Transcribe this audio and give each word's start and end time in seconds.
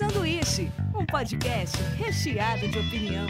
Sanduíche, 0.00 0.72
um 0.98 1.04
podcast 1.04 1.76
recheado 1.98 2.66
de 2.66 2.78
opinião. 2.78 3.26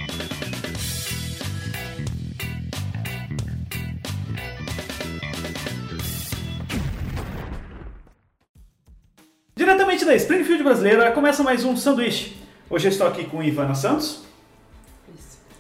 Diretamente 9.56 10.04
da 10.04 10.15
Springfield 10.15 10.62
brasileira, 10.62 11.11
começa 11.11 11.43
mais 11.43 11.65
um 11.65 11.76
Sanduíche. 11.76 12.37
Hoje 12.71 12.87
eu 12.87 12.93
estou 12.93 13.08
aqui 13.08 13.25
com 13.25 13.43
Ivana 13.43 13.75
Santos, 13.75 14.22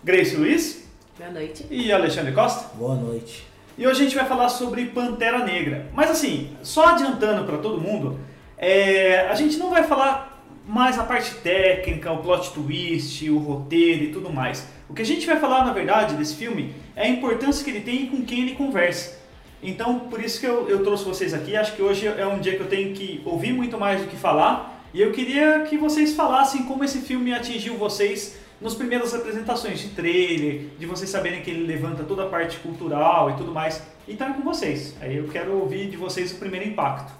Grace 0.04 0.36
Luiz 0.36 0.88
Boa 1.18 1.32
noite. 1.32 1.66
e 1.68 1.90
Alexandre 1.90 2.30
Costa. 2.30 2.72
Boa 2.76 2.94
noite. 2.94 3.44
E 3.76 3.84
hoje 3.84 4.02
a 4.02 4.04
gente 4.04 4.14
vai 4.14 4.26
falar 4.26 4.48
sobre 4.48 4.84
Pantera 4.86 5.44
Negra. 5.44 5.90
Mas 5.92 6.08
assim, 6.08 6.56
só 6.62 6.90
adiantando 6.90 7.44
para 7.46 7.58
todo 7.58 7.80
mundo, 7.80 8.20
é, 8.56 9.26
a 9.26 9.34
gente 9.34 9.56
não 9.56 9.70
vai 9.70 9.82
falar 9.82 10.29
mais 10.70 10.96
a 11.00 11.02
parte 11.02 11.34
técnica, 11.34 12.12
o 12.12 12.18
plot 12.18 12.52
twist, 12.52 13.28
o 13.28 13.38
roteiro 13.38 14.04
e 14.04 14.12
tudo 14.12 14.32
mais. 14.32 14.68
O 14.88 14.94
que 14.94 15.02
a 15.02 15.04
gente 15.04 15.26
vai 15.26 15.36
falar, 15.40 15.64
na 15.64 15.72
verdade, 15.72 16.14
desse 16.14 16.36
filme 16.36 16.72
é 16.94 17.06
a 17.06 17.08
importância 17.08 17.64
que 17.64 17.70
ele 17.70 17.80
tem 17.80 18.04
e 18.04 18.06
com 18.06 18.24
quem 18.24 18.42
ele 18.42 18.54
conversa. 18.54 19.18
Então, 19.60 19.98
por 19.98 20.22
isso 20.22 20.38
que 20.38 20.46
eu, 20.46 20.68
eu 20.68 20.84
trouxe 20.84 21.04
vocês 21.04 21.34
aqui. 21.34 21.56
Acho 21.56 21.74
que 21.74 21.82
hoje 21.82 22.06
é 22.06 22.24
um 22.24 22.38
dia 22.38 22.54
que 22.54 22.60
eu 22.60 22.68
tenho 22.68 22.94
que 22.94 23.20
ouvir 23.24 23.52
muito 23.52 23.76
mais 23.76 24.00
do 24.00 24.06
que 24.06 24.14
falar. 24.14 24.80
E 24.94 25.02
eu 25.02 25.10
queria 25.10 25.66
que 25.68 25.76
vocês 25.76 26.14
falassem 26.14 26.62
como 26.62 26.84
esse 26.84 27.00
filme 27.00 27.34
atingiu 27.34 27.76
vocês 27.76 28.38
nas 28.60 28.74
primeiras 28.74 29.12
apresentações 29.12 29.80
de 29.80 29.88
trailer, 29.88 30.66
de 30.78 30.86
vocês 30.86 31.10
saberem 31.10 31.42
que 31.42 31.50
ele 31.50 31.66
levanta 31.66 32.04
toda 32.04 32.24
a 32.24 32.28
parte 32.28 32.58
cultural 32.58 33.30
e 33.30 33.34
tudo 33.34 33.50
mais. 33.52 33.82
Então 34.06 34.28
é 34.28 34.32
com 34.34 34.42
vocês. 34.42 34.94
Aí 35.00 35.16
eu 35.16 35.26
quero 35.26 35.52
ouvir 35.52 35.90
de 35.90 35.96
vocês 35.96 36.30
o 36.30 36.36
primeiro 36.36 36.68
impacto. 36.68 37.19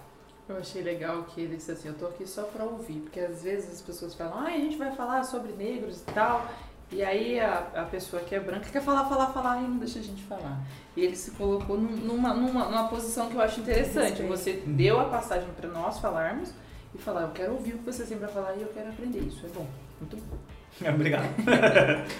Eu 0.50 0.58
achei 0.58 0.82
legal 0.82 1.22
que 1.24 1.40
ele 1.40 1.56
disse 1.56 1.70
assim, 1.72 1.88
eu 1.88 1.94
tô 1.94 2.06
aqui 2.06 2.26
só 2.26 2.42
pra 2.42 2.64
ouvir, 2.64 3.00
porque 3.00 3.20
às 3.20 3.42
vezes 3.42 3.70
as 3.72 3.80
pessoas 3.80 4.14
falam, 4.14 4.38
ah, 4.40 4.46
a 4.48 4.50
gente 4.50 4.76
vai 4.76 4.90
falar 4.92 5.22
sobre 5.24 5.52
negros 5.52 6.00
e 6.00 6.04
tal, 6.12 6.46
e 6.90 7.02
aí 7.04 7.38
a, 7.38 7.68
a 7.74 7.82
pessoa 7.84 8.20
que 8.22 8.34
é 8.34 8.40
branca 8.40 8.68
quer 8.70 8.82
falar, 8.82 9.08
falar, 9.08 9.28
falar 9.28 9.58
e 9.58 9.68
não 9.68 9.78
deixa 9.78 10.00
a 10.00 10.02
gente 10.02 10.22
falar. 10.24 10.60
E 10.96 11.02
ele 11.04 11.14
se 11.14 11.30
colocou 11.32 11.78
num- 11.78 11.96
numa, 11.96 12.34
numa, 12.34 12.64
numa 12.64 12.88
posição 12.88 13.28
que 13.28 13.36
eu 13.36 13.40
acho 13.40 13.60
interessante. 13.60 14.22
Você 14.24 14.54
deu 14.66 14.98
a 14.98 15.04
passagem 15.04 15.48
pra 15.56 15.68
nós 15.68 16.00
falarmos 16.00 16.50
e 16.94 16.98
falar, 16.98 17.22
eu 17.22 17.30
quero 17.30 17.52
ouvir 17.52 17.74
o 17.74 17.78
que 17.78 17.84
você 17.84 18.04
tem 18.04 18.18
pra 18.18 18.26
falar 18.28 18.56
e 18.56 18.62
eu 18.62 18.68
quero 18.68 18.88
aprender 18.88 19.20
isso. 19.20 19.46
É 19.46 19.48
bom, 19.50 19.66
muito 20.00 20.16
bom. 20.16 20.36
Obrigado. 20.92 21.26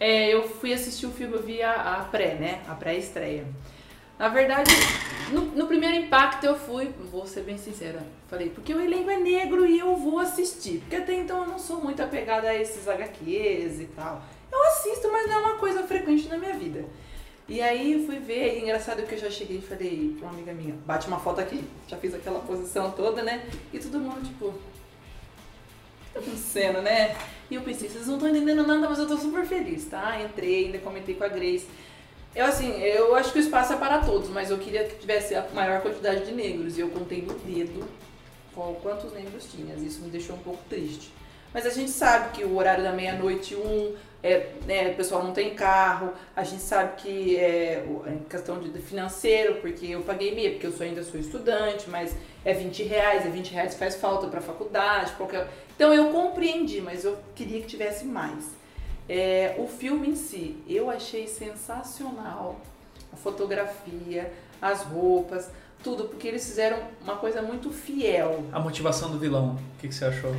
É, 0.00 0.32
eu 0.32 0.48
fui 0.48 0.72
assistir 0.72 1.06
o 1.06 1.10
filme, 1.10 1.34
eu 1.34 1.42
vi 1.42 1.60
a, 1.60 1.72
a 1.98 2.04
pré, 2.04 2.34
né? 2.36 2.62
A 2.68 2.74
pré-estreia. 2.76 3.44
Na 4.18 4.28
verdade, 4.28 4.70
no, 5.30 5.42
no 5.42 5.66
primeiro 5.66 5.96
impacto 5.96 6.44
eu 6.44 6.58
fui, 6.58 6.92
vou 7.10 7.26
ser 7.26 7.42
bem 7.42 7.56
sincera, 7.56 8.04
falei, 8.26 8.50
porque 8.50 8.74
o 8.74 8.80
elenco 8.80 9.08
é 9.08 9.18
negro 9.18 9.64
e 9.64 9.78
eu 9.78 9.94
vou 9.94 10.18
assistir. 10.18 10.80
Porque 10.80 10.96
até 10.96 11.14
então 11.14 11.42
eu 11.42 11.46
não 11.46 11.58
sou 11.58 11.80
muito 11.80 12.02
apegada 12.02 12.48
a 12.48 12.54
esses 12.54 12.88
HQs 12.88 13.80
e 13.80 13.86
tal. 13.94 14.22
Eu 14.50 14.62
assisto, 14.64 15.10
mas 15.12 15.28
não 15.28 15.34
é 15.34 15.38
uma 15.38 15.54
coisa 15.58 15.84
frequente 15.84 16.26
na 16.28 16.36
minha 16.36 16.54
vida. 16.54 16.84
E 17.48 17.62
aí 17.62 18.04
fui 18.04 18.18
ver, 18.18 18.58
e 18.58 18.62
engraçado 18.62 19.06
que 19.06 19.14
eu 19.14 19.18
já 19.18 19.30
cheguei 19.30 19.58
e 19.58 19.62
falei 19.62 20.16
pra 20.18 20.28
uma 20.28 20.34
amiga 20.34 20.52
minha, 20.52 20.74
bate 20.84 21.06
uma 21.06 21.18
foto 21.18 21.40
aqui. 21.40 21.64
Já 21.86 21.96
fiz 21.96 22.12
aquela 22.12 22.40
posição 22.40 22.90
toda, 22.90 23.22
né? 23.22 23.48
E 23.72 23.78
todo 23.78 24.00
mundo, 24.00 24.22
tipo, 24.22 24.52
que 24.52 26.12
tá 26.12 26.20
acontecendo, 26.20 26.82
né? 26.82 27.16
E 27.50 27.54
eu 27.54 27.62
pensei, 27.62 27.88
vocês 27.88 28.06
não 28.06 28.16
estão 28.16 28.28
entendendo 28.28 28.66
nada, 28.66 28.88
mas 28.88 28.98
eu 28.98 29.06
tô 29.06 29.16
super 29.16 29.46
feliz, 29.46 29.86
tá? 29.86 30.20
Entrei, 30.20 30.66
ainda 30.66 30.78
comentei 30.78 31.14
com 31.14 31.24
a 31.24 31.28
Grace. 31.28 31.66
Eu, 32.34 32.46
assim, 32.46 32.80
eu 32.80 33.14
acho 33.16 33.32
que 33.32 33.38
o 33.38 33.42
espaço 33.42 33.72
é 33.72 33.76
para 33.76 33.98
todos, 33.98 34.28
mas 34.28 34.50
eu 34.50 34.58
queria 34.58 34.84
que 34.84 34.96
tivesse 34.96 35.34
a 35.34 35.46
maior 35.52 35.80
quantidade 35.80 36.24
de 36.24 36.32
negros. 36.32 36.76
E 36.76 36.80
eu 36.80 36.88
contei 36.88 37.22
no 37.22 37.34
dedo 37.34 37.84
qual, 38.54 38.74
quantos 38.74 39.12
negros 39.12 39.50
tinha. 39.50 39.74
Isso 39.74 40.02
me 40.02 40.10
deixou 40.10 40.36
um 40.36 40.40
pouco 40.40 40.60
triste. 40.68 41.12
Mas 41.52 41.64
a 41.64 41.70
gente 41.70 41.90
sabe 41.90 42.36
que 42.36 42.44
o 42.44 42.56
horário 42.56 42.84
da 42.84 42.92
meia-noite, 42.92 43.54
um, 43.54 43.94
é, 44.22 44.50
né, 44.66 44.90
o 44.90 44.94
pessoal 44.94 45.24
não 45.24 45.32
tem 45.32 45.54
carro. 45.54 46.12
A 46.36 46.44
gente 46.44 46.62
sabe 46.62 47.00
que 47.00 47.36
é 47.36 47.84
é 48.06 48.18
questão 48.28 48.60
de 48.60 48.70
financeiro, 48.80 49.56
porque 49.56 49.86
eu 49.86 50.02
paguei 50.02 50.34
meia, 50.34 50.50
porque 50.50 50.66
eu 50.66 50.72
sou, 50.72 50.84
ainda 50.84 51.02
sou 51.02 51.18
estudante, 51.18 51.88
mas 51.88 52.14
é 52.44 52.52
20 52.52 52.82
reais, 52.82 53.24
é 53.24 53.30
20 53.30 53.52
reais 53.52 53.74
faz 53.74 53.96
falta 53.96 54.26
para 54.26 54.40
faculdade, 54.40 55.12
qualquer... 55.12 55.48
Então 55.74 55.94
eu 55.94 56.10
compreendi, 56.10 56.80
mas 56.80 57.04
eu 57.04 57.16
queria 57.34 57.60
que 57.60 57.66
tivesse 57.66 58.04
mais. 58.04 58.57
É, 59.08 59.54
o 59.58 59.66
filme 59.66 60.08
em 60.10 60.16
si, 60.16 60.56
eu 60.68 60.90
achei 60.90 61.26
sensacional. 61.26 62.60
A 63.12 63.16
fotografia, 63.16 64.32
as 64.60 64.82
roupas, 64.82 65.48
tudo, 65.82 66.04
porque 66.04 66.28
eles 66.28 66.44
fizeram 66.46 66.78
uma 67.02 67.16
coisa 67.16 67.40
muito 67.40 67.70
fiel. 67.72 68.44
A 68.52 68.60
motivação 68.60 69.10
do 69.10 69.18
vilão, 69.18 69.54
o 69.54 69.80
que, 69.80 69.88
que 69.88 69.94
você 69.94 70.04
achou? 70.04 70.34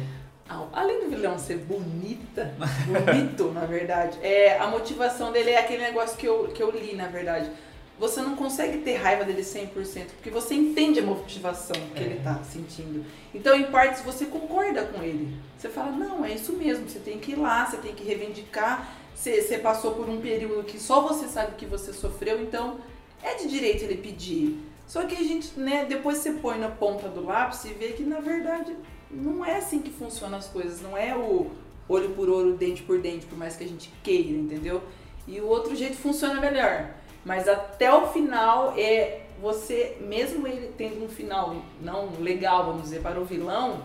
Ao- 0.47 0.69
Além 0.74 1.02
do 1.06 1.09
vilão 1.09 1.38
ser 1.40 1.57
bonita, 1.57 2.53
bonito, 2.85 3.52
na 3.52 3.66
verdade, 3.66 4.18
é, 4.22 4.57
a 4.59 4.68
motivação 4.68 5.31
dele 5.31 5.51
é 5.51 5.59
aquele 5.59 5.81
negócio 5.84 6.18
que 6.18 6.28
eu, 6.28 6.47
que 6.50 6.62
eu 6.62 6.69
li, 6.72 6.96
na 6.96 7.07
verdade. 7.07 7.50
Você 7.99 8.21
não 8.21 8.35
consegue 8.35 8.77
ter 8.77 8.95
raiva 8.95 9.25
dele 9.25 9.41
100%, 9.41 9.73
porque 10.15 10.29
você 10.29 10.55
entende 10.55 10.99
a 10.99 11.03
motivação 11.03 11.75
que 11.93 12.01
ele 12.01 12.21
tá 12.23 12.41
sentindo. 12.43 13.03
Então, 13.35 13.53
em 13.53 13.65
partes, 13.65 14.01
você 14.01 14.25
concorda 14.25 14.85
com 14.85 15.03
ele. 15.03 15.35
Você 15.57 15.67
fala, 15.67 15.91
não, 15.91 16.23
é 16.23 16.33
isso 16.33 16.53
mesmo, 16.53 16.88
você 16.88 16.99
tem 16.99 17.19
que 17.19 17.33
ir 17.33 17.35
lá, 17.35 17.65
você 17.65 17.75
tem 17.77 17.93
que 17.93 18.05
reivindicar. 18.05 18.95
Você, 19.13 19.41
você 19.41 19.57
passou 19.57 19.95
por 19.95 20.07
um 20.07 20.21
período 20.21 20.63
que 20.63 20.79
só 20.79 21.01
você 21.01 21.27
sabe 21.27 21.55
que 21.57 21.65
você 21.65 21.91
sofreu, 21.91 22.41
então 22.41 22.79
é 23.21 23.35
de 23.35 23.49
direito 23.49 23.83
ele 23.83 23.97
pedir. 23.97 24.57
Só 24.88 25.03
que 25.03 25.15
a 25.15 25.23
gente, 25.23 25.59
né, 25.59 25.83
depois 25.83 26.19
você 26.19 26.31
põe 26.31 26.57
na 26.57 26.69
ponta 26.69 27.09
do 27.09 27.25
lápis 27.25 27.65
e 27.65 27.73
vê 27.73 27.89
que, 27.89 28.03
na 28.03 28.21
verdade, 28.21 28.73
não 29.11 29.43
é 29.43 29.57
assim 29.57 29.79
que 29.79 29.91
funcionam 29.91 30.38
as 30.38 30.47
coisas. 30.47 30.81
Não 30.81 30.97
é 30.97 31.13
o 31.17 31.51
olho 31.89 32.11
por 32.11 32.29
olho, 32.29 32.55
dente 32.55 32.81
por 32.83 33.01
dente, 33.01 33.25
por 33.25 33.38
mais 33.38 33.57
que 33.57 33.63
a 33.65 33.67
gente 33.67 33.91
queira, 34.01 34.29
entendeu? 34.29 34.81
E 35.27 35.41
o 35.41 35.47
outro 35.47 35.75
jeito 35.75 35.97
funciona 35.97 36.39
melhor. 36.39 36.91
Mas 37.25 37.47
até 37.47 37.94
o 37.94 38.07
final 38.07 38.74
é 38.78 39.25
você, 39.41 39.97
mesmo 40.02 40.47
ele 40.47 40.74
tendo 40.78 41.03
um 41.03 41.09
final 41.09 41.56
não 41.81 42.12
legal, 42.19 42.66
vamos 42.66 42.84
dizer, 42.84 43.02
para 43.02 43.19
o 43.19 43.25
vilão, 43.25 43.81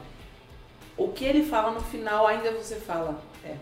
o 0.96 1.08
que 1.08 1.24
ele 1.24 1.44
fala 1.44 1.72
no 1.72 1.80
final 1.80 2.26
ainda 2.26 2.52
você 2.52 2.76
fala, 2.76 3.20
é, 3.44 3.56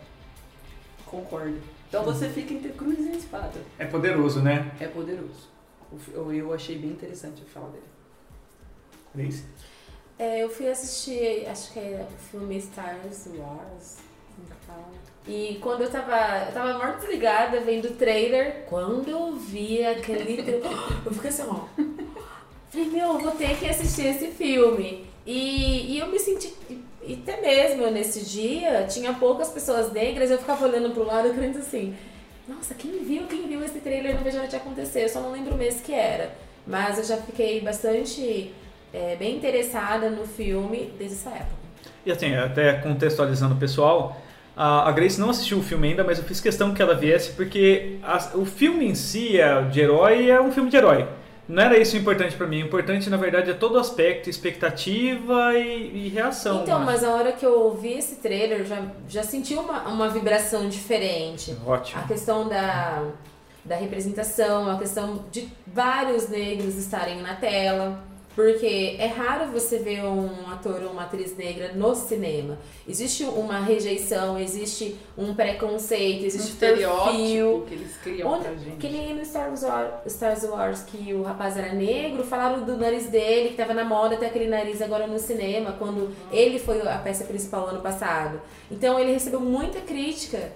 concordo. 1.06 1.60
Então 1.88 2.02
você 2.04 2.28
fica 2.28 2.54
entre 2.54 2.72
cruz 2.72 2.98
e 2.98 3.16
espada. 3.16 3.60
É 3.78 3.84
poderoso, 3.84 4.40
né? 4.40 4.74
É 4.80 4.86
poderoso. 4.86 5.50
Eu, 6.14 6.32
eu 6.32 6.54
achei 6.54 6.78
bem 6.78 6.90
interessante 6.90 7.42
a 7.42 7.50
fala 7.50 7.68
dele. 7.68 7.84
Grace? 9.14 9.44
É, 10.18 10.42
eu 10.42 10.48
fui 10.48 10.68
assistir, 10.68 11.46
acho 11.48 11.72
que 11.72 11.78
é 11.78 12.06
o 12.10 12.18
filme 12.30 12.56
Stars 12.56 13.26
Wars. 13.34 13.98
como 14.34 14.48
que 14.48 14.66
fala? 14.66 15.11
E 15.26 15.58
quando 15.60 15.82
eu 15.82 15.90
tava. 15.90 16.46
Eu 16.46 16.52
tava 16.52 16.78
morta 16.78 16.98
desligada 16.98 17.60
vendo 17.60 17.86
o 17.86 17.92
trailer, 17.94 18.64
quando 18.68 19.08
eu 19.08 19.32
vi 19.36 19.84
aquele. 19.84 20.42
tra- 20.42 20.70
Eu 21.06 21.12
fiquei 21.12 21.30
assim, 21.30 21.44
ó. 21.48 21.60
Falei, 22.70 22.88
meu, 22.88 23.08
eu 23.14 23.18
vou 23.18 23.32
ter 23.32 23.56
que 23.58 23.68
assistir 23.68 24.06
esse 24.06 24.28
filme. 24.28 25.06
E, 25.26 25.92
e 25.94 25.98
eu 25.98 26.08
me 26.08 26.18
senti. 26.18 26.52
E 27.04 27.14
até 27.22 27.40
mesmo 27.40 27.88
nesse 27.90 28.24
dia, 28.24 28.86
tinha 28.88 29.12
poucas 29.12 29.50
pessoas 29.50 29.92
negras, 29.92 30.30
eu 30.30 30.38
ficava 30.38 30.66
olhando 30.66 30.90
pro 30.90 31.04
lado 31.04 31.32
crendo 31.34 31.58
assim. 31.58 31.94
Nossa, 32.48 32.74
quem 32.74 33.04
viu, 33.04 33.24
quem 33.28 33.46
viu 33.46 33.62
esse 33.64 33.78
trailer 33.78 34.14
não 34.16 34.22
vejo 34.22 34.36
a 34.38 34.40
noite 34.40 34.56
acontecer. 34.56 35.04
Eu 35.04 35.08
só 35.08 35.20
não 35.20 35.30
lembro 35.32 35.54
o 35.54 35.58
mês 35.58 35.80
que 35.80 35.92
era. 35.92 36.32
Mas 36.66 36.98
eu 36.98 37.04
já 37.04 37.16
fiquei 37.18 37.60
bastante 37.60 38.52
é, 38.92 39.16
bem 39.16 39.36
interessada 39.36 40.10
no 40.10 40.26
filme 40.26 40.92
desde 40.98 41.16
essa 41.16 41.30
época. 41.30 41.62
E 42.04 42.10
assim, 42.10 42.34
até 42.34 42.72
contextualizando 42.74 43.54
o 43.54 43.58
pessoal, 43.58 44.16
a 44.56 44.88
a 44.88 44.92
Grace 44.92 45.20
não 45.20 45.30
assistiu 45.30 45.58
o 45.58 45.62
filme 45.62 45.88
ainda, 45.88 46.04
mas 46.04 46.18
eu 46.18 46.24
fiz 46.24 46.40
questão 46.40 46.72
que 46.74 46.82
ela 46.82 46.94
viesse 46.94 47.30
porque 47.32 47.98
a- 48.02 48.30
o 48.34 48.44
filme 48.44 48.86
em 48.86 48.94
si 48.94 49.40
é 49.40 49.62
de 49.62 49.80
herói 49.80 50.30
é 50.30 50.40
um 50.40 50.52
filme 50.52 50.68
de 50.70 50.76
herói. 50.76 51.06
Não 51.48 51.62
era 51.62 51.76
isso 51.76 51.96
o 51.96 51.98
importante 51.98 52.36
pra 52.36 52.46
mim. 52.46 52.62
O 52.62 52.66
importante, 52.66 53.10
na 53.10 53.16
verdade, 53.16 53.50
é 53.50 53.54
todo 53.54 53.74
o 53.74 53.78
aspecto, 53.78 54.30
expectativa 54.30 55.54
e, 55.58 56.06
e 56.06 56.08
reação. 56.08 56.62
então, 56.62 56.80
mas 56.80 57.02
a 57.04 57.10
hora 57.10 57.32
que 57.32 57.44
eu 57.44 57.60
ouvi 57.64 57.92
esse 57.94 58.16
trailer, 58.16 58.60
eu 58.60 58.64
já, 58.64 58.82
já 59.08 59.22
senti 59.22 59.54
uma, 59.54 59.80
uma 59.88 60.08
vibração 60.08 60.68
diferente. 60.68 61.54
Ótimo. 61.66 62.00
A 62.00 62.06
questão 62.06 62.48
da, 62.48 63.02
da 63.64 63.74
representação, 63.76 64.70
a 64.70 64.78
questão 64.78 65.24
de 65.32 65.48
vários 65.66 66.28
negros 66.28 66.76
estarem 66.76 67.20
na 67.20 67.34
tela. 67.34 67.98
Porque 68.34 68.96
é 68.98 69.06
raro 69.06 69.50
você 69.52 69.78
ver 69.78 70.02
um 70.04 70.50
ator 70.50 70.82
ou 70.84 70.92
uma 70.92 71.02
atriz 71.02 71.36
negra 71.36 71.72
no 71.74 71.94
cinema. 71.94 72.58
Existe 72.88 73.24
uma 73.24 73.58
rejeição, 73.60 74.38
existe 74.38 74.96
um 75.18 75.34
preconceito, 75.34 76.22
Um 76.22 76.26
existe 76.26 76.52
perfil. 76.56 76.88
estereótipo 76.88 77.66
que 77.66 77.74
eles 77.74 77.96
criam 77.98 78.32
Onde, 78.32 78.44
pra 78.44 78.54
gente. 78.54 78.76
que 78.78 78.88
nem 78.88 79.14
no 79.14 79.22
Star 79.24 79.50
Wars, 79.50 80.12
Star 80.14 80.38
Wars, 80.50 80.82
que 80.82 81.12
o 81.12 81.22
rapaz 81.22 81.58
era 81.58 81.74
negro, 81.74 82.24
falaram 82.24 82.64
do 82.64 82.76
nariz 82.78 83.06
dele, 83.08 83.50
que 83.50 83.56
tava 83.56 83.74
na 83.74 83.84
moda 83.84 84.16
ter 84.16 84.26
aquele 84.26 84.46
nariz 84.46 84.80
agora 84.80 85.06
no 85.06 85.18
cinema, 85.18 85.72
quando 85.78 86.10
ele 86.32 86.58
foi 86.58 86.80
a 86.88 86.98
peça 86.98 87.24
principal 87.24 87.66
ano 87.68 87.82
passado. 87.82 88.40
Então 88.70 88.98
ele 88.98 89.12
recebeu 89.12 89.40
muita 89.40 89.80
crítica. 89.80 90.52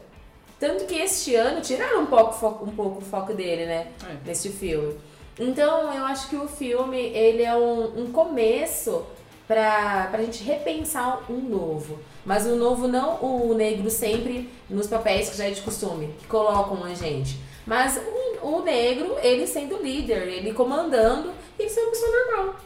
Tanto 0.59 0.87
que 0.87 0.95
este 0.95 1.35
ano 1.35 1.61
tiraram 1.61 2.01
um 2.05 2.07
pouco, 2.07 2.65
um 2.65 2.71
pouco 2.75 2.99
o 3.01 3.03
foco 3.03 3.35
dele, 3.35 3.67
né? 3.67 3.89
É. 4.09 4.27
Neste 4.27 4.49
filme. 4.49 4.95
Então 5.39 5.93
eu 5.93 6.05
acho 6.05 6.29
que 6.29 6.37
o 6.37 6.49
filme, 6.49 6.99
ele 6.99 7.43
é 7.43 7.55
um, 7.55 8.05
um 8.05 8.13
começo 8.13 9.05
pra, 9.47 10.09
pra 10.11 10.23
gente 10.23 10.43
repensar 10.43 11.31
um 11.31 11.41
novo. 11.41 11.99
Mas 12.25 12.47
o 12.47 12.57
novo 12.57 12.89
não 12.89 13.23
o 13.23 13.55
negro 13.55 13.91
sempre 13.91 14.51
nos 14.69 14.87
papéis 14.87 15.29
que 15.29 15.37
já 15.37 15.45
é 15.45 15.51
de 15.51 15.61
costume, 15.61 16.15
que 16.19 16.27
colocam 16.27 16.83
a 16.85 16.95
gente. 16.95 17.39
Mas 17.67 18.01
o, 18.43 18.47
o 18.47 18.63
negro, 18.63 19.17
ele 19.23 19.47
sendo 19.47 19.83
líder, 19.83 20.29
ele 20.29 20.53
comandando 20.53 21.33
e 21.59 21.69
sendo 21.69 21.85
uma 21.85 21.91
pessoa 21.91 22.11
normal. 22.11 22.57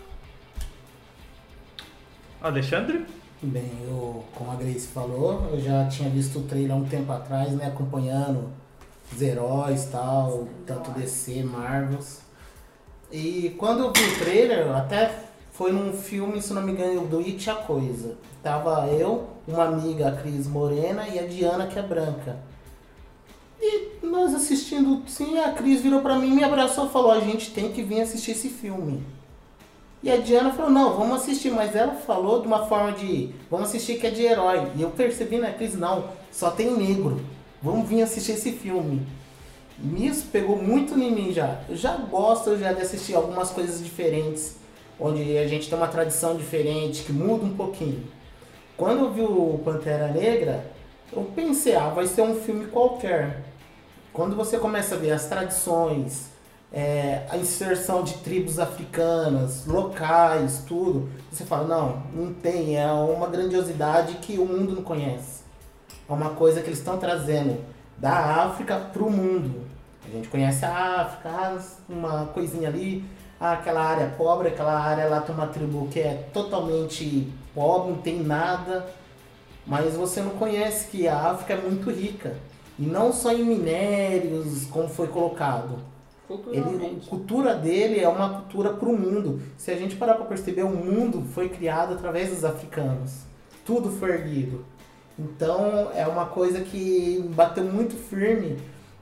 Alexandre? 2.41 3.05
Bem, 3.43 3.71
eu, 3.87 4.23
como 4.35 4.51
a 4.51 4.55
Grace 4.55 4.87
falou, 4.87 5.49
eu 5.51 5.61
já 5.61 5.87
tinha 5.89 6.11
visto 6.11 6.41
o 6.41 6.43
trailer 6.43 6.73
há 6.73 6.77
um 6.77 6.85
tempo 6.85 7.11
atrás, 7.11 7.53
né? 7.53 7.67
Acompanhando 7.67 8.51
os 9.13 9.21
heróis 9.21 9.85
e 9.85 9.89
tal, 9.89 10.49
tanto 10.67 10.91
DC, 10.91 11.43
Marvels. 11.43 12.21
E 13.13 13.55
quando 13.59 13.81
eu 13.81 13.93
vi 13.93 14.03
o 14.03 14.19
trailer, 14.19 14.71
até 14.77 15.11
foi 15.53 15.73
num 15.73 15.93
filme, 15.93 16.41
se 16.41 16.53
não 16.53 16.63
me 16.63 16.73
engano, 16.73 17.07
do 17.07 17.19
It 17.19 17.51
a 17.51 17.55
Coisa. 17.55 18.17
Tava 18.43 18.87
eu, 18.89 19.29
uma 19.47 19.65
amiga, 19.65 20.09
a 20.09 20.13
Cris 20.13 20.47
Morena, 20.47 21.07
e 21.09 21.19
a 21.19 21.27
Diana, 21.27 21.67
que 21.67 21.79
é 21.79 21.83
branca. 21.83 22.39
E 23.61 23.99
nós 24.03 24.35
assistindo, 24.35 25.03
sim, 25.07 25.39
a 25.39 25.53
Cris 25.53 25.83
virou 25.83 26.01
pra 26.01 26.17
mim, 26.17 26.31
me 26.31 26.43
abraçou 26.43 26.87
e 26.87 26.91
falou, 26.91 27.11
a 27.11 27.21
gente 27.21 27.51
tem 27.51 27.73
que 27.73 27.83
vir 27.83 28.01
assistir 28.01 28.31
esse 28.31 28.49
filme. 28.49 29.03
E 30.03 30.11
a 30.11 30.17
Diana 30.17 30.51
falou, 30.53 30.71
não, 30.71 30.97
vamos 30.97 31.21
assistir, 31.21 31.51
mas 31.51 31.77
ela 31.77 31.93
falou 31.93 32.41
de 32.41 32.47
uma 32.47 32.65
forma 32.67 32.93
de, 32.93 33.35
vamos 33.51 33.69
assistir 33.69 33.99
que 33.99 34.07
é 34.07 34.11
de 34.11 34.23
herói. 34.23 34.71
E 34.77 34.81
eu 34.81 34.91
percebi 34.91 35.37
na 35.37 35.53
Cris, 35.53 35.77
não, 35.77 36.05
só 36.33 36.51
tem 36.51 36.75
negro. 36.75 37.21
Vamos 37.63 37.87
vir 37.87 38.01
assistir 38.01 38.33
esse 38.33 38.53
filme. 38.53 39.07
Isso 39.97 40.27
pegou 40.31 40.63
muito 40.63 40.99
em 40.99 41.11
mim 41.11 41.33
já. 41.33 41.61
Eu 41.69 41.77
já 41.77 41.97
gosto 41.97 42.57
já 42.59 42.73
de 42.73 42.83
assistir 42.83 43.15
algumas 43.15 43.51
coisas 43.51 43.83
diferentes, 43.83 44.57
onde 44.99 45.39
a 45.39 45.47
gente 45.47 45.69
tem 45.69 45.79
uma 45.79 45.89
tradição 45.89 46.37
diferente, 46.37 47.03
que 47.03 47.13
muda 47.13 47.45
um 47.45 47.57
pouquinho. 47.57 48.05
Quando 48.77 49.05
eu 49.05 49.13
vi 49.13 49.23
o 49.23 49.61
Pantera 49.65 50.09
Negra, 50.09 50.65
eu 51.13 51.23
pensei, 51.35 51.75
ah, 51.77 51.89
vai 51.89 52.07
ser 52.07 52.23
um 52.23 52.35
filme 52.35 52.67
qualquer. 52.67 53.43
Quando 54.13 54.37
você 54.37 54.59
começa 54.59 54.95
a 54.95 54.99
ver 54.99 55.13
as 55.13 55.27
tradições, 55.27 56.31
é, 56.73 57.27
a 57.29 57.37
inserção 57.37 58.03
de 58.03 58.15
tribos 58.19 58.59
africanas, 58.59 59.67
locais, 59.67 60.63
tudo, 60.67 61.09
você 61.31 61.45
fala, 61.45 61.67
não, 61.67 62.03
não 62.15 62.35
tem, 62.35 62.77
é 62.77 62.91
uma 62.91 63.29
grandiosidade 63.29 64.15
que 64.17 64.39
o 64.39 64.45
mundo 64.45 64.75
não 64.75 64.83
conhece. 64.83 65.43
É 66.09 66.13
uma 66.13 66.31
coisa 66.31 66.61
que 66.61 66.69
eles 66.69 66.79
estão 66.79 66.99
trazendo 66.99 67.59
da 67.97 68.45
África 68.45 68.77
para 68.77 69.03
o 69.03 69.11
mundo. 69.11 69.70
A 70.11 70.13
gente 70.13 70.29
conhece 70.29 70.65
a 70.65 71.03
África, 71.03 71.63
uma 71.89 72.27
coisinha 72.27 72.69
ali, 72.69 73.05
aquela 73.39 73.81
área 73.81 74.09
pobre, 74.19 74.49
aquela 74.49 74.77
área 74.77 75.09
lá 75.09 75.21
tem 75.21 75.33
uma 75.33 75.47
tribo 75.47 75.87
que 75.87 76.01
é 76.01 76.29
totalmente 76.33 77.33
pobre, 77.55 77.93
não 77.93 77.99
tem 77.99 78.21
nada, 78.21 78.87
mas 79.65 79.95
você 79.95 80.21
não 80.21 80.31
conhece 80.31 80.89
que 80.89 81.07
a 81.07 81.31
África 81.31 81.55
é 81.55 81.57
muito 81.61 81.89
rica. 81.93 82.35
E 82.77 82.83
não 82.83 83.13
só 83.13 83.33
em 83.33 83.45
minérios, 83.45 84.65
como 84.65 84.89
foi 84.89 85.07
colocado. 85.07 85.79
Ele, 86.49 86.99
a 87.05 87.09
cultura 87.09 87.55
dele 87.55 88.01
é 88.01 88.09
uma 88.09 88.41
cultura 88.41 88.71
para 88.71 88.89
o 88.89 88.99
mundo. 88.99 89.41
Se 89.57 89.71
a 89.71 89.77
gente 89.77 89.95
parar 89.95 90.15
para 90.15 90.25
perceber, 90.25 90.65
o 90.65 90.71
mundo 90.71 91.25
foi 91.35 91.49
criado 91.49 91.95
através 91.95 92.31
dos 92.31 92.45
africanos. 92.45 93.21
Tudo 93.65 93.93
foi 93.93 94.11
erguido. 94.11 94.65
Então 95.17 95.91
é 95.95 96.07
uma 96.07 96.27
coisa 96.27 96.63
que 96.63 97.25
bateu 97.35 97.65
muito 97.65 97.95
firme 97.95 98.57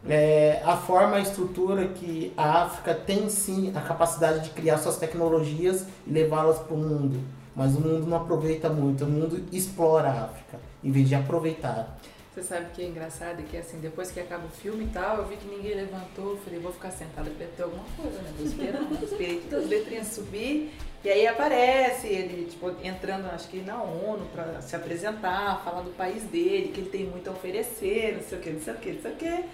é, 0.06 0.62
a 0.64 0.76
forma, 0.76 1.16
a 1.16 1.20
estrutura 1.20 1.88
que 1.88 2.32
a 2.36 2.64
África 2.64 2.94
tem 2.94 3.28
sim 3.28 3.72
a 3.74 3.80
capacidade 3.80 4.44
de 4.44 4.50
criar 4.50 4.78
suas 4.78 4.96
tecnologias 4.96 5.86
e 6.06 6.12
levá-las 6.12 6.58
para 6.58 6.74
o 6.74 6.78
mundo. 6.78 7.20
Mas 7.56 7.74
o 7.74 7.80
mundo 7.80 8.06
não 8.06 8.16
aproveita 8.16 8.68
muito, 8.68 9.04
o 9.04 9.08
mundo 9.08 9.44
explora 9.50 10.08
a 10.08 10.24
África 10.24 10.60
em 10.82 10.92
vez 10.92 11.08
de 11.08 11.14
aproveitar. 11.14 11.98
Você 12.32 12.42
sabe 12.42 12.66
que 12.72 12.82
é 12.82 12.86
engraçado? 12.86 13.42
Que 13.42 13.56
assim, 13.56 13.80
depois 13.80 14.12
que 14.12 14.20
acaba 14.20 14.46
o 14.46 14.48
filme 14.48 14.84
e 14.84 14.88
tal, 14.88 15.16
eu 15.16 15.26
vi 15.26 15.36
que 15.36 15.48
ninguém 15.48 15.74
levantou, 15.74 16.30
eu 16.32 16.36
falei, 16.36 16.60
vou 16.60 16.70
ficar 16.70 16.92
sentada, 16.92 17.28
deve 17.30 17.50
ter 17.56 17.64
alguma 17.64 17.82
coisa, 17.96 18.22
né? 18.22 18.32
Tô 18.38 18.44
esperando, 18.44 19.04
esperei 19.04 19.40
todas 19.40 19.64
as 19.64 19.70
letrinhas 19.70 20.06
subir, 20.06 20.72
e 21.02 21.08
aí 21.08 21.26
aparece 21.26 22.06
ele, 22.06 22.46
tipo, 22.48 22.70
entrando, 22.84 23.26
acho 23.26 23.48
que 23.48 23.60
na 23.60 23.82
ONU, 23.82 24.24
pra 24.32 24.62
se 24.62 24.76
apresentar, 24.76 25.62
falar 25.64 25.80
do 25.80 25.90
país 25.90 26.22
dele, 26.24 26.70
que 26.72 26.80
ele 26.80 26.90
tem 26.90 27.06
muito 27.06 27.28
a 27.28 27.32
oferecer, 27.32 28.14
não 28.14 28.22
sei 28.22 28.38
o 28.38 28.40
que, 28.40 28.50
não 28.50 28.60
sei 28.60 28.72
o 28.72 28.76
que, 28.76 28.92
não 28.92 29.02
sei 29.02 29.12
o 29.12 29.16
que. 29.16 29.44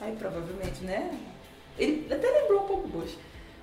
Aí 0.00 0.14
provavelmente, 0.16 0.84
né? 0.84 1.10
Ele 1.78 2.06
até 2.12 2.28
lembrou 2.30 2.64
um 2.64 2.66
pouco 2.66 2.84
o 2.86 2.90
Bush. 2.90 3.16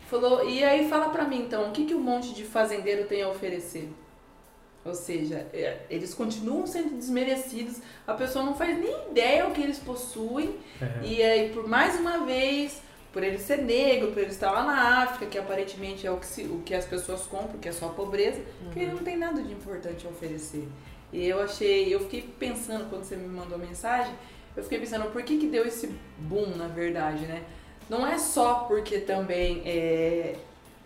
Falou, 0.09 0.47
e 0.47 0.63
aí 0.63 0.88
fala 0.89 1.09
pra 1.09 1.25
mim 1.25 1.39
então, 1.44 1.69
o 1.69 1.71
que, 1.71 1.85
que 1.85 1.95
um 1.95 2.00
monte 2.01 2.33
de 2.33 2.44
fazendeiro 2.44 3.06
tem 3.07 3.21
a 3.24 3.30
oferecer? 3.30 3.89
Ou 4.85 4.94
seja, 4.94 5.47
é, 5.53 5.80
eles 5.89 6.13
continuam 6.13 6.68
sendo 6.68 6.97
desmerecidos, 6.97 7.77
a 8.06 8.13
pessoa 8.13 8.44
não 8.44 8.53
faz 8.53 8.77
nem 8.77 8.94
ideia 9.12 9.47
o 9.47 9.51
que 9.51 9.62
eles 9.62 9.80
possuem, 9.80 10.57
e 11.01 11.21
aí 11.24 11.50
por 11.53 11.65
mais 11.68 11.97
uma 12.00 12.25
vez, 12.25 12.81
por 13.13 13.24
ele 13.24 13.39
ser 13.39 13.59
negro, 13.59 14.12
por 14.12 14.18
ele 14.21 14.31
estar 14.31 14.51
lá 14.51 14.63
na 14.65 15.03
África, 15.03 15.25
que 15.27 15.38
aparentemente 15.38 16.06
é 16.06 16.12
o 16.12 16.18
que, 16.18 16.25
se- 16.25 16.44
o 16.44 16.62
que 16.65 16.75
as 16.75 16.83
pessoas 16.86 17.21
compram, 17.21 17.57
que 17.59 17.69
é 17.69 17.71
só 17.71 17.88
pobreza, 17.89 18.41
que 18.74 18.79
ele 18.81 18.91
não 18.91 18.97
tem 19.03 19.15
nada 19.15 19.41
de 19.41 19.53
importante 19.53 20.06
a 20.06 20.09
oferecer. 20.09 20.68
E 21.13 21.25
eu 21.27 21.41
achei, 21.41 21.94
eu 21.94 22.01
fiquei 22.01 22.21
pensando 22.38 22.89
quando 22.89 23.03
você 23.06 23.15
me 23.15 23.27
mandou 23.27 23.56
a 23.56 23.59
mensagem, 23.59 24.13
eu 24.55 24.63
fiquei 24.63 24.79
pensando 24.79 25.11
por 25.11 25.23
que 25.23 25.38
que 25.38 25.47
deu 25.47 25.65
esse 25.65 25.91
boom, 26.17 26.55
na 26.55 26.67
verdade, 26.67 27.25
né? 27.25 27.44
Não 27.89 28.05
é 28.05 28.17
só 28.17 28.65
porque 28.65 29.00
também 29.00 29.61
é, 29.65 30.35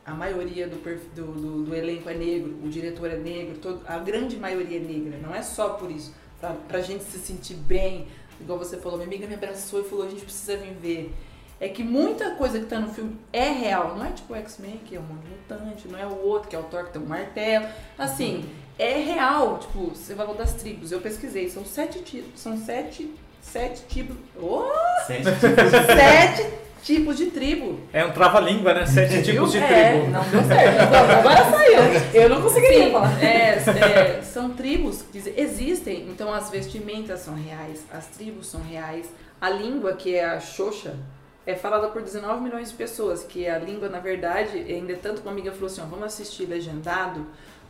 a 0.05 0.13
maioria 0.13 0.67
do, 0.67 0.77
do, 1.13 1.31
do, 1.33 1.63
do 1.65 1.75
elenco 1.75 2.09
é 2.09 2.13
negro, 2.13 2.57
o 2.63 2.69
diretor 2.69 3.11
é 3.11 3.17
negro, 3.17 3.57
todo, 3.57 3.81
a 3.85 3.97
grande 3.99 4.37
maioria 4.37 4.77
é 4.77 4.81
negra. 4.81 5.17
Não 5.21 5.35
é 5.35 5.41
só 5.41 5.69
por 5.69 5.91
isso. 5.91 6.13
Pra, 6.39 6.53
pra 6.53 6.81
gente 6.81 7.03
se 7.03 7.19
sentir 7.19 7.55
bem, 7.55 8.07
igual 8.39 8.57
você 8.57 8.77
falou, 8.77 8.97
minha 8.97 9.07
amiga 9.07 9.27
me 9.27 9.33
abraçou 9.33 9.81
e 9.81 9.83
falou, 9.83 10.05
a 10.05 10.09
gente 10.09 10.23
precisa 10.23 10.55
vir 10.55 10.73
ver. 10.73 11.13
É 11.59 11.67
que 11.67 11.83
muita 11.83 12.35
coisa 12.35 12.59
que 12.59 12.67
tá 12.67 12.79
no 12.79 12.93
filme 12.93 13.17
é 13.33 13.49
real. 13.49 13.95
Não 13.95 14.05
é 14.05 14.11
tipo 14.11 14.33
o 14.33 14.35
X-Men, 14.35 14.79
que 14.85 14.95
é 14.95 14.99
um 14.99 15.03
monte 15.03 15.23
de 15.23 15.29
mutante, 15.29 15.87
não 15.87 15.97
é 15.97 16.05
o 16.05 16.25
outro, 16.25 16.47
que 16.47 16.55
é 16.55 16.59
o 16.59 16.63
Thor, 16.63 16.85
que 16.85 16.93
tem 16.93 17.01
um 17.01 17.05
martelo. 17.05 17.67
Assim, 17.97 18.47
é 18.77 18.99
real. 18.99 19.57
Tipo, 19.57 19.89
você 19.89 20.13
falou 20.13 20.35
das 20.35 20.53
tribos. 20.53 20.91
Eu 20.91 21.01
pesquisei, 21.01 21.49
são 21.49 21.65
sete. 21.65 22.23
São 22.35 22.55
sete, 22.57 23.11
sete 23.51 23.83
tipos. 23.89 24.15
Oh, 24.39 24.63
Sete 25.05 25.23
tipos 25.23 25.71
sete 25.85 26.49
tipos 26.83 27.17
de 27.17 27.25
tribo. 27.27 27.79
É 27.91 28.05
um 28.05 28.11
trava-língua, 28.11 28.73
né? 28.73 28.85
Sete 28.85 29.23
tipos 29.23 29.51
de 29.51 29.57
é, 29.57 29.91
tribo. 29.91 30.11
Não 30.11 30.23
deu 30.23 30.43
certo. 30.43 30.93
Agora 30.95 31.51
saiu. 31.51 31.77
Eu 32.13 32.29
não 32.29 32.41
conseguiria 32.41 32.85
Sim, 32.85 32.91
falar. 32.91 33.23
é, 33.23 34.17
é, 34.17 34.21
são 34.21 34.51
tribos 34.51 35.01
que 35.11 35.17
existem, 35.35 36.07
então 36.09 36.33
as 36.33 36.49
vestimentas 36.49 37.19
são 37.19 37.35
reais, 37.35 37.85
as 37.91 38.05
tribos 38.07 38.47
são 38.47 38.61
reais, 38.61 39.07
a 39.41 39.49
língua, 39.49 39.93
que 39.93 40.15
é 40.15 40.25
a 40.25 40.39
Xoxa, 40.39 40.95
é 41.45 41.55
falada 41.55 41.87
por 41.89 42.01
19 42.01 42.41
milhões 42.41 42.71
de 42.71 42.75
pessoas, 42.75 43.23
que 43.23 43.47
a 43.47 43.57
língua, 43.57 43.89
na 43.89 43.99
verdade, 43.99 44.57
ainda 44.57 44.93
é 44.93 44.95
tanto 44.95 45.21
que 45.21 45.27
uma 45.27 45.31
amiga 45.31 45.51
falou 45.51 45.67
assim, 45.67 45.81
ó, 45.81 45.85
vamos 45.85 46.05
assistir 46.05 46.45
legendado, 46.45 47.25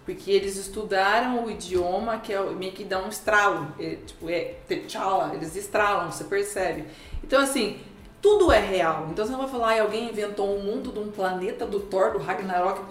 porque 0.07 0.31
eles 0.31 0.55
estudaram 0.55 1.43
o 1.43 1.51
idioma 1.51 2.17
que 2.19 2.31
é 2.31 2.41
meio 2.41 2.71
que 2.71 2.85
dá 2.85 3.03
um 3.03 3.09
estralo, 3.09 3.67
é, 3.77 3.97
tipo, 4.05 4.29
é 4.29 4.55
tchala, 4.87 5.35
eles 5.35 5.53
estralam, 5.57 6.09
você 6.09 6.23
percebe. 6.23 6.85
Então, 7.21 7.41
assim, 7.41 7.77
tudo 8.21 8.49
é 8.49 8.59
real. 8.61 9.09
Então 9.11 9.25
você 9.25 9.33
não 9.33 9.39
vai 9.39 9.49
falar, 9.49 9.67
"Ai, 9.67 9.79
alguém 9.81 10.09
inventou 10.09 10.57
um 10.57 10.63
mundo 10.63 10.93
de 10.93 10.99
um 10.99 11.11
planeta 11.11 11.65
do 11.65 11.81
Thor, 11.81 12.13
do 12.13 12.19
Ragnarok. 12.19 12.83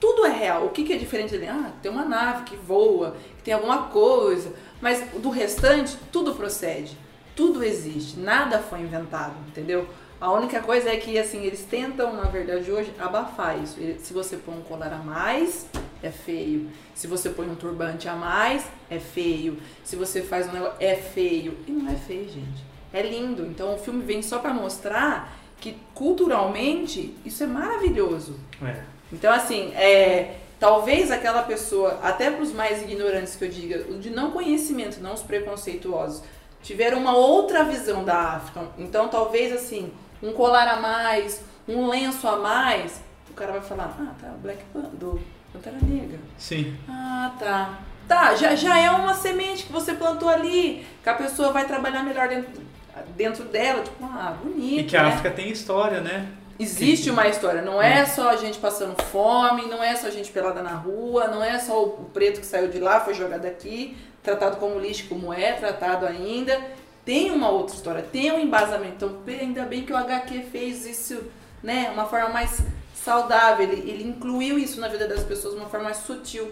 Tudo 0.00 0.24
é 0.24 0.30
real. 0.30 0.64
O 0.64 0.70
que, 0.70 0.82
que 0.82 0.94
é 0.94 0.96
diferente 0.96 1.32
dele? 1.32 1.48
Ah, 1.48 1.72
tem 1.82 1.92
uma 1.92 2.06
nave 2.06 2.44
que 2.44 2.56
voa, 2.56 3.16
que 3.36 3.42
tem 3.42 3.52
alguma 3.52 3.88
coisa. 3.88 4.54
Mas 4.80 5.06
do 5.18 5.28
restante, 5.28 5.98
tudo 6.10 6.34
procede. 6.34 6.96
Tudo 7.36 7.62
existe. 7.62 8.18
Nada 8.18 8.60
foi 8.60 8.80
inventado, 8.80 9.34
entendeu? 9.46 9.86
A 10.18 10.32
única 10.32 10.62
coisa 10.62 10.88
é 10.88 10.96
que, 10.96 11.18
assim, 11.18 11.44
eles 11.44 11.64
tentam, 11.64 12.14
na 12.14 12.24
verdade, 12.24 12.72
hoje, 12.72 12.94
abafar 12.98 13.62
isso. 13.62 13.76
Se 13.98 14.14
você 14.14 14.38
põe 14.38 14.56
um 14.56 14.62
colar 14.62 14.92
a 14.94 14.98
mais, 14.98 15.66
é 16.02 16.10
feio. 16.10 16.68
Se 16.94 17.06
você 17.06 17.30
põe 17.30 17.48
um 17.48 17.54
turbante 17.54 18.08
a 18.08 18.14
mais, 18.14 18.66
é 18.90 18.98
feio. 18.98 19.58
Se 19.84 19.96
você 19.96 20.22
faz 20.22 20.48
um 20.48 20.52
negócio, 20.52 20.76
é 20.80 20.96
feio. 20.96 21.56
E 21.66 21.70
não 21.70 21.90
é 21.90 21.94
feio, 21.94 22.28
gente. 22.28 22.64
É 22.92 23.02
lindo. 23.02 23.46
Então 23.46 23.74
o 23.74 23.78
filme 23.78 24.02
vem 24.04 24.22
só 24.22 24.38
pra 24.38 24.52
mostrar 24.52 25.38
que 25.60 25.76
culturalmente 25.94 27.14
isso 27.24 27.44
é 27.44 27.46
maravilhoso. 27.46 28.38
É. 28.60 28.82
Então, 29.12 29.32
assim, 29.32 29.72
é, 29.74 30.38
talvez 30.58 31.10
aquela 31.10 31.42
pessoa, 31.42 32.00
até 32.02 32.30
para 32.30 32.42
os 32.42 32.52
mais 32.52 32.82
ignorantes 32.82 33.36
que 33.36 33.44
eu 33.44 33.48
diga, 33.48 33.84
de 33.94 34.10
não 34.10 34.32
conhecimento, 34.32 35.00
não 35.00 35.14
os 35.14 35.22
preconceituosos, 35.22 36.22
tiveram 36.62 36.98
uma 36.98 37.14
outra 37.14 37.62
visão 37.62 38.04
da 38.04 38.36
África. 38.36 38.68
Então, 38.78 39.08
talvez, 39.08 39.52
assim, 39.52 39.92
um 40.22 40.32
colar 40.32 40.66
a 40.66 40.80
mais, 40.80 41.42
um 41.68 41.88
lenço 41.88 42.26
a 42.26 42.36
mais, 42.36 43.00
o 43.30 43.34
cara 43.34 43.52
vai 43.52 43.62
falar, 43.62 43.96
ah, 44.00 44.14
tá, 44.20 44.28
Black 44.42 44.62
Panther, 44.72 44.90
do 44.90 45.20
Pantera 45.52 45.76
Negra. 45.82 46.18
Sim. 46.38 46.76
Ah, 46.88 47.32
tá. 47.38 47.78
Tá, 48.08 48.34
já, 48.34 48.54
já 48.54 48.78
é 48.78 48.90
uma 48.90 49.14
semente 49.14 49.64
que 49.64 49.72
você 49.72 49.94
plantou 49.94 50.28
ali, 50.28 50.84
que 51.02 51.08
a 51.08 51.14
pessoa 51.14 51.52
vai 51.52 51.66
trabalhar 51.66 52.02
melhor 52.02 52.28
dentro, 52.28 52.62
dentro 53.16 53.44
dela, 53.44 53.82
tipo, 53.82 54.04
ah, 54.04 54.36
bonito, 54.42 54.80
E 54.80 54.84
que 54.84 54.96
a 54.96 55.04
né? 55.04 55.08
África 55.08 55.30
tem 55.30 55.48
história, 55.50 56.00
né? 56.00 56.28
Existe 56.58 57.10
uma 57.10 57.26
história, 57.26 57.62
não 57.62 57.80
é 57.80 58.04
só 58.04 58.30
a 58.30 58.36
gente 58.36 58.58
passando 58.58 59.00
fome, 59.04 59.66
não 59.66 59.82
é 59.82 59.96
só 59.96 60.06
a 60.08 60.10
gente 60.10 60.30
pelada 60.30 60.62
na 60.62 60.74
rua, 60.74 61.26
não 61.26 61.42
é 61.42 61.58
só 61.58 61.82
o 61.82 61.90
preto 62.12 62.40
que 62.40 62.46
saiu 62.46 62.68
de 62.68 62.78
lá, 62.78 63.00
foi 63.00 63.14
jogado 63.14 63.46
aqui, 63.46 63.96
tratado 64.22 64.58
como 64.58 64.78
lixo, 64.78 65.06
como 65.08 65.32
é 65.32 65.52
tratado 65.52 66.06
ainda. 66.06 66.60
Tem 67.04 67.30
uma 67.30 67.48
outra 67.48 67.74
história, 67.74 68.02
tem 68.02 68.30
um 68.30 68.38
embasamento. 68.38 68.94
Então, 68.96 69.18
ainda 69.26 69.64
bem 69.64 69.82
que 69.82 69.92
o 69.92 69.96
HQ 69.96 70.44
fez 70.52 70.86
isso, 70.86 71.24
né, 71.62 71.90
uma 71.92 72.04
forma 72.04 72.28
mais 72.28 72.60
saudável. 73.04 73.68
Ele, 73.68 73.90
ele 73.90 74.04
incluiu 74.04 74.58
isso 74.58 74.80
na 74.80 74.88
vida 74.88 75.06
das 75.06 75.22
pessoas 75.22 75.54
de 75.54 75.60
uma 75.60 75.68
forma 75.68 75.84
mais 75.86 75.98
sutil. 75.98 76.50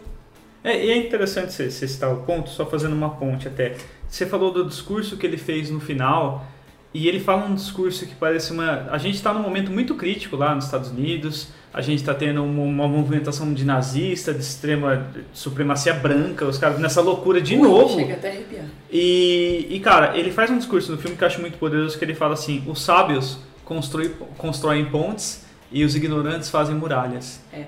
É, 0.63 0.85
e 0.85 0.91
é 0.91 0.97
interessante 0.97 1.53
você, 1.53 1.71
você 1.71 1.89
citar 1.89 2.13
o 2.13 2.23
ponto, 2.23 2.51
só 2.51 2.67
fazendo 2.67 2.93
uma 2.93 3.11
ponte 3.11 3.49
até. 3.49 3.77
Você 4.09 4.27
falou 4.27 4.53
do 4.53 4.65
discurso 4.67 5.17
que 5.17 5.27
ele 5.27 5.39
fez 5.39 5.71
no 5.71 5.81
final, 5.81 6.47
e 6.93 7.07
ele 7.09 7.21
fala 7.21 7.47
um 7.47 7.55
discurso 7.55 8.05
que 8.05 8.15
parece 8.15 8.53
uma. 8.53 8.89
A 8.91 8.99
gente 8.99 9.15
está 9.15 9.33
num 9.33 9.41
momento 9.41 9.71
muito 9.71 9.95
crítico 9.95 10.37
lá 10.37 10.55
nos 10.55 10.65
Estados 10.65 10.91
Unidos, 10.91 11.49
a 11.73 11.81
gente 11.81 12.01
está 12.01 12.13
tendo 12.13 12.43
uma, 12.43 12.63
uma 12.63 12.89
movimentação 12.89 13.55
de 13.55 13.65
nazista, 13.65 14.35
de 14.35 14.41
extrema 14.41 15.07
supremacia 15.33 15.95
branca, 15.95 16.45
os 16.45 16.59
caras 16.59 16.81
nessa 16.81 17.01
loucura 17.01 17.41
de 17.41 17.55
Ui, 17.55 17.63
novo. 17.63 17.95
Chega 17.95 18.15
até 18.15 18.31
arrepiar. 18.31 18.65
E, 18.91 19.69
e, 19.71 19.79
cara, 19.79 20.19
ele 20.19 20.33
faz 20.33 20.51
um 20.51 20.59
discurso 20.59 20.91
no 20.91 20.99
filme 20.99 21.17
que 21.17 21.23
eu 21.23 21.29
acho 21.29 21.41
muito 21.41 21.59
poderoso, 21.59 21.97
que 21.97 22.05
ele 22.05 22.15
fala 22.15 22.35
assim, 22.35 22.63
os 22.67 22.83
sábios 22.83 23.39
constroem 24.37 24.85
pontes 24.87 25.47
e 25.71 25.85
os 25.85 25.95
ignorantes 25.95 26.49
fazem 26.51 26.75
muralhas. 26.75 27.41
É. 27.53 27.65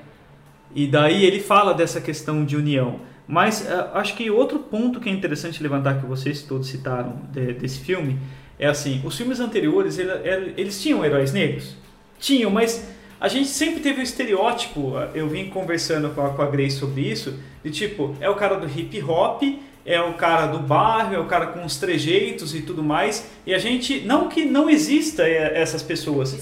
E 0.75 0.87
daí 0.87 1.25
ele 1.25 1.41
fala 1.41 1.73
dessa 1.75 2.01
questão 2.01 2.45
de 2.45 2.57
união. 2.57 3.01
Mas 3.29 3.67
eh, 3.67 3.91
acho 3.95 4.15
que 4.17 4.31
outro 4.31 4.59
ponto 4.59 4.99
que 5.01 5.09
é 5.09 5.13
interessante 5.13 5.63
levantar, 5.63 6.01
que 6.01 6.07
vocês 6.07 6.43
todos 6.43 6.67
citaram 6.69 7.21
de- 7.31 7.53
desse 7.55 7.79
filme, 7.81 8.19
é 8.59 8.67
assim, 8.67 9.01
os 9.05 9.17
filmes 9.17 9.39
anteriores, 9.41 9.99
ele- 9.99 10.11
ele- 10.29 10.55
eles 10.57 10.81
tinham 10.83 11.05
heróis 11.05 11.33
negros? 11.33 11.77
Tinham, 12.19 12.51
mas 12.51 12.89
a 13.21 13.29
gente 13.29 13.49
sempre 13.49 13.81
teve 13.81 14.01
o 14.01 14.03
estereótipo, 14.03 14.95
eu 15.15 15.29
vim 15.29 15.49
conversando 15.49 16.11
com 16.11 16.21
a, 16.27 16.31
com 16.31 16.43
a 16.43 16.47
Grace 16.47 16.77
sobre 16.79 17.03
isso, 17.03 17.39
de 17.65 17.71
tipo, 17.71 18.17
é 18.21 18.29
o 18.29 18.35
cara 18.35 18.57
do 18.57 18.67
hip 18.67 19.01
hop, 19.03 19.43
é 19.87 20.01
o 20.01 20.15
cara 20.15 20.47
do 20.47 20.59
bairro, 20.59 21.15
é 21.15 21.19
o 21.19 21.27
cara 21.27 21.47
com 21.47 21.65
os 21.65 21.77
trejeitos 21.77 22.55
e 22.55 22.63
tudo 22.63 22.83
mais, 22.83 23.29
e 23.47 23.55
a 23.55 23.59
gente, 23.59 24.01
não 24.01 24.29
que 24.29 24.45
não 24.45 24.69
exista 24.69 25.23
eh, 25.29 25.53
essas 25.61 25.83
pessoas, 25.83 26.33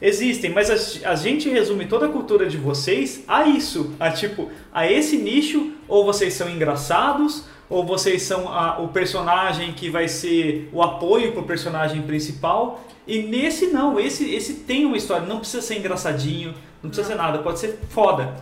Existem, 0.00 0.50
mas 0.50 0.70
a, 1.04 1.10
a 1.10 1.14
gente 1.14 1.48
resume 1.48 1.86
toda 1.86 2.06
a 2.06 2.08
cultura 2.10 2.46
de 2.46 2.56
vocês 2.58 3.24
a 3.26 3.46
isso, 3.46 3.94
a 3.98 4.10
tipo, 4.10 4.50
a 4.72 4.90
esse 4.90 5.16
nicho, 5.16 5.72
ou 5.88 6.04
vocês 6.04 6.34
são 6.34 6.50
engraçados, 6.50 7.44
ou 7.68 7.84
vocês 7.84 8.22
são 8.22 8.46
a- 8.52 8.78
o 8.80 8.88
personagem 8.88 9.72
que 9.72 9.88
vai 9.88 10.06
ser 10.06 10.68
o 10.72 10.82
apoio 10.82 11.32
pro 11.32 11.44
personagem 11.44 12.02
principal. 12.02 12.84
E 13.06 13.22
nesse 13.22 13.68
não, 13.68 13.98
esse, 13.98 14.34
esse 14.34 14.54
tem 14.54 14.84
uma 14.84 14.96
história, 14.96 15.26
não 15.26 15.38
precisa 15.38 15.62
ser 15.62 15.78
engraçadinho, 15.78 16.52
não 16.82 16.90
precisa 16.90 17.08
ser 17.08 17.14
nada, 17.14 17.38
pode 17.38 17.58
ser 17.58 17.78
foda. 17.88 18.34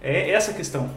É 0.00 0.30
essa 0.30 0.50
a 0.50 0.54
questão. 0.54 0.90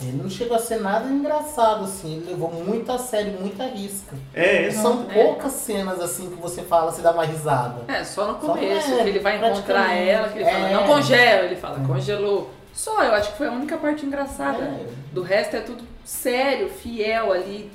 Ele 0.00 0.20
não 0.22 0.28
chegou 0.28 0.56
a 0.56 0.60
ser 0.60 0.80
nada 0.80 1.08
engraçado, 1.08 1.84
assim. 1.84 2.16
Ele 2.16 2.30
levou 2.32 2.50
muito 2.52 2.90
a 2.90 2.98
sério, 2.98 3.38
muita 3.40 3.64
risca. 3.66 4.16
É, 4.34 4.62
E 4.62 4.66
exato. 4.66 4.82
São 4.82 5.06
É. 5.10 5.14
poucas 5.22 5.52
cenas, 5.52 6.00
assim, 6.00 6.28
que 6.30 6.40
você 6.40 6.62
fala, 6.62 6.90
você 6.90 7.00
dá 7.00 7.12
uma 7.12 7.24
risada. 7.24 7.82
É, 7.86 8.02
só 8.02 8.32
no 8.32 8.40
Só- 8.40 8.54
começo, 8.54 8.92
é, 8.92 9.02
que 9.02 9.08
ele 9.08 9.18
vai 9.20 9.36
encontrar 9.36 9.92
ela, 9.94 10.28
que 10.28 10.38
ele 10.38 10.44
fala, 10.50 10.68
É. 10.68 10.74
não 10.74 10.86
congela, 10.86 11.44
ele 11.46 11.56
fala, 11.56 11.80
congelou. 11.86 12.50
Só, 12.72 13.02
eu 13.04 13.12
acho 13.14 13.30
que 13.32 13.38
foi 13.38 13.46
a 13.46 13.52
única 13.52 13.76
parte 13.76 14.04
engraçada. 14.04 14.64
É. 14.64 14.86
Do 15.12 15.22
resto 15.22 15.54
é 15.56 15.60
tudo 15.60 15.84
sério, 16.04 16.68
fiel 16.68 17.32
ali. 17.32 17.70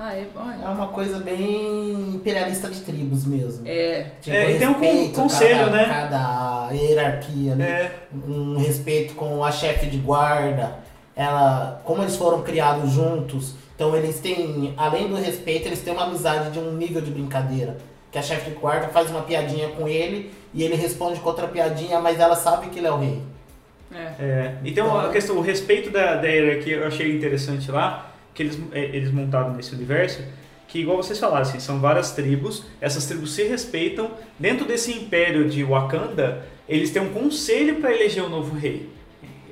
Ah, 0.00 0.14
é, 0.14 0.26
É 0.64 0.68
uma 0.68 0.88
coisa 0.88 1.18
bem 1.18 2.12
imperialista 2.14 2.68
de 2.68 2.80
tribos 2.82 3.24
mesmo. 3.24 3.66
É, 3.66 4.06
Tipo, 4.20 4.36
É, 4.36 4.50
e 4.52 4.58
tem 4.58 4.68
um 4.68 5.12
conselho, 5.12 5.58
cada, 5.66 5.70
né? 5.72 5.84
Cada 5.88 6.70
hierarquia 6.72 7.52
ali. 7.52 7.62
É. 7.62 7.92
Um 8.28 8.58
respeito 8.58 9.14
com 9.14 9.42
a 9.44 9.50
chefe 9.50 9.86
de 9.86 9.98
guarda. 9.98 10.76
Ela, 11.18 11.82
como 11.84 12.00
eles 12.00 12.14
foram 12.14 12.42
criados 12.42 12.92
juntos, 12.92 13.54
então 13.74 13.96
eles 13.96 14.20
têm, 14.20 14.72
além 14.76 15.08
do 15.08 15.16
respeito, 15.16 15.66
eles 15.66 15.80
têm 15.80 15.92
uma 15.92 16.04
amizade 16.04 16.52
de 16.52 16.60
um 16.60 16.74
nível 16.74 17.02
de 17.02 17.10
brincadeira. 17.10 17.76
Que 18.12 18.18
a 18.18 18.22
chefe 18.22 18.50
de 18.50 18.56
guarda 18.56 18.86
faz 18.86 19.10
uma 19.10 19.22
piadinha 19.22 19.68
com 19.70 19.88
ele 19.88 20.30
e 20.54 20.62
ele 20.62 20.76
responde 20.76 21.18
com 21.18 21.28
outra 21.28 21.48
piadinha, 21.48 22.00
mas 22.00 22.20
ela 22.20 22.36
sabe 22.36 22.68
que 22.68 22.78
ele 22.78 22.86
é 22.86 22.92
o 22.92 22.98
rei. 22.98 23.20
é. 23.92 24.12
É, 24.20 24.54
então 24.64 24.96
a 24.96 25.10
questão, 25.10 25.36
o 25.36 25.40
respeito 25.40 25.90
da, 25.90 26.14
da 26.14 26.28
hierarquia 26.28 26.76
eu 26.76 26.86
achei 26.86 27.16
interessante 27.16 27.68
lá, 27.68 28.12
que 28.32 28.44
eles, 28.44 28.56
é, 28.70 28.84
eles 28.84 29.10
montaram 29.10 29.52
nesse 29.54 29.74
universo, 29.74 30.22
que 30.68 30.78
igual 30.78 30.98
vocês 30.98 31.18
falaram, 31.18 31.42
assim, 31.42 31.58
são 31.58 31.80
várias 31.80 32.12
tribos, 32.12 32.62
essas 32.80 33.06
tribos 33.06 33.32
se 33.34 33.42
respeitam, 33.42 34.12
dentro 34.38 34.64
desse 34.64 34.92
império 34.92 35.48
de 35.48 35.64
Wakanda, 35.64 36.46
eles 36.68 36.92
têm 36.92 37.02
um 37.02 37.08
conselho 37.08 37.80
para 37.80 37.92
eleger 37.92 38.22
o 38.22 38.28
novo 38.28 38.56
rei. 38.56 38.88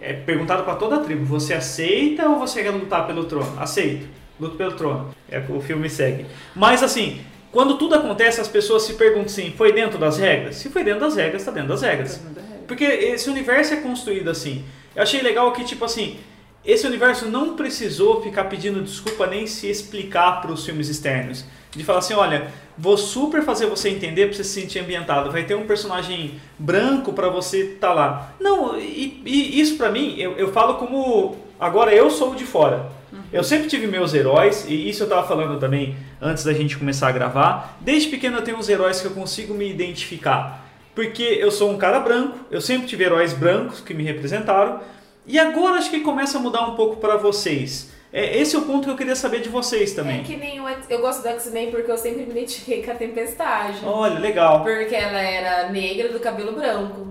É 0.08 0.12
perguntado 0.12 0.62
para 0.62 0.76
toda 0.76 0.96
a 0.96 1.00
tribo, 1.00 1.24
você 1.24 1.52
aceita 1.52 2.28
ou 2.28 2.38
você 2.38 2.62
quer 2.62 2.70
lutar 2.70 3.08
pelo 3.08 3.24
trono? 3.24 3.60
Aceito, 3.60 4.06
luto 4.38 4.56
pelo 4.56 4.70
trono. 4.70 5.12
É 5.28 5.42
o 5.48 5.60
filme 5.60 5.90
segue. 5.90 6.24
Mas 6.54 6.80
assim, 6.80 7.22
quando 7.50 7.76
tudo 7.76 7.96
acontece, 7.96 8.40
as 8.40 8.46
pessoas 8.46 8.84
se 8.84 8.94
perguntam 8.94 9.24
assim, 9.24 9.52
foi 9.56 9.72
dentro 9.72 9.98
das 9.98 10.16
regras? 10.16 10.54
Se 10.54 10.68
foi 10.68 10.84
dentro 10.84 11.00
das 11.00 11.16
regras, 11.16 11.42
está 11.42 11.50
dentro 11.50 11.70
das 11.70 11.82
regras. 11.82 12.20
Porque 12.68 12.84
esse 12.84 13.28
universo 13.28 13.74
é 13.74 13.78
construído 13.78 14.30
assim. 14.30 14.64
Eu 14.94 15.02
achei 15.02 15.20
legal 15.20 15.52
que, 15.52 15.64
tipo 15.64 15.84
assim, 15.84 16.20
esse 16.64 16.86
universo 16.86 17.26
não 17.26 17.56
precisou 17.56 18.22
ficar 18.22 18.44
pedindo 18.44 18.80
desculpa 18.82 19.26
nem 19.26 19.44
se 19.44 19.68
explicar 19.68 20.40
para 20.40 20.52
os 20.52 20.64
filmes 20.64 20.88
externos. 20.88 21.44
De 21.76 21.84
falar 21.84 21.98
assim, 21.98 22.14
olha, 22.14 22.50
vou 22.76 22.96
super 22.96 23.42
fazer 23.42 23.66
você 23.66 23.90
entender 23.90 24.26
para 24.26 24.36
você 24.36 24.44
se 24.44 24.60
sentir 24.60 24.78
ambientado. 24.78 25.30
Vai 25.30 25.44
ter 25.44 25.54
um 25.54 25.66
personagem 25.66 26.40
branco 26.58 27.12
para 27.12 27.28
você 27.28 27.74
estar 27.74 27.92
lá. 27.92 28.34
Não, 28.40 28.78
e, 28.78 29.22
e 29.24 29.60
isso 29.60 29.76
para 29.76 29.90
mim, 29.90 30.16
eu, 30.18 30.32
eu 30.32 30.52
falo 30.52 30.74
como. 30.74 31.36
Agora 31.58 31.94
eu 31.94 32.10
sou 32.10 32.34
de 32.34 32.44
fora. 32.44 32.96
Eu 33.32 33.42
sempre 33.42 33.68
tive 33.68 33.86
meus 33.86 34.14
heróis, 34.14 34.66
e 34.68 34.88
isso 34.88 35.02
eu 35.02 35.08
tava 35.08 35.26
falando 35.26 35.58
também 35.58 35.96
antes 36.20 36.44
da 36.44 36.52
gente 36.52 36.76
começar 36.76 37.08
a 37.08 37.12
gravar. 37.12 37.78
Desde 37.80 38.08
pequeno 38.08 38.38
eu 38.38 38.42
tenho 38.42 38.58
uns 38.58 38.68
heróis 38.68 39.00
que 39.00 39.06
eu 39.06 39.12
consigo 39.12 39.54
me 39.54 39.68
identificar. 39.68 40.64
Porque 40.94 41.22
eu 41.22 41.50
sou 41.50 41.70
um 41.70 41.76
cara 41.76 42.00
branco, 42.00 42.38
eu 42.50 42.60
sempre 42.60 42.86
tive 42.86 43.04
heróis 43.04 43.32
brancos 43.32 43.80
que 43.80 43.92
me 43.92 44.02
representaram. 44.02 44.80
E 45.26 45.38
agora 45.38 45.76
acho 45.76 45.90
que 45.90 46.00
começa 46.00 46.38
a 46.38 46.40
mudar 46.40 46.66
um 46.66 46.74
pouco 46.74 46.96
para 46.96 47.16
vocês. 47.16 47.90
É, 48.16 48.38
esse 48.38 48.56
é 48.56 48.58
o 48.58 48.62
ponto 48.62 48.84
que 48.84 48.90
eu 48.90 48.96
queria 48.96 49.14
saber 49.14 49.42
de 49.42 49.50
vocês 49.50 49.92
também. 49.92 50.20
É 50.20 50.24
que 50.24 50.36
nem 50.36 50.58
o 50.58 50.66
eu 50.88 51.02
gosto 51.02 51.20
do 51.20 51.28
X-Men 51.28 51.70
porque 51.70 51.90
eu 51.90 51.98
sempre 51.98 52.24
me 52.24 52.30
identifiquei 52.30 52.82
com 52.82 52.90
a 52.90 52.94
Tempestade. 52.94 53.84
Olha, 53.84 54.18
legal. 54.18 54.62
Porque 54.62 54.94
ela 54.94 55.20
era 55.20 55.68
negra 55.68 56.10
do 56.10 56.18
cabelo 56.18 56.52
branco. 56.52 57.08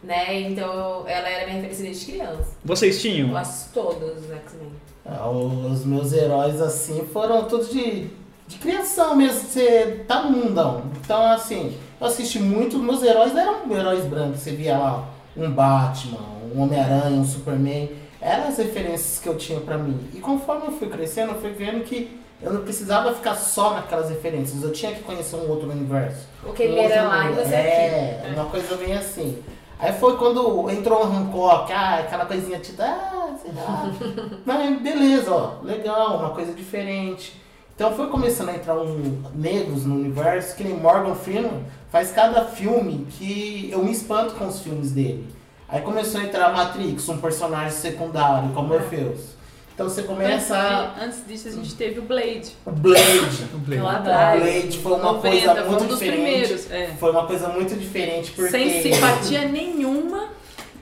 Né? 0.00 0.42
Então 0.42 1.02
ela 1.04 1.28
era 1.28 1.46
minha 1.46 1.62
referência 1.62 1.84
desde 1.84 2.12
criança. 2.12 2.56
Vocês 2.64 3.02
tinham? 3.02 3.30
Eu 3.30 3.36
assisto 3.36 3.72
todos 3.74 4.24
os 4.24 4.30
X-Men. 4.30 4.70
Ah, 5.04 5.28
Os 5.28 5.84
meus 5.84 6.12
heróis, 6.12 6.60
assim, 6.60 7.04
foram 7.12 7.46
todos 7.46 7.68
de, 7.68 8.06
de 8.46 8.56
criação 8.58 9.16
mesmo, 9.16 9.40
você 9.40 10.04
tá 10.06 10.22
no 10.22 10.30
mundão. 10.30 10.84
Então, 11.04 11.20
assim, 11.32 11.76
eu 12.00 12.06
assisti 12.06 12.38
muito, 12.38 12.78
meus 12.78 13.02
heróis 13.02 13.34
eram 13.36 13.68
heróis 13.76 14.04
brancos. 14.04 14.38
Você 14.38 14.52
via 14.52 14.78
lá 14.78 15.08
um 15.36 15.50
Batman, 15.50 16.20
um 16.54 16.62
Homem-Aranha, 16.62 17.18
um 17.18 17.24
Superman. 17.24 17.90
Eram 18.20 18.48
as 18.48 18.58
referências 18.58 19.20
que 19.20 19.28
eu 19.28 19.36
tinha 19.36 19.60
pra 19.60 19.78
mim. 19.78 19.98
E 20.14 20.18
conforme 20.18 20.66
eu 20.66 20.72
fui 20.72 20.88
crescendo, 20.88 21.32
eu 21.32 21.40
fui 21.40 21.50
vendo 21.50 21.84
que 21.84 22.20
eu 22.40 22.52
não 22.52 22.62
precisava 22.62 23.14
ficar 23.14 23.34
só 23.34 23.74
naquelas 23.74 24.08
referências. 24.08 24.62
Eu 24.62 24.72
tinha 24.72 24.92
que 24.92 25.02
conhecer 25.02 25.36
um 25.36 25.48
outro 25.48 25.70
universo. 25.70 26.26
O 26.44 26.52
que 26.52 26.62
ele 26.62 26.74
Um 26.74 26.82
outro 26.82 26.92
era 26.92 27.08
lá 27.08 27.30
e 27.30 27.34
você 27.34 27.54
é, 27.54 28.22
aqui. 28.24 28.34
uma 28.34 28.46
coisa 28.46 28.76
bem 28.76 28.94
assim. 28.94 29.42
Aí 29.78 29.92
foi 29.92 30.16
quando 30.16 30.68
entrou 30.70 31.04
o 31.04 31.06
Hancock, 31.06 31.72
ah, 31.72 31.98
aquela 32.00 32.26
coisinha 32.26 32.58
tipo, 32.58 32.82
ah, 32.82 33.36
sei 33.40 33.52
lá. 33.52 33.92
Mas 34.44 34.82
beleza, 34.82 35.32
ó, 35.32 35.62
legal, 35.62 36.18
uma 36.18 36.30
coisa 36.30 36.52
diferente. 36.52 37.40
Então 37.74 37.94
foi 37.94 38.08
começando 38.08 38.48
a 38.48 38.56
entrar 38.56 38.76
um 38.76 39.22
negros 39.34 39.86
no 39.86 39.94
universo, 39.94 40.56
que 40.56 40.64
nem 40.64 40.74
Morgan 40.74 41.14
Freeman 41.14 41.64
faz 41.92 42.10
cada 42.10 42.44
filme 42.44 43.06
que 43.12 43.68
eu 43.72 43.84
me 43.84 43.92
espanto 43.92 44.34
com 44.34 44.48
os 44.48 44.60
filmes 44.60 44.90
dele. 44.90 45.24
Aí 45.68 45.82
começou 45.82 46.20
a 46.20 46.24
entrar 46.24 46.52
Matrix, 46.52 47.08
um 47.08 47.18
personagem 47.18 47.70
secundário, 47.72 48.48
como 48.54 48.68
Morpheus. 48.68 49.36
Então 49.74 49.88
você 49.88 50.02
começa 50.02 50.56
a... 50.56 50.80
Antes, 50.94 51.02
antes 51.02 51.26
disso, 51.28 51.48
a 51.48 51.50
gente 51.52 51.74
teve 51.76 52.00
o 52.00 52.02
Blade. 52.02 52.52
O 52.66 52.70
Blade. 52.72 53.80
Lá 53.80 53.84
O 53.92 53.96
atrás. 53.96 54.42
Blade 54.42 54.78
foi 54.78 54.92
uma 54.92 55.12
90, 55.12 55.20
coisa 55.30 55.54
foi 55.54 55.64
muito 55.70 55.84
um 55.84 55.86
dos 55.86 55.98
diferente. 56.00 56.22
primeiros. 56.22 56.70
É. 56.70 56.86
Foi 56.98 57.10
uma 57.12 57.26
coisa 57.26 57.48
muito 57.50 57.76
diferente 57.76 58.32
porque... 58.32 58.50
Sem 58.50 58.82
simpatia 58.82 59.46
nenhuma. 59.46 60.28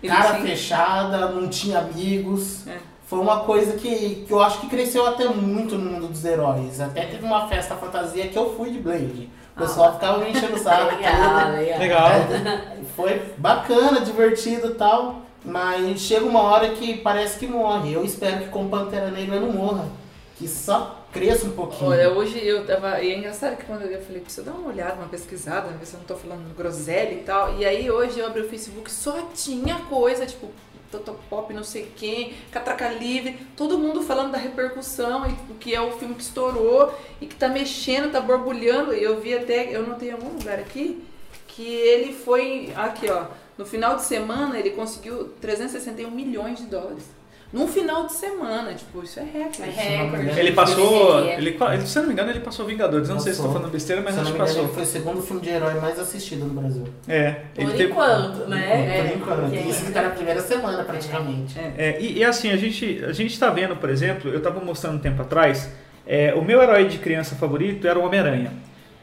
cara 0.06 0.34
tinha- 0.36 0.46
fechada, 0.46 1.28
não 1.28 1.48
tinha 1.48 1.78
amigos. 1.80 2.66
É. 2.66 2.78
Foi 3.06 3.18
uma 3.20 3.40
coisa 3.40 3.74
que, 3.74 4.24
que 4.26 4.30
eu 4.32 4.40
acho 4.42 4.60
que 4.60 4.66
cresceu 4.68 5.06
até 5.06 5.26
muito 5.28 5.76
no 5.76 5.90
mundo 5.90 6.08
dos 6.08 6.24
heróis. 6.24 6.80
Até 6.80 7.02
teve 7.06 7.24
uma 7.24 7.46
festa 7.48 7.74
fantasia 7.76 8.28
que 8.28 8.36
eu 8.38 8.54
fui 8.56 8.70
de 8.70 8.78
Blade. 8.78 9.28
O 9.56 9.60
pessoal 9.60 9.94
ficava 9.94 10.18
me 10.18 10.30
enchendo 10.30 10.54
o 10.54 10.58
saco. 10.58 10.94
Legal, 10.96 11.52
legal. 11.52 11.78
Legal. 11.78 12.10
Foi 12.94 13.22
bacana, 13.38 14.02
divertido 14.02 14.68
e 14.68 14.74
tal. 14.74 15.22
Mas 15.42 16.00
chega 16.00 16.26
uma 16.26 16.42
hora 16.42 16.70
que 16.70 16.98
parece 16.98 17.38
que 17.38 17.46
morre. 17.46 17.94
Eu 17.94 18.04
espero 18.04 18.40
que 18.40 18.48
com 18.48 18.68
Pantera 18.68 19.10
Negra 19.10 19.40
não 19.40 19.52
morra. 19.52 19.88
Que 20.36 20.46
só 20.46 21.00
cresça 21.10 21.46
um 21.46 21.52
pouquinho. 21.52 21.90
Olha, 21.90 22.10
hoje 22.12 22.38
eu 22.44 22.66
tava. 22.66 23.00
E 23.00 23.12
é 23.12 23.16
engraçado 23.16 23.56
que 23.56 23.64
quando 23.64 23.82
eu 23.82 24.02
falei, 24.02 24.20
preciso 24.20 24.44
dar 24.44 24.52
uma 24.52 24.68
olhada, 24.68 24.96
uma 24.96 25.08
pesquisada, 25.08 25.68
ver 25.68 25.86
se 25.86 25.94
eu 25.94 26.00
não 26.00 26.06
tô 26.06 26.16
falando 26.16 26.54
groselha 26.54 27.14
e 27.14 27.22
tal. 27.22 27.54
E 27.56 27.64
aí 27.64 27.90
hoje 27.90 28.18
eu 28.18 28.26
abri 28.26 28.42
o 28.42 28.48
Facebook, 28.48 28.90
só 28.90 29.22
tinha 29.34 29.76
coisa, 29.88 30.26
tipo, 30.26 30.50
Totopop, 30.98 31.52
não 31.52 31.64
sei 31.64 31.90
quem, 31.96 32.34
Catraca 32.50 32.88
Livre, 32.88 33.38
todo 33.56 33.78
mundo 33.78 34.02
falando 34.02 34.32
da 34.32 34.38
repercussão 34.38 35.26
e 35.26 35.52
o 35.52 35.54
que 35.54 35.74
é 35.74 35.80
o 35.80 35.92
filme 35.92 36.14
que 36.14 36.22
estourou 36.22 36.92
e 37.20 37.26
que 37.26 37.34
tá 37.34 37.48
mexendo, 37.48 38.12
tá 38.12 38.20
borbulhando. 38.20 38.92
Eu 38.92 39.20
vi 39.20 39.34
até, 39.34 39.74
eu 39.74 39.86
notei 39.86 40.10
em 40.10 40.12
algum 40.12 40.36
lugar 40.36 40.58
aqui, 40.58 41.02
que 41.48 41.66
ele 41.66 42.12
foi, 42.12 42.72
aqui 42.76 43.10
ó, 43.10 43.26
no 43.56 43.64
final 43.64 43.96
de 43.96 44.02
semana 44.02 44.58
ele 44.58 44.70
conseguiu 44.70 45.32
361 45.40 46.10
milhões 46.10 46.58
de 46.58 46.66
dólares. 46.66 47.15
Num 47.52 47.68
final 47.68 48.06
de 48.06 48.12
semana, 48.12 48.74
tipo, 48.74 49.02
isso 49.04 49.20
é 49.20 49.22
recorde. 49.22 49.62
É 49.62 49.70
recorde. 49.70 50.38
Ele 50.40 50.52
passou. 50.52 51.20
Ele, 51.24 51.56
ele- 51.56 51.86
se 51.86 51.96
eu 51.96 52.02
não 52.02 52.08
me 52.08 52.12
engano, 52.12 52.30
ele 52.30 52.40
passou 52.40 52.66
Vingadores. 52.66 53.08
Eu 53.08 53.14
não 53.14 53.20
sei 53.22 53.32
se 53.32 53.38
estou 53.38 53.46
Passou. 53.46 53.60
falando 53.60 53.72
besteira, 53.72 54.02
mas 54.02 54.14
Se 54.14 54.18
eu 54.18 54.22
acho 54.24 54.32
não 54.32 54.36
que 54.38 54.42
me 54.44 54.50
engano, 54.50 54.68
passou. 54.68 54.82
ele 54.82 54.86
foi 54.88 55.00
o 55.00 55.02
segundo 55.04 55.22
filme 55.26 55.42
de 55.42 55.48
herói 55.50 55.74
mais 55.80 55.98
assistido 55.98 56.44
no 56.44 56.60
Brasil. 56.60 56.84
É, 57.08 57.36
ele 57.56 57.66
Por 57.68 57.76
teve- 57.76 57.90
enquanto, 57.92 58.48
né? 58.48 59.02
Por 59.08 59.16
enquanto. 59.16 59.40
porque- 59.50 59.68
Isso 59.68 59.84
que 59.86 59.92
tá 59.92 60.02
na 60.02 60.10
primeira 60.10 60.40
semana, 60.42 60.82
praticamente. 60.84 61.58
É, 61.78 61.96
e, 62.00 62.18
e 62.18 62.24
assim, 62.24 62.50
a 62.50 62.56
gente, 62.56 63.02
a 63.04 63.12
gente 63.12 63.38
tá 63.38 63.48
vendo, 63.48 63.76
por 63.76 63.90
exemplo, 63.90 64.30
eu 64.30 64.40
tava 64.42 64.60
mostrando 64.60 64.96
um 64.96 65.00
tempo 65.00 65.22
atrás, 65.22 65.70
é, 66.06 66.34
o 66.34 66.42
meu 66.44 66.60
herói 66.60 66.86
de 66.88 66.98
criança 66.98 67.36
favorito 67.36 67.86
era 67.86 67.98
o 67.98 68.04
Homem-Aranha. 68.04 68.52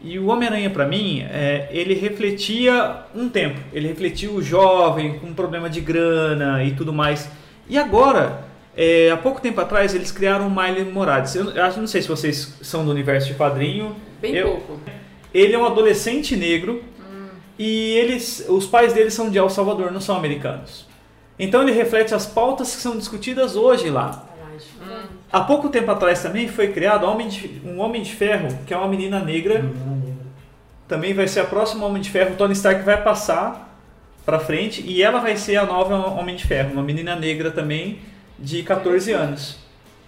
E 0.01 0.19
o 0.19 0.27
Homem-Aranha, 0.27 0.69
pra 0.69 0.85
mim, 0.85 1.25
é, 1.31 1.69
ele 1.71 1.93
refletia 1.93 2.97
um 3.15 3.29
tempo. 3.29 3.57
Ele 3.71 3.87
refletia 3.87 4.29
o 4.29 4.41
jovem 4.41 5.17
com 5.17 5.33
problema 5.33 5.69
de 5.69 5.79
grana 5.79 6.61
e 6.63 6.71
tudo 6.73 6.91
mais. 6.91 7.29
E 7.69 7.77
agora, 7.77 8.43
é, 8.75 9.09
há 9.11 9.17
pouco 9.17 9.39
tempo 9.41 9.59
atrás, 9.61 9.93
eles 9.95 10.11
criaram 10.11 10.47
o 10.47 10.51
Miles 10.51 10.91
Morales. 10.93 11.35
Eu, 11.35 11.49
eu 11.51 11.63
acho- 11.63 11.79
não 11.79 11.87
sei 11.87 12.01
se 12.01 12.07
vocês 12.07 12.55
são 12.61 12.83
do 12.85 12.91
universo 12.91 13.27
de 13.27 13.35
quadrinho. 13.35 13.95
Bem 14.21 14.35
Eu- 14.35 14.47
pouco. 14.57 14.79
Ele 15.33 15.53
é 15.53 15.57
um 15.57 15.65
adolescente 15.65 16.35
negro 16.35 16.83
e 17.57 17.91
eles, 17.97 18.45
os 18.47 18.65
pais 18.67 18.93
dele 18.93 19.09
são 19.09 19.29
de 19.29 19.37
El 19.37 19.49
Salvador, 19.49 19.91
não 19.91 19.99
são 20.01 20.15
americanos. 20.15 20.85
Então 21.39 21.63
ele 21.63 21.71
reflete 21.71 22.13
as 22.13 22.25
pautas 22.25 22.75
que 22.75 22.81
são 22.81 22.95
discutidas 22.97 23.55
hoje 23.55 23.89
lá. 23.89 24.25
Há 25.31 25.41
pouco 25.41 25.69
tempo 25.69 25.89
atrás 25.89 26.21
também 26.21 26.47
foi 26.47 26.67
criado 26.67 27.05
Homem 27.07 27.27
de- 27.27 27.59
um 27.65 27.79
Homem 27.79 28.03
de 28.03 28.13
Ferro, 28.13 28.49
que 28.67 28.73
é 28.73 28.77
uma 28.77 28.87
menina 28.87 29.19
negra. 29.19 29.59
Menina 29.63 29.95
negra. 29.95 30.13
Também 30.87 31.13
vai 31.15 31.27
ser 31.27 31.39
a 31.39 31.45
próxima 31.45 31.85
Homem 31.87 32.01
de 32.03 32.11
Ferro. 32.11 32.33
O 32.33 32.37
Tony 32.37 32.53
Stark 32.53 32.83
vai 32.83 33.01
passar 33.01 33.72
pra 34.25 34.39
frente 34.39 34.81
e 34.85 35.01
ela 35.01 35.19
vai 35.19 35.37
ser 35.37 35.57
a 35.57 35.65
nova 35.65 35.95
Homem 35.95 36.35
de 36.35 36.45
Ferro, 36.45 36.73
uma 36.73 36.83
menina 36.83 37.15
negra 37.15 37.51
também 37.51 37.99
de 38.39 38.63
14 38.63 39.11
anos. 39.11 39.57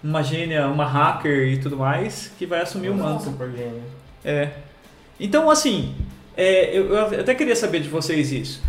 Uma 0.02 0.22
gênia, 0.22 0.66
uma 0.68 0.84
hacker 0.84 1.48
e 1.48 1.58
tudo 1.58 1.76
mais, 1.76 2.32
que 2.38 2.46
vai 2.46 2.60
assumir 2.60 2.90
o 2.90 2.94
manto. 2.94 3.24
Super 3.24 3.50
gênio. 3.50 3.82
É. 4.24 4.50
Então, 5.18 5.50
assim, 5.50 5.94
é, 6.36 6.76
eu, 6.76 6.94
eu 6.94 7.20
até 7.20 7.34
queria 7.34 7.56
saber 7.56 7.80
de 7.80 7.88
vocês 7.88 8.30
isso. 8.30 8.62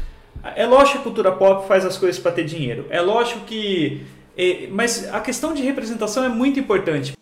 É 0.56 0.66
lógico 0.66 0.94
que 0.94 1.00
a 1.00 1.01
cultura 1.01 1.32
pop 1.32 1.68
faz 1.68 1.86
as 1.86 1.98
coisas 1.98 2.20
para 2.20 2.32
ter 2.32 2.46
dinheiro. 2.46 2.86
É 2.89 3.01
lógico 3.01 3.42
que. 3.42 4.06
é, 4.38 4.68
mas 4.72 5.13
a 5.13 5.20
questão 5.20 5.54
de 5.54 5.62
representação 5.62 6.24
é 6.24 6.30
muito 6.30 6.60
importante. 6.60 7.13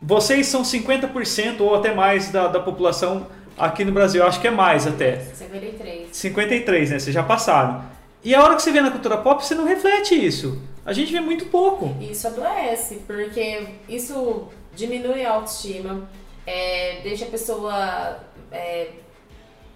Vocês 0.00 0.46
são 0.46 0.62
50% 0.62 1.60
ou 1.60 1.74
até 1.74 1.92
mais 1.92 2.30
da, 2.30 2.48
da 2.48 2.60
população 2.60 3.26
aqui 3.60 3.84
no 3.84 3.92
Brasil. 3.92 4.24
Acho 4.24 4.40
que 4.40 4.48
é 4.48 4.50
mais 4.50 4.86
até. 4.86 5.18
53. 5.18 6.08
53, 6.16 6.90
né? 6.90 6.98
Vocês 6.98 7.14
já 7.14 7.22
passaram. 7.22 7.84
E 8.24 8.34
a 8.34 8.42
hora 8.42 8.56
que 8.56 8.62
você 8.62 8.72
vê 8.72 8.80
na 8.80 8.90
cultura 8.90 9.18
pop, 9.18 9.44
você 9.44 9.54
não 9.54 9.64
reflete 9.64 10.14
isso. 10.14 10.60
A 10.84 10.92
gente 10.92 11.12
vê 11.12 11.20
muito 11.20 11.46
pouco. 11.46 11.94
Isso 12.00 12.26
adoece, 12.26 13.02
porque 13.06 13.66
isso 13.88 14.48
diminui 14.74 15.24
a 15.24 15.32
autoestima, 15.32 16.08
é, 16.46 17.00
deixa 17.02 17.24
a 17.26 17.28
pessoa 17.28 18.18
é, 18.50 18.88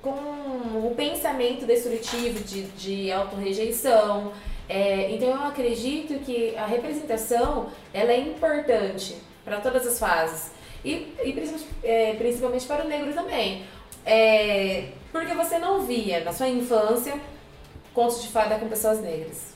com 0.02 0.10
o 0.10 0.94
pensamento 0.96 1.66
destrutivo 1.66 2.42
de, 2.44 2.62
de 2.62 3.12
autorrejeição. 3.12 4.32
É, 4.68 5.10
então 5.10 5.28
eu 5.28 5.42
acredito 5.42 6.18
que 6.24 6.56
a 6.56 6.66
representação 6.66 7.68
ela 7.92 8.12
é 8.12 8.18
importante 8.18 9.16
para 9.44 9.60
todas 9.60 9.86
as 9.86 9.98
fases. 9.98 10.50
E, 10.84 11.14
e 11.24 11.32
principalmente, 11.32 11.66
é, 11.82 12.14
principalmente 12.14 12.66
para 12.66 12.84
o 12.84 12.88
negro 12.88 13.12
também. 13.14 13.62
É, 14.04 14.88
porque 15.12 15.34
você 15.34 15.58
não 15.58 15.80
via 15.82 16.20
na 16.24 16.32
sua 16.32 16.48
infância 16.48 17.14
contos 17.92 18.22
de 18.22 18.28
fada 18.28 18.56
com 18.58 18.68
pessoas 18.68 19.00
negras. 19.00 19.54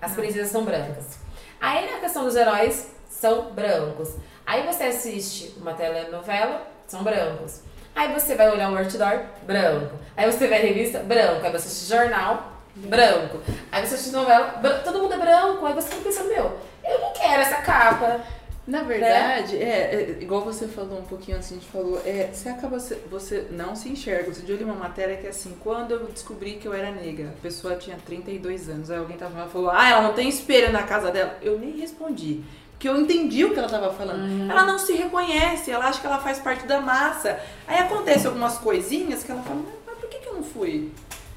As 0.00 0.12
princesas 0.12 0.50
são 0.50 0.64
brancas. 0.64 1.18
Aí 1.60 1.90
na 1.90 1.98
questão 2.00 2.24
dos 2.24 2.36
heróis, 2.36 2.90
são 3.08 3.50
brancos. 3.52 4.14
Aí 4.46 4.66
você 4.66 4.84
assiste 4.84 5.54
uma 5.58 5.72
telenovela, 5.74 6.66
são 6.86 7.02
brancos. 7.02 7.60
Aí 7.94 8.12
você 8.12 8.34
vai 8.34 8.50
olhar 8.50 8.70
um 8.70 8.76
outdoor, 8.78 9.22
branco. 9.44 9.94
Aí 10.16 10.30
você 10.30 10.46
vai 10.48 10.60
revista, 10.60 10.98
branco. 11.00 11.44
Aí 11.44 11.50
você 11.52 11.66
assiste 11.68 11.88
jornal, 11.88 12.52
branco. 12.74 13.40
Aí 13.72 13.86
você 13.86 13.94
assiste 13.94 14.12
novela, 14.12 14.58
bran- 14.60 14.80
todo 14.80 14.98
mundo 15.00 15.14
é 15.14 15.18
branco. 15.18 15.64
Aí 15.64 15.72
você 15.74 15.88
fica 15.88 16.02
pensando, 16.02 16.28
meu, 16.28 16.58
eu 16.84 17.00
não 17.00 17.12
quero 17.14 17.40
essa 17.42 17.56
capa. 17.62 18.20
Na 18.66 18.82
verdade, 18.82 19.56
é, 19.56 19.94
é, 19.94 20.18
igual 20.20 20.40
você 20.40 20.66
falou 20.66 20.98
um 20.98 21.04
pouquinho 21.04 21.38
assim, 21.38 21.54
a 21.54 21.58
gente 21.58 21.70
falou, 21.70 22.02
é, 22.04 22.30
você 22.32 22.48
acaba, 22.48 22.78
você 22.78 23.46
não 23.52 23.76
se 23.76 23.88
enxerga. 23.88 24.34
Você 24.34 24.42
li 24.42 24.64
uma 24.64 24.74
matéria 24.74 25.16
que 25.16 25.26
é 25.26 25.30
assim, 25.30 25.56
quando 25.62 25.92
eu 25.92 26.06
descobri 26.06 26.54
que 26.54 26.66
eu 26.66 26.74
era 26.74 26.90
negra, 26.90 27.28
a 27.28 27.40
pessoa 27.40 27.76
tinha 27.76 27.96
32 28.04 28.68
anos, 28.68 28.90
aí 28.90 28.98
alguém 28.98 29.16
tava 29.16 29.32
falando, 29.32 29.50
falou, 29.50 29.70
ah, 29.70 29.88
ela 29.88 30.02
não 30.02 30.14
tem 30.14 30.28
espelho 30.28 30.72
na 30.72 30.82
casa 30.82 31.12
dela. 31.12 31.38
Eu 31.40 31.58
nem 31.58 31.78
respondi. 31.78 32.42
Porque 32.72 32.88
eu 32.88 33.00
entendi 33.00 33.44
o 33.44 33.52
que 33.54 33.58
ela 33.58 33.68
tava 33.68 33.92
falando. 33.94 34.50
Ela 34.50 34.64
não 34.64 34.78
se 34.78 34.92
reconhece, 34.94 35.70
ela 35.70 35.86
acha 35.86 36.00
que 36.00 36.06
ela 36.06 36.18
faz 36.18 36.40
parte 36.40 36.66
da 36.66 36.80
massa. 36.80 37.38
Aí 37.66 37.78
acontece 37.78 38.26
algumas 38.26 38.58
coisinhas 38.58 39.22
que 39.22 39.30
ela 39.30 39.42
fala, 39.42 39.62
mas, 39.64 39.74
mas 39.86 39.98
por 39.98 40.08
que, 40.10 40.18
que 40.18 40.28
eu 40.28 40.34
não 40.34 40.42
fui? 40.42 40.92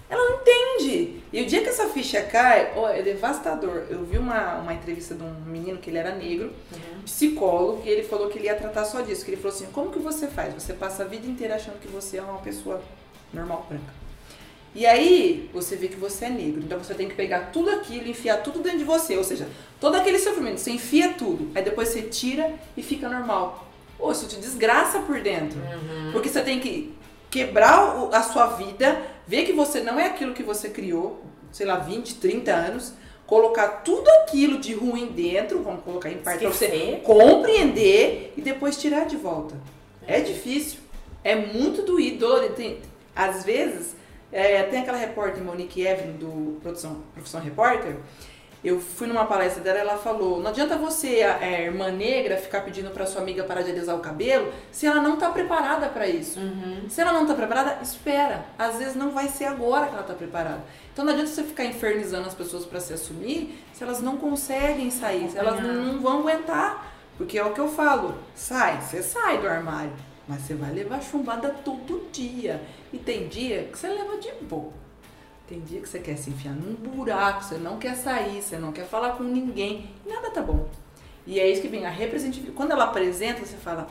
Ela 0.10 0.30
não 0.30 0.40
entende. 0.42 1.22
E 1.32 1.42
o 1.42 1.46
dia 1.46 1.62
que 1.62 1.70
essa 1.70 1.88
ficha 1.88 2.22
cai, 2.24 2.74
ó, 2.76 2.90
é 2.90 3.04
devastador. 3.04 3.86
Eu 3.90 4.04
vi 4.04 4.18
uma, 4.18 4.56
uma 4.56 4.74
entrevista 4.74 5.14
de 5.14 5.22
um 5.22 5.34
menino 5.46 5.78
que 5.78 5.90
ele 5.90 6.00
era 6.00 6.16
negro, 6.16 6.52
psicólogo, 7.06 7.84
e 7.86 7.90
ele 7.90 8.04
falou 8.04 8.28
que 8.28 8.40
ele 8.40 8.46
ia 8.46 8.56
tratar 8.56 8.86
só 8.86 9.02
disso. 9.02 9.24
Que 9.24 9.32
ele 9.32 9.42
falou 9.42 9.56
assim, 9.56 9.68
como 9.72 9.92
que 9.92 10.00
você 10.00 10.28
faz? 10.28 10.54
Você 10.56 10.74
passa 10.74 11.04
a 11.04 11.06
vida 11.06 11.28
inteira 11.28 11.56
achando 11.56 11.80
que 11.80 11.88
você 11.88 12.18
é 12.18 12.22
uma 12.22 12.40
pessoa 12.40 12.82
normal, 13.32 13.68
branca. 13.70 14.00
E 14.74 14.86
aí, 14.86 15.50
você 15.54 15.76
vê 15.76 15.88
que 15.88 15.96
você 15.96 16.26
é 16.26 16.30
negro. 16.30 16.62
Então 16.64 16.80
você 16.80 16.94
tem 16.94 17.08
que 17.08 17.16
pegar 17.16 17.52
tudo 17.52 17.70
aquilo 17.70 18.08
e 18.08 18.12
enfiar 18.12 18.38
tudo 18.38 18.60
dentro 18.60 18.80
de 18.80 18.86
você. 18.86 19.16
Ou 19.16 19.24
seja, 19.24 19.48
todo 19.80 19.96
aquele 19.96 20.18
sofrimento, 20.18 20.60
você 20.60 20.72
enfia 20.72 21.14
tudo. 21.14 21.52
Aí 21.54 21.64
depois 21.64 21.90
você 21.90 22.04
tira 22.04 22.54
e 22.76 22.82
fica 22.82 23.08
normal. 23.08 23.68
Ô, 24.00 24.12
isso 24.12 24.28
te 24.28 24.38
desgraça 24.38 25.00
por 25.00 25.22
dentro. 25.22 25.60
Porque 26.12 26.30
você 26.30 26.42
tem 26.42 26.60
que 26.60 26.94
quebrar 27.30 27.98
o- 27.98 28.14
a 28.14 28.22
sua 28.24 28.48
vida, 28.48 29.02
ver 29.28 29.46
que 29.46 29.54
você 29.54 29.82
não 29.82 30.00
é 30.00 30.06
aquilo 30.08 30.34
que 30.34 30.44
você 30.44 30.70
criou, 30.70 31.24
sei 31.52 31.66
lá, 31.66 31.78
20, 31.78 32.16
30 32.16 32.52
anos, 32.54 32.94
colocar 33.28 33.68
tudo 33.84 34.10
aquilo 34.22 34.58
de 34.58 34.74
ruim 34.74 35.08
dentro, 35.08 35.62
vamos 35.62 35.84
colocar 35.84 36.10
em 36.10 36.18
parte 36.18 36.46
você 36.48 36.68
compreender 37.04 38.34
e 38.36 38.42
depois 38.42 38.78
tirar 38.78 39.06
de 39.06 39.16
volta. 39.16 39.56
É 40.08 40.20
difícil. 40.22 40.80
É 41.24 41.36
muito 41.36 41.84
doído. 41.84 42.28
Tem, 42.56 42.80
às 43.16 43.44
vezes, 43.44 43.96
é, 44.32 44.64
tem 44.64 44.80
aquela 44.82 44.98
repórter 44.98 45.44
Monique 45.44 45.82
Evelyn 45.86 46.14
do 46.18 46.60
Produção, 46.62 47.04
Profissão 47.14 47.42
Repórter. 47.42 47.98
Eu 48.62 48.80
fui 48.80 49.08
numa 49.08 49.26
palestra 49.26 49.64
dela 49.64 49.80
ela 49.80 49.98
falou: 49.98 50.42
não 50.42 50.50
adianta 50.50 50.76
você, 50.78 51.22
a, 51.24 51.38
a 51.38 51.62
irmã 51.62 51.92
negra, 51.92 52.36
ficar 52.36 52.62
pedindo 52.62 52.90
pra 52.92 53.06
sua 53.06 53.22
amiga 53.22 53.44
parar 53.44 53.62
de 53.62 53.72
alisar 53.72 53.96
o 53.96 54.00
cabelo 54.00 54.52
se 54.72 54.86
ela 54.86 55.02
não 55.02 55.16
tá 55.16 55.30
preparada 55.30 55.88
pra 55.88 56.08
isso. 56.08 56.40
Se 56.90 57.00
ela 57.00 57.14
não 57.14 57.26
tá 57.26 57.34
preparada, 57.34 57.80
espera. 57.82 58.44
Às 58.58 58.78
vezes 58.78 58.96
não 58.96 59.12
vai 59.12 59.30
ser 59.30 59.46
agora 59.46 59.88
que 59.88 59.94
ela 59.94 60.04
tá 60.04 60.14
preparada. 60.14 60.62
Então 60.92 61.06
não 61.06 61.14
adianta 61.14 61.32
você 61.32 61.44
ficar 61.44 61.64
infernizando 61.64 62.28
as 62.28 62.34
pessoas 62.34 62.66
pra 62.66 62.82
se 62.82 62.92
assumir 62.92 63.64
se 63.72 63.82
elas 63.84 64.02
não 64.02 64.18
conseguem 64.18 64.92
sair, 64.92 65.30
se 65.30 65.38
elas 65.38 65.54
Acompanhar. 65.54 65.76
não 65.76 66.00
vão 66.02 66.20
aguentar. 66.20 66.86
Porque 67.18 67.38
é 67.38 67.46
o 67.46 67.54
que 67.54 67.60
eu 67.60 67.68
falo, 67.70 68.16
sai, 68.34 68.82
você 68.82 69.04
sai 69.04 69.40
do 69.40 69.48
armário, 69.48 69.92
mas 70.28 70.42
você 70.42 70.54
vai 70.54 70.72
levar 70.72 71.02
chumbada 71.02 71.50
todo 71.66 72.08
dia. 72.12 72.62
E 72.94 72.98
tem 72.98 73.28
dia 73.28 73.70
que 73.72 73.78
você 73.78 73.88
leva 73.88 74.18
de 74.18 74.32
boa. 74.42 74.72
Tem 75.50 75.60
dia 75.62 75.82
que 75.82 75.90
você 75.90 75.98
quer 75.98 76.16
se 76.16 76.30
enfiar 76.30 76.54
num 76.54 76.76
buraco, 76.76 77.44
você 77.44 77.58
não 77.58 77.80
quer 77.80 77.96
sair, 77.96 78.40
você 78.40 78.56
não 78.60 78.72
quer 78.72 78.86
falar 78.86 79.14
com 79.14 79.24
ninguém, 79.24 79.90
nada 80.06 80.30
tá 80.30 80.44
bom. 80.44 80.68
E 81.26 81.40
é 81.40 81.50
isso 81.50 81.64
que 81.64 81.68
vem, 81.68 81.88
a 81.88 81.90
representatividade. 81.90 82.56
Quando 82.56 82.72
ela 82.72 82.84
apresenta, 82.84 83.44
você 83.44 83.58
fala, 83.58 83.88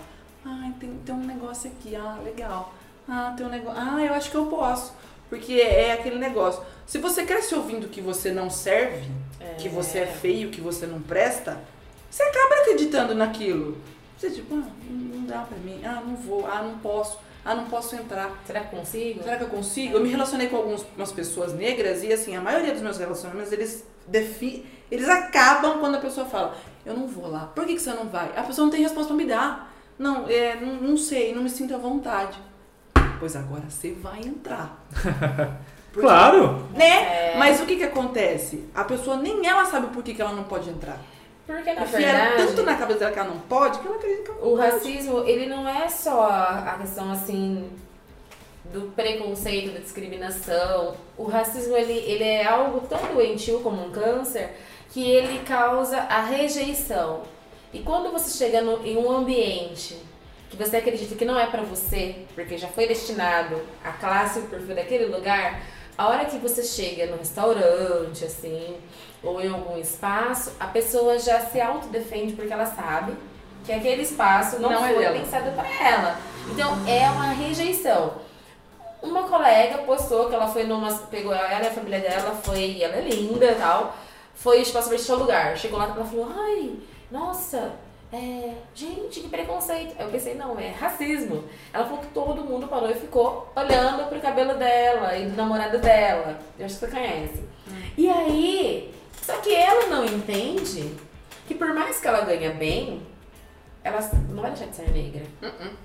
ah, 0.46 0.70
tem, 0.78 0.88
tem 1.04 1.12
um 1.12 1.26
negócio 1.26 1.68
aqui, 1.68 1.96
ah, 1.96 2.16
legal. 2.24 2.72
Ah, 3.08 3.34
tem 3.36 3.44
um 3.44 3.48
negócio, 3.48 3.76
ah, 3.76 4.00
eu 4.00 4.14
acho 4.14 4.30
que 4.30 4.36
eu 4.36 4.46
posso. 4.46 4.94
Porque 5.28 5.54
é 5.54 5.94
aquele 5.94 6.16
negócio. 6.16 6.62
Se 6.86 6.98
você 6.98 7.24
cresce 7.24 7.56
ouvindo 7.56 7.88
que 7.88 8.00
você 8.00 8.30
não 8.30 8.48
serve, 8.48 9.10
que 9.58 9.68
você 9.68 9.98
é 9.98 10.06
feio, 10.06 10.50
que 10.50 10.60
você 10.60 10.86
não 10.86 11.02
presta, 11.02 11.60
você 12.08 12.22
acaba 12.22 12.54
acreditando 12.60 13.16
naquilo. 13.16 13.76
Você 14.16 14.30
tipo, 14.30 14.54
ah, 14.54 14.68
não 14.88 15.24
dá 15.26 15.40
pra 15.40 15.58
mim, 15.58 15.80
ah, 15.84 16.00
não 16.06 16.14
vou, 16.14 16.46
ah, 16.46 16.62
não 16.62 16.78
posso, 16.78 17.18
ah, 17.52 17.54
não 17.54 17.64
posso 17.64 17.96
entrar. 17.96 18.30
Será 18.46 18.60
que 18.60 18.76
consigo? 18.76 19.22
Será 19.22 19.36
que 19.36 19.44
eu 19.44 19.48
consigo? 19.48 19.96
Eu 19.96 20.02
me 20.02 20.08
relacionei 20.08 20.48
com 20.48 20.56
algumas 20.56 21.12
pessoas 21.12 21.52
negras 21.54 22.02
e 22.02 22.12
assim, 22.12 22.36
a 22.36 22.40
maioria 22.40 22.72
dos 22.72 22.82
meus 22.82 22.98
relacionamentos, 22.98 23.52
eles 23.52 23.84
defi 24.06 24.66
eles 24.90 25.08
acabam 25.08 25.78
quando 25.80 25.96
a 25.96 26.00
pessoa 26.00 26.26
fala, 26.26 26.56
eu 26.84 26.94
não 26.94 27.06
vou 27.06 27.28
lá. 27.30 27.50
Por 27.54 27.66
que, 27.66 27.74
que 27.74 27.82
você 27.82 27.92
não 27.92 28.08
vai? 28.08 28.30
A 28.36 28.42
pessoa 28.42 28.64
não 28.64 28.72
tem 28.72 28.82
resposta 28.82 29.08
pra 29.08 29.16
me 29.16 29.26
dar. 29.26 29.70
Não, 29.98 30.26
é, 30.28 30.56
não, 30.56 30.74
não 30.76 30.96
sei, 30.96 31.34
não 31.34 31.42
me 31.42 31.50
sinto 31.50 31.74
à 31.74 31.78
vontade. 31.78 32.38
Pois 33.18 33.36
agora 33.36 33.64
você 33.68 33.92
vai 33.92 34.20
entrar. 34.20 34.82
Porque- 35.92 36.06
Claro! 36.06 36.66
Né? 36.74 37.32
É. 37.32 37.34
Mas 37.38 37.60
o 37.60 37.66
que 37.66 37.76
que 37.76 37.82
acontece? 37.84 38.64
A 38.74 38.84
pessoa 38.84 39.16
nem 39.16 39.46
ela 39.46 39.64
sabe 39.64 39.88
por 39.88 40.02
que, 40.02 40.14
que 40.14 40.22
ela 40.22 40.32
não 40.32 40.44
pode 40.44 40.70
entrar. 40.70 40.98
Porque 41.48 41.72
na 41.72 41.84
verdade. 41.84 42.36
tanto 42.46 42.62
na 42.62 42.74
cabeça 42.76 42.98
dela 43.00 43.10
que 43.12 43.18
ela 43.18 43.28
não 43.30 43.40
pode, 43.40 43.78
que 43.78 43.86
ela 43.86 43.96
acredita 43.96 44.22
que 44.22 44.30
ela 44.30 44.40
não 44.40 44.52
O 44.52 44.56
pode. 44.58 44.70
racismo, 44.70 45.24
ele 45.24 45.46
não 45.46 45.66
é 45.66 45.88
só 45.88 46.24
a 46.28 46.76
questão 46.78 47.10
assim 47.10 47.70
do 48.66 48.92
preconceito, 48.94 49.72
da 49.72 49.80
discriminação. 49.80 50.94
O 51.16 51.24
racismo 51.24 51.74
ele, 51.74 51.94
ele 51.94 52.22
é 52.24 52.46
algo 52.46 52.86
tão 52.86 52.98
doentio 53.14 53.60
como 53.60 53.86
um 53.86 53.90
câncer 53.90 54.50
que 54.92 55.02
ele 55.10 55.38
causa 55.46 55.96
a 56.00 56.20
rejeição. 56.20 57.22
E 57.72 57.78
quando 57.78 58.12
você 58.12 58.36
chega 58.36 58.60
no- 58.60 58.86
em 58.86 58.98
um 58.98 59.10
ambiente 59.10 59.96
que 60.50 60.56
você 60.56 60.76
acredita 60.78 61.14
que 61.14 61.24
não 61.24 61.38
é 61.38 61.46
pra 61.46 61.62
você, 61.62 62.24
porque 62.34 62.58
já 62.58 62.68
foi 62.68 62.86
destinado 62.86 63.58
a 63.82 63.92
classe 63.92 64.38
o 64.40 64.42
perfil 64.42 64.74
daquele 64.74 65.06
lugar, 65.06 65.62
a 65.96 66.08
hora 66.08 66.26
que 66.26 66.36
você 66.38 66.62
chega 66.62 67.06
no 67.06 67.16
restaurante, 67.16 68.24
assim, 68.24 68.76
ou 69.22 69.40
em 69.40 69.48
algum 69.48 69.78
espaço, 69.78 70.52
a 70.60 70.66
pessoa 70.66 71.18
já 71.18 71.40
se 71.40 71.60
autodefende 71.60 72.34
porque 72.34 72.52
ela 72.52 72.66
sabe 72.66 73.14
que 73.64 73.72
aquele 73.72 74.02
espaço 74.02 74.60
não, 74.60 74.70
Não 74.70 74.84
é 74.84 74.92
foi 74.94 75.02
dela. 75.02 75.18
pensado 75.18 75.50
para 75.52 75.68
ela. 75.88 76.16
Então 76.50 76.70
é 76.86 77.10
uma 77.10 77.32
rejeição. 77.32 78.14
Uma 79.02 79.24
colega 79.28 79.78
postou 79.78 80.28
que 80.28 80.34
ela 80.34 80.48
foi 80.48 80.64
numa. 80.64 80.92
Pegou 80.92 81.32
ela 81.32 81.62
e 81.62 81.66
a 81.66 81.70
família 81.70 82.00
dela, 82.00 82.34
foi. 82.42 82.82
Ela 82.82 82.96
é 82.96 83.00
linda 83.02 83.46
e 83.46 83.54
tal. 83.54 83.94
Foi, 84.34 84.62
tipo, 84.62 84.80
sobre 84.82 84.98
tal 84.98 85.16
lugar. 85.16 85.56
Chegou 85.56 85.78
lá 85.78 85.86
e 85.86 85.90
ela 85.90 86.04
falou: 86.04 86.32
ai, 86.36 86.72
nossa, 87.10 87.72
é, 88.12 88.54
gente, 88.74 89.20
que 89.20 89.28
preconceito. 89.28 89.94
Aí 89.98 90.04
eu 90.06 90.10
pensei: 90.10 90.34
não, 90.34 90.58
é 90.58 90.70
racismo. 90.70 91.44
Ela 91.72 91.84
falou 91.84 92.00
que 92.00 92.08
todo 92.08 92.44
mundo 92.44 92.66
parou 92.66 92.90
e 92.90 92.94
ficou 92.94 93.52
olhando 93.54 94.08
pro 94.08 94.20
cabelo 94.20 94.54
dela 94.54 95.16
e 95.16 95.26
do 95.26 95.36
namorado 95.36 95.78
dela. 95.78 96.38
Eu 96.58 96.66
acho 96.66 96.74
que 96.78 96.86
você 96.86 96.90
conhece. 96.90 97.44
E 97.96 98.08
aí, 98.08 98.94
só 99.28 99.36
que 99.42 99.54
ela 99.54 99.88
não 99.88 100.06
entende 100.06 100.90
que 101.46 101.54
por 101.54 101.74
mais 101.74 102.00
que 102.00 102.08
ela 102.08 102.24
ganha 102.24 102.50
bem, 102.54 103.02
ela 103.84 104.00
não 104.30 104.40
vai 104.40 104.52
deixar 104.52 104.70
de 104.70 104.76
ser 104.76 104.90
negra. 104.90 105.22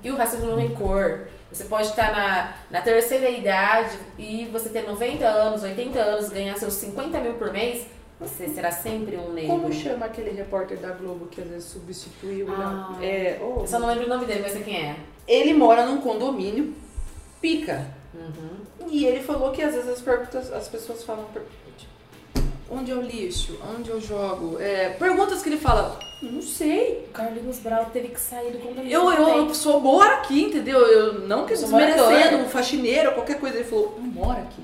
E 0.01 0.10
o 0.10 0.15
racismo 0.15 0.45
não 0.45 0.56
tem 0.56 0.69
cor. 0.69 1.27
Você 1.51 1.65
pode 1.65 1.89
estar 1.89 2.13
na, 2.13 2.53
na 2.71 2.82
terceira 2.82 3.29
idade 3.29 3.99
e 4.17 4.45
você 4.45 4.69
ter 4.69 4.88
90 4.88 5.25
anos, 5.25 5.62
80 5.62 5.99
anos, 5.99 6.29
ganhar 6.29 6.56
seus 6.56 6.71
50 6.75 7.19
mil 7.19 7.34
por 7.34 7.51
mês, 7.51 7.86
você 8.17 8.47
será 8.47 8.71
sempre 8.71 9.17
um 9.17 9.34
negro. 9.34 9.49
Como 9.49 9.73
chama 9.73 10.06
aquele 10.06 10.29
repórter 10.29 10.77
da 10.77 10.91
Globo 10.91 11.25
que 11.25 11.41
às 11.41 11.47
vezes 11.49 11.65
substituiu? 11.65 12.47
Ah. 12.49 12.97
é, 13.01 13.39
oh, 13.41 13.63
Eu 13.63 13.67
só 13.67 13.77
não 13.77 13.89
lembro 13.89 14.06
o 14.06 14.10
nome 14.10 14.25
dele, 14.25 14.39
mas 14.41 14.53
sei 14.53 14.63
quem 14.63 14.77
é. 14.77 14.95
Ele 15.27 15.53
mora 15.53 15.86
num 15.86 15.99
condomínio, 15.99 16.73
pica. 17.41 17.88
Uhum. 18.13 18.88
E 18.89 19.06
ele 19.06 19.21
falou 19.21 19.51
que 19.51 19.62
às 19.62 19.75
vezes 19.75 19.89
as 19.89 20.01
perguntas, 20.01 20.49
as 20.49 20.69
pessoas 20.69 21.03
falam 21.03 21.25
onde 22.69 22.91
é 22.91 22.95
o 22.95 23.02
lixo, 23.02 23.58
onde 23.76 23.89
eu 23.89 23.99
jogo. 24.02 24.60
É, 24.60 24.89
perguntas 24.89 25.41
que 25.41 25.49
ele 25.49 25.58
fala, 25.58 25.99
não 26.21 26.41
sei. 26.41 27.10
Carlinhos 27.13 27.60
Brau 27.60 27.86
teve 27.91 28.10
que 28.10 28.19
sair 28.19 28.52
do 28.52 28.60
condomínio. 28.60 28.91
Eu, 28.91 29.12
eu, 29.12 29.54
sou 29.54 29.80
mora 29.80 30.15
aqui, 30.15 30.43
entendeu? 30.43 30.80
Eu 30.80 31.28
não 31.28 31.45
que 31.45 31.56
Sou 31.56 31.67
desmerecendo 31.67 32.43
um 32.43 32.49
faxineiro 32.49 33.13
qualquer 33.13 33.39
coisa. 33.39 33.58
Ele 33.58 33.65
falou, 33.65 33.93
eu 33.97 34.04
moro 34.04 34.39
aqui. 34.39 34.63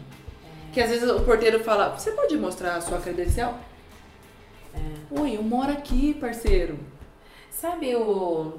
Que 0.72 0.82
às 0.82 0.90
vezes 0.90 1.10
o 1.10 1.22
porteiro 1.22 1.64
fala, 1.64 1.90
você 1.90 2.12
pode 2.12 2.38
mostrar 2.38 2.76
a 2.76 2.82
sua 2.82 3.00
credencial? 3.00 3.60
Oi, 5.12 5.36
eu 5.36 5.44
moro 5.44 5.72
aqui, 5.72 6.14
parceiro. 6.14 6.80
Sabe 7.50 7.96
o. 7.96 8.54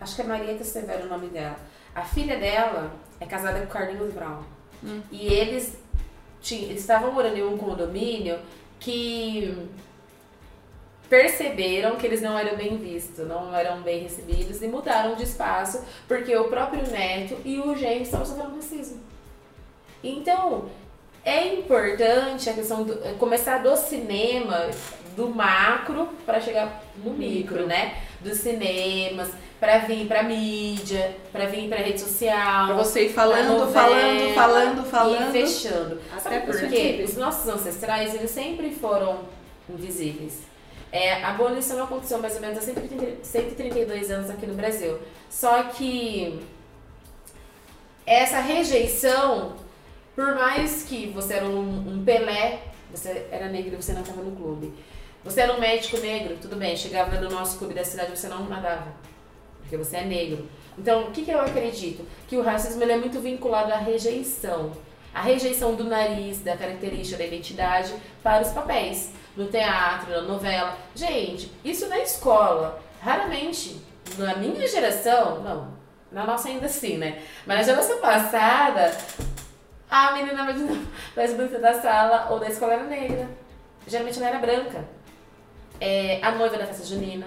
Acho 0.00 0.14
que 0.14 0.22
é 0.22 0.24
Marieta 0.24 0.62
Severo 0.62 1.06
o 1.06 1.08
nome 1.08 1.28
dela. 1.28 1.56
A 1.94 2.02
filha 2.02 2.38
dela 2.38 2.92
é 3.18 3.26
casada 3.26 3.60
com 3.60 3.64
o 3.64 3.68
Carlinhos 3.68 4.12
Brown. 4.12 4.42
Hum. 4.84 5.00
E 5.10 5.26
eles, 5.26 5.76
tinham, 6.40 6.70
eles 6.70 6.80
estavam 6.80 7.12
morando 7.12 7.36
em 7.36 7.42
um 7.42 7.56
condomínio 7.56 8.38
que 8.80 9.68
perceberam 11.08 11.96
que 11.96 12.06
eles 12.06 12.22
não 12.22 12.38
eram 12.38 12.56
bem 12.56 12.76
vistos, 12.78 13.26
não 13.26 13.54
eram 13.54 13.82
bem 13.82 14.04
recebidos 14.04 14.62
e 14.62 14.68
mudaram 14.68 15.16
de 15.16 15.24
espaço 15.24 15.84
porque 16.08 16.34
o 16.36 16.44
próprio 16.44 16.88
neto 16.88 17.36
e 17.44 17.58
o 17.58 17.76
genro 17.76 18.02
estavam 18.02 18.24
sofrendo 18.24 18.56
racismo. 18.56 19.00
Então, 20.02 20.70
é 21.24 21.54
importante 21.54 22.48
a 22.48 22.54
questão 22.54 22.84
do 22.84 22.96
começar 23.18 23.58
do 23.58 23.76
cinema, 23.76 24.70
do 25.14 25.28
macro, 25.28 26.08
para 26.24 26.40
chegar 26.40 26.82
no 27.04 27.12
micro, 27.12 27.66
né? 27.66 28.02
Dos 28.20 28.38
cinemas, 28.38 29.30
para 29.58 29.78
vir 29.78 30.06
pra 30.06 30.22
mídia, 30.22 31.16
para 31.32 31.46
vir 31.46 31.68
pra 31.68 31.78
rede 31.78 32.00
social. 32.00 32.66
Pra 32.66 32.76
você 32.76 33.06
ir 33.06 33.12
falando, 33.12 33.48
novela, 33.58 33.72
falando, 33.72 34.34
falando, 34.34 34.86
E 34.86 34.90
falando. 34.90 35.32
fechando. 35.32 36.00
Até 36.12 36.20
Sabe 36.20 36.36
a 36.36 36.40
por 36.40 36.46
pessoa 36.52 36.70
quê? 36.70 36.78
entender. 36.78 37.04
Os 37.04 37.16
nossos 37.16 37.48
ancestrais, 37.48 38.14
eles 38.14 38.30
sempre 38.30 38.70
foram 38.74 39.20
invisíveis. 39.68 40.40
É, 40.92 41.22
a 41.22 41.30
abolição 41.30 41.82
aconteceu 41.82 42.18
mais 42.18 42.34
ou 42.34 42.40
menos 42.40 42.58
há 42.58 42.60
130 42.62 43.24
132 43.24 44.10
anos 44.10 44.28
aqui 44.28 44.44
no 44.46 44.54
Brasil. 44.54 44.98
Só 45.30 45.62
que 45.64 46.40
essa 48.06 48.40
rejeição, 48.40 49.54
por 50.16 50.34
mais 50.34 50.82
que 50.82 51.06
você 51.08 51.34
era 51.34 51.46
um, 51.46 51.94
um 51.94 52.04
Pelé, 52.04 52.60
você 52.92 53.26
era 53.30 53.48
negro 53.48 53.74
e 53.74 53.82
você 53.82 53.92
não 53.92 54.00
estava 54.02 54.20
no 54.22 54.34
clube. 54.34 54.72
Você 55.24 55.42
era 55.42 55.52
um 55.52 55.60
médico 55.60 55.98
negro, 55.98 56.38
tudo 56.40 56.56
bem, 56.56 56.76
chegava 56.76 57.20
no 57.20 57.28
nosso 57.28 57.58
clube 57.58 57.74
da 57.74 57.84
cidade 57.84 58.10
você 58.10 58.26
não 58.26 58.48
nadava, 58.48 58.88
porque 59.60 59.76
você 59.76 59.98
é 59.98 60.04
negro. 60.04 60.48
Então, 60.78 61.08
o 61.08 61.10
que, 61.10 61.24
que 61.24 61.30
eu 61.30 61.40
acredito? 61.40 62.06
Que 62.26 62.36
o 62.36 62.42
racismo 62.42 62.82
é 62.82 62.96
muito 62.96 63.20
vinculado 63.20 63.70
à 63.70 63.76
rejeição. 63.76 64.72
A 65.12 65.20
rejeição 65.20 65.74
do 65.74 65.84
nariz, 65.84 66.40
da 66.40 66.56
característica, 66.56 67.18
da 67.18 67.26
identidade 67.26 67.92
para 68.22 68.42
os 68.42 68.48
papéis. 68.48 69.12
No 69.36 69.46
teatro, 69.48 70.10
na 70.10 70.22
novela. 70.22 70.76
Gente, 70.94 71.52
isso 71.62 71.86
na 71.88 71.98
escola. 71.98 72.82
Raramente, 73.02 73.80
na 74.16 74.36
minha 74.36 74.66
geração, 74.66 75.42
não, 75.42 75.74
na 76.10 76.24
nossa 76.24 76.48
ainda 76.48 76.66
assim, 76.66 76.96
né? 76.96 77.22
Mas 77.46 77.58
na 77.58 77.62
geração 77.74 77.98
passada, 77.98 78.96
a 79.90 80.12
menina 80.12 80.44
mais, 80.44 80.56
mais 81.14 81.34
bonita 81.34 81.58
da 81.58 81.80
sala 81.80 82.28
ou 82.30 82.38
da 82.38 82.48
escola 82.48 82.74
era 82.74 82.84
negra. 82.84 83.28
Geralmente 83.86 84.18
ela 84.18 84.28
era 84.28 84.38
branca. 84.38 84.84
É, 85.80 86.18
a 86.22 86.32
noiva 86.32 86.58
da 86.58 86.66
festa 86.66 86.84
junina. 86.84 87.26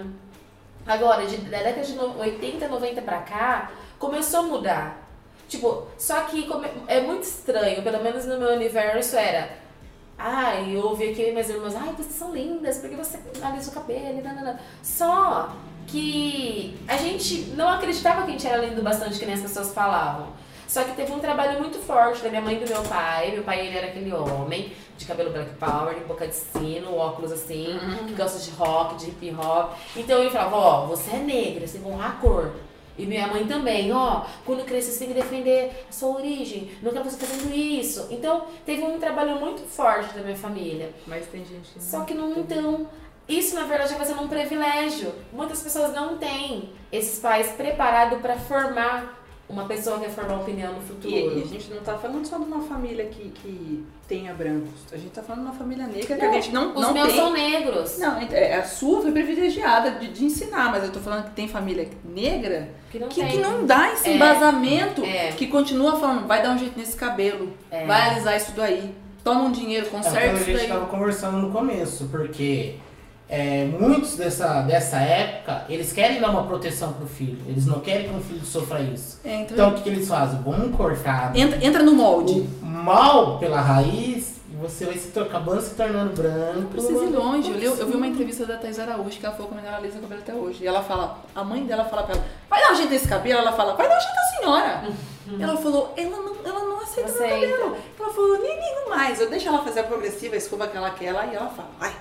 Agora, 0.86 1.26
de, 1.26 1.36
da 1.38 1.58
década 1.58 1.82
de 1.82 1.92
no- 1.94 2.18
80, 2.18 2.68
90 2.68 3.02
pra 3.02 3.18
cá, 3.20 3.70
começou 3.98 4.40
a 4.40 4.42
mudar. 4.44 4.98
Tipo, 5.48 5.86
só 5.98 6.20
que 6.22 6.48
é 6.86 7.00
muito 7.00 7.22
estranho, 7.24 7.82
pelo 7.82 8.02
menos 8.02 8.24
no 8.26 8.38
meu 8.38 8.50
universo 8.54 9.16
era. 9.16 9.50
Ai, 10.16 10.74
eu 10.76 10.80
ouvi 10.86 11.10
aqui 11.10 11.30
minhas 11.32 11.48
irmãs, 11.50 11.74
ai, 11.74 11.92
vocês 11.96 12.14
são 12.14 12.32
lindas, 12.32 12.78
porque 12.78 12.94
você 12.96 13.18
alisa 13.42 13.70
o 13.70 13.74
cabelo, 13.74 14.22
nanana. 14.22 14.60
Só 14.82 15.50
que 15.86 16.78
a 16.88 16.96
gente 16.96 17.50
não 17.56 17.68
acreditava 17.68 18.22
que 18.22 18.28
a 18.28 18.30
gente 18.32 18.46
era 18.46 18.64
lindo 18.64 18.82
bastante, 18.82 19.18
que 19.18 19.26
nem 19.26 19.34
as 19.34 19.40
pessoas 19.42 19.72
falavam. 19.74 20.28
Só 20.74 20.82
que 20.82 20.90
teve 20.96 21.12
um 21.12 21.20
trabalho 21.20 21.60
muito 21.60 21.78
forte 21.78 22.20
da 22.20 22.28
minha 22.28 22.42
mãe 22.42 22.56
e 22.56 22.64
do 22.64 22.68
meu 22.68 22.82
pai. 22.82 23.30
Meu 23.30 23.44
pai, 23.44 23.64
ele 23.64 23.78
era 23.78 23.86
aquele 23.86 24.12
homem 24.12 24.72
de 24.98 25.06
cabelo 25.06 25.30
black 25.30 25.54
power, 25.54 25.94
de 25.94 26.00
boca 26.00 26.26
de 26.26 26.34
sino, 26.34 26.96
óculos 26.96 27.30
assim, 27.30 27.78
que 28.08 28.12
gosta 28.14 28.40
de 28.40 28.50
rock, 28.50 28.96
de 28.96 29.10
hip 29.10 29.36
hop. 29.38 29.74
Então 29.94 30.18
ele 30.18 30.30
falava, 30.30 30.56
ó, 30.56 30.86
você 30.86 31.12
é 31.12 31.18
negra, 31.20 31.64
você 31.64 31.78
vai 31.78 31.92
honrar 31.92 32.10
a 32.10 32.14
cor. 32.14 32.54
E 32.98 33.06
minha 33.06 33.28
mãe 33.28 33.46
também, 33.46 33.92
ó, 33.92 34.24
quando 34.44 34.64
crescer 34.64 34.90
você 34.90 34.98
tem 34.98 35.14
que 35.14 35.14
defender 35.14 35.86
a 35.88 35.92
sua 35.92 36.16
origem, 36.16 36.72
não 36.82 36.90
quero 36.90 37.04
você 37.04 37.24
fazendo 37.24 37.54
isso. 37.54 38.08
Então, 38.10 38.44
teve 38.66 38.82
um 38.82 38.98
trabalho 38.98 39.36
muito 39.38 39.62
forte 39.62 40.12
da 40.12 40.22
minha 40.22 40.36
família. 40.36 40.92
Mas 41.06 41.28
tem 41.28 41.44
gente 41.44 41.70
que 41.72 41.80
Só 41.80 42.00
que 42.00 42.14
não 42.14 42.32
então. 42.32 42.88
Isso 43.28 43.54
na 43.54 43.62
verdade 43.62 43.94
vai 43.94 44.04
sendo 44.04 44.22
um 44.22 44.28
privilégio. 44.28 45.14
Muitas 45.32 45.62
pessoas 45.62 45.94
não 45.94 46.18
têm 46.18 46.70
esses 46.90 47.20
pais 47.20 47.52
preparados 47.52 48.20
para 48.20 48.36
formar 48.36 49.23
uma 49.48 49.66
pessoa 49.66 49.98
que 49.98 50.06
vai 50.06 50.10
formar 50.14 50.40
opinião 50.40 50.72
no 50.72 50.80
futuro. 50.80 51.14
E, 51.14 51.38
e 51.38 51.42
a 51.42 51.46
gente 51.46 51.70
não 51.70 51.82
tá 51.82 51.98
falando 51.98 52.24
só 52.26 52.38
de 52.38 52.44
uma 52.44 52.62
família 52.62 53.04
que, 53.06 53.28
que 53.30 53.84
tenha 54.08 54.32
brancos. 54.32 54.70
A 54.92 54.96
gente 54.96 55.10
tá 55.10 55.22
falando 55.22 55.42
de 55.42 55.48
uma 55.50 55.54
família 55.54 55.86
negra 55.86 56.02
que 56.16 56.22
Não, 56.22 56.30
a 56.30 56.32
gente 56.32 56.50
não, 56.52 56.74
Os 56.74 56.80
não 56.80 56.92
meus 56.94 57.08
tem. 57.08 57.16
são 57.16 57.32
negros. 57.32 57.98
Não, 57.98 58.18
é, 58.18 58.54
a 58.56 58.64
sua 58.64 59.02
foi 59.02 59.12
privilegiada 59.12 59.90
de, 59.92 60.08
de 60.08 60.24
ensinar, 60.24 60.70
mas 60.70 60.84
eu 60.84 60.92
tô 60.92 60.98
falando 61.00 61.24
que 61.24 61.30
tem 61.32 61.46
família 61.46 61.88
negra 62.04 62.70
que 62.90 62.98
não 62.98 63.08
que, 63.08 63.20
tem. 63.20 63.30
que 63.32 63.36
não 63.38 63.66
dá 63.66 63.92
esse 63.92 64.08
É, 64.08 64.14
embasamento, 64.16 65.04
é. 65.04 65.32
que 65.32 65.46
continua 65.46 65.98
falando, 66.00 66.26
vai 66.26 66.42
dar 66.42 66.50
um 66.52 66.58
jeito 66.58 66.78
nesse 66.78 66.96
cabelo, 66.96 67.52
É. 67.70 67.84
vai 67.86 68.10
alisar 68.10 68.36
isso 68.36 68.52
daí, 68.52 68.94
toma 69.22 69.42
um 69.42 69.52
dinheiro, 69.52 69.84
É 69.86 69.88
que 69.90 69.94
conserta 69.94 70.30
a 70.30 70.32
isso 70.34 70.44
gente 70.44 70.56
daí. 70.58 70.68
tava 70.68 70.86
conversando 70.86 71.36
no 71.38 71.50
começo, 71.52 72.06
porque 72.10 72.76
é, 73.28 73.64
muitos 73.64 74.16
dessa, 74.16 74.62
dessa 74.62 74.98
época, 74.98 75.64
eles 75.68 75.92
querem 75.92 76.20
dar 76.20 76.30
uma 76.30 76.44
proteção 76.44 76.92
pro 76.92 77.06
filho. 77.06 77.38
Eles 77.48 77.66
não 77.66 77.80
querem 77.80 78.08
que 78.08 78.14
o 78.14 78.20
filho 78.20 78.44
sofra 78.44 78.80
isso. 78.80 79.18
É, 79.24 79.36
então, 79.40 79.54
Então 79.56 79.70
o 79.70 79.74
que, 79.74 79.82
que 79.82 79.88
eles 79.88 80.06
fazem? 80.08 80.40
Vamos 80.42 80.76
cortar 80.76 81.34
entra, 81.36 81.64
entra 81.64 81.82
no 81.82 81.92
molde. 81.94 82.48
o 82.62 82.64
mal 82.66 83.38
pela 83.38 83.60
raiz 83.60 84.34
e 84.52 84.56
você 84.56 84.84
vai 84.84 84.96
se 84.96 85.18
acabando 85.18 85.60
se 85.62 85.74
tornando 85.74 86.14
branco. 86.14 86.60
Não 86.60 86.66
precisa 86.68 87.04
ir 87.04 87.08
longe. 87.08 87.50
Eu, 87.64 87.76
eu 87.76 87.86
vi 87.86 87.96
uma 87.96 88.06
entrevista 88.06 88.44
da 88.46 88.56
Thais 88.56 88.78
Araújo 88.78 89.18
que 89.18 89.24
ela 89.24 89.34
falou 89.34 89.48
como 89.48 89.60
ela 89.60 89.78
alisa 89.78 89.98
o 89.98 90.02
cabelo 90.02 90.20
até 90.20 90.34
hoje. 90.34 90.62
E 90.62 90.66
ela 90.66 90.82
fala, 90.82 91.18
a 91.34 91.42
mãe 91.42 91.64
dela 91.64 91.84
fala 91.86 92.02
pra 92.04 92.14
ela, 92.14 92.24
vai 92.48 92.60
dar 92.62 92.72
um 92.72 92.76
jeito 92.76 92.90
nesse 92.90 93.08
cabelo? 93.08 93.40
Ela 93.40 93.52
fala, 93.52 93.74
vai 93.74 93.88
dar 93.88 93.96
um 93.96 94.00
jeito 94.00 94.14
na 94.14 94.38
senhora. 94.38 94.82
Ela 95.40 95.56
falou, 95.56 95.94
ela 95.96 96.16
não, 96.18 96.36
ela 96.44 96.60
não 96.60 96.80
aceita 96.82 97.10
meu 97.10 97.24
Aceita. 97.24 97.52
cabelo. 97.56 97.76
Ela 97.98 98.12
falou, 98.12 98.38
nem 98.42 98.54
ligo 98.54 98.90
mais. 98.90 99.20
Eu 99.20 99.30
deixo 99.30 99.48
ela 99.48 99.58
fazer 99.64 99.80
a 99.80 99.84
progressiva, 99.84 100.34
a 100.34 100.38
escova 100.38 100.66
que 100.68 100.76
ela 100.76 100.90
quer 100.90 101.06
e 101.06 101.34
ela 101.34 101.48
fala, 101.48 101.68
vai, 101.80 101.92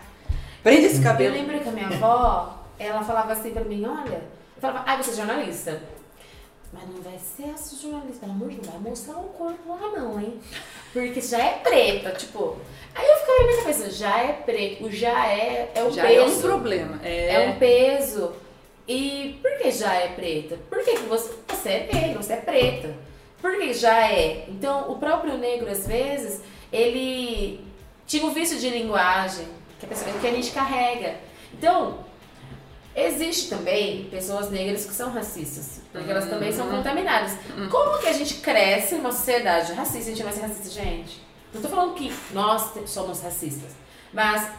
prende 0.63 0.85
esse 0.87 0.97
Eu 0.97 1.03
cabelo. 1.03 1.35
lembro 1.35 1.59
que 1.59 1.69
a 1.69 1.71
minha 1.71 1.87
avó, 1.87 2.59
ela 2.79 3.03
falava 3.03 3.33
assim 3.33 3.51
pra 3.51 3.63
mim, 3.63 3.85
olha, 3.85 4.21
eu 4.55 4.61
falava, 4.61 4.83
ah, 4.87 4.97
você 4.97 5.11
é 5.11 5.15
jornalista. 5.15 5.81
Mas 6.71 6.89
não 6.89 7.01
vai 7.03 7.19
ser 7.19 7.49
essa 7.53 7.75
jornalista, 7.75 8.21
pelo 8.21 8.31
amor 8.31 8.49
de 8.49 8.55
Deus, 8.55 8.65
não 8.73 8.81
vai 8.81 8.89
mostrar 8.89 9.17
o 9.17 9.23
corpo 9.29 9.69
lá 9.69 9.89
não, 9.99 10.19
hein? 10.19 10.39
Porque 10.91 11.21
já 11.21 11.37
é 11.37 11.51
preta, 11.59 12.11
tipo. 12.11 12.57
Aí 12.95 13.07
eu 13.07 13.15
ficava 13.17 13.39
na 13.41 13.45
minha 13.47 13.57
cabeça, 13.59 13.91
já 13.91 14.17
é 14.23 14.33
preto, 14.33 14.85
o 14.85 14.91
já 14.91 15.27
é, 15.27 15.71
é 15.75 15.83
o 15.83 15.91
Já 15.91 16.11
é 16.11 16.21
um 16.21 16.25
peso. 16.25 16.41
problema. 16.41 16.99
É 17.03 17.33
É, 17.35 17.49
um 17.49 17.59
peso. 17.59 18.33
E 18.87 19.37
por 19.41 19.51
que 19.59 19.69
já 19.71 19.93
é 19.93 20.07
preta? 20.09 20.57
Por 20.67 20.83
que 20.83 20.95
que 20.95 21.03
você, 21.03 21.31
você 21.47 21.69
é 21.69 21.89
negro, 21.93 22.23
você 22.23 22.33
é 22.33 22.37
preta? 22.37 22.93
Por 23.39 23.55
que 23.57 23.71
já 23.73 24.09
é? 24.11 24.45
Então, 24.49 24.91
o 24.91 24.97
próprio 24.97 25.37
negro, 25.37 25.69
às 25.69 25.85
vezes, 25.87 26.41
ele 26.71 27.63
tinha 28.07 28.25
um 28.25 28.33
vício 28.33 28.57
de 28.59 28.69
linguagem 28.69 29.45
que 29.87 29.93
a, 29.93 29.97
pessoa, 29.97 30.19
que 30.19 30.27
a 30.27 30.31
gente 30.31 30.51
carrega. 30.51 31.15
Então, 31.53 31.99
existe 32.95 33.49
também 33.49 34.05
pessoas 34.05 34.49
negras 34.49 34.85
que 34.85 34.93
são 34.93 35.11
racistas, 35.11 35.81
porque 35.91 36.09
elas 36.09 36.29
também 36.29 36.51
são 36.51 36.69
contaminadas. 36.69 37.37
Como 37.69 37.99
que 37.99 38.07
a 38.07 38.13
gente 38.13 38.35
cresce 38.35 38.95
numa 38.95 39.11
sociedade 39.11 39.73
racista 39.73 40.11
a 40.11 40.15
gente 40.15 40.23
vai 40.23 40.33
ser 40.33 40.41
racista, 40.41 40.69
gente? 40.69 41.21
Não 41.53 41.61
tô 41.61 41.69
falando 41.69 41.93
que 41.93 42.13
nós 42.31 42.71
somos 42.87 43.21
racistas, 43.21 43.71
mas 44.11 44.49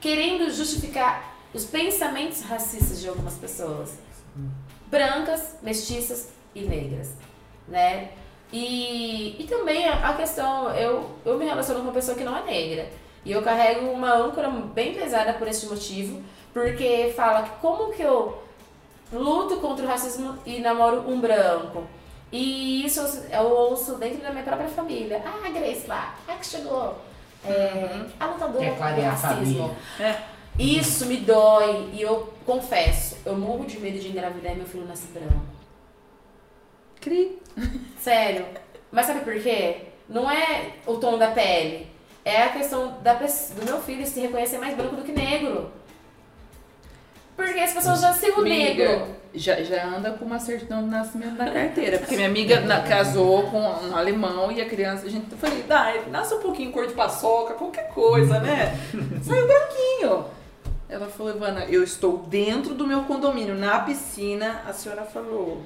querendo 0.00 0.50
justificar 0.50 1.36
os 1.52 1.64
pensamentos 1.64 2.42
racistas 2.42 3.00
de 3.00 3.08
algumas 3.08 3.34
pessoas. 3.34 3.98
Brancas, 4.86 5.56
mestiças 5.62 6.28
e 6.54 6.62
negras, 6.62 7.10
né? 7.68 8.10
E, 8.52 9.42
e 9.42 9.46
também 9.46 9.88
a, 9.88 10.10
a 10.10 10.14
questão, 10.14 10.70
eu, 10.74 11.10
eu 11.24 11.38
me 11.38 11.46
relaciono 11.46 11.80
com 11.80 11.86
uma 11.86 11.92
pessoa 11.92 12.16
que 12.16 12.24
não 12.24 12.36
é 12.36 12.44
negra. 12.44 12.90
E 13.24 13.32
eu 13.32 13.42
carrego 13.42 13.86
uma 13.90 14.12
âncora 14.14 14.48
bem 14.50 14.94
pesada 14.94 15.34
por 15.34 15.46
esse 15.46 15.66
motivo, 15.66 16.22
porque 16.52 17.12
fala 17.14 17.42
que 17.42 17.50
como 17.60 17.92
que 17.92 18.02
eu 18.02 18.42
luto 19.12 19.56
contra 19.58 19.84
o 19.84 19.88
racismo 19.88 20.38
e 20.44 20.58
namoro 20.60 21.08
um 21.08 21.20
branco. 21.20 21.86
E 22.32 22.84
isso 22.84 23.00
eu 23.30 23.42
ouço 23.42 23.96
dentro 23.96 24.22
da 24.22 24.30
minha 24.30 24.42
própria 24.42 24.68
família. 24.68 25.22
Ah, 25.24 25.46
a 25.46 25.50
Grace 25.50 25.86
lá, 25.86 26.16
ah, 26.26 26.34
que 26.34 26.46
chegou. 26.46 26.96
É, 27.44 28.06
a 28.18 28.26
lutadora 28.26 28.64
Quer 28.64 28.78
contra 28.78 28.98
o 28.98 29.02
racismo. 29.02 29.76
É. 30.00 30.16
Isso 30.58 31.06
me 31.06 31.16
dói 31.18 31.90
e 31.92 32.02
eu 32.02 32.32
confesso, 32.44 33.16
eu 33.24 33.34
morro 33.36 33.64
de 33.64 33.78
medo 33.78 33.98
de 33.98 34.08
engravidar 34.08 34.52
e 34.52 34.56
meu 34.56 34.66
filho 34.66 34.86
nasce 34.86 35.06
branco. 35.08 35.40
Cri. 37.00 37.38
Sério. 37.98 38.46
Mas 38.90 39.06
sabe 39.06 39.20
por 39.20 39.34
quê? 39.40 39.88
Não 40.08 40.30
é 40.30 40.72
o 40.86 40.96
tom 40.96 41.18
da 41.18 41.30
pele. 41.30 41.88
É 42.24 42.42
a 42.44 42.48
questão 42.50 42.98
da, 43.02 43.14
do 43.14 43.64
meu 43.64 43.80
filho 43.80 44.06
se 44.06 44.20
reconhecer 44.20 44.58
mais 44.58 44.76
branco 44.76 44.96
do 44.96 45.02
que 45.02 45.12
negro. 45.12 45.70
Porque 47.34 47.58
as 47.58 47.72
pessoas 47.72 48.00
já 48.00 48.12
se 48.12 48.30
o 48.30 48.42
negro. 48.42 49.06
já, 49.34 49.60
já 49.62 49.84
anda 49.86 50.12
com 50.12 50.24
uma 50.24 50.38
certidão 50.38 50.82
de 50.84 50.90
nascimento 50.90 51.36
na 51.36 51.50
carteira. 51.50 51.98
Porque 51.98 52.14
minha 52.14 52.28
amiga 52.28 52.60
na- 52.60 52.82
casou 52.82 53.44
com 53.50 53.58
um 53.60 53.96
alemão 53.96 54.52
e 54.52 54.60
a 54.60 54.68
criança, 54.68 55.06
a 55.06 55.10
gente 55.10 55.32
eu 55.32 55.38
falei, 55.38 55.62
dá, 55.62 55.94
nasce 56.10 56.34
um 56.34 56.40
pouquinho 56.40 56.70
cor 56.70 56.86
de 56.86 56.94
paçoca, 56.94 57.54
qualquer 57.54 57.88
coisa, 57.88 58.38
né? 58.38 58.78
Saiu 59.24 59.46
branquinho. 59.46 60.24
Ela 60.88 61.08
falou, 61.08 61.34
Ivana, 61.34 61.64
eu 61.64 61.82
estou 61.82 62.18
dentro 62.18 62.74
do 62.74 62.86
meu 62.86 63.02
condomínio, 63.04 63.54
na 63.54 63.80
piscina. 63.80 64.60
A 64.68 64.72
senhora 64.74 65.02
falou, 65.02 65.62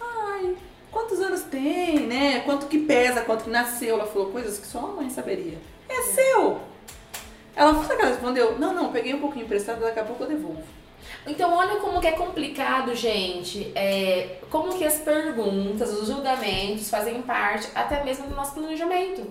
ai, 0.00 0.56
quantos 0.98 1.20
anos 1.20 1.42
tem, 1.42 2.00
né? 2.00 2.40
Quanto 2.40 2.66
que 2.66 2.78
pesa, 2.80 3.20
quanto 3.20 3.44
que 3.44 3.50
nasceu? 3.50 3.94
Ela 3.94 4.06
falou, 4.06 4.32
coisas 4.32 4.58
que 4.58 4.66
só 4.66 4.80
a 4.80 4.88
mãe 4.88 5.08
saberia. 5.08 5.58
É 5.88 6.02
seu! 6.02 6.60
Ela 7.54 7.72
sabe 7.84 8.02
ela 8.02 8.10
respondeu? 8.10 8.58
Não, 8.58 8.74
não, 8.74 8.90
peguei 8.90 9.14
um 9.14 9.20
pouquinho 9.20 9.44
emprestado, 9.44 9.80
daqui 9.80 10.00
a 10.00 10.04
pouco 10.04 10.24
eu 10.24 10.28
devolvo. 10.28 10.62
Então 11.24 11.54
olha 11.54 11.76
como 11.76 12.00
que 12.00 12.06
é 12.08 12.12
complicado, 12.12 12.94
gente. 12.96 13.70
É, 13.76 14.38
como 14.50 14.76
que 14.76 14.84
as 14.84 14.98
perguntas, 14.98 15.92
os 15.92 16.08
julgamentos 16.08 16.90
fazem 16.90 17.22
parte 17.22 17.68
até 17.74 18.02
mesmo 18.02 18.26
do 18.26 18.34
nosso 18.34 18.54
planejamento. 18.54 19.22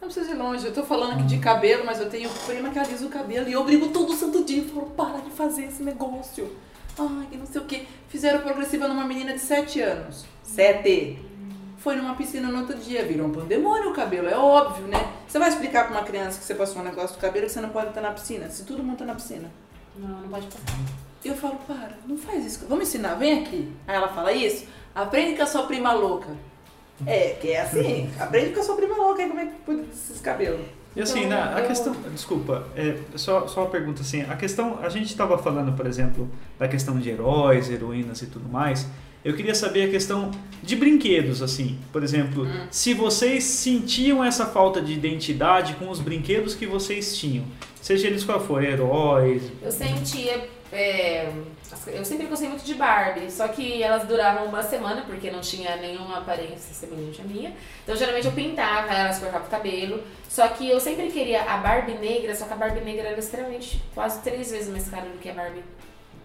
Não 0.00 0.08
precisa 0.08 0.30
ir 0.30 0.34
longe, 0.34 0.66
eu 0.66 0.74
tô 0.74 0.84
falando 0.84 1.14
aqui 1.14 1.24
de 1.24 1.38
cabelo, 1.38 1.84
mas 1.84 1.98
eu 1.98 2.08
tenho 2.08 2.28
prima 2.46 2.70
que 2.70 2.78
alisa 2.78 3.06
o 3.06 3.10
cabelo 3.10 3.48
e 3.48 3.52
eu 3.52 3.64
brigo 3.64 3.88
todo 3.88 4.12
santo 4.14 4.44
dia 4.44 4.62
e 4.62 4.68
falo, 4.68 4.90
para 4.90 5.18
de 5.18 5.30
fazer 5.30 5.64
esse 5.64 5.82
negócio. 5.82 6.54
Ai, 6.98 7.26
que 7.30 7.36
não 7.36 7.46
sei 7.46 7.60
o 7.60 7.64
que. 7.64 7.86
Fizeram 8.08 8.40
progressiva 8.40 8.86
numa 8.88 9.04
menina 9.04 9.32
de 9.32 9.40
7 9.40 9.80
anos. 9.80 10.24
7. 10.42 11.18
Foi 11.78 11.96
numa 11.96 12.14
piscina 12.14 12.48
no 12.48 12.60
outro 12.60 12.78
dia, 12.78 13.04
virou 13.04 13.26
um 13.26 13.32
pandemônio 13.32 13.90
o 13.90 13.92
cabelo, 13.92 14.26
é 14.28 14.36
óbvio, 14.36 14.86
né? 14.86 15.12
Você 15.28 15.38
vai 15.38 15.50
explicar 15.50 15.86
pra 15.86 15.98
uma 15.98 16.06
criança 16.06 16.38
que 16.38 16.44
você 16.44 16.54
passou 16.54 16.80
um 16.80 16.84
negócio 16.84 17.16
do 17.16 17.20
cabelo 17.20 17.44
que 17.44 17.52
você 17.52 17.60
não 17.60 17.68
pode 17.68 17.88
estar 17.88 18.00
na 18.00 18.10
piscina, 18.10 18.48
se 18.48 18.64
todo 18.64 18.82
mundo 18.82 18.98
tá 18.98 19.04
na 19.04 19.14
piscina. 19.14 19.50
Não, 19.94 20.08
não 20.08 20.28
pode 20.28 20.46
passar. 20.46 20.78
Eu 21.22 21.36
falo, 21.36 21.56
para, 21.66 21.98
não 22.06 22.16
faz 22.16 22.46
isso. 22.46 22.66
Vamos 22.68 22.88
ensinar, 22.88 23.16
vem 23.16 23.42
aqui. 23.42 23.70
Aí 23.86 23.96
ela 23.96 24.08
fala 24.08 24.32
isso, 24.32 24.66
aprende 24.94 25.36
com 25.36 25.42
a 25.42 25.46
sua 25.46 25.64
prima 25.64 25.92
louca. 25.92 26.28
É, 27.06 27.30
que 27.40 27.50
é 27.50 27.60
assim, 27.60 28.10
aprende 28.18 28.54
com 28.54 28.60
a 28.60 28.62
sua 28.62 28.76
prima 28.76 28.96
louca 28.96 29.22
aí 29.22 29.28
como 29.28 29.40
é 29.40 29.46
que 29.46 29.58
cuida 29.66 29.82
desses 29.82 30.20
cabelos. 30.22 30.64
E 30.96 31.00
assim, 31.02 31.24
Então, 31.24 31.30
na, 31.30 31.56
a 31.56 31.60
eu- 31.60 31.66
questão. 31.66 31.96
Desculpa, 32.12 32.66
é, 32.76 32.96
só, 33.16 33.46
só 33.48 33.62
uma 33.62 33.70
pergunta 33.70 34.02
assim. 34.02 34.22
A 34.22 34.36
questão. 34.36 34.78
A 34.82 34.88
gente 34.88 35.06
estava 35.06 35.36
falando, 35.38 35.72
por 35.76 35.86
exemplo, 35.86 36.28
da 36.58 36.68
questão 36.68 36.98
de 36.98 37.08
heróis, 37.10 37.68
heroínas 37.70 38.22
e 38.22 38.26
tudo 38.26 38.48
mais. 38.48 38.86
Eu 39.24 39.34
queria 39.34 39.54
saber 39.54 39.84
a 39.84 39.90
questão 39.90 40.30
de 40.62 40.76
brinquedos, 40.76 41.40
assim. 41.42 41.78
Por 41.90 42.02
exemplo, 42.02 42.46
se 42.70 42.92
vocês 42.92 43.42
sentiam 43.44 44.22
essa 44.22 44.44
falta 44.44 44.82
de 44.82 44.92
identidade 44.92 45.74
com 45.74 45.88
os 45.88 45.98
brinquedos 45.98 46.54
que 46.54 46.66
vocês 46.66 47.16
tinham. 47.16 47.44
Seja 47.80 48.06
eles 48.06 48.22
qual 48.22 48.38
for, 48.38 48.62
heróis. 48.62 49.42
Eu 49.62 49.72
sentia. 49.72 50.48
É, 50.74 51.32
eu 51.86 52.04
sempre 52.04 52.26
gostei 52.26 52.48
muito 52.48 52.64
de 52.64 52.74
Barbie, 52.74 53.30
só 53.30 53.48
que 53.48 53.82
elas 53.82 54.06
duravam 54.06 54.46
uma 54.46 54.62
semana 54.62 55.02
porque 55.06 55.30
não 55.30 55.40
tinha 55.40 55.76
nenhuma 55.76 56.18
aparência 56.18 56.74
semelhante 56.74 57.20
à 57.20 57.24
minha. 57.24 57.54
Então 57.82 57.94
geralmente 57.94 58.26
eu 58.26 58.32
pintava 58.32 58.92
elas, 58.92 59.18
cortava 59.18 59.46
o 59.46 59.50
cabelo. 59.50 60.02
Só 60.28 60.48
que 60.48 60.68
eu 60.68 60.80
sempre 60.80 61.08
queria 61.08 61.42
a 61.42 61.56
Barbie 61.58 61.94
negra, 61.94 62.34
só 62.34 62.46
que 62.46 62.52
a 62.52 62.56
Barbie 62.56 62.80
negra 62.80 63.08
era 63.08 63.18
extremamente 63.18 63.82
quase 63.94 64.20
três 64.22 64.50
vezes 64.50 64.68
mais 64.68 64.88
cara 64.88 65.06
do 65.06 65.18
que 65.18 65.28
a 65.28 65.34
Barbie 65.34 65.62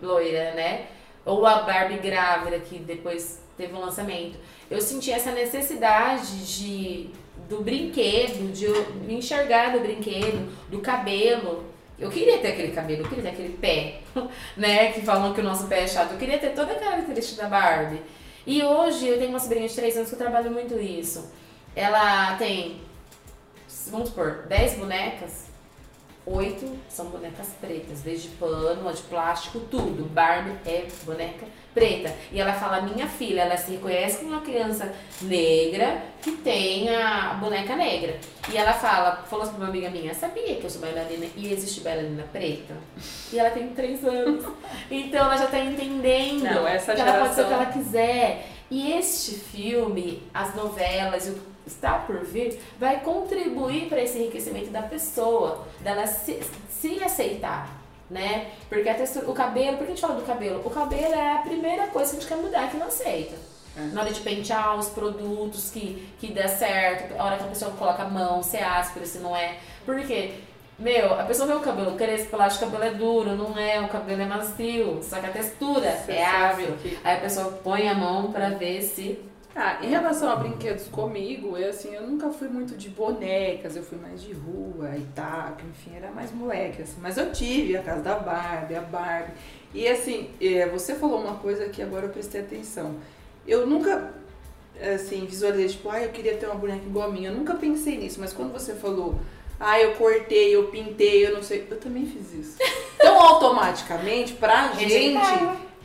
loira, 0.02 0.54
né? 0.54 0.88
Ou 1.26 1.46
a 1.46 1.62
Barbie 1.62 1.98
grávida, 1.98 2.60
que 2.60 2.80
depois 2.80 3.42
teve 3.58 3.74
um 3.74 3.80
lançamento. 3.80 4.38
Eu 4.70 4.82
senti 4.82 5.12
essa 5.12 5.32
necessidade 5.32 6.46
de 6.46 7.12
do 7.48 7.62
brinquedo, 7.64 8.52
de 8.52 8.66
eu 8.66 8.94
me 8.96 9.16
enxergar 9.16 9.72
no 9.72 9.80
brinquedo, 9.80 10.50
do 10.70 10.80
cabelo. 10.80 11.66
Eu 12.00 12.10
queria 12.10 12.38
ter 12.38 12.50
aquele 12.50 12.72
cabelo, 12.72 13.04
eu 13.04 13.10
queria 13.10 13.24
ter 13.24 13.30
aquele 13.30 13.58
pé, 13.58 14.00
né? 14.56 14.92
Que 14.94 15.02
falam 15.02 15.34
que 15.34 15.42
o 15.42 15.44
nosso 15.44 15.68
pé 15.68 15.84
é 15.84 15.88
chato. 15.88 16.14
Eu 16.14 16.18
queria 16.18 16.38
ter 16.38 16.54
toda 16.54 16.72
a 16.72 16.80
característica 16.80 17.44
da 17.44 17.50
Barbie. 17.50 18.02
E 18.48 18.64
hoje 18.64 19.08
eu 19.08 19.18
tenho 19.18 19.30
uma 19.30 19.40
sobrinha 19.40 19.68
de 19.68 19.76
3 19.76 19.98
anos 19.98 20.10
que 20.10 20.16
eu 20.16 20.20
trabalho 20.20 20.50
muito 20.50 20.80
isso. 20.80 21.30
Ela 21.76 22.36
tem, 22.38 22.82
vamos 23.88 24.10
supor, 24.10 24.46
10 24.48 24.76
bonecas. 24.76 25.49
Oito 26.32 26.78
são 26.88 27.08
bonecas 27.08 27.48
pretas, 27.60 28.02
desde 28.02 28.28
pano, 28.30 28.94
de 28.94 29.02
plástico, 29.04 29.62
tudo. 29.62 30.08
Barbie 30.10 30.52
é 30.64 30.86
boneca 31.04 31.48
preta. 31.74 32.14
E 32.32 32.40
ela 32.40 32.54
fala, 32.54 32.82
minha 32.84 33.08
filha, 33.08 33.42
ela 33.42 33.58
se 33.58 33.72
reconhece 33.72 34.20
como 34.20 34.34
uma 34.34 34.42
criança 34.42 34.94
negra 35.24 36.04
que 36.22 36.34
tem 36.34 36.96
a 36.96 37.34
boneca 37.34 37.76
negra. 37.76 38.20
E 38.52 38.58
ela 38.58 38.74
fala, 38.74 39.24
falou 39.28 39.44
assim 39.44 39.54
pra 39.54 39.64
uma 39.64 39.70
amiga 39.70 39.90
minha, 39.90 40.14
sabia 40.14 40.56
que 40.58 40.64
eu 40.64 40.70
sou 40.70 40.82
bailarina 40.82 41.26
e 41.36 41.52
existe 41.52 41.82
bailarina 41.82 42.24
preta? 42.32 42.76
E 43.34 43.40
ela 43.40 43.50
tem 43.50 43.70
três 43.70 44.04
anos. 44.06 44.46
Então 44.92 45.26
ela 45.26 45.38
já 45.38 45.48
tá 45.48 45.60
entendendo 45.60 46.44
Não, 46.44 46.68
essa 46.68 46.96
que 46.96 47.02
ela 47.02 47.20
pode 47.20 47.36
ser 47.36 47.42
o 47.42 47.48
que 47.48 47.54
ela 47.54 47.66
quiser. 47.68 48.48
E 48.72 48.92
este 48.94 49.32
filme, 49.36 50.24
as 50.34 50.56
novelas 50.56 51.28
e 51.28 51.32
o 51.32 51.49
está 51.70 51.94
por 52.00 52.24
vir, 52.26 52.60
vai 52.80 53.00
contribuir 53.02 53.88
para 53.90 54.02
esse 54.02 54.18
enriquecimento 54.18 54.70
da 54.70 54.82
pessoa, 54.82 55.66
dela 55.80 56.06
se, 56.08 56.40
se 56.70 57.04
aceitar, 57.04 57.70
né? 58.10 58.48
Porque 58.68 58.90
a 58.90 58.96
textura, 58.96 59.30
o 59.30 59.34
cabelo, 59.34 59.78
por 59.78 59.86
que 59.86 59.92
a 59.94 59.96
gente 59.96 60.02
fala 60.02 60.16
do 60.16 60.26
cabelo? 60.26 60.62
O 60.66 60.70
cabelo 60.70 61.14
é 61.14 61.34
a 61.36 61.40
primeira 61.40 61.88
coisa 61.88 62.12
que 62.12 62.18
a 62.18 62.20
gente 62.22 62.30
quer 62.30 62.38
mudar, 62.38 62.70
que 62.70 62.78
não 62.78 62.88
aceita. 62.88 63.36
É. 63.78 63.82
Na 63.94 64.02
hora 64.02 64.12
de 64.12 64.20
pentear 64.22 64.78
os 64.78 64.90
produtos 64.90 65.70
que, 65.70 66.10
que 66.20 66.34
dá 66.34 66.48
certo, 66.48 67.14
a 67.20 67.24
hora 67.24 67.38
que 67.38 67.44
a 67.44 67.48
pessoa 67.48 67.72
coloca 67.72 68.04
a 68.04 68.10
mão, 68.10 68.42
se 68.44 68.58
é 68.58 68.64
áspero, 68.64 69.06
se 69.06 69.20
não 69.20 69.36
é. 69.36 69.58
Por 69.86 70.00
quê? 70.06 70.34
Meu, 70.78 71.14
a 71.20 71.24
pessoa 71.24 71.46
vê 71.46 71.54
o 71.54 71.60
cabelo 71.60 71.96
crespo, 71.98 72.36
ela 72.36 72.46
acha 72.46 72.58
que 72.58 72.64
o 72.66 72.72
cabelo 72.72 72.90
é 72.90 72.98
duro, 72.98 73.36
não 73.36 73.58
é, 73.60 73.82
o 73.82 73.90
cabelo 73.90 74.22
é 74.22 74.26
macio, 74.26 75.02
só 75.04 75.20
que 75.20 75.26
a 75.26 75.30
textura 75.30 75.92
Você 75.92 76.14
é 76.14 76.26
ágil. 76.26 76.78
que- 76.82 76.98
Aí 77.04 77.18
a 77.18 77.20
pessoa 77.20 77.52
põe 77.64 77.88
a 77.90 77.94
mão 77.94 78.32
pra 78.32 78.50
ver 78.52 78.82
se. 78.82 79.20
Ah, 79.62 79.78
em 79.84 79.90
relação 79.90 80.32
a 80.32 80.38
brinquedos 80.38 80.88
comigo, 80.88 81.58
eu 81.58 81.70
assim, 81.70 81.94
eu 81.94 82.08
nunca 82.08 82.30
fui 82.30 82.48
muito 82.48 82.78
de 82.78 82.88
bonecas, 82.88 83.76
eu 83.76 83.84
fui 83.84 83.98
mais 83.98 84.22
de 84.22 84.32
rua 84.32 84.96
e 84.96 85.06
tal, 85.14 85.58
enfim, 85.70 85.98
era 85.98 86.10
mais 86.12 86.32
moleque, 86.32 86.82
assim. 86.82 86.96
Mas 87.02 87.18
eu 87.18 87.30
tive 87.34 87.76
a 87.76 87.84
casa 87.84 88.02
da 88.02 88.16
Barbie, 88.16 88.76
a 88.76 88.82
Barbie. 88.82 89.34
E 89.74 89.86
assim, 89.86 90.30
é, 90.40 90.66
você 90.66 90.96
falou 90.96 91.20
uma 91.20 91.36
coisa 91.40 91.68
que 91.68 91.82
agora 91.82 92.06
eu 92.06 92.10
prestei 92.10 92.40
atenção. 92.40 92.96
Eu 93.46 93.68
nunca, 93.68 94.14
assim, 94.96 95.26
visualizei, 95.26 95.68
tipo, 95.68 95.90
ah, 95.90 96.02
eu 96.04 96.10
queria 96.10 96.38
ter 96.38 96.46
uma 96.46 96.56
boneca 96.56 96.86
igual 96.86 97.10
a 97.10 97.12
minha. 97.12 97.30
Eu 97.30 97.36
nunca 97.36 97.54
pensei 97.56 97.98
nisso, 97.98 98.22
mas 98.22 98.32
quando 98.32 98.54
você 98.54 98.76
falou, 98.76 99.20
ah, 99.60 99.78
eu 99.78 99.94
cortei, 99.96 100.56
eu 100.56 100.68
pintei, 100.68 101.28
eu 101.28 101.34
não 101.34 101.44
sei, 101.44 101.68
eu 101.70 101.78
também 101.78 102.06
fiz 102.06 102.34
isso. 102.34 102.58
Então, 103.02 103.18
automaticamente, 103.18 104.34
pra 104.34 104.74
gente. 104.74 105.16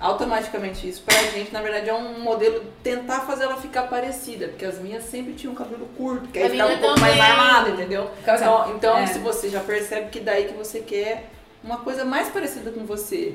Automaticamente 0.04 0.88
isso 0.88 1.02
pra 1.02 1.16
gente, 1.30 1.52
na 1.52 1.62
verdade, 1.62 1.88
é 1.88 1.94
um 1.94 2.20
modelo 2.20 2.62
tentar 2.82 3.20
fazer 3.20 3.44
ela 3.44 3.56
ficar 3.56 3.84
parecida, 3.84 4.48
porque 4.48 4.64
as 4.64 4.78
minhas 4.78 5.04
sempre 5.04 5.32
tinham 5.32 5.54
cabelo 5.54 5.86
curto, 5.96 6.28
que 6.28 6.38
aí 6.38 6.50
ficava 6.50 6.72
um 6.74 6.78
pouco 6.78 7.00
mais 7.00 7.18
armado, 7.18 7.70
entendeu? 7.70 8.10
Assim, 8.26 8.44
Então, 8.44 8.74
então 8.76 8.98
é. 8.98 9.06
se 9.06 9.18
você 9.18 9.48
já 9.48 9.60
percebe 9.60 10.10
que 10.10 10.20
daí 10.20 10.44
que 10.48 10.54
você 10.54 10.80
quer 10.80 11.30
uma 11.62 11.78
coisa 11.78 12.04
mais 12.04 12.28
parecida 12.28 12.70
com 12.70 12.84
você. 12.84 13.34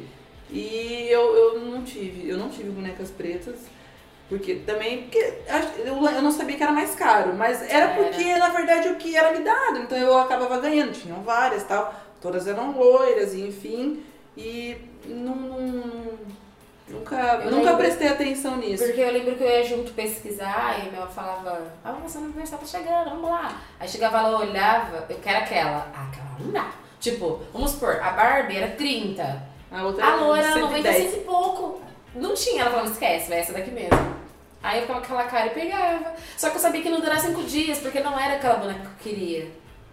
E 0.51 1.07
eu, 1.09 1.35
eu 1.35 1.59
não 1.59 1.83
tive, 1.83 2.29
eu 2.29 2.37
não 2.37 2.49
tive 2.49 2.69
bonecas 2.69 3.09
pretas. 3.11 3.55
Porque 4.27 4.55
também, 4.57 5.01
porque 5.03 5.33
eu, 5.83 5.95
não 6.21 6.31
sabia 6.31 6.55
que 6.55 6.61
era 6.61 6.71
mais 6.71 6.93
caro, 6.93 7.33
mas 7.33 7.63
era 7.63 7.91
Era. 7.91 7.95
porque, 8.03 8.35
na 8.37 8.49
verdade, 8.49 8.87
o 8.89 8.95
que 8.95 9.15
era 9.17 9.31
me 9.35 9.43
dado. 9.43 9.79
Então 9.79 9.97
eu 9.97 10.15
acabava 10.19 10.59
ganhando, 10.59 10.91
tinham 10.93 11.23
várias 11.23 11.63
tal. 11.63 11.91
Todas 12.21 12.45
eram 12.45 12.77
loiras, 12.77 13.33
enfim. 13.33 14.03
E 14.37 14.77
não- 15.07 16.13
nunca, 16.89 17.15
Eu 17.43 17.51
nunca 17.51 17.55
lembro- 17.71 17.77
prestei 17.77 18.07
atenção 18.07 18.57
nisso. 18.57 18.83
Porque 18.83 18.99
eu 19.01 19.11
lembro 19.11 19.35
que 19.35 19.43
eu 19.43 19.47
ia 19.49 19.63
junto 19.63 19.91
pesquisar 19.93 20.77
e 20.79 20.87
a 20.87 20.91
minha 20.91 21.03
avó 21.03 21.11
falava, 21.11 21.61
ah, 21.83 21.95
mas 22.01 22.11
seu 22.11 22.21
aniversário 22.21 22.65
tá 22.65 22.77
chegando, 22.77 23.09
vamos 23.11 23.29
lá. 23.29 23.61
Aí 23.79 23.87
chegava 23.87 24.21
lá, 24.21 24.29
eu 24.31 24.37
olhava, 24.49 25.05
eu 25.09 25.17
quero 25.19 25.37
aquela. 25.39 25.91
Ah, 25.95 26.07
aquela 26.11 26.29
não 26.39 26.51
dá. 26.51 26.71
Tipo, 26.99 27.41
vamos 27.53 27.71
supor, 27.71 27.99
a 28.01 28.11
Barbie 28.11 28.57
era 28.57 28.75
30, 28.75 29.43
A 29.71 29.83
outra 29.83 30.05
a 30.05 30.15
loira 30.15 30.43
era 30.47 30.53
110. 30.53 30.83
96 30.83 31.13
e 31.13 31.19
pouco. 31.25 31.81
Não 32.15 32.33
tinha, 32.33 32.61
ela 32.61 32.71
falava, 32.71 32.89
esquece, 32.89 33.29
vai 33.29 33.39
essa 33.39 33.53
daqui 33.53 33.71
mesmo. 33.71 34.15
Aí 34.61 34.79
eu 34.79 34.81
ficava 34.81 34.99
aquela 34.99 35.23
cara 35.23 35.47
e 35.47 35.49
pegava. 35.51 36.13
Só 36.35 36.49
que 36.49 36.57
eu 36.57 36.59
sabia 36.59 36.81
que 36.81 36.89
não 36.89 36.99
durar 36.99 37.19
cinco 37.19 37.43
dias, 37.43 37.77
porque 37.79 38.01
não 38.01 38.19
era 38.19 38.35
aquela 38.35 38.55
boneca 38.55 38.79
que 39.01 39.09
eu 39.09 39.13
queria. 39.15 39.51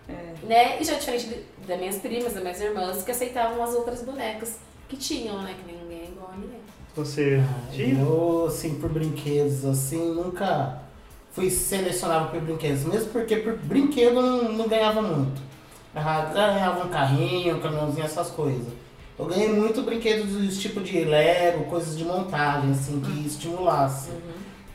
É. 0.09 0.35
Né? 0.47 0.81
E 0.81 0.85
já 0.85 0.95
diferente 0.95 1.27
de- 1.29 1.45
das 1.67 1.79
minhas 1.79 1.97
primas, 1.99 2.33
das 2.33 2.43
minhas 2.43 2.61
irmãs, 2.61 3.03
que 3.05 3.11
aceitavam 3.11 3.63
as 3.63 3.75
outras 3.75 4.03
bonecas 4.03 4.59
que 4.89 4.97
tinham, 4.97 5.43
né? 5.43 5.55
Que 5.57 5.73
ninguém 5.73 6.01
é 6.01 6.05
igual 6.09 6.31
a 6.33 6.37
ninguém. 6.37 6.61
Você 6.97 7.43
tinha? 7.71 8.01
Eu, 8.01 8.47
assim, 8.49 8.77
por 8.77 8.89
brinquedos, 8.89 9.65
assim, 9.67 10.15
nunca 10.15 10.79
fui 11.33 11.51
selecionado 11.51 12.31
por 12.31 12.41
brinquedos. 12.41 12.85
Mesmo 12.85 13.11
porque 13.11 13.37
por 13.37 13.57
brinquedo 13.59 14.17
eu 14.17 14.23
não, 14.23 14.53
não 14.53 14.69
ganhava 14.69 15.03
muito. 15.03 15.43
Ah, 15.95 16.31
Ganhava 16.33 16.85
um 16.87 16.89
carrinho, 16.89 17.57
um 17.57 17.61
caminhãozinho, 17.61 18.05
essas 18.05 18.31
coisas. 18.31 18.67
Eu 19.19 19.27
ganhei 19.27 19.49
muito 19.49 19.83
brinquedos 19.83 20.33
dos 20.33 20.59
tipo 20.59 20.81
de 20.81 21.05
Lego, 21.05 21.65
coisas 21.65 21.97
de 21.97 22.05
montagem, 22.05 22.71
assim, 22.71 23.01
que 23.01 23.27
estimulasse. 23.27 24.11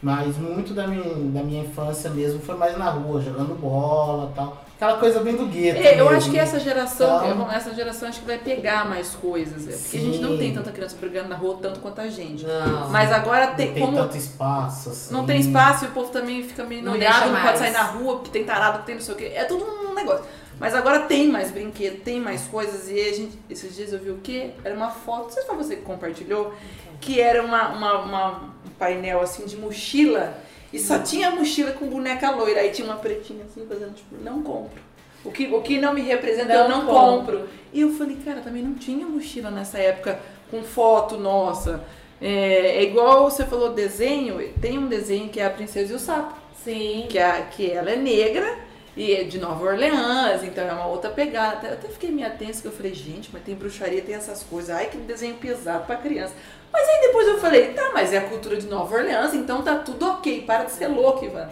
Mas 0.02 0.38
muito 0.38 0.74
da 0.74 0.88
minha, 0.88 1.04
da 1.32 1.44
minha 1.44 1.64
infância 1.64 2.10
mesmo 2.10 2.40
foi 2.40 2.56
mais 2.56 2.76
na 2.78 2.90
rua, 2.90 3.22
jogando 3.22 3.60
bola 3.60 4.32
e 4.32 4.36
tal. 4.36 4.66
Aquela 4.82 4.98
coisa 4.98 5.20
bem 5.20 5.36
do 5.36 5.46
gueto. 5.46 5.78
É, 5.80 5.92
eu 5.94 6.06
mesmo, 6.06 6.10
acho 6.18 6.32
que 6.32 6.40
essa 6.40 6.60
geração, 6.60 7.18
Então- 7.30 7.46
eu- 7.46 7.52
essa 7.52 7.72
geração 7.72 8.10
acho 8.10 8.20
que 8.22 8.26
vai 8.26 8.40
pegar 8.40 8.84
mais 8.90 9.10
coisas. 9.12 9.68
é, 9.68 9.78
Porque 9.78 9.98
a 9.98 10.00
gente 10.00 10.18
não 10.18 10.36
tem 10.40 10.52
tanta 10.56 10.72
criança 10.72 10.96
brigando 11.00 11.30
na 11.30 11.36
rua 11.36 11.60
tanto 11.62 11.80
quanto 11.82 12.02
a 12.02 12.08
gente. 12.10 12.44
Não. 12.44 12.90
Mas 12.90 13.12
agora 13.12 13.50
Não 13.50 13.56
tem, 13.56 13.74
tem 13.76 13.86
como 13.86 13.96
tanto 13.96 14.18
espaço, 14.18 14.90
assim. 14.90 15.14
não 15.14 15.24
tem 15.24 15.40
espaço 15.40 15.86
e 15.86 15.88
o 15.90 15.92
povo 15.92 16.10
também 16.10 16.42
fica 16.42 16.64
meio 16.64 16.82
Não 16.82 16.94
noiado, 16.94 17.26
não 17.28 17.34
mais. 17.34 17.46
pode 17.46 17.60
sair 17.60 17.72
na 17.74 17.84
rua, 17.84 18.16
porque 18.16 18.32
tem 18.32 18.44
tarado, 18.44 18.80
porque 18.80 18.88
tem 18.88 18.96
não 18.96 19.02
sei 19.04 19.14
o 19.14 19.18
quê. 19.18 19.32
É 19.36 19.44
tudo 19.44 19.64
um 19.66 19.94
negócio. 19.94 20.26
Mas 20.60 20.74
agora 20.74 21.02
tem 21.02 21.28
mais 21.28 21.52
brinquedo, 21.52 22.02
tem 22.04 22.20
mais 22.20 22.42
coisas. 22.46 22.90
E 22.90 23.00
a 23.00 23.14
gente, 23.14 23.38
esses 23.52 23.76
dias 23.76 23.94
eu 23.94 24.00
vi 24.00 24.10
o 24.10 24.18
quê? 24.18 24.50
Era 24.64 24.74
uma 24.74 24.90
foto, 24.90 25.26
não 25.26 25.30
sei 25.30 25.44
se 25.44 25.48
foi 25.48 25.58
você 25.58 25.76
que 25.76 25.84
compartilhou, 25.84 26.56
que 27.00 27.22
era 27.22 27.44
uma, 27.44 27.68
uma, 27.70 28.00
uma- 28.00 28.32
um 28.66 28.70
painel 28.80 29.22
assim 29.22 29.46
de 29.46 29.58
mochila. 29.58 30.34
E 30.72 30.80
só 30.80 31.00
tinha 31.00 31.32
mochila 31.32 31.72
com 31.72 31.88
boneca 31.88 32.32
loira. 32.32 32.62
Aí 32.62 32.72
tinha 32.72 32.86
uma 32.88 32.98
pretinha 32.98 33.44
assim, 33.46 33.66
fazendo 33.68 33.94
tipo, 33.94 34.16
não 34.24 34.42
compro. 34.42 34.82
O 35.24 35.32
que, 35.32 35.48
o 35.48 35.62
que 35.62 35.80
não 35.80 35.94
me 35.94 36.02
representa, 36.02 36.54
eu 36.54 36.68
Não 36.70 36.80
não 36.80 36.86
compro. 36.88 37.38
compro. 37.40 37.50
E 37.72 37.82
eu 37.82 37.92
falei, 37.92 38.18
cara, 38.26 38.42
também 38.42 38.64
não 38.64 38.74
tinha 38.74 39.06
mochila 39.06 39.52
nessa 39.52 39.78
época 39.78 40.20
com 40.50 40.64
foto 40.64 41.18
nossa. 41.18 41.84
É, 42.20 42.78
é 42.78 42.84
igual 42.84 43.30
você 43.30 43.46
falou 43.46 43.74
desenho, 43.74 44.54
tem 44.62 44.78
um 44.78 44.88
desenho 44.88 45.30
que 45.30 45.40
é 45.40 45.46
a 45.46 45.50
Princesa 45.50 45.92
e 45.94 45.96
o 45.96 46.00
Sapo, 46.00 46.36
Sim. 46.64 47.06
que, 47.10 47.18
a, 47.18 47.42
que 47.44 47.70
ela 47.72 47.90
é 47.92 47.96
negra 47.96 48.60
e 48.96 49.12
é 49.14 49.24
de 49.24 49.40
Nova 49.40 49.64
Orleans, 49.64 50.44
então 50.44 50.64
é 50.68 50.72
uma 50.74 50.86
outra 50.88 51.10
pegada. 51.10 51.68
Eu 51.68 51.74
até 51.74 51.88
fiquei 51.88 52.12
meio 52.12 52.30
tensa 52.38 52.62
que 52.62 52.68
eu 52.68 52.72
falei, 52.72 52.94
gente, 52.94 53.30
mas 53.32 53.42
tem 53.44 53.56
bruxaria, 53.56 54.02
tem 54.02 54.16
essas 54.16 54.44
coisas. 54.44 54.76
Ai, 54.76 54.88
que 54.88 54.98
desenho 54.98 55.36
pesado 55.36 55.86
pra 55.86 55.96
criança. 55.96 56.34
Mas 56.72 56.88
aí 56.88 57.02
depois 57.02 57.28
eu 57.28 57.40
falei, 57.40 57.74
tá, 57.74 57.92
mas 57.94 58.14
é 58.14 58.18
a 58.18 58.30
cultura 58.30 58.58
de 58.58 58.68
Nova 58.68 58.96
Orleans, 58.96 59.34
então 59.34 59.62
tá 59.62 59.76
tudo 59.76 60.08
ok, 60.08 60.44
para 60.44 60.64
de 60.64 60.72
ser 60.72 60.88
louco, 60.88 61.26
Ivan. 61.26 61.50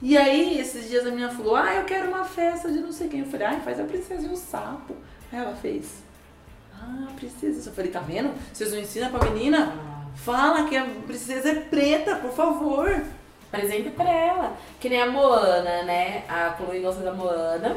E 0.00 0.16
aí, 0.16 0.58
esses 0.58 0.88
dias 0.88 1.06
a 1.06 1.10
menina 1.10 1.30
falou, 1.30 1.54
ah, 1.54 1.74
eu 1.74 1.84
quero 1.84 2.08
uma 2.08 2.24
festa 2.24 2.70
de 2.72 2.80
não 2.80 2.90
sei 2.90 3.08
quem. 3.08 3.20
Eu 3.20 3.26
falei, 3.26 3.46
ai, 3.46 3.60
faz 3.60 3.78
a 3.78 3.84
princesa 3.84 4.26
e 4.26 4.30
o 4.30 4.36
sapo. 4.36 4.96
Aí 5.32 5.38
ela 5.38 5.54
fez, 5.54 6.02
ah, 6.74 7.06
princesa. 7.14 7.70
Eu 7.70 7.72
falei, 7.72 7.90
tá 7.90 8.00
vendo? 8.00 8.34
Vocês 8.52 8.72
não 8.72 8.80
ensinam 8.80 9.10
pra 9.12 9.30
menina? 9.30 9.72
Fala 10.16 10.68
que 10.68 10.76
a 10.76 10.84
princesa 11.06 11.50
é 11.50 11.54
preta, 11.54 12.16
por 12.16 12.32
favor. 12.32 13.00
Presente 13.48 13.90
pra 13.90 14.10
ela. 14.10 14.56
Que 14.80 14.88
nem 14.88 15.00
a 15.00 15.10
Moana, 15.10 15.84
né? 15.84 16.24
A 16.28 16.56
Chloe 16.56 16.80
gosta 16.80 17.02
da 17.02 17.12
Moana. 17.12 17.76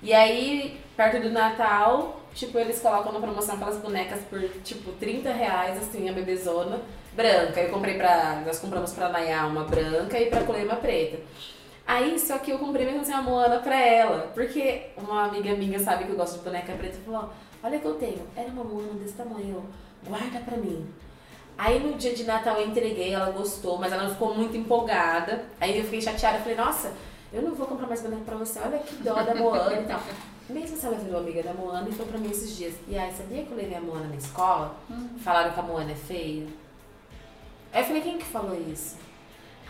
E 0.00 0.12
aí, 0.12 0.80
perto 0.96 1.20
do 1.20 1.30
Natal, 1.30 2.20
tipo, 2.36 2.58
eles 2.58 2.80
colocam 2.80 3.12
na 3.12 3.18
promoção 3.18 3.56
aquelas 3.56 3.78
bonecas 3.78 4.20
por, 4.30 4.40
tipo, 4.62 4.92
30 4.92 5.32
reais, 5.32 5.78
assim, 5.78 6.08
a 6.08 6.12
bebezona 6.12 6.80
branca. 7.14 7.60
Eu 7.60 7.70
comprei 7.70 7.96
pra... 7.96 8.42
Nós 8.46 8.60
compramos 8.60 8.92
pra 8.92 9.08
Nayá 9.08 9.46
uma 9.46 9.64
branca 9.64 10.20
e 10.20 10.26
pra 10.26 10.44
Chloe 10.44 10.64
uma 10.64 10.76
preta. 10.76 11.18
Aí, 11.86 12.18
só 12.18 12.38
que 12.38 12.50
eu 12.50 12.58
comprei 12.58 12.84
mesmo 12.84 13.00
assim 13.00 13.12
a 13.12 13.22
Moana 13.22 13.58
pra 13.58 13.80
ela. 13.80 14.30
Porque 14.34 14.90
uma 14.96 15.24
amiga 15.24 15.54
minha 15.54 15.78
sabe 15.78 16.04
que 16.04 16.10
eu 16.10 16.16
gosto 16.16 16.38
de 16.38 16.44
boneca 16.44 16.74
preta 16.74 16.98
e 16.98 17.04
falou, 17.04 17.30
olha 17.62 17.78
que 17.78 17.86
eu 17.86 17.94
tenho. 17.94 18.26
Era 18.36 18.48
uma 18.48 18.64
Moana 18.64 18.94
desse 18.94 19.14
tamanho, 19.14 19.64
guarda 20.06 20.38
pra 20.40 20.58
mim. 20.58 20.86
Aí 21.56 21.78
no 21.78 21.94
dia 21.94 22.14
de 22.14 22.24
Natal 22.24 22.60
eu 22.60 22.66
entreguei, 22.66 23.14
ela 23.14 23.30
gostou, 23.30 23.78
mas 23.78 23.90
ela 23.90 24.10
ficou 24.10 24.34
muito 24.34 24.54
empolgada. 24.56 25.44
Aí 25.58 25.78
eu 25.78 25.84
fiquei 25.84 26.02
chateada, 26.02 26.38
falei, 26.40 26.56
nossa, 26.56 26.92
eu 27.32 27.40
não 27.40 27.54
vou 27.54 27.66
comprar 27.66 27.86
mais 27.86 28.02
boneco 28.02 28.24
pra 28.24 28.36
você, 28.36 28.58
olha 28.58 28.78
que 28.78 28.96
dó 28.96 29.14
da 29.14 29.34
Moana 29.34 29.80
e 29.80 29.84
tal. 29.84 30.02
Mesmo 30.48 30.76
se 30.76 30.86
ela 30.86 30.96
virou 30.96 31.20
amiga 31.20 31.42
da 31.42 31.52
Moana 31.52 31.88
e 31.88 31.92
foi 31.92 32.06
pra 32.06 32.18
mim 32.18 32.30
esses 32.30 32.56
dias. 32.56 32.74
E 32.88 32.96
aí, 32.96 33.12
sabia 33.12 33.44
que 33.44 33.50
eu 33.50 33.56
levei 33.56 33.76
a 33.76 33.80
Moana 33.80 34.06
na 34.08 34.16
escola? 34.16 34.76
Falaram 35.18 35.52
que 35.52 35.60
a 35.60 35.62
Moana 35.62 35.90
é 35.90 35.94
feia. 35.94 36.46
Aí 37.72 37.82
eu 37.82 37.86
falei, 37.86 38.02
quem 38.02 38.18
que 38.18 38.24
falou 38.24 38.56
isso? 38.70 38.96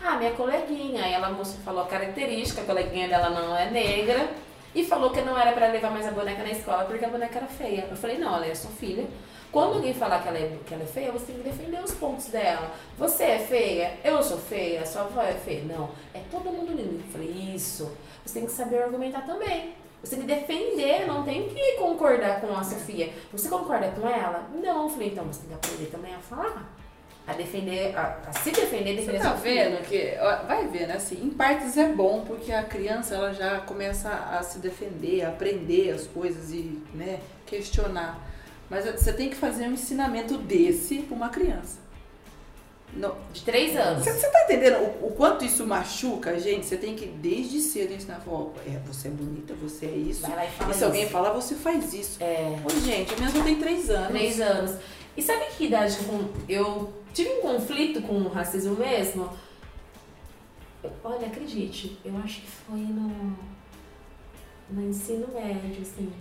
Ah, 0.03 0.17
minha 0.17 0.31
coleguinha. 0.31 1.03
Aí 1.03 1.13
ela 1.13 1.31
mostrou, 1.31 1.63
falou 1.63 1.83
a 1.83 1.87
característica, 1.87 2.61
a 2.61 2.65
coleguinha 2.65 3.07
dela 3.07 3.29
não 3.29 3.57
é 3.57 3.71
negra. 3.71 4.29
E 4.75 4.83
falou 4.85 5.09
que 5.09 5.21
não 5.21 5.37
era 5.37 5.53
pra 5.53 5.67
levar 5.67 5.89
mais 5.89 6.05
a 6.05 6.11
boneca 6.11 6.43
na 6.43 6.51
escola 6.51 6.85
porque 6.85 7.03
a 7.03 7.09
boneca 7.09 7.39
era 7.39 7.47
feia. 7.47 7.87
Eu 7.89 7.97
falei, 7.97 8.19
não, 8.19 8.35
ela 8.35 8.45
é 8.45 8.53
sua 8.53 8.69
filha. 8.71 9.07
Quando 9.51 9.75
alguém 9.75 9.93
falar 9.93 10.21
que 10.21 10.27
ela, 10.27 10.37
é, 10.37 10.57
que 10.65 10.73
ela 10.73 10.83
é 10.83 10.85
feia, 10.85 11.11
você 11.11 11.27
tem 11.27 11.37
que 11.37 11.49
defender 11.49 11.81
os 11.83 11.93
pontos 11.95 12.27
dela. 12.27 12.71
Você 12.97 13.23
é 13.23 13.39
feia, 13.39 13.97
eu 14.03 14.21
sou 14.21 14.37
feia, 14.37 14.85
sua 14.85 15.03
avó 15.03 15.21
é 15.21 15.33
feia. 15.33 15.63
Não, 15.63 15.89
é 16.13 16.19
todo 16.29 16.51
mundo 16.51 16.73
lindo. 16.73 17.01
Eu 17.03 17.11
falei, 17.11 17.29
isso. 17.55 17.91
Você 18.23 18.39
tem 18.39 18.45
que 18.45 18.51
saber 18.51 18.83
argumentar 18.83 19.21
também. 19.21 19.73
Você 20.03 20.15
tem 20.15 20.25
que 20.25 20.33
defender, 20.35 21.05
não 21.07 21.23
tem 21.23 21.49
que 21.49 21.73
concordar 21.73 22.39
com 22.39 22.53
a 22.55 22.63
Sofia. 22.63 23.11
Você 23.31 23.49
concorda 23.49 23.87
com 23.89 24.07
ela? 24.07 24.47
Não. 24.53 24.83
Eu 24.83 24.89
falei, 24.89 25.09
então 25.09 25.25
você 25.25 25.41
tem 25.41 25.49
que 25.49 25.55
aprender 25.55 25.85
também 25.91 26.13
a 26.13 26.19
falar. 26.19 26.73
A 27.27 27.33
defender, 27.33 27.93
a, 27.97 28.19
a 28.25 28.31
se 28.31 28.51
defender, 28.51 28.95
Você 28.95 29.01
defender 29.01 29.17
tá 29.19 29.29
sua 29.31 29.37
filha. 29.37 29.69
vendo 29.69 29.81
que, 29.85 30.15
vai 30.47 30.65
ver, 30.67 30.87
né, 30.87 30.93
assim, 30.95 31.21
em 31.25 31.29
partes 31.29 31.75
é 31.75 31.89
bom, 31.91 32.23
porque 32.25 32.53
a 32.53 32.63
criança, 32.63 33.15
ela 33.15 33.33
já 33.33 33.59
começa 33.59 34.09
a 34.09 34.41
se 34.41 34.59
defender, 34.59 35.25
a 35.25 35.29
aprender 35.29 35.91
as 35.91 36.07
coisas 36.07 36.51
e, 36.53 36.81
né, 36.93 37.19
questionar. 37.45 38.17
Mas 38.69 38.85
você 38.85 39.11
tem 39.11 39.29
que 39.29 39.35
fazer 39.35 39.65
um 39.67 39.73
ensinamento 39.73 40.37
desse 40.37 40.99
pra 40.99 41.15
uma 41.17 41.27
criança. 41.29 41.79
Não, 42.93 43.15
De 43.31 43.41
três 43.43 43.75
anos. 43.75 44.03
Você, 44.03 44.13
você 44.13 44.27
tá 44.29 44.43
entendendo 44.45 44.77
o, 45.01 45.07
o 45.07 45.11
quanto 45.11 45.45
isso 45.45 45.65
machuca 45.67 46.39
gente? 46.39 46.65
Você 46.65 46.77
tem 46.77 46.95
que, 46.95 47.05
desde 47.05 47.59
cedo, 47.59 47.93
ensinar, 47.93 48.21
ó, 48.27 48.49
é, 48.65 48.79
você 48.87 49.09
é 49.09 49.11
bonita, 49.11 49.53
você 49.53 49.85
é 49.85 49.91
isso. 49.91 50.21
Vai 50.21 50.35
lá 50.35 50.45
e 50.45 50.49
fala 50.49 50.71
E 50.71 50.73
se 50.73 50.83
alguém 50.83 51.03
isso. 51.03 51.11
falar, 51.11 51.31
você 51.31 51.53
faz 51.55 51.93
isso. 51.93 52.23
É. 52.23 52.57
Ô, 52.65 52.69
gente, 52.79 53.13
a 53.13 53.17
minha 53.17 53.29
só 53.29 53.43
tem 53.43 53.59
três 53.59 53.89
anos. 53.89 54.07
Três 54.07 54.39
anos. 54.41 54.75
E 55.15 55.21
sabe 55.21 55.45
que 55.57 55.65
idade 55.65 55.97
com- 56.05 56.29
eu 56.49 56.93
tive 57.13 57.29
um 57.29 57.41
conflito 57.41 58.01
com 58.01 58.13
o 58.15 58.29
racismo 58.29 58.75
mesmo? 58.75 59.29
Eu- 60.83 60.91
Olha, 61.03 61.27
acredite, 61.27 61.99
eu 62.05 62.15
acho 62.23 62.41
que 62.41 62.47
foi 62.47 62.79
no, 62.79 63.37
no 64.71 64.89
ensino 64.89 65.27
médio, 65.33 65.81
assim. 65.81 66.11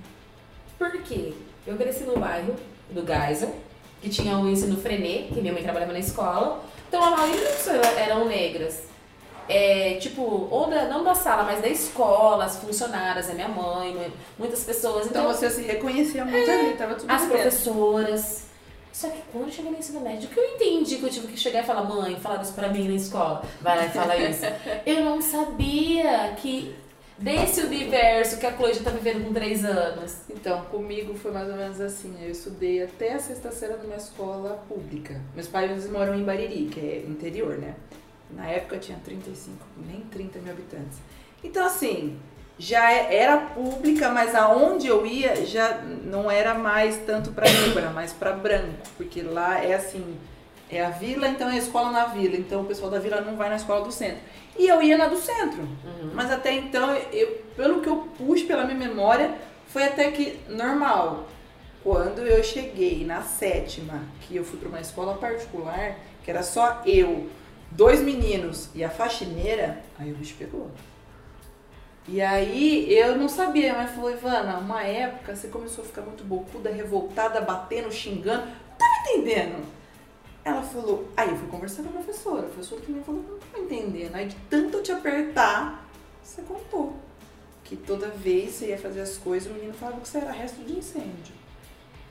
Por 0.78 0.90
quê? 1.02 1.32
Eu 1.66 1.76
cresci 1.76 2.04
no 2.04 2.18
bairro 2.18 2.54
do 2.90 3.04
Geisel, 3.06 3.54
que 4.00 4.08
tinha 4.08 4.38
o 4.38 4.48
ensino 4.48 4.76
frenê, 4.80 5.24
que 5.32 5.40
minha 5.40 5.52
mãe 5.52 5.62
trabalhava 5.62 5.92
na 5.92 5.98
escola. 5.98 6.62
Então 6.88 7.02
a 7.02 7.10
maioria 7.10 7.40
das 7.44 7.54
pessoas 7.56 7.98
eram 7.98 8.26
negras. 8.26 8.82
É, 9.48 9.94
tipo, 10.00 10.48
ou 10.50 10.68
da, 10.68 10.86
não 10.86 11.04
da 11.04 11.14
sala, 11.14 11.44
mas 11.44 11.60
da 11.60 11.68
escola, 11.68 12.44
as 12.44 12.56
funcionárias, 12.56 13.30
a 13.30 13.34
minha 13.34 13.48
mãe, 13.48 14.12
muitas 14.38 14.64
pessoas. 14.64 15.06
Então 15.06 15.22
Então, 15.22 15.32
você 15.34 15.48
se 15.50 15.62
reconhecia 15.62 16.24
muito 16.24 16.50
ali, 16.50 16.72
tava 16.76 16.94
tudo 16.96 17.10
as 17.10 17.20
dentro. 17.22 17.36
professoras. 17.36 18.46
Só 18.92 19.08
que 19.08 19.18
quando 19.30 19.46
eu 19.48 19.52
cheguei 19.52 19.70
no 19.70 19.78
ensino 19.78 20.00
médio, 20.00 20.28
que 20.28 20.38
eu 20.40 20.44
entendi 20.54 20.96
que 20.96 21.04
eu 21.04 21.10
tive 21.10 21.28
que 21.28 21.36
chegar 21.38 21.62
e 21.62 21.66
falar, 21.66 21.84
mãe, 21.84 22.16
falaram 22.16 22.42
isso 22.42 22.54
pra 22.54 22.68
mim 22.68 22.88
na 22.88 22.94
escola. 22.94 23.42
Vai 23.60 23.76
lá 23.76 23.84
e 23.84 23.90
fala 23.90 24.16
isso. 24.16 24.42
eu 24.86 25.04
não 25.04 25.20
sabia 25.20 26.34
que 26.40 26.74
desse 27.18 27.60
universo 27.62 28.38
que 28.38 28.46
a 28.46 28.52
Chloe 28.56 28.74
já 28.74 28.82
tá 28.84 28.90
vivendo 28.90 29.24
com 29.26 29.32
três 29.32 29.64
anos. 29.64 30.16
Então, 30.30 30.62
comigo 30.66 31.14
foi 31.14 31.30
mais 31.32 31.48
ou 31.48 31.56
menos 31.56 31.80
assim. 31.80 32.14
Eu 32.22 32.30
estudei 32.30 32.82
até 32.82 33.14
a 33.14 33.18
sexta 33.18 33.50
série 33.50 33.74
numa 33.82 33.96
escola 33.96 34.62
pública. 34.68 35.20
Meus 35.34 35.48
pais 35.48 35.88
moram 35.90 36.14
em 36.14 36.22
Bariri, 36.24 36.66
que 36.66 36.80
é 36.80 37.04
interior, 37.08 37.56
né? 37.58 37.74
Na 38.30 38.46
época 38.46 38.78
tinha 38.78 38.98
35, 39.04 39.56
nem 39.86 40.00
30 40.02 40.38
mil 40.40 40.52
habitantes. 40.52 40.98
Então, 41.44 41.64
assim, 41.64 42.18
já 42.58 42.90
é- 42.90 43.14
era 43.16 43.36
pública, 43.36 44.10
mas 44.10 44.34
aonde 44.34 44.88
eu 44.88 45.06
ia 45.06 45.46
já 45.46 45.80
não 46.04 46.30
era 46.30 46.54
mais 46.54 46.96
tanto 47.06 47.30
para 47.32 47.48
negro, 47.50 47.78
era 47.78 47.90
mais 47.90 48.12
para 48.12 48.32
branco. 48.32 48.74
Porque 48.96 49.22
lá 49.22 49.62
é 49.62 49.74
assim, 49.74 50.16
é 50.70 50.84
a 50.84 50.90
vila, 50.90 51.28
então 51.28 51.48
é 51.48 51.52
a 51.52 51.58
escola 51.58 51.90
na 51.90 52.06
vila. 52.06 52.36
Então 52.36 52.62
o 52.62 52.64
pessoal 52.64 52.90
da 52.90 52.98
vila 52.98 53.20
não 53.20 53.36
vai 53.36 53.48
na 53.48 53.56
escola 53.56 53.84
do 53.84 53.92
centro. 53.92 54.20
E 54.58 54.66
eu 54.66 54.82
ia 54.82 54.96
na 54.96 55.06
do 55.06 55.16
centro. 55.16 55.68
Mas 56.14 56.30
até 56.30 56.52
então, 56.52 56.94
eu, 57.12 57.42
pelo 57.56 57.80
que 57.80 57.88
eu 57.88 58.08
puxo 58.16 58.46
pela 58.46 58.64
minha 58.64 58.88
memória, 58.88 59.34
foi 59.68 59.84
até 59.84 60.10
que 60.10 60.38
normal. 60.48 61.26
Quando 61.82 62.22
eu 62.22 62.42
cheguei 62.42 63.04
na 63.04 63.22
sétima, 63.22 64.02
que 64.22 64.34
eu 64.34 64.44
fui 64.44 64.58
para 64.58 64.68
uma 64.68 64.80
escola 64.80 65.14
particular, 65.14 65.96
que 66.24 66.30
era 66.30 66.42
só 66.42 66.82
eu, 66.84 67.28
dois 67.70 68.00
meninos 68.00 68.70
e 68.74 68.82
a 68.82 68.90
faxineira, 68.90 69.82
aí 69.98 70.10
o 70.10 70.16
bicho 70.16 70.34
pegou. 70.36 70.70
E 72.08 72.20
aí 72.20 72.92
eu 72.92 73.16
não 73.16 73.28
sabia, 73.28 73.74
mas 73.74 73.90
falou, 73.90 74.10
Ivana, 74.10 74.58
uma 74.58 74.82
época 74.82 75.34
você 75.34 75.48
começou 75.48 75.84
a 75.84 75.86
ficar 75.86 76.02
muito 76.02 76.24
bocuda, 76.24 76.70
revoltada, 76.70 77.40
batendo, 77.40 77.92
xingando. 77.92 78.46
Não 78.46 78.78
tava 78.78 78.92
entendendo. 79.08 79.75
Ela 80.46 80.62
falou, 80.62 81.08
aí 81.16 81.28
eu 81.28 81.36
fui 81.36 81.48
conversar 81.48 81.82
com 81.82 81.88
a 81.88 81.92
professora. 81.92 82.42
A 82.42 82.48
professora 82.50 82.80
também 82.80 83.02
falou, 83.02 83.20
não 83.20 83.36
tô 83.36 83.58
entendendo. 83.60 84.14
Aí 84.14 84.28
de 84.28 84.36
tanto 84.48 84.76
eu 84.76 84.82
te 84.84 84.92
apertar, 84.92 85.84
você 86.22 86.40
contou. 86.42 86.94
Que 87.64 87.74
toda 87.74 88.06
vez 88.10 88.54
você 88.54 88.68
ia 88.68 88.78
fazer 88.78 89.00
as 89.00 89.18
coisas, 89.18 89.50
o 89.50 89.54
menino 89.56 89.74
falava 89.74 90.00
que 90.00 90.08
você 90.08 90.18
era 90.18 90.30
resto 90.30 90.62
de 90.62 90.78
incêndio. 90.78 91.34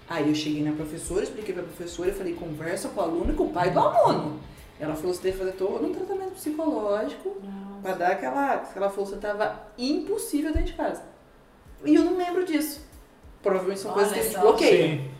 Aí 0.09 0.27
eu 0.27 0.35
cheguei 0.35 0.61
na 0.61 0.73
professora, 0.73 1.23
expliquei 1.23 1.53
pra 1.53 1.63
professora, 1.63 2.09
eu 2.09 2.13
falei, 2.13 2.33
conversa 2.33 2.89
com 2.89 2.99
o 2.99 3.03
aluno 3.05 3.31
e 3.31 3.35
com 3.37 3.45
o 3.45 3.53
pai 3.53 3.71
do 3.71 3.79
aluno. 3.79 4.37
Ela 4.77 4.95
falou, 4.95 5.13
você 5.13 5.21
deve 5.23 5.37
fazer 5.37 5.53
todo 5.53 5.85
um 5.85 5.93
tratamento 5.93 6.33
psicológico 6.33 7.37
pra 7.81 7.93
dar 7.93 8.11
aquela. 8.11 8.69
Ela 8.75 8.89
falou, 8.89 9.05
você 9.05 9.15
tava 9.15 9.65
impossível 9.77 10.51
dentro 10.51 10.67
de 10.67 10.73
casa. 10.73 11.03
E 11.85 11.95
eu 11.95 12.03
não 12.03 12.17
lembro 12.17 12.43
disso. 12.43 12.81
Provavelmente 13.41 13.79
são 13.79 13.93
coisas 13.93 14.11
que 14.11 14.19
a 14.19 14.23
gente 14.23 14.35
Olha 14.35 14.41
bloqueia. 14.41 14.97
Sim. 14.97 15.14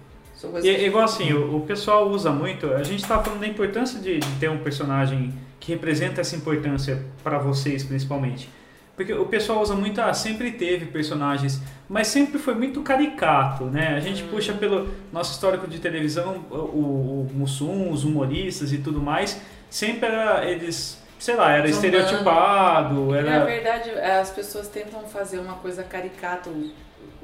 E, 0.59 0.61
gente 0.61 0.83
igual 0.86 1.03
assim, 1.05 1.31
o, 1.33 1.57
o 1.57 1.61
pessoal 1.61 2.09
usa 2.09 2.31
muito. 2.31 2.73
A 2.73 2.83
gente 2.83 3.05
tá 3.05 3.21
falando 3.23 3.39
da 3.39 3.47
importância 3.47 3.99
de, 3.99 4.19
de 4.19 4.27
ter 4.39 4.49
um 4.49 4.57
personagem 4.59 5.33
que 5.59 5.71
representa 5.71 6.21
essa 6.21 6.36
importância 6.36 7.03
pra 7.23 7.38
vocês, 7.38 7.83
principalmente. 7.83 8.49
Porque 8.95 9.13
o 9.13 9.25
pessoal 9.25 9.61
usa 9.61 9.75
muito, 9.75 9.99
ah, 9.99 10.13
sempre 10.13 10.51
teve 10.51 10.86
personagens, 10.86 11.59
mas 11.89 12.07
sempre 12.07 12.39
foi 12.39 12.55
muito 12.55 12.81
caricato, 12.81 13.65
né? 13.65 13.93
A 13.95 13.99
gente 13.99 14.23
puxa 14.23 14.53
pelo 14.53 14.88
nosso 15.11 15.33
histórico 15.33 15.67
de 15.67 15.79
televisão, 15.79 16.45
o, 16.49 16.55
o 16.55 17.31
Mussum, 17.33 17.91
os 17.91 18.05
humoristas 18.05 18.71
e 18.71 18.77
tudo 18.77 19.01
mais, 19.01 19.41
sempre 19.69 20.07
era 20.07 20.45
eles, 20.49 20.97
sei 21.19 21.36
lá, 21.36 21.51
era 21.51 21.67
Zombando. 21.67 21.97
estereotipado, 21.97 23.05
Na 23.11 23.17
era. 23.17 23.45
verdade, 23.45 23.89
as 23.91 24.29
pessoas 24.29 24.69
tentam 24.69 25.01
fazer 25.01 25.39
uma 25.39 25.55
coisa 25.55 25.83
caricata, 25.83 26.49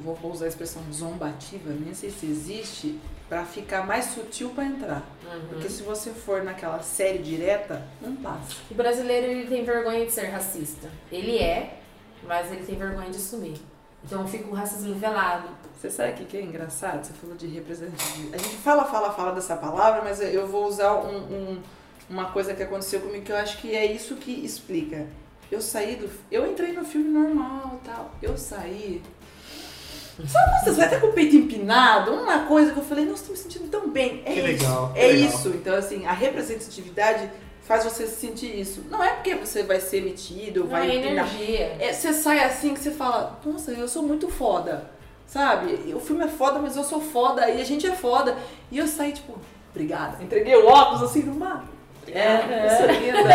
vou 0.02 0.32
usar 0.32 0.45
a 0.45 0.47
expressão 0.47 0.82
zombativa, 0.91 1.70
nem 1.72 1.93
sei 1.93 2.10
se 2.10 2.26
existe, 2.26 2.99
pra 3.30 3.45
ficar 3.45 3.86
mais 3.86 4.06
sutil 4.06 4.49
pra 4.49 4.66
entrar. 4.66 5.04
Porque 5.49 5.70
se 5.70 5.84
você 5.84 6.10
for 6.12 6.43
naquela 6.43 6.82
série 6.82 7.20
direta, 7.20 7.86
não 8.02 8.16
passa. 8.18 8.56
O 8.70 8.74
brasileiro 8.74 9.28
ele 9.28 9.47
tem 9.47 9.64
vergonha 9.64 10.06
de 10.06 10.12
ser 10.12 10.26
racista. 10.28 10.89
Ele 11.12 11.38
é, 11.38 11.80
mas 12.28 12.52
ele 12.52 12.66
tem 12.66 12.76
vergonha 12.76 13.10
de 13.10 13.18
assumir. 13.18 13.62
Então 14.04 14.28
fica 14.28 14.47
o 14.49 14.54
racismo 14.54 14.95
velado. 14.95 15.47
Você 15.80 15.89
sabe 15.89 16.12
o 16.12 16.16
que 16.16 16.26
que 16.26 16.38
é 16.38 16.41
engraçado? 16.41 17.04
Você 17.06 17.14
falou 17.14 17.36
de 17.36 17.47
representatividade. 17.47 18.36
A 18.36 18.38
gente 18.47 18.58
fala, 18.58 18.84
fala, 18.86 19.12
fala 19.14 19.32
dessa 19.32 19.56
palavra, 19.56 20.02
mas 20.04 20.20
eu 20.22 20.47
vou 20.47 20.68
usar 20.68 20.93
um, 20.95 21.18
um- 21.18 21.62
uma 22.10 22.26
coisa 22.32 22.54
que 22.54 22.62
aconteceu 22.64 22.99
comigo 22.99 23.24
que 23.24 23.32
eu 23.32 23.38
acho 23.38 23.60
que 23.60 23.74
é 23.76 23.86
isso 23.86 24.16
que 24.18 24.32
explica. 24.43 25.08
Eu 25.49 25.62
saí 25.62 25.95
do. 25.95 26.10
Eu 26.32 26.49
entrei 26.52 26.74
no 26.74 26.84
filme 26.84 27.10
normal 27.10 27.80
e 27.82 27.86
tal. 27.88 28.12
Eu 28.22 28.38
saí. 28.38 29.02
Sabe 30.28 30.51
quando 30.51 30.64
você 30.64 30.74
sai 30.76 30.86
até 30.86 30.99
com 30.99 31.07
o 31.07 31.14
peito 31.14 31.36
empinado? 31.36 32.12
Uma 32.14 32.39
coisa 32.45 32.72
que 32.72 32.78
eu 32.80 32.84
falei, 32.84 33.05
nossa, 33.05 33.26
tô 33.26 33.32
me 33.32 33.38
sentindo 33.38 33.68
tão 33.70 33.89
bem. 33.89 34.22
É 34.26 34.34
Que 34.34 34.39
isso. 34.39 34.47
legal, 34.47 34.91
É 34.95 35.07
legal. 35.07 35.30
isso. 35.30 35.47
Então, 35.49 35.76
assim, 35.76 36.05
a 36.05 36.12
representatividade 36.12 37.30
faz 37.64 37.84
você 37.84 38.05
sentir 38.07 38.59
isso. 38.59 38.84
Não 38.89 39.03
é 39.03 39.12
porque 39.14 39.36
você 39.36 39.64
vai 39.64 39.80
ser 39.80 40.01
metido, 40.03 40.62
Não 40.62 40.68
vai 40.68 40.89
é 40.89 40.95
empinar. 40.95 41.28
energia. 41.36 41.78
É, 41.80 41.93
você 41.93 42.14
sai 42.14 42.43
assim 42.43 42.74
que 42.74 42.80
você 42.82 42.91
fala, 42.91 43.39
nossa, 43.45 43.72
eu 43.72 43.88
sou 43.88 44.03
muito 44.03 44.28
foda. 44.30 44.89
Sabe? 45.26 45.93
O 45.95 45.99
filme 45.99 46.26
é 46.26 46.28
foda, 46.28 46.59
mas 46.59 46.76
eu 46.76 46.84
sou 46.84 46.99
foda 46.99 47.49
e 47.49 47.62
a 47.62 47.64
gente 47.64 47.88
é 47.88 47.95
foda. 47.95 48.38
E 48.70 48.78
eu 48.78 48.88
saí, 48.88 49.14
tipo, 49.14 49.34
obrigada. 49.70 50.22
Entreguei 50.22 50.55
o 50.55 50.68
óculos 50.68 51.03
assim 51.03 51.24
no 51.24 51.34
mar. 51.34 51.64
É, 52.08 52.78
sou 52.78 52.88
linda. 52.88 53.34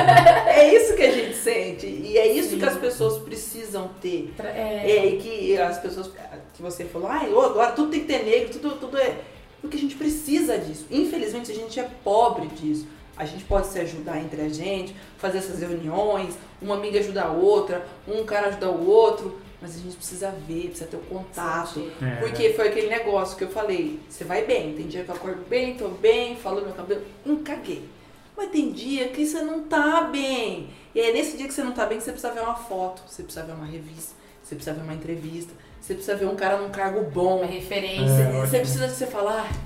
É 0.49 0.75
isso 0.75 0.95
que 0.97 1.03
a 1.03 1.13
gente 1.13 1.37
sente. 1.37 1.87
E 1.87 2.19
é 2.19 2.27
isso 2.27 2.51
Sim. 2.51 2.59
que 2.59 2.65
as 2.65 2.77
pessoas 2.77 3.19
precisam 3.23 3.91
ter. 4.01 4.33
É, 4.39 4.91
É, 4.91 5.07
e 5.07 5.19
que 5.19 5.59
as 5.59 5.79
pessoas 5.79 6.11
que 6.55 6.63
você 6.63 6.85
falou, 6.85 7.09
ai, 7.09 7.33
ô, 7.33 7.41
agora 7.41 7.73
tudo 7.73 7.91
tem 7.91 8.01
que 8.01 8.07
ter 8.07 8.25
negro, 8.25 8.49
tudo, 8.51 8.77
tudo 8.77 8.99
é. 8.99 9.17
Porque 9.61 9.77
a 9.77 9.81
gente 9.81 9.97
precisa 9.97 10.59
disso. 10.59 10.87
Infelizmente 10.91 11.51
a 11.51 11.55
gente 11.55 11.79
é 11.79 11.89
pobre 12.03 12.47
disso. 12.49 12.87
A 13.17 13.25
gente 13.25 13.45
pode 13.45 13.69
se 13.69 13.79
ajudar 13.79 14.19
entre 14.19 14.43
a 14.43 14.49
gente, 14.49 14.95
fazer 15.17 15.39
essas 15.39 15.61
reuniões, 15.61 16.35
uma 16.61 16.75
amiga 16.75 16.99
ajuda 16.99 17.23
a 17.23 17.33
outra, 17.33 17.87
um 18.07 18.25
cara 18.25 18.49
ajuda 18.49 18.71
o 18.71 18.87
outro, 18.87 19.41
mas 19.61 19.75
a 19.75 19.79
gente 19.79 19.97
precisa 19.97 20.31
ver, 20.47 20.69
precisa 20.69 20.85
ter 20.87 20.99
o 20.99 21.01
contato. 21.01 21.75
sentir. 21.75 21.93
É. 22.05 22.17
Porque 22.17 22.53
foi 22.53 22.69
aquele 22.69 22.89
negócio 22.89 23.37
que 23.37 23.45
eu 23.45 23.49
falei, 23.49 23.99
você 24.09 24.23
vai 24.23 24.45
bem, 24.45 24.75
tem 24.75 24.87
dia 24.87 25.03
que 25.03 25.09
eu 25.11 25.15
acordo 25.15 25.43
bem, 25.49 25.75
tô 25.77 25.89
bem, 25.89 26.37
falo 26.37 26.61
meu 26.61 26.75
cabelo, 26.75 27.03
não 27.25 27.37
caguei. 27.37 27.89
Mas 28.37 28.51
tem 28.51 28.71
dia 28.73 29.09
que 29.09 29.25
você 29.27 29.41
não 29.43 29.63
tá 29.65 30.03
bem. 30.03 30.69
E 30.95 31.01
é 31.01 31.13
nesse 31.13 31.37
dia 31.37 31.47
que 31.47 31.55
você 31.55 31.63
não 31.63 31.73
tá 31.73 31.87
bem 31.87 31.99
que 31.99 32.05
você 32.05 32.13
precisa 32.13 32.33
ver 32.33 32.41
uma 32.41 32.55
foto, 32.55 33.03
você 33.07 33.23
precisa 33.23 33.45
ver 33.45 33.53
uma 33.53 33.67
revista, 33.67 34.15
você 34.43 34.55
precisa 34.55 34.75
ver 34.77 34.83
uma 34.83 34.95
entrevista, 34.95 35.53
você 35.81 35.95
precisa 35.95 36.17
ver 36.17 36.27
um 36.27 36.37
cara 36.37 36.59
num 36.59 36.71
cargo 36.71 37.03
bom. 37.11 37.39
Uma 37.39 37.47
referência. 37.47 38.03
É, 38.03 38.33
Você 38.33 38.39
ótimo. 38.39 38.61
precisa 38.61 38.89
você 38.89 39.07
falar, 39.07 39.49
"Ah, 39.51 39.57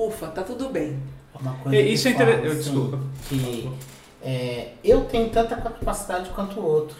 ufa, 0.00 0.26
tá 0.28 0.42
tudo 0.42 0.68
bem. 0.68 0.98
Uma 1.40 1.54
coisa 1.54 1.78
É, 1.78 1.82
que 1.82 1.88
isso 1.90 2.08
é 2.08 2.12
eu 2.12 2.16
falo, 2.16 2.30
inter- 2.30 2.44
eu- 2.44 2.52
assim, 2.52 2.60
desculpa. 2.62 2.98
Que 3.28 3.70
é, 4.22 4.72
eu 4.84 5.04
tenho 5.04 5.30
tanta 5.30 5.56
capacidade 5.56 6.30
quanto 6.30 6.60
o 6.60 6.64
outro. 6.64 6.96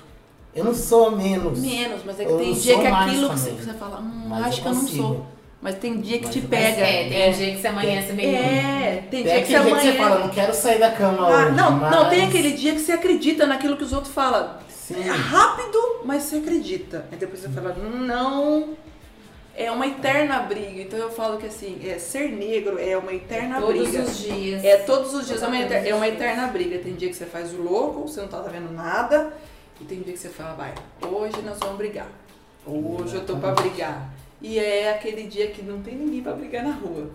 Eu 0.55 0.65
não 0.65 0.75
sou 0.75 1.11
menos. 1.13 1.59
Menos, 1.61 2.03
mas 2.05 2.19
é 2.19 2.25
que 2.25 2.31
Eu 2.31 2.39
tem 2.39 2.53
dia 2.55 2.79
que 2.81 2.87
aquilo 2.87 3.29
que 3.31 3.39
você, 3.39 3.51
também. 3.51 3.75
fala, 3.79 4.01
hum, 4.01 4.25
Mas 4.29 4.47
acho 4.47 4.59
eu 4.59 4.63
que 4.63 4.69
eu 4.69 4.75
não 4.75 4.87
sou. 4.89 5.27
Mas 5.63 5.75
tem 5.77 6.01
dia 6.01 6.19
que 6.19 6.25
Mas 6.25 6.35
te 6.35 6.39
eu 6.41 6.49
pega. 6.49 6.81
É, 6.81 7.09
tem 7.09 7.33
dia 7.33 7.55
que 7.55 7.61
você 7.61 7.67
amanhece 7.69 8.13
bem. 8.15 8.35
É, 8.35 9.05
tem 9.11 9.23
dia 9.23 9.33
Tem 9.35 9.43
que 9.45 9.49
você 9.51 9.55
aquele 9.57 9.75
dia 9.75 9.75
que 9.75 9.81
você 9.83 9.89
amanhece. 9.89 9.99
fala, 9.99 10.19
não 10.21 10.29
quero 10.31 10.55
sair 10.55 10.79
da 10.79 10.91
cama 10.93 11.29
Ah, 11.29 11.45
hoje. 11.47 11.57
não, 11.57 11.71
mas... 11.73 11.91
não, 11.91 12.09
tem 12.09 12.25
aquele 12.25 12.53
dia 12.53 12.73
que 12.73 12.79
você 12.81 12.93
acredita 12.93 13.47
naquilo 13.47 13.77
que 13.77 13.85
os 13.85 13.93
outros 13.93 14.13
falam. 14.15 14.55
Sim. 14.71 15.07
É 15.07 15.11
rápido, 15.11 15.79
mas 16.05 16.23
você 16.23 16.37
acredita. 16.37 17.07
Aí 17.13 17.19
depois 17.19 17.41
você 17.43 17.49
fala, 17.51 17.75
não. 17.75 18.71
É 19.55 19.71
uma 19.71 19.87
eterna 19.87 20.39
briga. 20.41 20.81
Então 20.81 20.99
eu 20.99 21.11
falo 21.11 21.37
que 21.37 21.47
assim, 21.47 21.79
é, 21.87 21.99
ser 21.99 22.31
negro 22.33 22.79
é 22.79 22.97
uma 22.97 23.13
eterna 23.13 23.61
Todos 23.61 23.89
briga. 23.89 24.03
os 24.03 24.19
dias. 24.19 24.65
É 24.65 24.79
todos 24.79 25.13
os 25.13 25.27
dias, 25.27 25.43
é 25.43 25.47
uma, 25.47 25.57
Todos 25.57 25.71
eter- 25.73 25.83
os 25.83 25.89
é 25.91 25.95
uma 25.95 26.09
eterna 26.09 26.47
briga. 26.47 26.79
Tem 26.79 26.95
dia 26.95 27.09
que 27.11 27.15
você 27.17 27.27
faz 27.27 27.53
o 27.53 27.61
louco, 27.61 28.09
você 28.09 28.23
não 28.23 28.29
tá 28.29 28.41
vendo 28.43 28.73
nada. 28.73 29.31
E 29.79 29.85
tem 29.85 30.01
dia 30.01 30.15
que 30.15 30.19
você 30.19 30.31
fala, 30.31 30.55
vai, 30.55 30.73
hoje 31.07 31.37
nós 31.45 31.59
vamos 31.59 31.77
brigar. 31.77 32.07
Hoje 32.67 33.17
eu 33.17 33.27
tô 33.27 33.37
pra 33.37 33.53
brigar. 33.53 34.09
E 34.43 34.59
é 34.59 34.91
aquele 34.91 35.25
dia 35.25 35.49
que 35.49 35.63
não 35.63 35.81
tem 35.83 35.95
ninguém 35.95 36.23
pra 36.23 36.33
brigar 36.33 36.65
na 36.65 36.73
rua. 36.73 37.11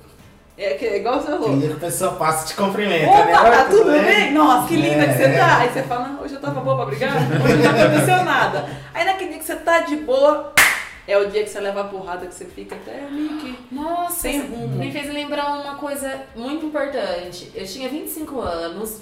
É, 0.58 0.76
que, 0.76 0.86
é 0.86 0.98
igual 0.98 1.20
você 1.20 1.28
falou. 1.32 1.60
Que 1.60 1.72
a 1.72 1.76
pessoa 1.76 2.12
passa 2.14 2.46
e 2.46 2.48
te 2.50 2.56
cumprimenta, 2.56 3.10
Opa, 3.12 3.26
né? 3.26 3.34
tá 3.34 3.64
Oi, 3.64 3.70
tudo 3.78 3.92
bem? 3.92 4.32
Nossa, 4.32 4.68
que 4.68 4.76
linda 4.78 5.04
É. 5.04 5.08
que 5.08 5.14
você 5.18 5.30
tá. 5.38 5.58
Aí 5.58 5.70
você 5.70 5.84
fala, 5.84 6.20
hoje 6.22 6.34
eu 6.36 6.40
tava 6.42 6.62
boa 6.62 6.76
pra 6.78 6.86
brigar, 6.86 7.12
hoje 7.18 7.56
não 7.62 7.70
aconteceu 7.72 8.24
nada. 8.24 8.70
Aí 8.94 9.04
naquele 9.06 9.32
dia 9.32 9.40
que 9.40 9.46
você 9.46 9.56
tá 9.58 9.80
de 9.82 9.98
boa, 9.98 10.54
é 11.08 11.18
o 11.18 11.30
dia 11.30 11.44
que 11.44 11.50
você 11.50 11.60
leva 11.60 11.82
a 11.82 11.84
porrada 11.86 12.26
que 12.26 12.34
você 12.34 12.46
fica 12.46 12.76
até 12.76 13.02
meio 13.12 13.38
que 13.38 13.58
Nossa, 13.70 14.14
sem 14.22 14.40
rumo. 14.42 14.78
me 14.78 14.92
fez 14.94 15.12
lembrar 15.14 15.60
uma 15.60 15.76
coisa 15.76 16.22
muito 16.36 16.66
importante. 16.68 17.52
Eu 17.54 17.66
tinha 17.66 17.90
25 17.90 18.40
anos 18.40 19.02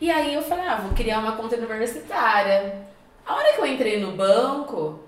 e 0.00 0.10
aí 0.10 0.32
eu 0.34 0.40
falei, 0.42 0.66
ah, 0.66 0.76
vou 0.82 0.92
criar 0.94 1.18
uma 1.18 1.32
conta 1.32 1.56
universitária. 1.56 2.86
A 3.26 3.34
hora 3.34 3.52
que 3.52 3.60
eu 3.60 3.66
entrei 3.66 4.00
no 4.00 4.12
banco, 4.12 4.98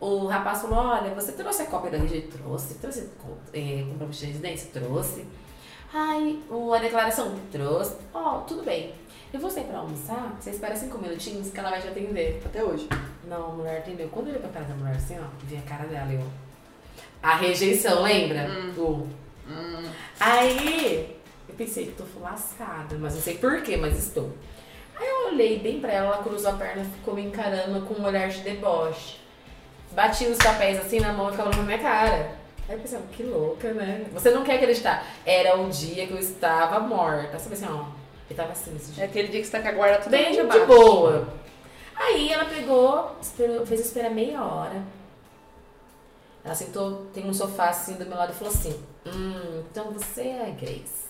O 0.00 0.26
rapaz 0.26 0.62
falou, 0.62 0.78
olha, 0.78 1.12
você 1.14 1.32
trouxe 1.32 1.62
a 1.62 1.66
cópia 1.66 1.90
do 1.90 1.96
RG? 1.96 2.28
Trouxe. 2.32 2.74
Trouxe 2.74 3.10
é, 3.52 3.84
compromisso 3.88 4.20
de 4.20 4.26
residência? 4.26 4.70
Trouxe. 4.72 5.26
Ai, 5.92 6.38
a 6.74 6.78
declaração? 6.78 7.34
Trouxe. 7.50 7.96
Ó, 8.14 8.40
tudo 8.40 8.62
bem. 8.62 8.94
Eu 9.32 9.40
vou 9.40 9.50
sair 9.50 9.64
pra 9.64 9.78
almoçar, 9.78 10.36
você 10.40 10.50
espera 10.50 10.74
cinco 10.74 10.96
minutinhos 10.98 11.50
que 11.50 11.58
ela 11.58 11.70
vai 11.70 11.80
te 11.80 11.88
atender. 11.88 12.40
Até 12.46 12.62
hoje. 12.62 12.88
Não, 13.24 13.46
a 13.46 13.48
mulher 13.48 13.78
atendeu. 13.78 14.08
Quando 14.08 14.28
eu 14.28 14.30
olhei 14.30 14.42
pra 14.42 14.50
cara 14.50 14.66
da 14.66 14.74
mulher 14.74 14.96
assim, 14.96 15.18
ó, 15.18 15.24
vi 15.44 15.56
a 15.56 15.62
cara 15.62 15.86
dela, 15.86 16.12
eu... 16.12 16.24
A 17.22 17.36
rejeição, 17.36 18.02
lembra? 18.02 18.48
O... 18.76 19.06
Aí, 20.20 21.16
eu 21.48 21.54
pensei, 21.54 21.92
tô 21.96 22.04
lascada, 22.20 22.96
mas 22.98 23.14
não 23.14 23.20
sei 23.20 23.36
porquê, 23.36 23.76
mas 23.76 23.98
estou. 23.98 24.32
Aí 24.96 25.06
eu 25.06 25.28
olhei 25.28 25.58
bem 25.58 25.80
pra 25.80 25.92
ela, 25.92 26.14
ela 26.14 26.22
cruzou 26.22 26.50
a 26.50 26.54
perna 26.54 26.82
e 26.82 26.86
ficou 26.86 27.14
me 27.14 27.24
encarando 27.24 27.84
com 27.86 27.94
um 27.94 28.04
olhar 28.04 28.28
de 28.28 28.40
deboche. 28.40 29.18
Bati 29.98 30.26
os 30.26 30.38
papéis 30.38 30.78
assim 30.78 31.00
na 31.00 31.12
mão 31.12 31.26
e 31.28 31.32
ficava 31.32 31.50
na 31.50 31.62
minha 31.64 31.78
cara. 31.78 32.30
Aí 32.68 32.76
eu 32.76 32.78
pensei, 32.78 33.00
que 33.10 33.24
louca, 33.24 33.72
né? 33.72 34.06
Você 34.12 34.30
não 34.30 34.44
quer 34.44 34.54
acreditar. 34.54 35.04
Era 35.26 35.58
o 35.58 35.68
dia 35.68 36.06
que 36.06 36.12
eu 36.12 36.20
estava 36.20 36.78
morta. 36.78 37.36
Sabe 37.36 37.56
assim, 37.56 37.66
ó. 37.68 37.82
Eu 38.30 38.36
tava 38.36 38.52
assim 38.52 38.70
nesse 38.70 38.92
É 38.92 38.94
dia. 38.94 39.04
aquele 39.06 39.26
dia 39.26 39.40
que 39.40 39.46
você 39.48 39.50
tá 39.50 39.60
com 39.60 39.68
a 39.70 39.72
guarda 39.72 39.98
toda 39.98 40.16
Bem 40.16 40.30
de 40.30 40.66
boa. 40.66 41.26
Aí 41.96 42.32
ela 42.32 42.44
pegou, 42.44 43.16
esperou, 43.20 43.66
fez 43.66 43.80
eu 43.80 43.86
esperar 43.86 44.10
meia 44.12 44.40
hora. 44.40 44.80
Ela 46.44 46.54
sentou, 46.54 47.06
tem 47.12 47.26
um 47.26 47.34
sofá 47.34 47.70
assim 47.70 47.94
do 47.94 48.06
meu 48.06 48.16
lado 48.16 48.32
e 48.32 48.36
falou 48.36 48.54
assim: 48.54 48.80
Hum, 49.04 49.64
então 49.68 49.90
você 49.90 50.20
é 50.20 50.46
a 50.46 50.50
Grace. 50.50 51.08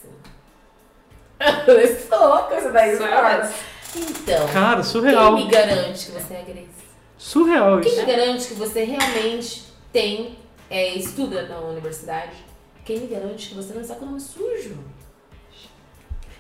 Eu 1.41 1.64
falei, 1.66 1.95
sou, 1.95 2.39
coisa 2.45 2.72
da 2.72 2.89
história. 2.89 3.53
Então, 3.95 4.49
Cara, 4.49 4.82
surreal. 4.82 5.36
quem 5.36 5.45
me 5.45 5.51
garante 5.51 6.07
que 6.07 6.12
você 6.12 6.32
é 6.34 6.41
a 6.41 6.45
Grace? 6.45 6.78
Surreal 7.18 7.80
Quem 7.80 7.92
isso. 7.92 8.00
me 8.00 8.06
garante 8.06 8.48
que 8.48 8.54
você 8.54 8.84
realmente 8.84 9.64
tem, 9.92 10.38
é, 10.70 10.94
estuda 10.94 11.48
na 11.48 11.58
universidade? 11.58 12.36
Quem 12.84 13.00
me 13.00 13.06
garante 13.08 13.48
que 13.48 13.54
você 13.54 13.74
não 13.74 13.82
está 13.82 13.96
com 13.96 14.04
o 14.04 14.06
nome 14.06 14.20
sujo? 14.20 14.78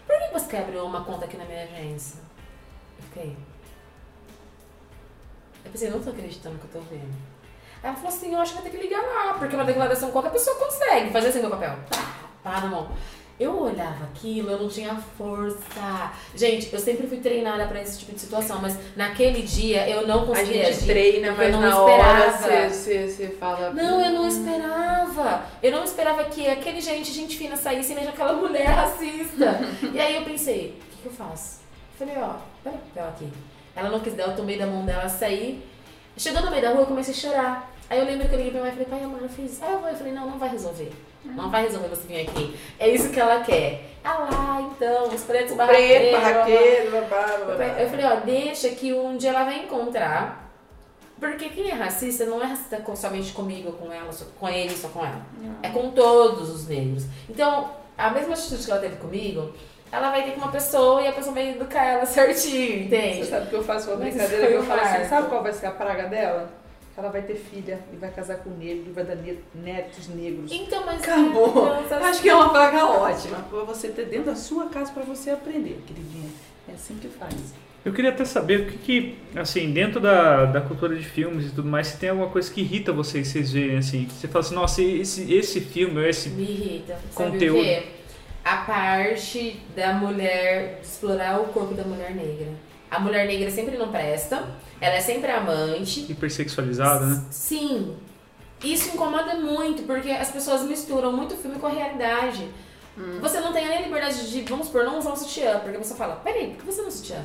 Por 0.06 0.18
que 0.18 0.32
você 0.32 0.48
quer 0.48 0.60
abrir 0.60 0.78
uma 0.78 1.04
conta 1.04 1.26
aqui 1.26 1.36
na 1.36 1.44
minha 1.44 1.64
agência? 1.64 2.20
Eu 2.98 3.04
fiquei. 3.04 3.36
Eu 5.64 5.70
pensei, 5.70 5.90
não 5.90 6.00
tô 6.00 6.10
acreditando 6.10 6.58
que 6.58 6.64
eu 6.64 6.80
tô 6.80 6.88
vendo. 6.88 7.12
Aí 7.82 7.90
ela 7.90 7.94
falou 7.94 8.08
assim, 8.08 8.32
eu 8.32 8.40
acho 8.40 8.54
que 8.54 8.62
vai 8.62 8.70
ter 8.70 8.76
que 8.78 8.82
ligar 8.82 9.02
lá, 9.02 9.34
porque 9.34 9.54
uma 9.54 9.64
declaração 9.64 10.10
qualquer 10.10 10.32
pessoa 10.32 10.56
consegue. 10.56 11.10
Fazer 11.10 11.28
assim 11.28 11.40
meu 11.40 11.50
papel. 11.50 11.76
Pá, 11.90 12.14
pá 12.42 12.60
na 12.60 12.68
mão. 12.68 12.90
Eu 13.38 13.56
olhava 13.62 14.04
aquilo, 14.04 14.50
eu 14.50 14.58
não 14.58 14.68
tinha 14.68 14.96
força. 15.16 16.10
Gente, 16.34 16.72
eu 16.72 16.78
sempre 16.80 17.06
fui 17.06 17.18
treinada 17.18 17.66
pra 17.68 17.80
esse 17.80 17.98
tipo 18.00 18.12
de 18.12 18.20
situação, 18.20 18.60
mas 18.60 18.76
naquele 18.96 19.42
dia 19.42 19.88
eu 19.88 20.06
não 20.08 20.22
A 20.22 20.26
conseguia 20.26 20.64
gente 20.64 20.76
agir. 20.78 20.86
treina, 20.86 21.32
mas 21.36 21.54
eu 21.54 21.60
na 21.60 21.70
não 21.70 21.84
hora 21.84 22.26
esperava. 22.30 22.68
você, 22.68 22.68
você, 22.68 23.08
você 23.08 23.28
fala. 23.28 23.70
Não, 23.70 24.04
eu 24.04 24.12
não 24.12 24.24
"Hum". 24.24 24.28
esperava. 24.28 25.42
Eu 25.62 25.70
não 25.70 25.84
esperava 25.84 26.24
que 26.24 26.48
aquele 26.48 26.80
gente, 26.80 27.12
gente 27.12 27.36
fina, 27.36 27.56
saísse 27.56 27.92
e 27.92 27.94
veja 27.94 28.08
aquela 28.10 28.32
mulher 28.32 28.66
racista. 28.66 29.60
e 29.94 30.00
aí 30.00 30.16
eu 30.16 30.22
pensei, 30.24 30.76
o 30.80 30.90
que, 30.96 31.02
que 31.02 31.06
eu 31.06 31.12
faço? 31.12 31.60
Falei, 31.96 32.16
ó, 32.18 32.34
pega 32.64 32.76
o 32.76 32.80
papel 32.80 33.08
aqui. 33.08 33.28
Ela 33.76 33.90
não 33.90 34.00
quis 34.00 34.14
dar, 34.14 34.24
eu 34.24 34.36
tomei 34.36 34.58
da 34.58 34.66
mão 34.66 34.84
dela, 34.84 35.08
saí. 35.08 35.62
Chegando 36.16 36.46
no 36.46 36.50
meio 36.50 36.62
da 36.62 36.70
rua, 36.70 36.80
eu 36.80 36.86
comecei 36.86 37.14
a 37.14 37.16
chorar. 37.16 37.72
Aí 37.88 38.00
eu 38.00 38.04
lembro 38.04 38.28
que 38.28 38.34
eu 38.34 38.38
liguei 38.38 38.50
pra 38.52 38.60
minha 38.62 38.72
mãe 38.74 38.82
e 38.82 38.84
falei, 38.84 39.00
pai, 39.00 39.04
amor, 39.08 39.22
eu 39.22 39.28
fiz. 39.28 39.62
Aí 39.62 39.72
eu 39.72 39.78
vou. 39.78 39.88
Eu 39.88 39.96
falei, 39.96 40.12
não, 40.12 40.28
não 40.28 40.38
vai 40.38 40.48
resolver. 40.50 40.90
Não 41.34 41.50
vai 41.50 41.62
resolver 41.64 41.88
você 41.88 42.06
vir 42.08 42.20
aqui. 42.28 42.56
É 42.78 42.88
isso 42.88 43.10
que 43.10 43.20
ela 43.20 43.40
quer. 43.42 43.84
Ah 44.02 44.18
lá, 44.18 44.60
então, 44.72 45.08
os 45.08 45.22
pretos 45.22 45.54
Preto, 45.54 45.56
barraqueiros. 45.56 46.20
barraqueiro, 46.20 46.90
babá, 46.92 47.26
babá. 47.46 47.64
Eu 47.78 47.88
falei, 47.90 48.06
ó, 48.06 48.14
deixa 48.16 48.68
que 48.70 48.92
um 48.92 49.16
dia 49.16 49.30
ela 49.30 49.44
vai 49.44 49.58
encontrar. 49.64 50.48
Porque 51.20 51.48
quem 51.48 51.68
é 51.70 51.74
racista 51.74 52.24
não 52.24 52.40
é 52.40 52.46
racista 52.46 52.80
somente 52.94 53.32
comigo, 53.32 53.72
com 53.72 53.92
ela, 53.92 54.12
só- 54.12 54.24
com 54.38 54.48
ele, 54.48 54.70
só 54.76 54.88
com 54.88 55.00
ela. 55.04 55.20
É 55.62 55.68
com 55.68 55.90
todos 55.90 56.48
os 56.48 56.68
negros. 56.68 57.04
Então, 57.28 57.70
a 57.96 58.10
mesma 58.10 58.34
atitude 58.34 58.64
que 58.64 58.70
ela 58.70 58.80
teve 58.80 58.96
comigo, 58.96 59.52
ela 59.90 60.10
vai 60.10 60.22
ter 60.22 60.30
com 60.32 60.40
uma 60.42 60.52
pessoa 60.52 61.02
e 61.02 61.08
a 61.08 61.12
pessoa 61.12 61.34
vai 61.34 61.50
educar 61.50 61.84
ela 61.84 62.06
certinho, 62.06 62.88
Você 62.88 62.96
entende? 62.96 63.26
sabe 63.26 63.46
que 63.50 63.54
eu 63.56 63.64
faço 63.64 63.88
uma 63.90 63.96
brincadeira 63.96 64.46
que 64.46 64.52
eu 64.54 64.62
falo 64.62 64.80
assim, 64.80 65.04
sabe 65.08 65.28
qual 65.28 65.42
vai 65.42 65.52
ser 65.52 65.66
a 65.66 65.70
praga 65.72 66.04
dela? 66.04 66.48
Ela 66.98 67.10
vai 67.10 67.22
ter 67.22 67.36
filha 67.36 67.78
e 67.92 67.96
vai 67.96 68.10
casar 68.10 68.38
com 68.38 68.50
negro 68.50 68.86
e 68.88 68.92
vai 68.92 69.04
dar 69.04 69.14
ne- 69.14 69.38
netos 69.54 70.08
negros. 70.08 70.50
Então, 70.50 70.84
mas. 70.84 71.00
Acabou. 71.00 71.48
então, 71.48 71.88
sabe- 71.88 72.04
Acho 72.06 72.20
que 72.22 72.28
é 72.28 72.34
uma 72.34 72.48
praga 72.50 72.84
ótima 72.86 73.36
pra 73.48 73.60
você 73.60 73.88
ter 73.88 74.06
dentro 74.06 74.26
da 74.26 74.34
sua 74.34 74.66
casa 74.66 74.90
pra 74.92 75.04
você 75.04 75.30
aprender, 75.30 75.80
queridinha. 75.86 76.28
É 76.68 76.72
assim 76.72 76.96
que 76.96 77.06
faz. 77.06 77.54
Eu 77.84 77.92
queria 77.92 78.10
até 78.10 78.24
saber 78.24 78.60
o 78.62 78.66
que, 78.66 78.76
que 78.78 79.18
assim, 79.38 79.70
dentro 79.72 80.00
da, 80.00 80.44
da 80.46 80.60
cultura 80.60 80.96
de 80.96 81.04
filmes 81.04 81.46
e 81.46 81.50
tudo 81.54 81.68
mais, 81.68 81.86
se 81.86 81.96
tem 81.98 82.08
alguma 82.10 82.28
coisa 82.28 82.52
que 82.52 82.60
irrita 82.62 82.92
vocês, 82.92 83.28
vocês 83.28 83.52
verem 83.52 83.78
assim. 83.78 84.04
que 84.06 84.12
Você 84.14 84.26
fala 84.26 84.44
assim, 84.44 84.54
nossa, 84.56 84.82
esse, 84.82 85.32
esse 85.32 85.60
filme 85.60 86.04
esse. 86.08 86.28
Me 86.30 86.42
irrita. 86.42 86.94
Sabe 87.12 87.30
Conteúdo. 87.30 87.60
o 87.60 87.62
quê? 87.64 87.82
A 88.44 88.56
parte 88.56 89.60
da 89.76 89.92
mulher, 89.92 90.80
explorar 90.82 91.40
o 91.40 91.44
corpo 91.46 91.74
da 91.74 91.84
mulher 91.84 92.10
negra. 92.14 92.48
A 92.90 92.98
mulher 92.98 93.26
negra 93.26 93.50
sempre 93.50 93.76
não 93.78 93.88
presta, 93.92 94.44
ela 94.80 94.96
é 94.96 95.00
sempre 95.00 95.30
amante. 95.30 96.10
hipersexualizada, 96.10 97.06
né? 97.06 97.24
Sim. 97.30 97.96
Isso 98.62 98.90
incomoda 98.94 99.34
muito, 99.36 99.82
porque 99.84 100.10
as 100.10 100.30
pessoas 100.30 100.62
misturam 100.62 101.12
muito 101.12 101.34
o 101.34 101.36
filme 101.36 101.58
com 101.58 101.66
a 101.66 101.70
realidade. 101.70 102.48
Você 103.20 103.38
não 103.40 103.52
tem 103.52 103.68
nem 103.68 103.84
liberdade 103.84 104.28
de, 104.28 104.42
vamos 104.42 104.66
supor, 104.66 104.84
não 104.84 104.98
usar 104.98 105.12
um 105.12 105.16
sutiã, 105.16 105.60
porque 105.60 105.78
você 105.78 105.94
fala, 105.94 106.16
peraí, 106.16 106.48
por 106.48 106.64
que 106.64 106.72
você 106.72 106.80
não 106.80 106.88
usa 106.88 106.98
sutiã? 106.98 107.24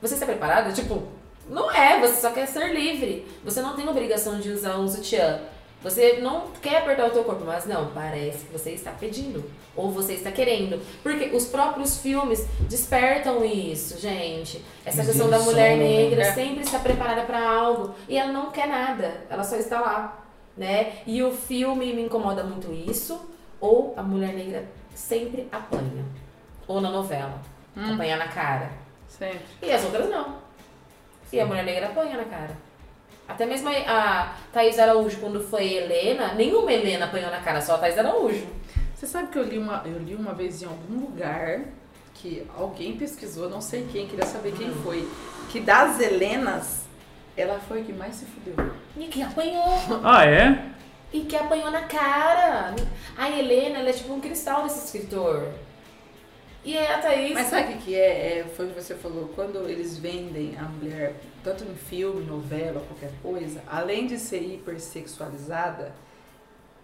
Você 0.00 0.14
está 0.14 0.24
preparado? 0.24 0.72
Tipo, 0.72 1.02
não 1.48 1.70
é, 1.70 2.00
você 2.00 2.20
só 2.20 2.30
quer 2.30 2.46
ser 2.46 2.72
livre. 2.72 3.26
Você 3.44 3.60
não 3.60 3.74
tem 3.74 3.88
obrigação 3.88 4.38
de 4.38 4.50
usar 4.50 4.78
um 4.78 4.88
sutiã. 4.88 5.40
Você 5.82 6.20
não 6.20 6.48
quer 6.62 6.78
apertar 6.78 7.06
o 7.06 7.10
teu 7.10 7.24
corpo, 7.24 7.44
mas 7.44 7.66
não, 7.66 7.90
parece 7.92 8.44
que 8.44 8.52
você 8.52 8.70
está 8.70 8.92
pedindo. 8.92 9.42
Ou 9.74 9.90
você 9.90 10.14
está 10.14 10.30
querendo. 10.30 10.80
Porque 11.02 11.34
os 11.34 11.46
próprios 11.46 11.98
filmes 11.98 12.46
despertam 12.68 13.44
isso, 13.44 13.98
gente. 13.98 14.64
Essa 14.84 15.04
questão 15.04 15.28
da 15.28 15.40
mulher 15.40 15.76
né? 15.76 15.84
negra 15.84 16.22
É. 16.22 16.32
sempre 16.32 16.62
está 16.62 16.78
preparada 16.78 17.22
para 17.22 17.50
algo. 17.50 17.94
E 18.08 18.16
ela 18.16 18.30
não 18.30 18.50
quer 18.50 18.68
nada. 18.68 19.24
Ela 19.28 19.42
só 19.42 19.56
está 19.56 19.80
lá. 19.80 20.18
Né? 20.56 20.98
E 21.06 21.22
o 21.22 21.32
filme 21.32 21.92
me 21.92 22.02
incomoda 22.02 22.44
muito 22.44 22.72
isso. 22.72 23.28
Ou 23.60 23.94
a 23.96 24.02
mulher 24.02 24.34
negra 24.34 24.64
sempre 24.94 25.48
apanha. 25.50 26.04
Ou 26.68 26.80
na 26.80 26.90
novela. 26.90 27.40
Hum. 27.76 27.94
Apanhar 27.94 28.18
na 28.18 28.28
cara. 28.28 28.70
Sempre. 29.08 29.40
E 29.62 29.72
as 29.72 29.82
outras 29.84 30.08
não. 30.08 30.36
E 31.32 31.40
a 31.40 31.46
mulher 31.46 31.64
negra 31.64 31.86
apanha 31.86 32.16
na 32.18 32.24
cara. 32.24 32.56
Até 33.28 33.46
mesmo 33.46 33.68
a- 33.68 34.36
Thaís 34.52 34.78
Araújo, 34.78 35.18
quando 35.18 35.40
foi 35.40 35.74
Helena, 35.74 36.34
nenhuma 36.34 36.72
Helena 36.72 37.06
apanhou 37.06 37.30
na 37.30 37.40
cara, 37.40 37.60
só 37.60 37.76
a 37.76 37.78
Thaís 37.78 37.98
Araújo. 37.98 38.46
Você 38.94 39.06
sabe 39.06 39.28
que 39.28 39.38
eu 39.38 39.42
li 39.42 39.58
uma, 39.58 39.82
eu 39.86 39.98
li 39.98 40.14
uma 40.14 40.32
vez 40.32 40.62
em 40.62 40.66
algum 40.66 41.00
lugar 41.00 41.60
que 42.14 42.46
alguém 42.56 42.96
pesquisou, 42.96 43.48
não 43.48 43.60
sei 43.60 43.86
quem, 43.90 44.06
queria 44.06 44.26
saber 44.26 44.52
quem 44.52 44.70
foi, 44.70 45.08
que 45.50 45.58
das 45.60 45.98
Helenas, 45.98 46.82
ela 47.36 47.58
foi 47.66 47.80
a 47.80 47.84
que 47.84 47.92
mais 47.92 48.14
se 48.16 48.26
fudeu. 48.26 48.54
E 48.96 49.06
que 49.08 49.22
apanhou. 49.22 49.64
Ah, 50.04 50.24
é? 50.24 50.66
E 51.12 51.20
que 51.22 51.34
apanhou 51.36 51.70
na 51.70 51.82
cara. 51.82 52.74
A 53.16 53.30
Helena, 53.30 53.78
ela 53.80 53.88
é 53.88 53.92
tipo 53.92 54.12
um 54.12 54.20
cristal 54.20 54.62
desse 54.64 54.84
escritor. 54.86 55.48
E 56.64 56.78
a 56.78 56.98
Thaís. 56.98 57.32
Mas 57.34 57.48
sabe 57.48 57.72
o 57.72 57.76
que, 57.76 57.84
que 57.84 57.94
é? 57.94 58.38
é? 58.38 58.44
Foi 58.56 58.66
o 58.66 58.68
que 58.70 58.80
você 58.80 58.94
falou, 58.94 59.30
quando 59.34 59.68
eles 59.68 59.98
vendem 59.98 60.56
a 60.58 60.62
mulher, 60.64 61.16
tanto 61.42 61.64
em 61.64 61.74
filme, 61.74 62.24
novela, 62.24 62.80
qualquer 62.88 63.10
coisa, 63.22 63.62
além 63.68 64.06
de 64.06 64.18
ser 64.18 64.40
hipersexualizada, 64.42 65.92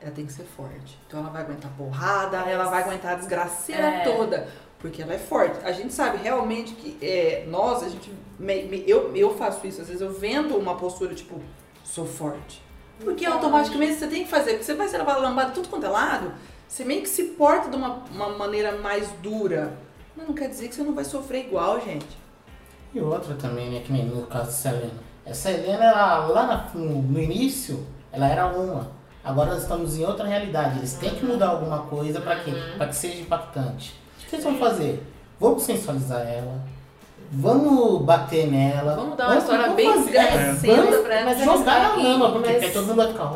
ela 0.01 0.13
tem 0.13 0.27
que 0.27 0.33
ser 0.33 0.45
forte. 0.45 0.99
Então 1.07 1.21
ela 1.21 1.31
vai 1.31 1.43
aguentar 1.43 1.71
porrada, 1.77 2.37
ela 2.39 2.65
vai 2.65 2.83
aguentar 2.83 3.13
a 3.13 3.17
desgraceira 3.17 3.87
É. 3.87 4.01
toda. 4.05 4.49
Porque 4.79 5.03
ela 5.03 5.13
é 5.13 5.19
forte. 5.19 5.59
A 5.65 5.73
gente 5.73 5.93
sabe 5.93 6.19
realmente 6.19 6.73
que 6.75 6.97
é, 7.05 7.45
nós, 7.49 7.83
a 7.83 7.89
gente. 7.89 8.13
me- 8.39 8.63
me- 8.65 8.85
eu, 8.87 9.15
eu 9.17 9.37
faço 9.37 9.67
isso, 9.67 9.81
às 9.81 9.89
vezes 9.89 10.01
eu 10.01 10.13
vendo 10.13 10.57
uma 10.57 10.77
postura 10.77 11.15
tipo, 11.17 11.41
sou 11.83 12.07
forte. 12.07 12.63
Porque 13.01 13.27
automaticamente 13.27 13.95
você 13.95 14.07
tem 14.07 14.23
que 14.23 14.31
fazer, 14.31 14.53
porque 14.53 14.65
você 14.65 14.75
vai 14.75 14.87
ser 14.89 14.99
lambada 14.99 15.51
tudo 15.51 15.69
quanto 15.69 15.85
é 15.87 15.89
lado, 15.89 16.33
você 16.69 16.85
meio 16.85 17.03
que 17.03 17.09
se 17.09 17.25
porta 17.31 17.69
de 17.69 17.75
uma, 17.77 18.05
uma 18.13 18.29
maneira 18.31 18.73
mais 18.79 19.09
dura. 19.21 19.77
Mas 20.17 20.29
não 20.29 20.35
quer 20.35 20.49
dizer 20.49 20.69
que 20.69 20.75
você 20.77 20.83
não 20.85 20.95
vai 20.95 21.05
sofrer 21.05 21.47
igual, 21.47 21.81
gente. 21.81 22.07
E 22.99 23.01
outra 23.01 23.35
também, 23.35 23.71
né? 23.71 23.81
Que 23.85 23.93
nem 23.93 24.07
no 24.07 24.27
caso 24.27 24.47
dessa 24.47 24.71
Helena. 24.71 25.09
Essa 25.25 25.51
Helena, 25.51 25.85
ela, 25.85 26.27
lá 26.27 26.71
no, 26.75 27.03
no 27.03 27.21
início, 27.21 27.87
ela 28.11 28.27
era 28.27 28.47
uma. 28.47 28.91
Agora 29.23 29.51
nós 29.53 29.63
estamos 29.63 29.97
em 29.97 30.05
outra 30.05 30.27
realidade. 30.27 30.79
Eles 30.79 30.95
têm 30.95 31.11
que 31.11 31.25
mudar 31.25 31.49
alguma 31.49 31.81
coisa 31.83 32.21
pra 32.21 32.37
quê? 32.37 32.53
Pra 32.77 32.89
que 32.89 32.97
seja 32.97 33.21
impactante. 33.21 33.95
O 34.21 34.27
que 34.29 34.35
eles 34.35 34.45
vão 34.45 34.59
fazer? 34.59 35.07
Vamos 35.39 35.63
sensualizar 35.63 36.27
ela. 36.27 36.61
Vamos 37.31 38.03
bater 38.03 38.47
nela. 38.51 38.95
Vamos 38.97 39.17
dar 39.17 39.29
uma 39.29 39.39
história 39.39 39.63
vamos 39.65 39.77
bem 39.77 39.87
vamos 39.87 40.11
pra 40.11 41.15
ela. 41.15 41.25
Mas 41.27 41.45
Jogar 41.45 41.83
na 41.83 41.89
mas- 41.97 42.05
lama, 42.05 42.33
porque 42.33 42.49
mas- 42.53 42.63
aí 42.63 42.71
todo 42.71 42.87
mundo 42.87 42.97
vai 42.97 43.09
ficar, 43.09 43.29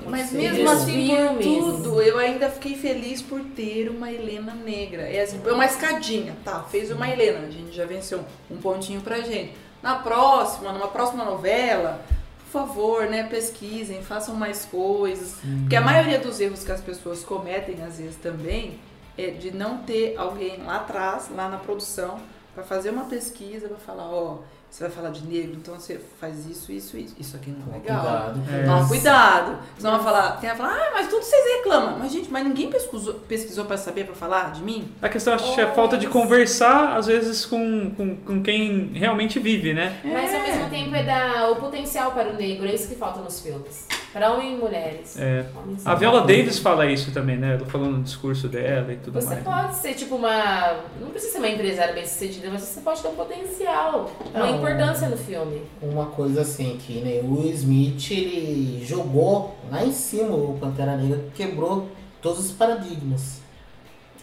que 0.00 0.08
Mas 0.10 0.32
mesmo 0.32 0.70
assim, 0.70 1.08
por 1.36 1.42
tudo, 1.42 2.02
eu 2.02 2.18
ainda 2.18 2.50
fiquei 2.50 2.74
feliz 2.74 3.22
por 3.22 3.40
ter 3.40 3.88
uma 3.88 4.12
Helena 4.12 4.54
negra. 4.54 5.02
É 5.02 5.22
assim, 5.22 5.40
é 5.44 5.52
uma 5.52 5.64
escadinha, 5.64 6.36
tá? 6.44 6.60
Fez 6.70 6.90
uma 6.90 7.08
Helena, 7.08 7.46
a 7.46 7.50
gente 7.50 7.74
já 7.74 7.86
venceu 7.86 8.20
um 8.50 8.58
pontinho 8.58 9.00
pra 9.00 9.20
gente. 9.20 9.54
Na 9.82 9.94
próxima, 9.96 10.70
numa 10.72 10.88
próxima 10.88 11.24
novela, 11.24 11.98
por 12.44 12.60
favor, 12.66 13.06
né, 13.06 13.22
pesquisem, 13.22 14.02
façam 14.02 14.34
mais 14.34 14.66
coisas. 14.66 15.38
Porque 15.60 15.76
a 15.76 15.80
maioria 15.80 16.18
dos 16.18 16.38
erros 16.40 16.62
que 16.62 16.72
as 16.72 16.80
pessoas 16.82 17.24
cometem, 17.24 17.76
às 17.82 17.96
vezes, 17.96 18.16
também, 18.16 18.78
é 19.16 19.28
de 19.28 19.50
não 19.50 19.78
ter 19.78 20.14
alguém 20.18 20.62
lá 20.66 20.76
atrás, 20.76 21.30
lá 21.34 21.48
na 21.48 21.56
produção, 21.56 22.18
para 22.54 22.64
fazer 22.64 22.90
uma 22.90 23.04
pesquisa, 23.04 23.68
para 23.68 23.78
falar, 23.78 24.04
ó, 24.10 24.38
você 24.70 24.84
vai 24.84 24.92
falar 24.92 25.10
de 25.10 25.26
negro, 25.26 25.54
então 25.56 25.74
você 25.74 26.00
faz 26.20 26.46
isso, 26.46 26.70
isso, 26.70 26.96
isso. 26.96 27.16
Isso 27.18 27.34
aqui 27.36 27.50
não 27.50 27.74
é 27.74 27.78
legal. 27.78 28.00
Cuidado. 28.00 28.42
É. 28.52 28.64
Toma 28.64 28.86
cuidado. 28.88 29.58
Senão 29.76 29.92
vai 29.96 30.04
falar, 30.04 30.30
tem 30.40 30.48
a 30.50 30.54
falar, 30.56 30.74
ah, 30.76 30.90
mas 30.94 31.08
tudo 31.08 31.22
vocês 31.24 31.56
reclamam. 31.56 31.98
Mas, 31.98 32.12
gente, 32.12 32.30
mas 32.30 32.44
ninguém 32.46 32.70
pesquisou, 32.70 33.14
pesquisou 33.14 33.64
pra 33.64 33.76
saber, 33.76 34.04
pra 34.06 34.14
falar 34.14 34.52
de 34.52 34.62
mim? 34.62 34.92
A 35.02 35.08
questão 35.08 35.34
acho 35.34 35.54
que 35.54 35.60
é 35.60 35.64
a 35.64 35.72
falta 35.74 35.98
de 35.98 36.06
conversar, 36.06 36.96
às 36.96 37.06
vezes, 37.06 37.44
com, 37.44 37.90
com, 37.96 38.16
com 38.16 38.42
quem 38.42 38.92
realmente 38.94 39.40
vive, 39.40 39.74
né? 39.74 39.98
Mas 40.04 40.32
ao 40.32 40.40
É. 40.40 40.46
mesmo 40.52 40.70
tempo 40.70 40.94
é 40.94 41.02
dar 41.02 41.50
o 41.50 41.56
potencial 41.56 42.12
para 42.12 42.28
o 42.30 42.34
negro, 42.34 42.68
é 42.68 42.72
isso 42.74 42.86
que 42.88 42.94
falta 42.94 43.18
nos 43.20 43.40
filmes. 43.40 43.86
Para 44.12 44.32
homens 44.32 44.58
e 44.58 44.60
mulheres. 44.60 45.16
É. 45.18 45.46
Homens 45.56 45.86
A 45.86 45.94
Viola 45.94 46.22
Davis 46.22 46.58
fala 46.58 46.86
isso 46.86 47.12
também, 47.12 47.36
né? 47.36 47.54
Ela 47.54 47.66
falou 47.66 47.88
no 47.88 48.02
discurso 48.02 48.48
dela 48.48 48.92
e 48.92 48.96
tudo 48.96 49.20
Você 49.20 49.34
mais. 49.34 49.44
pode 49.44 49.76
ser 49.76 49.94
tipo 49.94 50.16
uma. 50.16 50.80
Não 51.00 51.10
precisa 51.10 51.32
ser 51.32 51.38
uma 51.38 51.48
empresária 51.48 51.94
bem 51.94 52.04
sucedida, 52.04 52.48
mas 52.50 52.62
você 52.62 52.80
pode 52.80 53.00
ter 53.00 53.08
um 53.08 53.14
potencial, 53.14 54.10
uma 54.34 54.46
Não. 54.46 54.56
importância 54.56 55.08
no 55.08 55.16
filme. 55.16 55.62
Uma 55.80 56.06
coisa 56.06 56.40
assim, 56.40 56.76
que 56.84 57.00
né, 57.00 57.20
o 57.22 57.46
Smith 57.50 58.10
ele 58.10 58.84
jogou 58.84 59.56
lá 59.70 59.84
em 59.84 59.92
cima 59.92 60.34
o 60.34 60.58
Pantera 60.60 60.96
Negra, 60.96 61.24
quebrou 61.34 61.88
todos 62.20 62.46
os 62.46 62.50
paradigmas. 62.52 63.40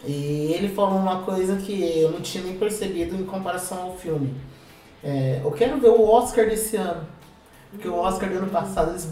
E 0.06 0.54
ele 0.54 0.70
falou 0.70 1.00
uma 1.00 1.22
coisa 1.24 1.58
que 1.58 2.00
eu 2.00 2.12
não 2.12 2.22
tinha 2.22 2.44
nem 2.44 2.58
percebido 2.58 3.16
em 3.16 3.24
comparação 3.26 3.84
ao 3.84 3.98
filme. 3.98 4.36
É, 5.04 5.42
eu 5.44 5.52
quero 5.52 5.80
ver 5.80 5.90
o 5.90 6.08
Oscar 6.10 6.46
desse 6.46 6.76
ano. 6.76 7.08
Porque 7.72 7.88
o 7.88 7.96
Oscar 7.96 8.30
do 8.30 8.38
ano 8.38 8.48
passado 8.50 8.92
eles... 8.92 9.10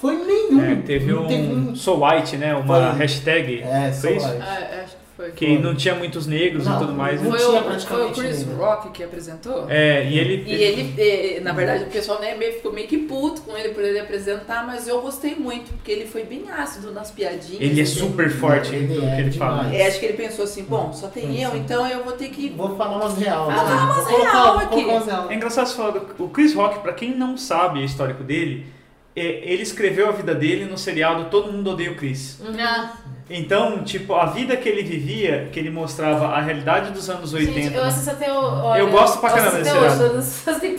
foi 0.00 0.14
nenhum. 0.14 0.64
É, 0.64 0.76
teve 0.76 1.12
Não 1.12 1.26
um 1.26 1.74
So 1.74 2.04
White, 2.04 2.36
né? 2.36 2.54
Uma 2.54 2.90
Foi. 2.92 2.98
hashtag 3.00 3.62
É, 3.62 3.90
Foi 3.92 4.16
isso? 4.16 4.26
só 4.26 4.32
vai. 4.32 4.38
Ah, 4.40 4.82
acho 4.84 4.92
que 4.94 5.02
foi. 5.16 5.30
que 5.32 5.58
não 5.58 5.74
tinha 5.74 5.96
muitos 5.96 6.28
negros 6.28 6.64
e 6.64 6.68
Não, 6.68 6.78
tudo 6.78 6.92
mais. 6.92 7.20
não 7.20 7.32
né? 7.32 7.38
Foi 7.38 7.48
tinha 7.58 7.62
o, 7.62 7.80
foi 7.80 8.06
o 8.06 8.12
Chris 8.12 8.46
negro. 8.46 8.62
Rock 8.62 8.90
que 8.90 9.02
apresentou? 9.02 9.66
É, 9.68 10.08
e 10.08 10.16
ele. 10.16 10.44
E 10.46 10.54
ele, 10.54 10.94
eh, 10.96 11.40
na 11.40 11.52
verdade, 11.52 11.82
o 11.82 11.86
pessoal 11.88 12.20
né, 12.20 12.36
ficou 12.52 12.72
meio 12.72 12.86
que 12.86 12.98
puto 12.98 13.40
com 13.42 13.56
ele 13.56 13.70
por 13.70 13.82
ele 13.82 13.98
apresentar, 13.98 14.64
mas 14.64 14.86
eu 14.86 15.02
gostei 15.02 15.34
muito, 15.34 15.72
porque 15.72 15.90
ele 15.90 16.06
foi 16.06 16.22
bem 16.22 16.44
ácido 16.48 16.92
nas 16.92 17.10
piadinhas. 17.10 17.60
Ele 17.60 17.80
é 17.80 17.82
entendeu? 17.82 17.86
super 17.86 18.30
forte 18.30 18.72
Ele 18.76 18.94
no 18.94 19.00
que 19.00 19.04
é 19.04 19.20
ele 19.20 19.32
fala. 19.32 19.74
É, 19.74 19.88
acho 19.88 19.98
que 19.98 20.06
ele 20.06 20.16
pensou 20.16 20.44
assim, 20.44 20.62
bom, 20.62 20.92
só 20.92 21.08
tem 21.08 21.24
Sim, 21.24 21.42
eu, 21.42 21.50
sim. 21.50 21.58
então 21.58 21.84
eu 21.88 22.04
vou 22.04 22.12
ter 22.12 22.28
que. 22.28 22.50
Vou 22.50 22.76
falar 22.76 22.98
umas 22.98 23.18
real. 23.18 23.50
Ah, 23.50 23.52
né? 23.52 23.58
fala 23.58 23.84
umas 23.94 24.06
real 24.06 24.44
vou 24.52 24.58
aqui. 24.60 24.68
colocar 24.68 24.92
umas 24.92 25.06
real. 25.06 25.30
É 25.32 25.34
engraçado 25.34 25.66
você 25.66 25.74
falar 25.74 25.90
do 25.90 26.24
o 26.24 26.28
Chris 26.28 26.54
Rock, 26.54 26.78
pra 26.78 26.92
quem 26.92 27.16
não 27.16 27.36
sabe 27.36 27.80
o 27.80 27.84
histórico 27.84 28.22
dele, 28.22 28.66
é, 28.68 28.77
ele 29.18 29.62
escreveu 29.62 30.08
a 30.08 30.12
vida 30.12 30.34
dele 30.34 30.64
no 30.64 30.78
seriado 30.78 31.24
Todo 31.30 31.52
Mundo 31.52 31.70
Odeia 31.70 31.90
o 31.90 31.94
Chris. 31.94 32.38
Ah, 32.58 32.92
Então, 33.30 33.84
tipo, 33.84 34.14
a 34.14 34.24
vida 34.26 34.56
que 34.56 34.66
ele 34.68 34.82
vivia, 34.82 35.48
que 35.52 35.58
ele 35.60 35.68
mostrava 35.70 36.28
a 36.28 36.40
realidade 36.40 36.92
dos 36.92 37.10
anos 37.10 37.34
80. 37.34 37.52
Gente, 37.60 37.74
eu 37.74 37.84
assisto 37.84 38.10
até 38.10 38.32
o. 38.32 38.38
Olha, 38.40 38.80
Eu 38.80 38.90
gosto 38.90 39.18
pra 39.20 39.30
caramba 39.30 39.58
desse 39.58 39.70
seriado. 39.70 40.04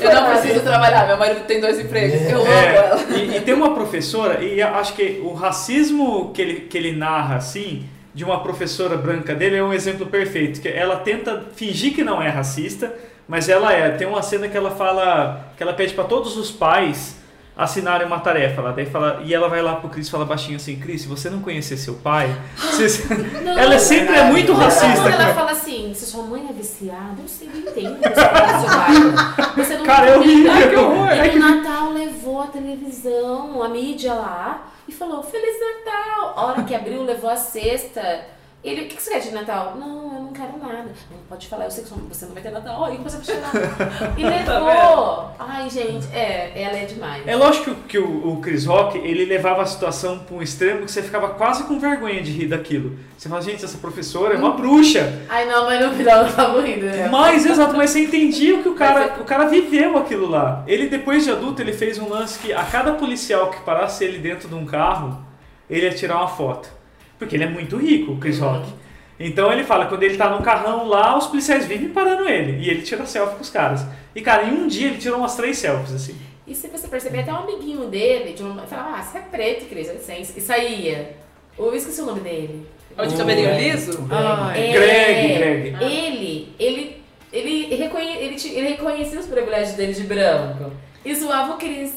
eu 0.02 0.16
não 0.16 0.30
preciso 0.32 0.60
trabalhar, 0.62 1.06
meu 1.08 1.18
marido 1.18 1.46
tem 1.46 1.62
dois 1.62 1.80
empregos. 1.80 2.22
Eu 2.28 2.42
amo 2.42 2.52
É, 2.52 2.76
ela. 2.76 3.00
e, 3.16 3.38
e 3.38 3.42
tem 3.42 3.54
uma 3.54 3.74
professora, 3.76 4.44
e 4.44 4.62
acho 4.62 4.94
que 4.94 5.22
o 5.24 5.34
racismo 5.34 6.32
que 6.34 6.42
ele, 6.42 6.54
que 6.62 6.76
ele 6.78 6.92
narra, 6.94 7.36
assim, 7.36 7.86
de 8.16 8.24
uma 8.24 8.42
professora 8.42 8.98
branca 8.98 9.36
dele 9.36 9.58
é 9.58 9.64
um 9.64 9.72
exemplo 9.72 10.08
perfeito. 10.08 10.60
Que 10.60 10.70
ela 10.70 10.96
tenta 10.98 11.44
fingir 11.56 11.94
que 11.94 12.04
não 12.04 12.20
é 12.20 12.30
racista, 12.30 12.92
mas 13.28 13.48
ela 13.48 13.72
é. 13.72 13.92
Tem 13.92 14.08
uma 14.08 14.24
cena 14.24 14.48
que 14.48 14.58
ela 14.58 14.72
fala, 14.72 15.52
que 15.56 15.62
ela 15.62 15.74
pede 15.74 15.94
pra 15.94 16.04
todos 16.04 16.36
os 16.36 16.50
pais 16.50 17.19
assinarem 17.60 18.08
uma 18.08 18.20
tarefa 18.20 18.62
lá. 18.62 18.72
Daí 18.72 18.86
fala, 18.86 19.22
e 19.24 19.34
ela 19.34 19.48
vai 19.50 19.62
lá 19.62 19.76
pro 19.76 19.90
Cris 19.90 20.08
e 20.08 20.12
fala 20.12 20.26
baixinho 20.26 20.56
assim, 20.56 20.78
Cris, 20.78 21.02
se 21.02 21.08
você 21.08 21.30
não 21.30 21.42
conhecer 21.42 21.76
seu 21.78 21.96
pai, 21.96 22.34
você- 22.58 23.14
Não, 23.44 23.60
ela 23.60 23.78
sempre 23.78 24.16
é 24.16 24.24
muito 24.24 24.54
racista. 24.54 25.10
Ela 25.10 25.34
fala 25.34 25.52
assim, 25.52 25.94
se 25.94 26.06
sua 26.06 26.24
mãe 26.24 26.48
é 26.50 26.54
viciada, 26.54 27.22
eu 27.22 27.28
sei, 27.28 27.50
eu 27.54 27.60
entendo 27.60 28.00
você 28.00 29.60
é. 29.60 29.64
Você 29.64 29.78
não 29.78 29.86
Cara, 29.86 30.08
é 30.08 30.18
horrível. 30.18 30.52
Ai, 30.52 30.70
que 30.70 30.76
horror. 30.76 31.10
E 31.26 31.38
no 31.40 31.50
Natal 31.56 31.92
levou 31.92 32.42
a 32.42 32.48
televisão, 32.48 33.62
a 33.62 33.70
mídia 33.70 34.14
lá, 34.14 34.68
e 34.88 34.92
falou, 34.92 35.22
Feliz 35.22 35.56
Natal. 35.60 36.34
A 36.36 36.46
hora 36.46 36.64
que 36.64 36.74
abriu, 36.74 37.04
levou 37.04 37.30
a 37.30 37.36
cesta. 37.36 38.22
Ele, 38.62 38.82
o 38.82 38.88
que 38.90 38.98
que 38.98 39.02
você 39.02 39.12
quer 39.12 39.20
de 39.20 39.32
Natal? 39.32 39.78
Não, 39.80 40.16
eu 40.16 40.22
não 40.22 40.34
quero 40.34 40.58
nada. 40.58 40.90
Não 41.10 41.18
pode 41.30 41.48
falar, 41.48 41.64
eu 41.64 41.72
sei 41.72 41.86
que 41.86 41.90
você 41.90 42.26
não 42.26 42.34
vai 42.34 42.44
ter 42.44 42.52
Natal. 42.52 42.82
Olha, 42.82 42.98
você 42.98 43.16
vai 43.16 43.26
chegar. 43.26 43.52
E 44.18 44.24
levou. 44.24 45.32
Ai, 45.40 45.70
gente, 45.70 46.08
é, 46.14 46.62
ela 46.62 46.78
é 46.78 46.84
demais. 46.84 47.26
É 47.26 47.38
lógico 47.38 47.74
que 47.88 47.98
o, 47.98 48.28
o 48.28 48.42
Chris 48.42 48.66
Rock, 48.66 48.98
ele 48.98 49.24
levava 49.24 49.62
a 49.62 49.66
situação 49.66 50.20
para 50.20 50.36
um 50.36 50.42
extremo 50.42 50.86
que 50.86 50.92
você 50.92 51.02
ficava 51.02 51.30
quase 51.30 51.64
com 51.64 51.80
vergonha 51.80 52.22
de 52.22 52.32
rir 52.32 52.48
daquilo. 52.48 53.00
Você 53.18 53.30
fala, 53.30 53.42
gente, 53.42 53.64
essa 53.64 53.78
professora 53.78 54.34
é 54.34 54.38
uma 54.38 54.52
bruxa. 54.52 55.22
Ai, 55.30 55.46
não, 55.46 55.66
mas 55.66 55.86
no 55.86 55.94
final 55.96 56.26
eu 56.26 56.34
tava 56.34 56.62
rindo, 56.62 56.86
né? 56.86 57.08
Mas, 57.10 57.46
exato, 57.46 57.78
mas 57.78 57.92
você 57.92 58.04
entendia 58.04 58.58
o 58.58 58.64
que 58.64 58.70
o 58.70 58.76
cara, 58.76 59.22
o 59.22 59.24
cara 59.24 59.48
viveu 59.48 59.98
aquilo 59.98 60.28
lá. 60.30 60.66
Ele, 60.68 60.90
depois 60.90 61.24
de 61.24 61.32
adulto, 61.32 61.62
ele 61.62 61.72
fez 61.72 61.98
um 61.98 62.10
lance 62.10 62.38
que 62.40 62.52
a 62.52 62.64
cada 62.66 62.92
policial 62.94 63.52
que 63.52 63.62
parasse 63.62 64.04
ele 64.04 64.20
dentro 64.20 64.50
de 64.50 64.56
um 64.56 64.66
carro, 64.66 65.24
ele 65.70 65.86
ia 65.86 65.94
tirar 65.94 66.18
uma 66.18 66.28
foto. 66.28 66.79
Porque 67.20 67.36
ele 67.36 67.44
é 67.44 67.50
muito 67.50 67.78
rico, 67.78 68.14
o 68.14 68.18
Chris 68.18 68.40
Rock. 68.40 68.74
Então 69.20 69.52
ele 69.52 69.66
fala, 69.66 69.86
quando 69.86 70.02
ele 70.04 70.18
tá 70.18 70.30
no 70.30 70.42
carrão 70.42 70.88
lá, 70.88 71.18
os 71.18 71.28
policiais 71.28 71.66
vivem 71.66 71.90
parando 71.90 72.28
ele. 72.28 72.64
E 72.64 72.70
ele 72.70 72.82
tira 72.82 73.06
selfie 73.06 73.36
com 73.36 73.42
os 73.42 73.50
caras. 73.50 73.86
E, 74.16 74.22
cara, 74.22 74.46
em 74.46 74.54
um 74.54 74.68
dia 74.68 74.88
ele 74.88 74.98
tirou 74.98 75.20
umas 75.20 75.36
três 75.36 75.58
selfies, 75.58 75.94
assim. 75.94 76.16
E 76.48 76.56
se 76.56 76.68
você 76.70 76.88
perceber, 76.88 77.20
até 77.20 77.34
um 77.34 77.38
amiguinho 77.38 77.86
dele, 77.88 78.34
de 78.34 78.42
uma, 78.42 78.64
falava, 78.64 78.98
ah, 78.98 79.04
você 79.04 79.18
é 79.18 79.22
preto, 79.22 79.66
Cris, 79.66 79.88
dá 79.88 79.94
licença. 79.94 80.34
E 80.38 80.42
saía. 80.42 81.18
Eu 81.58 81.76
esqueci 81.76 82.02
o 82.02 82.06
nome 82.06 82.22
dele. 82.22 82.66
O 82.98 83.06
de 83.06 83.16
cabelinho 83.16 83.56
liso? 83.56 84.08
Ah, 84.10 84.52
É, 84.58 84.72
Greg, 84.72 85.38
Greg. 85.38 85.84
Ele, 85.84 86.54
ele, 86.58 87.04
ele, 87.32 87.76
reconhe, 87.76 88.18
ele, 88.18 88.36
ele 88.36 88.68
reconhecia 88.70 89.20
os 89.20 89.28
privilégios 89.28 89.76
dele 89.76 89.94
de 89.94 90.04
branco. 90.04 90.72
E 91.06 91.14
zoava 91.14 91.54
o 91.54 91.58
Cris. 91.58 91.94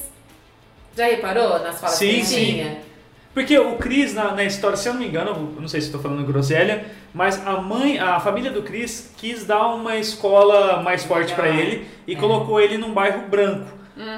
Já 0.97 1.07
reparou 1.07 1.61
nas 1.61 1.81
falas 1.81 1.97
Sim, 1.97 2.09
que 2.09 2.15
ele 2.15 2.25
sim. 2.25 2.45
tinha? 2.47 2.79
Porque 3.35 3.59
o 3.59 3.77
Chris, 3.77 4.13
na, 4.13 4.33
na 4.33 4.45
história, 4.45 4.77
se 4.77 4.87
eu 4.89 4.93
não 4.93 5.01
me 5.01 5.09
engano, 5.09 5.55
não 5.59 5.67
sei 5.69 5.81
se 5.81 5.87
estou 5.87 6.01
falando 6.01 6.25
groselha, 6.27 6.85
mas 7.15 7.45
a 7.47 7.61
mãe, 7.61 7.99
a 7.99 8.21
família 8.21 8.51
do 8.51 8.63
Chris 8.63 9.11
quis 9.17 9.45
dar 9.47 9.69
uma 9.75 9.97
escola 9.97 10.83
mais 10.83 11.05
forte 11.05 11.33
para 11.35 11.49
ele 11.49 11.87
e 12.07 12.13
É. 12.13 12.17
colocou 12.17 12.61
ele 12.61 12.77
num 12.77 12.93
bairro 12.93 13.23
branco. 13.29 13.71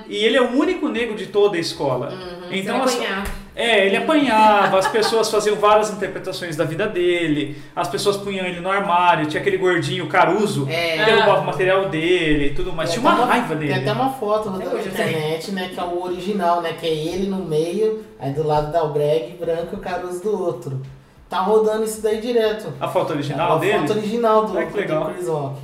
E 0.09 0.17
ele 0.17 0.37
é 0.37 0.43
o 0.43 0.51
único 0.57 0.89
negro 0.89 1.15
de 1.17 1.27
toda 1.27 1.57
a 1.57 1.61
escola. 1.61 2.13
Então, 2.51 2.81
Você 2.81 3.05
as-. 3.05 3.29
É, 3.57 3.87
ele 3.87 3.97
apanhava, 3.97 4.79
as 4.79 4.89
pessoas 4.89 5.31
faziam 5.31 5.57
várias 5.57 5.91
interpretações 5.91 6.57
da 6.57 6.65
vida 6.65 6.87
dele, 6.89 7.57
as 7.75 7.87
pessoas 7.89 8.17
punham 8.17 8.45
ele 8.47 8.61
no 8.61 8.71
armário, 8.71 9.27
tinha 9.27 9.41
aquele 9.41 9.57
gordinho 9.59 10.09
Caruso, 10.09 10.67
É. 10.69 11.05
derrubava 11.05 11.41
o 11.41 11.45
material 11.47 11.89
dele 11.89 12.47
e 12.47 12.55
tudo 12.55 12.73
mais. 12.73 12.91
Tinha 12.93 13.01
uma 13.01 13.25
raiva 13.25 13.49
Tem 13.57 13.59
dele. 13.69 13.73
até 13.75 13.93
uma 13.93 14.11
foto 14.13 14.49
rodando 14.49 14.75
na 14.77 14.83
tem. 14.83 14.93
internet, 14.93 15.53
né? 15.53 15.71
Que 15.73 15.79
é 15.79 15.83
o 15.85 16.03
original, 16.05 16.61
né? 16.63 16.73
Que 16.73 16.87
é 16.87 16.95
ele 16.95 17.29
no 17.29 17.45
meio, 17.45 18.05
aí 18.19 18.33
do 18.33 18.47
lado 18.47 18.73
dá 18.73 18.83
o 18.83 18.93
Greg 18.93 19.37
branco 19.39 19.69
e 19.73 19.77
o 19.77 19.79
Caruso 19.79 20.21
do 20.23 20.43
outro. 20.43 20.81
Tá 21.31 21.41
rodando 21.41 21.85
isso 21.85 22.03
daí 22.03 22.21
direto. 22.21 22.73
A 22.81 22.89
foto 22.89 23.13
É 23.13 23.17
original 23.17 23.53
a 23.57 23.59
dele? 23.59 23.79
foto 23.79 23.93
original 23.99 24.47
do, 24.47 24.67
que 24.67 24.77
legal. 24.77 25.05
do 25.05 25.13
Chris 25.15 25.29
Rock. 25.29 25.57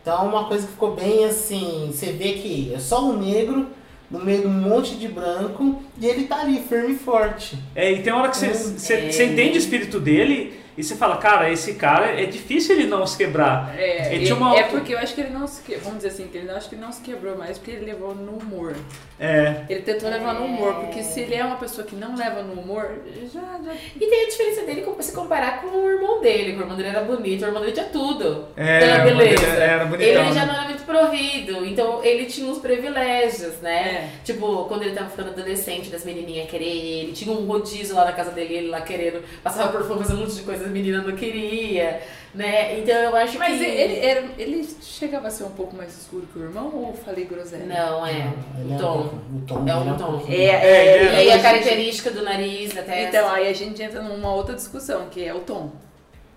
Então 0.00 0.26
uma 0.26 0.44
coisa 0.44 0.66
que 0.66 0.72
ficou 0.72 0.94
bem 0.96 1.24
assim, 1.24 1.90
você 1.92 2.06
vê 2.12 2.32
que 2.32 2.72
é 2.74 2.78
só 2.78 3.04
um 3.04 3.16
negro 3.18 3.66
no 4.12 4.22
meio 4.22 4.42
de 4.42 4.46
um 4.46 4.50
monte 4.50 4.94
de 4.94 5.08
branco 5.08 5.82
e 5.98 6.06
ele 6.06 6.24
tá 6.24 6.40
ali, 6.40 6.60
firme 6.60 6.92
e 6.92 6.96
forte. 6.96 7.58
É, 7.74 7.90
e 7.90 8.02
tem 8.02 8.12
hora 8.12 8.28
que 8.28 8.36
você, 8.36 8.52
você, 8.52 8.92
é. 8.94 9.24
entende 9.24 9.56
o 9.56 9.58
espírito 9.58 9.98
dele 9.98 10.60
e 10.76 10.82
você 10.82 10.96
fala, 10.96 11.16
cara, 11.18 11.50
esse 11.50 11.74
cara 11.74 12.20
é 12.20 12.24
difícil 12.26 12.76
ele 12.76 12.86
não 12.88 13.06
se 13.06 13.16
quebrar. 13.16 13.74
É, 13.78 14.14
Ele 14.14 14.32
uma- 14.32 14.56
é 14.56 14.62
porque 14.64 14.94
eu 14.94 14.98
acho 14.98 15.14
que 15.14 15.20
ele 15.20 15.30
não 15.30 15.46
se 15.46 15.62
quebrou, 15.62 15.84
vamos 15.84 15.98
dizer 15.98 16.08
assim, 16.10 16.28
que 16.28 16.38
ele 16.38 16.46
não 16.46 16.56
acho 16.56 16.68
que 16.68 16.74
ele 16.74 16.82
não 16.82 16.92
se 16.92 17.00
quebrou 17.02 17.36
mais 17.36 17.58
porque 17.58 17.72
ele 17.72 17.86
levou 17.86 18.14
no 18.14 18.32
humor. 18.38 18.74
É, 19.20 19.64
Ele 19.68 19.82
tentou 19.82 20.10
levar 20.10 20.34
no 20.34 20.44
humor, 20.44 20.74
porque 20.74 21.02
se 21.02 21.20
ele 21.20 21.34
é 21.34 21.44
uma 21.44 21.56
pessoa 21.56 21.86
que 21.86 21.94
não 21.94 22.16
leva 22.16 22.42
no 22.42 22.60
humor, 22.60 22.90
já, 23.32 23.40
já 23.64 23.72
E 23.94 24.00
tem 24.06 24.24
a 24.24 24.28
diferença 24.28 24.62
dele 24.62 24.82
com- 24.82 25.00
se 25.00 25.12
comparar 25.12 25.60
com 25.60 25.68
o 25.68 25.90
irmão 25.90 26.20
dele. 26.20 26.52
que 26.52 26.58
O 26.58 26.62
irmão 26.62 26.76
dele 26.76 26.88
era 26.88 27.02
bonito, 27.02 27.42
o 27.42 27.46
irmão 27.46 27.60
dele 27.60 27.72
tinha 27.72 27.86
tudo. 27.86 28.48
É, 28.56 28.80
Pela 28.80 28.92
o 28.92 29.08
irmão 29.08 29.16
dele 29.18 29.34
beleza. 29.36 29.62
era 29.62 29.84
bonitão, 29.84 30.08
Ele 30.24 30.32
já 30.34 30.40
né? 30.40 30.46
não 30.46 30.54
era 30.58 30.64
muito 30.68 30.82
provido, 30.84 31.64
então 31.66 32.04
ele 32.04 32.24
tinha 32.26 32.50
uns 32.50 32.58
privilégios, 32.58 33.56
né? 33.60 33.82
É. 33.82 34.08
Tipo, 34.24 34.64
quando 34.64 34.82
ele 34.82 34.92
tava 34.94 35.08
ficando 35.10 35.30
adolescente, 35.30 35.88
das 35.88 36.04
menininhas 36.04 36.48
querer 36.50 36.64
ele, 36.64 37.12
tinha 37.12 37.32
um 37.34 37.46
rodízio 37.46 37.94
lá 37.94 38.04
na 38.04 38.12
casa 38.12 38.30
dele, 38.32 38.54
ele 38.54 38.68
lá 38.68 38.80
querendo, 38.80 39.22
passava 39.42 39.70
perfume, 39.72 40.00
fazendo 40.00 40.18
um 40.18 40.20
monte 40.22 40.34
de 40.34 40.42
coisa, 40.42 40.61
as 40.62 40.70
meninas 40.70 41.06
não 41.06 41.14
queria, 41.14 42.00
né? 42.34 42.78
Então 42.78 42.94
eu 42.94 43.14
acho 43.16 43.38
Mas 43.38 43.58
que... 43.58 43.64
ele, 43.64 43.98
era, 44.04 44.24
ele 44.38 44.66
chegava 44.80 45.28
a 45.28 45.30
ser 45.30 45.44
um 45.44 45.50
pouco 45.50 45.76
mais 45.76 45.96
escuro 45.96 46.26
que 46.32 46.38
o 46.38 46.42
irmão 46.42 46.70
ou 46.74 46.88
eu 46.88 46.94
falei 46.94 47.24
groselha? 47.24 47.66
Não, 47.66 48.06
é. 48.06 48.32
Ele 48.58 48.70
O 48.70 48.74
um 48.74 48.78
tom. 48.78 48.92
pouco- 49.02 49.16
o 49.16 49.40
tom 49.46 49.68
É 49.68 49.74
um 49.76 49.92
um 49.92 49.96
tom. 49.96 50.12
pouco- 50.18 50.32
É, 50.32 50.34
É, 50.36 50.48
é, 50.48 50.96
ele 51.20 51.24
E 51.24 51.28
é- 51.30 51.34
a 51.34 51.42
característica 51.42 52.10
do 52.10 52.22
nariz, 52.22 52.72
da 52.72 52.82
testa. 52.82 53.00
Então, 53.18 53.28
aí 53.30 53.48
a 53.48 53.52
gente 53.52 53.82
entra 53.82 54.00
numa 54.02 54.32
outra 54.34 54.54
discussão, 54.54 55.08
que 55.10 55.22
é 55.24 55.34
o 55.34 55.40
tom. 55.40 55.70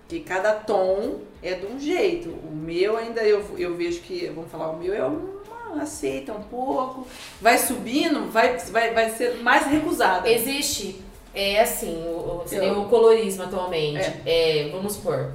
Que 0.08 0.20
cada 0.20 0.52
tom 0.52 1.20
é 1.42 1.54
de 1.54 1.66
um 1.66 1.80
jeito. 1.80 2.28
O 2.28 2.54
meu 2.54 2.96
ainda, 2.96 3.22
eu, 3.22 3.44
eu 3.58 3.74
vejo 3.74 4.00
que, 4.02 4.26
vamos 4.34 4.50
falar, 4.50 4.70
o 4.70 4.78
meu 4.78 4.94
é 4.94 5.00
ah, 5.00 5.82
aceita 5.82 6.32
um 6.32 6.42
pouco. 6.42 7.06
Vai 7.40 7.58
subindo, 7.58 8.30
vai, 8.30 8.56
vai, 8.70 8.92
vai 8.94 9.10
ser 9.10 9.38
mais 9.42 9.66
recusada. 9.66 10.30
Existe, 10.30 11.00
é 11.36 11.60
assim, 11.60 11.94
o, 12.08 12.42
seria 12.46 12.72
o 12.72 12.88
colorismo 12.88 13.44
atualmente. 13.44 14.10
É, 14.26 14.68
vamos 14.72 14.94
supor, 14.94 15.32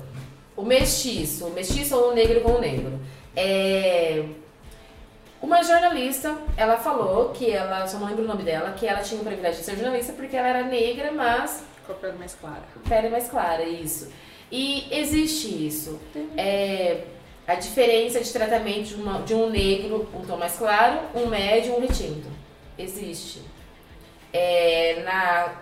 o 0.57 0.63
mestiço, 0.63 1.45
o 1.45 1.51
mestiço 1.51 1.95
ou 1.95 2.11
o 2.11 2.15
negro 2.15 2.41
com 2.41 2.53
o 2.53 2.59
negro. 2.59 2.99
É, 3.35 4.25
uma 5.41 5.63
jornalista, 5.63 6.37
ela 6.57 6.77
falou 6.77 7.29
que 7.29 7.49
ela, 7.51 7.87
só 7.87 7.97
não 7.97 8.07
lembro 8.07 8.23
o 8.23 8.27
nome 8.27 8.43
dela, 8.43 8.71
que 8.73 8.85
ela 8.85 8.99
tinha 9.01 9.19
o 9.21 9.23
privilégio 9.23 9.59
de 9.59 9.65
ser 9.65 9.75
jornalista 9.75 10.13
porque 10.13 10.35
ela 10.35 10.47
era 10.49 10.63
negra, 10.63 11.11
mas 11.11 11.63
Com 11.87 11.93
a 11.93 11.95
pele 11.95 12.17
mais 12.17 12.35
clara. 12.35 12.63
pele 12.87 13.09
mais 13.09 13.27
clara, 13.29 13.63
isso. 13.63 14.11
E 14.51 14.87
existe 14.91 15.47
isso. 15.67 15.99
É, 16.37 17.05
a 17.47 17.55
diferença 17.55 18.19
de 18.19 18.31
tratamento 18.31 18.89
de, 18.89 18.95
uma- 18.95 19.21
de 19.21 19.33
um 19.33 19.49
negro, 19.49 20.07
um 20.13 20.21
tom 20.25 20.37
mais 20.37 20.55
claro, 20.57 20.99
um 21.15 21.25
médio, 21.27 21.75
um 21.75 21.79
retinto. 21.81 22.27
Existe. 22.77 23.41
É, 24.33 25.01
na, 25.03 25.53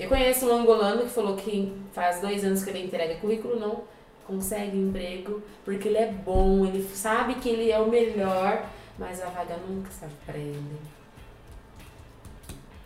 eu 0.00 0.08
conheço 0.08 0.46
um 0.46 0.60
angolano 0.60 1.02
que 1.02 1.10
falou 1.10 1.36
que 1.36 1.72
faz 1.92 2.20
dois 2.20 2.44
anos 2.44 2.64
que 2.64 2.70
ele 2.70 2.84
entrega 2.84 3.16
currículo, 3.16 3.60
não 3.60 3.84
consegue 4.26 4.78
emprego, 4.78 5.42
porque 5.64 5.88
ele 5.88 5.98
é 5.98 6.06
bom, 6.06 6.64
ele 6.64 6.82
sabe 6.94 7.34
que 7.34 7.48
ele 7.48 7.70
é 7.70 7.78
o 7.78 7.90
melhor, 7.90 8.64
mas 8.98 9.20
a 9.20 9.26
vaga 9.26 9.56
nunca 9.68 9.90
pra 10.24 10.38
ele. 10.38 10.78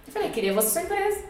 Eu 0.06 0.12
falei, 0.12 0.30
queria 0.30 0.52
você 0.52 0.80
surpresa. 0.80 1.24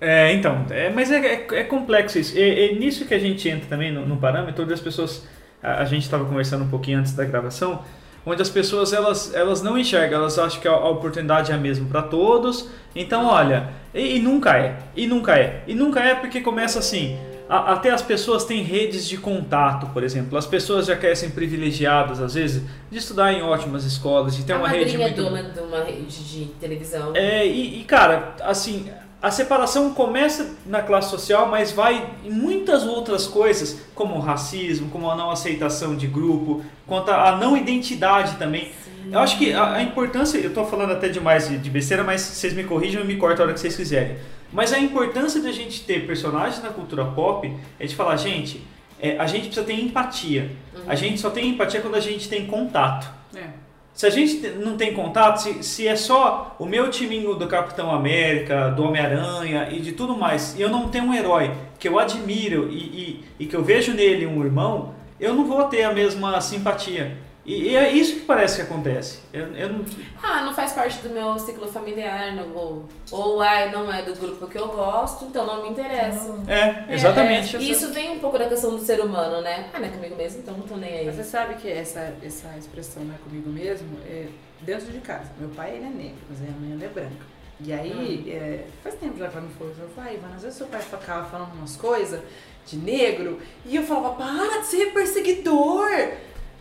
É, 0.00 0.32
então, 0.32 0.66
é, 0.68 0.90
mas 0.90 1.12
é, 1.12 1.18
é, 1.24 1.46
é 1.52 1.64
complexo 1.64 2.18
isso. 2.18 2.36
É, 2.36 2.66
é 2.66 2.74
nisso 2.74 3.06
que 3.06 3.14
a 3.14 3.18
gente 3.20 3.48
entra 3.48 3.68
também 3.68 3.92
no, 3.92 4.04
no 4.04 4.16
parâmetro 4.16 4.64
onde 4.64 4.72
as 4.72 4.80
pessoas. 4.80 5.24
A, 5.62 5.82
a 5.82 5.84
gente 5.84 6.02
estava 6.02 6.24
conversando 6.24 6.64
um 6.64 6.68
pouquinho 6.68 6.98
antes 6.98 7.12
da 7.12 7.24
gravação, 7.24 7.84
onde 8.24 8.40
as 8.42 8.48
pessoas 8.50 8.92
elas, 8.92 9.34
elas 9.34 9.62
não 9.62 9.76
enxergam, 9.78 10.20
elas 10.20 10.38
acham 10.38 10.60
que 10.60 10.68
a, 10.68 10.72
a 10.72 10.88
oportunidade 10.88 11.50
é 11.50 11.54
a 11.54 11.58
mesma 11.58 11.86
para 11.88 12.02
todos. 12.02 12.68
Então, 12.94 13.26
olha, 13.26 13.68
e, 13.94 14.16
e 14.16 14.18
nunca 14.20 14.56
é, 14.56 14.76
e 14.96 15.06
nunca 15.06 15.36
é, 15.38 15.62
e 15.66 15.74
nunca 15.74 16.00
é 16.00 16.14
porque 16.14 16.40
começa 16.40 16.78
assim. 16.78 17.16
a- 17.48 17.72
Até 17.72 17.90
as 17.90 18.02
pessoas 18.02 18.44
têm 18.44 18.62
redes 18.62 19.06
de 19.08 19.16
contato, 19.16 19.86
por 19.92 20.02
exemplo. 20.04 20.38
As 20.38 20.46
pessoas 20.46 20.86
já 20.86 20.96
ser 21.16 21.30
privilegiadas, 21.32 22.20
às 22.20 22.34
vezes, 22.34 22.62
de 22.90 22.98
estudar 22.98 23.32
em 23.32 23.42
ótimas 23.42 23.84
escolas, 23.84 24.36
de 24.36 24.44
ter 24.44 24.52
a 24.52 24.58
uma 24.58 24.68
rede 24.68 24.96
muito 24.98 25.16
dona 25.22 25.42
de 25.42 25.60
uma 25.60 25.82
rede 25.84 26.24
de 26.24 26.44
televisão. 26.60 27.12
é, 27.14 27.46
e, 27.46 27.80
e, 27.80 27.84
cara, 27.84 28.34
assim, 28.42 28.90
a 29.22 29.30
separação 29.30 29.94
começa 29.94 30.56
na 30.66 30.82
classe 30.82 31.08
social, 31.08 31.48
mas 31.48 31.70
vai 31.70 32.10
em 32.24 32.30
muitas 32.30 32.84
outras 32.84 33.24
coisas, 33.24 33.80
como 33.94 34.16
o 34.16 34.20
racismo, 34.20 34.90
como 34.90 35.08
a 35.08 35.14
não 35.14 35.30
aceitação 35.30 35.94
de 35.96 36.08
grupo, 36.08 36.64
quanto 36.88 37.12
a 37.12 37.36
não 37.36 37.56
identidade 37.56 38.36
também. 38.36 38.72
Eu 39.10 39.20
acho 39.20 39.38
que 39.38 39.52
a, 39.52 39.74
a 39.74 39.82
importância, 39.82 40.38
eu 40.38 40.52
tô 40.52 40.64
falando 40.64 40.92
até 40.92 41.08
demais 41.08 41.48
de, 41.48 41.56
de 41.58 41.70
besteira, 41.70 42.02
mas 42.02 42.20
vocês 42.20 42.52
me 42.52 42.64
corrijam 42.64 43.02
e 43.02 43.06
me 43.06 43.16
cortam 43.16 43.44
a 43.44 43.46
hora 43.46 43.54
que 43.54 43.60
vocês 43.60 43.76
quiserem. 43.76 44.16
Mas 44.52 44.72
a 44.72 44.78
importância 44.78 45.40
de 45.40 45.46
a 45.46 45.52
gente 45.52 45.84
ter 45.84 46.04
personagens 46.04 46.60
na 46.60 46.70
cultura 46.70 47.04
pop 47.04 47.50
é 47.78 47.86
de 47.86 47.94
falar, 47.94 48.16
gente, 48.16 48.60
é, 49.00 49.16
a 49.18 49.26
gente 49.26 49.46
precisa 49.46 49.64
ter 49.64 49.74
empatia. 49.74 50.50
A 50.86 50.96
gente 50.96 51.20
só 51.20 51.30
tem 51.30 51.48
empatia 51.48 51.80
quando 51.80 51.94
a 51.94 52.00
gente 52.00 52.28
tem 52.28 52.46
contato. 52.46 53.08
É. 53.34 53.61
Se 53.94 54.06
a 54.06 54.10
gente 54.10 54.38
te- 54.40 54.48
não 54.50 54.76
tem 54.76 54.94
contato, 54.94 55.38
se, 55.42 55.62
se 55.62 55.86
é 55.86 55.94
só 55.96 56.56
o 56.58 56.64
meu 56.64 56.90
timinho 56.90 57.34
do 57.34 57.46
Capitão 57.46 57.90
América, 57.94 58.70
do 58.70 58.84
Homem-Aranha 58.84 59.68
e 59.70 59.80
de 59.80 59.92
tudo 59.92 60.16
mais, 60.16 60.54
e 60.58 60.62
eu 60.62 60.70
não 60.70 60.88
tenho 60.88 61.04
um 61.04 61.14
herói 61.14 61.50
que 61.78 61.88
eu 61.88 61.98
admiro 61.98 62.68
e, 62.70 62.76
e, 62.78 63.24
e 63.40 63.46
que 63.46 63.54
eu 63.54 63.62
vejo 63.62 63.92
nele 63.92 64.26
um 64.26 64.42
irmão, 64.42 64.94
eu 65.20 65.34
não 65.34 65.44
vou 65.44 65.62
ter 65.64 65.82
a 65.84 65.92
mesma 65.92 66.40
simpatia. 66.40 67.16
E, 67.44 67.70
e 67.70 67.76
é 67.76 67.90
isso 67.90 68.14
que 68.14 68.20
parece 68.20 68.56
que 68.56 68.62
acontece. 68.62 69.18
Eu, 69.32 69.46
eu 69.56 69.68
não- 69.72 69.84
Ah, 70.22 70.42
não 70.44 70.54
faz 70.54 70.72
parte 70.72 70.98
do 71.00 71.08
meu 71.10 71.36
ciclo 71.40 71.66
familiar, 71.66 72.32
não, 72.36 72.54
ou, 72.54 72.84
ou 73.10 73.40
ai, 73.42 73.68
não 73.72 73.92
é 73.92 74.00
do 74.02 74.14
grupo 74.14 74.46
que 74.46 74.56
eu 74.56 74.68
gosto, 74.68 75.24
então 75.24 75.44
não 75.44 75.62
me 75.64 75.70
interessa. 75.70 76.32
é, 76.46 76.94
exatamente. 76.94 77.56
É, 77.56 77.60
e 77.60 77.70
isso 77.70 77.92
vem 77.92 78.12
um 78.12 78.20
pouco 78.20 78.38
da 78.38 78.48
questão 78.48 78.70
do 78.76 78.78
ser 78.80 79.00
humano, 79.00 79.40
né? 79.40 79.68
Ah, 79.74 79.80
não 79.80 79.86
é 79.86 79.90
comigo 79.90 80.14
mesmo, 80.14 80.38
então 80.40 80.54
não 80.56 80.66
tô 80.68 80.76
nem 80.76 80.98
aí. 80.98 81.06
Mas 81.06 81.16
você 81.16 81.24
sabe 81.24 81.54
que 81.56 81.68
essa, 81.68 82.14
essa 82.22 82.56
expressão 82.56 83.02
não 83.02 83.14
é 83.14 83.18
comigo 83.18 83.50
mesmo 83.50 83.88
é 84.06 84.26
dentro 84.60 84.92
de 84.92 85.00
casa. 85.00 85.32
Meu 85.40 85.48
pai 85.48 85.74
ele 85.74 85.86
é 85.86 85.88
negro, 85.88 86.18
mas 86.30 86.38
a 86.38 86.42
minha 86.44 86.56
mãe 86.60 86.72
ela 86.74 86.84
é 86.84 86.88
branca. 86.94 87.32
E 87.64 87.72
aí, 87.72 88.30
é, 88.30 88.64
faz 88.84 88.94
tempo 88.96 89.18
já 89.18 89.28
que 89.28 89.36
ela 89.36 89.46
me 89.46 89.52
falou, 89.54 89.72
eu 89.80 89.88
falei, 89.90 90.14
Ivana, 90.14 90.36
às 90.36 90.42
vezes 90.42 90.58
seu 90.58 90.66
pai 90.68 90.80
ficava 90.80 91.24
falando 91.28 91.52
umas 91.54 91.76
coisas 91.76 92.20
de 92.66 92.76
negro, 92.76 93.40
e 93.66 93.74
eu 93.76 93.82
falava, 93.82 94.14
para 94.14 94.60
de 94.60 94.66
ser 94.66 94.92
perseguidor! 94.92 95.88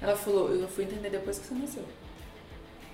Ela 0.02 0.16
falou, 0.16 0.50
eu 0.50 0.68
fui 0.68 0.84
entender 0.86 1.10
depois 1.10 1.38
que 1.40 1.48
você 1.48 1.54
nasceu. 1.54 1.84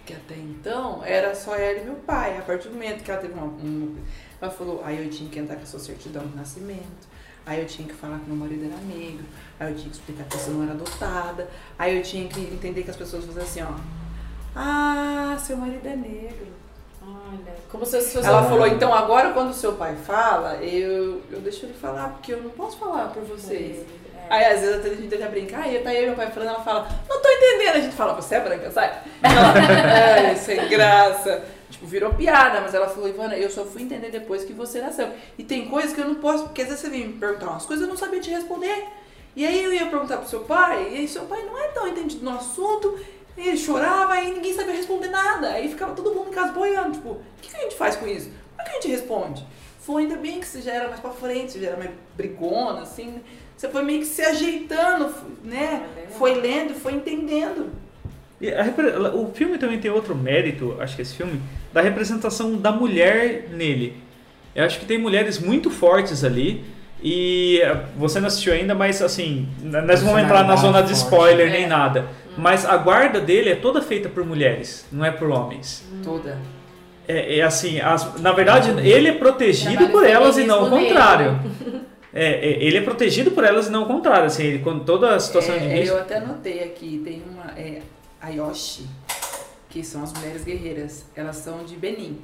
Que 0.06 0.14
até 0.14 0.36
então 0.36 1.04
era 1.04 1.34
só 1.36 1.56
ela 1.56 1.80
e 1.80 1.86
meu 1.86 1.96
pai. 1.96 2.38
A 2.38 2.42
partir 2.42 2.68
do 2.70 2.74
momento 2.76 3.04
que 3.04 3.12
ela 3.12 3.20
teve 3.22 3.34
uma. 3.34 3.44
uma- 3.46 3.96
ela 4.42 4.52
falou, 4.52 4.82
aí 4.84 5.04
eu 5.04 5.10
tinha 5.10 5.30
que 5.30 5.40
entrar 5.40 5.56
com 5.56 5.64
a 5.64 5.66
sua 5.66 5.80
certidão 5.80 6.26
de 6.26 6.36
nascimento. 6.36 7.08
Aí 7.46 7.62
eu 7.62 7.66
tinha 7.66 7.88
que 7.88 7.94
falar 7.94 8.20
que 8.20 8.28
meu 8.30 8.36
marido 8.36 8.66
era 8.66 8.76
negro. 8.84 9.26
Aí 9.60 9.72
eu 9.72 9.76
tinha 9.78 9.90
que 9.90 9.96
explicar 9.96 10.26
que 10.26 10.38
você 10.38 10.50
não 10.52 10.64
era 10.64 10.74
adotada. 10.74 11.50
Aí 11.80 11.98
eu 11.98 12.04
tinha 12.04 12.28
que 12.28 12.40
entender 12.42 12.84
que 12.84 12.90
as 12.90 12.96
pessoas 12.96 13.26
faziam 13.26 13.44
assim, 13.44 13.62
ó. 13.64 13.74
Ah, 14.56 15.38
seu 15.40 15.56
marido 15.58 15.86
é 15.88 15.96
negro. 15.96 16.48
Olha, 17.02 17.56
como 17.72 17.86
se 17.86 18.02
fosse 18.02 18.18
Ela 18.28 18.44
falou, 18.44 18.68
então 18.68 18.94
agora 18.94 19.32
quando 19.34 19.54
seu 19.54 19.74
pai 19.74 19.96
fala, 19.96 20.56
eu, 20.58 21.22
eu 21.32 21.40
deixo 21.40 21.66
ele 21.66 21.74
falar, 21.74 22.10
porque 22.10 22.34
eu 22.34 22.44
não 22.44 22.50
posso 22.52 22.78
falar 22.78 23.10
por 23.14 23.24
vocês. 23.24 23.78
É. 23.80 24.07
Aí 24.30 24.46
às 24.46 24.62
vezes 24.62 24.86
a 24.86 24.90
gente 24.90 25.08
tenta 25.08 25.28
brincar, 25.28 25.64
aí 25.64 25.80
tá 25.80 25.94
eu 25.94 26.08
meu 26.08 26.16
pai 26.16 26.32
falando, 26.32 26.50
ela 26.50 26.64
fala, 26.64 26.88
não 27.10 27.22
tô 27.22 27.30
entendendo. 27.30 27.76
A 27.76 27.80
gente 27.80 27.96
fala, 27.96 28.14
você 28.14 28.36
é 28.36 28.40
branca, 28.40 28.72
sai? 28.72 29.02
Ela, 29.24 30.30
é, 30.32 30.36
sem 30.36 30.68
graça. 30.68 31.46
Tipo, 31.70 31.86
virou 31.86 32.14
piada, 32.14 32.62
mas 32.62 32.74
ela 32.74 32.88
falou, 32.88 33.10
Ivana, 33.10 33.36
eu 33.36 33.50
só 33.50 33.66
fui 33.66 33.82
entender 33.82 34.10
depois 34.10 34.44
que 34.44 34.54
você 34.54 34.82
nasceu. 34.82 35.10
E 35.38 35.44
tem 35.44 35.68
coisas 35.68 35.94
que 35.94 36.00
eu 36.00 36.06
não 36.06 36.16
posso, 36.16 36.46
porque 36.46 36.62
às 36.62 36.70
vezes 36.70 36.82
você 36.82 36.90
vem 36.90 37.08
me 37.08 37.14
perguntar 37.14 37.50
umas 37.50 37.66
coisas 37.66 37.84
eu 37.84 37.90
não 37.90 37.98
sabia 37.98 38.22
te 38.22 38.30
responder. 38.30 38.86
E 39.36 39.46
aí 39.46 39.64
eu 39.64 39.74
ia 39.74 39.86
perguntar 39.86 40.18
pro 40.18 40.30
seu 40.30 40.40
pai, 40.42 40.92
e 40.92 40.98
aí 40.98 41.08
seu 41.08 41.26
pai 41.26 41.44
não 41.44 41.58
é 41.60 41.68
tão 41.68 41.88
entendido 41.88 42.26
no 42.26 42.32
assunto, 42.32 42.98
ele 43.38 43.56
chorava 43.56 44.20
e 44.22 44.32
ninguém 44.32 44.54
sabia 44.54 44.74
responder 44.74 45.10
nada. 45.10 45.50
Aí 45.50 45.70
ficava 45.70 45.94
todo 45.94 46.14
mundo 46.14 46.30
em 46.30 46.34
casa 46.34 46.54
boiando, 46.54 46.94
tipo, 46.94 47.10
o 47.10 47.22
que, 47.42 47.50
que 47.50 47.58
a 47.58 47.62
gente 47.62 47.76
faz 47.76 47.96
com 47.96 48.08
isso? 48.08 48.32
Como 48.56 48.62
é 48.62 48.64
que 48.64 48.70
a 48.70 48.74
gente 48.74 48.88
responde? 48.88 49.46
Foi 49.80 50.04
ainda 50.04 50.16
bem 50.16 50.40
que 50.40 50.48
você 50.48 50.62
já 50.62 50.74
era 50.74 50.88
mais 50.88 51.00
pra 51.00 51.12
frente, 51.12 51.52
você 51.52 51.60
já 51.60 51.68
era 51.68 51.78
mais 51.78 51.92
brigona, 52.16 52.82
assim? 52.82 53.22
Você 53.58 53.68
foi 53.70 53.82
meio 53.82 54.00
que 54.02 54.06
se 54.06 54.22
ajeitando, 54.22 55.10
né? 55.44 55.84
É. 55.98 56.12
Foi 56.12 56.36
lendo, 56.36 56.76
foi 56.76 56.94
entendendo. 56.94 57.70
E 58.40 58.50
a 58.54 58.64
o 59.16 59.32
filme 59.34 59.58
também 59.58 59.80
tem 59.80 59.90
outro 59.90 60.16
mérito, 60.16 60.76
acho 60.80 60.96
que 60.96 61.02
esse 61.02 61.16
filme, 61.16 61.42
da 61.74 61.82
representação 61.82 62.56
da 62.56 62.72
mulher 62.72 63.48
nele. 63.52 63.98
Eu 64.56 64.64
acho 64.64 64.80
que 64.80 64.86
tem 64.86 65.00
mulheres 65.00 65.40
muito 65.40 65.72
fortes 65.72 66.24
ali. 66.24 66.64
E 67.02 67.60
eh, 67.62 67.78
você 67.96 68.20
não 68.20 68.28
assistiu 68.28 68.54
ainda, 68.54 68.74
mas 68.74 69.02
assim, 69.04 69.48
nós 69.62 70.02
não 70.02 70.10
vamos 70.12 70.24
entrar 70.24 70.44
na 70.44 70.56
zona 70.56 70.82
de 70.82 70.94
spoiler 70.94 71.48
É. 71.48 71.52
nem 71.52 71.68
nada. 71.68 72.08
Mas 72.38 72.66
a 72.66 72.76
guarda 72.78 73.20
dele 73.20 73.50
é 73.52 73.56
toda 73.56 73.82
feita 73.84 74.10
por 74.10 74.26
mulheres, 74.26 74.86
não 74.92 75.06
é 75.06 75.12
por 75.12 75.30
homens. 75.30 75.84
Toda. 76.04 76.38
É, 77.08 77.38
é 77.38 77.44
assim, 77.44 77.80
as- 77.80 78.20
na 78.20 78.32
verdade, 78.32 78.72
ele 78.88 79.10
é 79.10 79.14
protegido 79.14 79.90
por 79.90 80.04
elas 80.06 80.38
e 80.40 80.44
não 80.44 80.66
o 80.66 80.70
contrário. 80.70 81.40
É, 82.20 82.34
é, 82.50 82.64
ele 82.64 82.78
é 82.78 82.82
protegido 82.82 83.32
por 83.32 83.44
elas 83.44 83.68
e 83.68 83.70
não 83.72 83.84
o 83.84 83.86
contrário. 83.86 84.26
Assim, 84.26 84.44
ele, 84.44 84.60
quando 84.60 84.84
toda 84.84 85.16
a 85.16 85.20
situação 85.20 85.58
de 85.58 85.66
É, 85.66 85.80
risco. 85.80 85.96
eu 85.96 86.02
até 86.02 86.20
notei 86.20 86.64
aqui, 86.64 87.02
tem 87.04 87.22
uma. 87.30 87.52
É, 87.58 87.82
a 88.20 88.30
Yoshi, 88.30 88.88
que 89.70 89.84
são 89.84 90.04
as 90.04 90.12
mulheres 90.14 90.44
guerreiras. 90.44 91.06
Elas 91.16 91.36
são 91.38 91.64
de 91.64 91.76
Benin. 91.76 92.20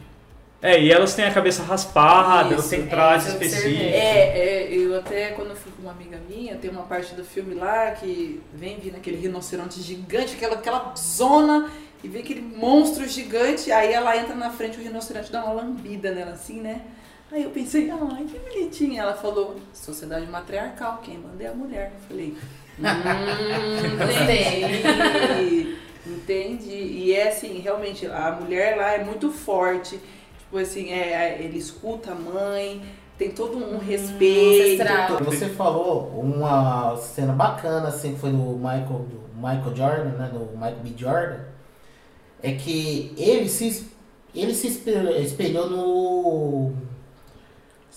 É, 0.62 0.82
e 0.82 0.92
elas 0.92 1.14
têm 1.14 1.26
a 1.26 1.32
cabeça 1.34 1.62
raspada, 1.62 2.54
elas 2.54 2.62
Isso, 2.62 2.70
têm 2.70 2.84
é, 2.84 2.88
trajes 2.88 3.28
eu 3.30 3.36
observei. 3.36 3.72
específicos. 3.74 3.94
É, 4.02 4.40
é, 4.40 4.74
eu 4.74 4.98
até 4.98 5.28
quando 5.32 5.54
fui 5.56 5.72
com 5.74 5.82
uma 5.84 5.92
amiga 5.92 6.18
minha, 6.30 6.56
tem 6.56 6.72
uma 6.72 6.84
parte 6.84 7.14
do 7.16 7.24
filme 7.26 7.54
lá 7.54 7.92
que 7.92 8.42
vem 8.54 8.80
vindo 8.80 8.96
aquele 8.96 9.18
rinoceronte 9.18 9.82
gigante, 9.82 10.36
aquela, 10.36 10.56
aquela 10.56 10.94
zona, 10.98 11.70
e 12.02 12.08
vem 12.08 12.22
aquele 12.22 12.40
monstro 12.42 13.06
gigante, 13.08 13.72
aí 13.74 13.92
ela 13.92 14.16
entra 14.16 14.36
na 14.36 14.50
frente, 14.52 14.80
o 14.80 14.82
rinoceronte 14.82 15.30
dá 15.34 15.44
uma 15.44 15.54
lambida 15.54 16.12
nela 16.12 16.32
assim, 16.32 16.62
né? 16.62 16.82
Aí 17.34 17.44
eu 17.44 17.50
pensei, 17.50 17.90
ai, 17.90 18.26
que 18.26 18.38
bonitinha. 18.38 19.02
Ela 19.02 19.14
falou, 19.16 19.56
sociedade 19.74 20.28
matriarcal, 20.28 21.00
quem 21.04 21.18
manda 21.18 21.44
é 21.44 21.48
a 21.48 21.54
mulher. 21.54 21.92
Eu 21.96 22.08
falei, 22.08 22.36
Hum, 22.80 22.84
Entendi. 24.24 25.78
Entendi. 26.06 26.72
E 26.76 27.14
é 27.14 27.30
assim, 27.30 27.60
realmente, 27.60 28.06
a 28.08 28.32
mulher 28.40 28.78
lá 28.78 28.94
é 28.94 29.04
muito 29.04 29.32
forte. 29.32 30.00
Tipo 30.40 30.58
assim, 30.58 30.92
é, 30.92 31.38
ele 31.42 31.58
escuta 31.58 32.12
a 32.12 32.16
mãe, 32.16 32.82
tem 33.18 33.32
todo 33.32 33.58
um 33.58 33.78
respeito. 33.78 34.82
ancestral. 34.82 35.24
Você 35.24 35.50
falou 35.50 36.10
uma 36.20 36.96
cena 36.98 37.34
bacana, 37.34 37.88
assim, 37.88 38.14
que 38.14 38.20
foi 38.20 38.32
do 38.32 38.38
Michael, 38.38 39.06
do 39.10 39.24
Michael 39.36 39.76
Jordan, 39.76 40.18
né? 40.18 40.30
Do 40.32 40.46
Michael 40.56 40.78
B. 40.84 40.94
Jordan. 40.96 41.40
É 42.42 42.52
que 42.54 43.14
ele 43.18 43.48
se, 43.48 43.88
ele 44.36 44.54
se 44.54 44.68
espe- 44.68 44.92
espelhou 45.22 45.70
no. 45.70 46.74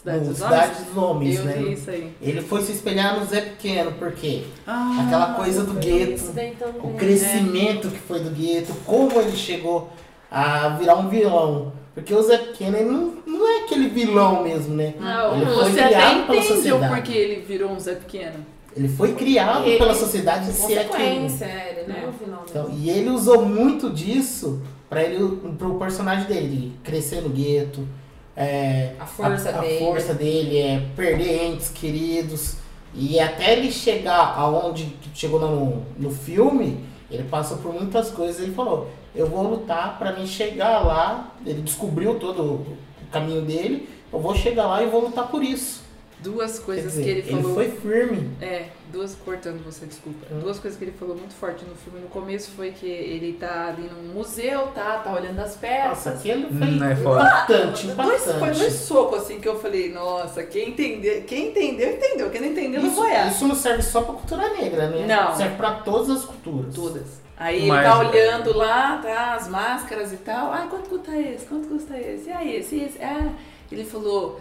Cidade 0.07 0.19
no 0.21 0.29
dos 0.31 0.37
Cidade 0.39 0.71
Homens? 0.71 0.87
dos 0.87 0.97
Homens, 0.97 1.37
Eu 1.39 1.45
né? 1.45 1.53
vi 1.55 1.73
isso 1.73 1.91
aí. 1.91 2.13
Ele 2.23 2.41
foi 2.43 2.63
se 2.63 2.73
espelhar 2.73 3.19
no 3.19 3.27
Zé 3.27 3.41
Pequeno, 3.41 3.93
por 3.93 4.13
quê? 4.13 4.45
Ah, 4.67 5.03
Aquela 5.05 5.35
coisa 5.35 5.65
do 5.65 5.75
gueto, 5.75 6.23
também. 6.27 6.55
o 6.83 6.95
crescimento 6.95 7.89
que 7.89 7.99
foi 7.99 8.21
do 8.21 8.31
gueto, 8.31 8.73
como 8.85 9.21
ele 9.21 9.37
chegou 9.37 9.91
a 10.31 10.69
virar 10.71 10.95
um 10.97 11.09
vilão. 11.09 11.73
Porque 11.95 12.15
o 12.15 12.23
Zé 12.23 12.37
Pequeno 12.39 12.77
ele 12.77 12.91
não, 12.91 13.15
não 13.27 13.49
é 13.49 13.65
aquele 13.65 13.89
vilão 13.89 14.43
mesmo, 14.45 14.75
né? 14.77 14.95
Não, 15.01 15.35
Ele 15.37 15.47
foi 15.47 15.55
você 15.73 15.81
até 15.81 15.89
criado 15.89 16.27
pela 16.27 16.39
entende 16.39 16.53
o 16.53 16.57
sociedade. 16.57 16.95
porquê 16.95 17.13
ele 17.13 17.41
virou 17.43 17.71
um 17.73 17.81
Zé 17.81 17.95
Pequeno. 17.95 18.47
Ele 18.77 18.89
foi 18.89 19.15
criado 19.15 19.67
Ele- 19.67 19.79
pela 19.79 19.95
sociedade 19.95 20.47
de 20.47 20.53
ser 20.53 20.79
aquilo. 20.81 20.89
Consequência, 20.91 21.45
ele 21.71 21.91
não 21.93 21.97
é 21.97 22.07
o 22.09 22.13
final 22.13 22.45
Então, 22.49 22.71
e 22.71 22.91
ele 22.91 23.09
usou 23.09 23.45
muito 23.47 23.89
disso 23.91 24.61
para 24.91 25.03
ele 25.03 25.37
pro 25.59 25.75
personagem 25.79 26.27
dele, 26.27 26.49
de 26.49 26.69
crescer 26.85 27.23
no 27.23 27.31
gueto, 27.31 27.89
é, 28.37 28.93
A 28.99 29.07
força 29.07 29.49
a, 29.49 29.53
dele. 29.53 29.77
A 29.77 29.79
força 29.79 30.15
dele 30.15 30.59
é 30.59 30.83
perder 30.95 31.45
entes 31.47 31.71
queridos. 31.71 32.57
E 32.95 33.19
até 33.19 33.53
ele 33.53 33.73
chegar 33.73 34.35
aonde 34.37 34.95
chegou 35.15 35.41
no, 35.41 35.83
no 35.99 36.11
filme, 36.11 36.85
ele 37.11 37.25
passou 37.25 37.59
por 37.59 37.73
muitas 37.73 38.11
coisas. 38.11 38.43
Ele 38.43 38.53
falou: 38.53 38.91
Eu 39.15 39.27
vou 39.27 39.43
lutar 39.43 39.99
para 39.99 40.13
mim 40.13 40.27
chegar 40.27 40.81
lá. 40.81 41.33
Ele 41.45 41.63
descobriu 41.63 42.19
todo 42.19 42.43
o 42.43 42.77
caminho 43.11 43.43
dele. 43.43 43.89
Eu 44.13 44.21
vou 44.21 44.35
chegar 44.35 44.67
lá 44.67 44.83
e 44.83 44.87
vou 44.87 45.03
lutar 45.03 45.29
por 45.29 45.43
isso. 45.43 45.86
Duas 46.19 46.59
Quer 46.59 46.65
coisas 46.65 46.93
dizer, 46.93 47.03
que 47.05 47.09
ele 47.11 47.23
falou. 47.23 47.55
foi 47.55 47.71
firme. 47.71 48.31
É, 48.41 48.69
duas 48.91 49.15
cortando 49.15 49.63
você, 49.63 49.85
desculpa. 49.85 50.27
Hum. 50.33 50.39
Duas 50.41 50.59
coisas 50.59 50.79
que 50.79 50.85
ele 50.87 50.93
falou 50.99 51.15
muito 51.15 51.35
forte 51.35 51.65
no 51.67 51.75
filme 51.77 52.01
no 52.01 52.09
começo 52.09 52.51
foi 52.57 52.71
que 52.71 52.87
ele 52.87 53.35
tá 53.35 53.69
ali 53.69 53.83
num 53.89 54.15
museu, 54.15 54.69
tá? 54.69 54.99
Tá 55.05 55.13
olhando 55.13 55.39
as 55.39 55.49
Nossa, 55.55 55.59
peças. 55.59 56.19
aquele 56.21 56.47
foi 56.49 56.67
Hum, 56.69 56.85
é 56.85 56.97
foda. 56.97 57.21
impactante, 57.23 57.87
Dois, 57.89 58.23
foi 58.25 58.33
impactante. 58.35 58.59
dois 58.59 58.73
socos 58.73 59.19
assim 59.21 59.41
que 59.41 59.49
eu 59.49 59.61
falei, 59.61 59.93
nossa, 59.93 60.43
quem 60.45 60.71
entendeu, 60.71 61.23
quem 61.25 61.49
entendeu, 61.51 61.91
entendeu. 61.93 62.31
Quem 62.31 62.41
não 62.41 62.49
entendeu, 62.49 62.81
não 62.81 62.89
Isso, 62.89 62.97
foi 62.97 63.11
essa. 63.13 63.31
isso 63.35 63.47
não 63.49 63.55
serve 63.55 63.83
só 63.83 64.01
pra 64.01 64.15
cultura 64.15 64.49
negra, 64.55 64.89
né? 64.89 65.07
Não. 65.07 65.37
Serve 65.37 65.57
pra 65.57 65.75
todas 65.75 66.09
as 66.11 66.25
culturas. 66.25 66.75
Todas. 66.75 67.27
Aí 67.37 67.67
Mas- 67.69 67.85
ele 67.85 67.89
tá 67.93 67.99
olhando 67.99 68.57
lá, 68.57 68.97
tá, 69.03 69.35
as 69.35 69.49
máscaras 69.49 70.11
e 70.15 70.17
tal. 70.17 70.51
Ah, 70.51 70.67
quanto 70.71 70.89
custa 70.89 71.15
esse? 71.15 71.45
Quanto 71.45 71.69
custa 71.69 71.97
esse? 71.99 72.31
Ah, 72.31 72.43
esse, 72.43 72.77
esse. 72.81 72.99
Ah, 73.03 73.31
ele 73.71 73.85
falou. 73.85 74.41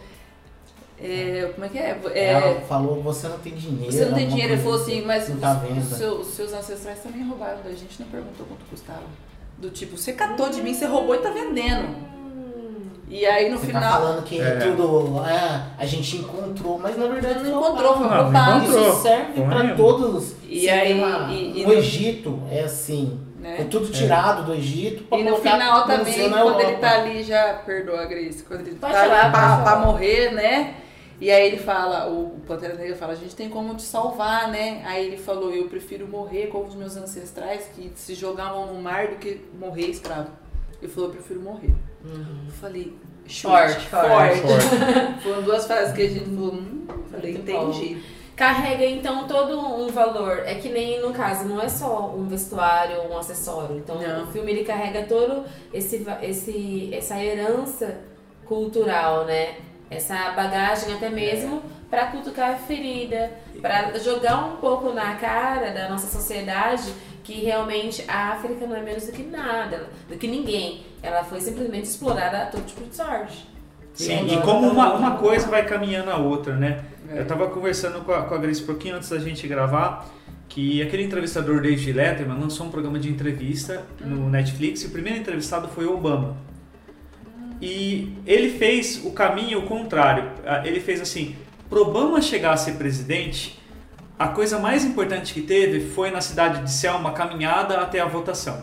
É, 1.00 1.52
como 1.54 1.66
é 1.66 1.70
que 1.70 1.78
é? 1.78 2.00
É, 2.14 2.26
Ela 2.32 2.62
falou, 2.62 3.02
você 3.02 3.28
não 3.28 3.38
tem 3.40 3.54
dinheiro. 3.54 3.92
Você 3.92 4.06
não 4.06 4.14
tem 4.14 4.28
dinheiro, 4.28 4.54
ele 4.54 4.62
falou 4.62 4.80
assim, 4.80 5.02
mas 5.06 5.28
Não 5.30 5.36
os, 5.36 5.42
tá 5.42 5.62
os 5.78 5.98
seu- 5.98 6.24
seus 6.24 6.54
ancestrais 6.54 7.00
também 7.00 7.24
roubaram 7.28 7.58
da 7.64 7.72
gente, 7.72 8.00
não 8.00 8.08
perguntou 8.08 8.46
quanto 8.46 8.66
custava. 8.70 9.04
Do 9.58 9.70
tipo, 9.70 9.98
você 9.98 10.14
catou 10.14 10.50
de 10.50 10.62
mim, 10.62 10.74
você 10.74 10.86
roubou 10.86 11.16
e 11.16 11.20
tá 11.20 11.30
vendendo. 11.30 12.16
E 13.08 13.24
aí 13.26 13.50
no 13.52 13.58
Você 13.58 13.68
tá 13.72 13.80
final. 13.80 13.94
falando 14.02 14.24
que 14.24 14.42
É. 14.42 14.56
tudo. 14.58 15.20
Ah, 15.24 15.68
a 15.78 15.86
gente 15.86 16.18
encontrou, 16.18 16.80
mas 16.80 16.98
na 16.98 17.06
verdade 17.08 17.44
Não 17.44 17.60
encontrou, 17.62 17.98
foi 17.98 18.08
Não, 18.08 18.24
roubado. 18.24 18.64
encontrou. 18.64 18.90
Isso 18.90 19.02
serve 19.04 19.34
Foi 19.34 19.46
pra 19.46 19.76
todos. 19.76 20.34
E 20.44 20.68
aí- 20.70 21.00
lá, 21.00 21.30
e- 21.32 21.60
e 21.62 21.66
o 21.66 21.68
no- 21.68 21.74
Egito 21.76 22.42
é 22.52 22.62
assim. 22.62 23.20
Né? 23.40 23.58
Foi 23.58 23.66
tudo 23.66 23.90
tirado 23.92 24.44
do 24.44 24.56
Egito 24.56 25.04
pra 25.04 25.20
E 25.20 25.24
no 25.24 25.36
final 25.38 25.86
também, 25.86 26.30
quando 26.32 26.60
ele 26.62 26.78
tá 26.78 26.96
ali, 26.96 27.22
já 27.24 27.54
perdoa 27.64 28.02
a 28.02 28.06
Grace, 28.06 28.44
quando 28.44 28.62
ele 28.62 28.76
tá 28.76 28.88
ali 28.88 28.96
falar, 28.96 29.32
pra, 29.32 29.58
pra 29.58 29.76
morrer, 29.86 30.32
né? 30.34 30.74
E 31.20 31.32
aí 31.32 31.48
ele 31.48 31.58
fala, 31.58 32.10
o 32.12 32.40
Pantera 32.46 32.74
Negra 32.76 32.96
fala, 32.96 33.14
a 33.14 33.16
gente 33.16 33.36
tem 33.36 33.50
como 33.50 33.74
te 33.76 33.84
salvar, 33.84 34.50
né? 34.52 34.82
Aí 34.86 35.08
ele 35.08 35.18
falou, 35.18 35.54
eu 35.54 35.68
prefiro 35.68 36.08
morrer 36.08 36.48
como 36.48 36.66
os 36.66 36.76
meus 36.76 36.98
ancestrais 36.98 37.70
que 37.74 37.92
se 37.96 38.14
jogavam 38.14 38.74
no 38.74 38.82
mar 38.82 39.08
do 39.08 39.16
que 39.16 39.42
morrer 39.58 39.88
escravo. 39.88 40.30
Ele 40.82 40.92
falou, 40.92 41.10
eu 41.10 41.14
prefiro 41.16 41.40
morrer. 41.40 41.74
Eu 42.04 42.52
falei, 42.60 42.94
Forte, 43.28 43.88
forte. 43.88 44.42
forte. 44.42 45.24
Foram 45.24 45.42
duas 45.42 45.66
frases 45.66 45.96
que 45.96 46.02
a 46.04 46.10
gente 46.10 46.26
falou, 46.26 46.54
hum, 46.54 46.86
falei, 47.10 47.32
entendi. 47.32 48.04
Carrega 48.36 48.86
então 48.86 49.26
todo 49.26 49.58
um 49.58 49.88
valor. 49.88 50.44
É 50.46 50.56
que 50.56 50.68
nem 50.70 51.02
no 51.02 51.12
caso, 51.14 51.46
não 51.48 51.62
é 51.62 51.70
só 51.70 52.14
um 52.14 52.28
vestuário, 52.28 53.02
um 53.10 53.18
acessório. 53.18 53.78
Então 53.78 54.00
Não. 54.00 54.26
o 54.26 54.28
filme 54.28 54.52
ele 54.52 54.66
carrega 54.66 55.04
todo 55.04 55.46
esse, 55.74 56.06
esse 56.22 56.94
essa 56.94 57.24
herança 57.24 58.02
cultural, 58.46 59.26
né? 59.26 59.56
Essa 59.96 60.32
bagagem 60.32 60.94
até 60.94 61.10
mesmo 61.10 61.62
pra 61.90 62.08
cutucar 62.08 62.52
a 62.52 62.56
ferida, 62.56 63.32
pra 63.62 63.98
jogar 64.00 64.46
um 64.46 64.58
pouco 64.58 64.92
na 64.92 65.16
cara 65.16 65.72
da 65.72 65.90
nossa 65.90 66.08
sociedade 66.08 66.94
que 67.24 67.34
realmente 67.42 68.04
a 68.08 68.34
África 68.34 68.68
não 68.68 68.76
é 68.76 68.82
menos 68.82 69.06
do 69.08 69.12
que 69.12 69.24
nada, 69.24 69.90
do 70.08 70.16
que 70.16 70.28
ninguém. 70.28 70.86
Ela 71.02 71.24
foi 71.24 71.42
simplesmente 71.42 71.86
explorada 71.86 72.44
a 72.44 72.46
todo 72.46 72.64
tipo 72.66 72.84
de 72.84 72.96
sorte. 72.96 73.48
Sim, 73.94 74.28
E 74.28 74.36
e 74.36 74.42
como 74.42 74.70
uma, 74.70 74.94
uma 74.94 75.18
coisa 75.18 75.48
vai 75.48 75.66
caminhando 75.66 76.12
a 76.12 76.18
outra, 76.18 76.56
né? 76.56 76.84
É. 77.10 77.22
Eu 77.22 77.26
tava 77.26 77.50
conversando 77.50 78.04
com 78.04 78.12
a, 78.12 78.24
com 78.24 78.36
a 78.36 78.38
Grace 78.38 78.62
um 78.62 78.66
pouquinho 78.66 78.96
antes 78.96 79.10
da 79.10 79.18
gente 79.18 79.48
gravar 79.48 80.08
que 80.48 80.82
aquele 80.82 81.04
entrevistador 81.04 81.62
David 81.62 81.94
Letterman 81.94 82.40
lançou 82.40 82.68
um 82.68 82.70
programa 82.70 83.00
de 83.00 83.10
entrevista 83.10 83.84
no 84.00 84.30
Netflix 84.30 84.84
e 84.84 84.88
o 84.88 84.90
primeiro 84.92 85.20
entrevistado 85.20 85.68
foi 85.68 85.86
o 85.86 85.94
Obama. 85.94 86.38
E 87.62 88.14
ele 88.26 88.50
fez 88.58 89.04
o 89.06 89.12
caminho 89.12 89.62
contrário. 89.64 90.32
Ah, 90.46 90.62
Ele 90.66 90.80
fez 90.80 91.00
assim: 91.02 91.36
pro 91.70 91.82
Obama 91.84 92.22
chegar 92.22 92.52
a 92.54 92.58
ser 92.58 92.74
presidente, 92.74 93.60
a 94.20 94.28
coisa 94.28 94.60
mais 94.60 94.84
importante 94.86 95.34
que 95.34 95.42
teve 95.42 95.80
foi 95.82 96.12
na 96.12 96.22
cidade 96.22 96.62
de 96.64 96.72
Selma 96.72 97.10
a 97.10 97.14
caminhada 97.14 97.78
até 97.80 98.00
a 98.00 98.06
votação. 98.06 98.62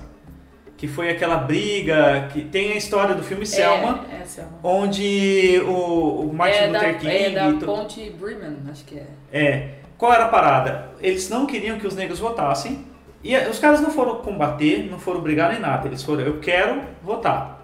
Que 0.76 0.88
foi 0.88 1.11
aquela 1.11 1.36
briga 1.36 2.28
que 2.32 2.43
tem 2.43 2.72
a 2.72 2.76
história 2.76 3.14
do 3.14 3.22
filme 3.22 3.47
Selma, 3.47 4.05
É, 4.11 4.22
é 4.22 4.24
Selma. 4.24 4.59
onde 4.64 5.61
o, 5.64 6.28
o 6.28 6.34
Martin 6.34 6.59
é 6.59 6.68
da, 6.68 6.78
Luther 6.78 6.99
King 6.99 7.12
é 7.16 7.30
da 7.30 7.53
to- 7.53 7.66
Ponte 7.66 8.11
Bremen, 8.11 8.57
acho 8.70 8.84
que 8.84 8.99
é. 8.99 9.07
é. 9.32 9.68
Qual 9.97 10.12
era 10.12 10.24
a 10.24 10.28
parada? 10.28 10.90
Eles 11.01 11.28
não 11.28 11.47
queriam 11.47 11.78
que 11.78 11.86
os 11.86 11.95
negros 11.95 12.18
votassem. 12.18 12.84
E 13.22 13.36
os 13.36 13.61
caras 13.61 13.80
não 13.80 13.93
foram 13.93 14.16
combater, 14.16 14.88
não 14.90 14.99
foram 14.99 15.20
brigar 15.20 15.53
nem 15.53 15.61
nada. 15.61 15.86
Eles 15.86 16.03
foram, 16.03 16.22
eu 16.22 16.40
quero 16.40 16.82
votar. 17.05 17.61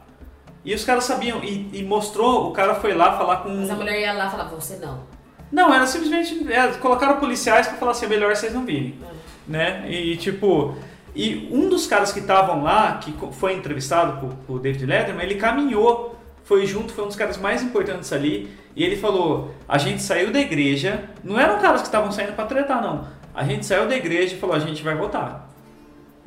E 0.65 0.75
os 0.75 0.85
caras 0.85 1.05
sabiam, 1.05 1.43
e, 1.43 1.71
e 1.73 1.83
mostrou, 1.83 2.49
o 2.49 2.53
cara 2.53 2.75
foi 2.75 2.95
lá 2.95 3.17
falar 3.17 3.37
com. 3.39 3.49
Mas 3.49 3.71
a 3.71 3.75
mulher 3.75 4.01
ia 4.01 4.13
lá 4.13 4.27
e 4.27 4.31
falava, 4.31 4.55
você 4.55 4.77
não. 4.77 5.19
Não, 5.51 5.73
era 5.73 5.87
simplesmente. 5.87 6.53
é, 6.53 6.69
colocaram 6.75 7.19
policiais 7.19 7.67
pra 7.67 7.77
falar 7.77 7.93
assim: 7.93 8.07
é 8.07 8.09
melhor 8.09 8.35
vocês 8.35 8.53
não 8.53 8.65
virem. 8.65 8.99
Né? 9.47 9.91
E 9.91 10.17
tipo. 10.17 10.77
E 11.15 11.49
um 11.51 11.69
dos 11.69 11.87
caras 11.87 12.13
que 12.13 12.21
estavam 12.21 12.63
lá, 12.63 12.99
que 12.99 13.13
foi 13.33 13.55
entrevistado 13.55 14.21
por, 14.21 14.35
por 14.47 14.61
David 14.61 14.87
Letterman, 14.87 15.25
ele 15.25 15.35
caminhou, 15.35 16.17
foi 16.45 16.65
junto, 16.65 16.93
foi 16.93 17.03
um 17.03 17.09
dos 17.09 17.17
caras 17.17 17.37
mais 17.39 17.63
importantes 17.63 18.13
ali. 18.13 18.51
E 18.77 18.85
ele 18.85 18.97
falou: 18.97 19.55
a 19.67 19.79
gente 19.79 20.03
saiu 20.03 20.31
da 20.31 20.39
igreja, 20.39 21.05
não 21.25 21.39
eram 21.39 21.59
caras 21.61 21.81
que 21.81 21.89
estavam 21.89 22.13
saindo 22.13 22.35
pra 22.35 22.45
tretar, 22.45 22.83
não. 22.83 23.09
A 23.35 23.43
gente 23.45 23.65
saiu 23.65 23.89
da 23.89 23.97
igreja 23.97 24.35
e 24.35 24.39
falou: 24.39 24.55
a 24.55 24.61
gente 24.61 24.83
vai 24.83 24.95
votar. 24.95 25.48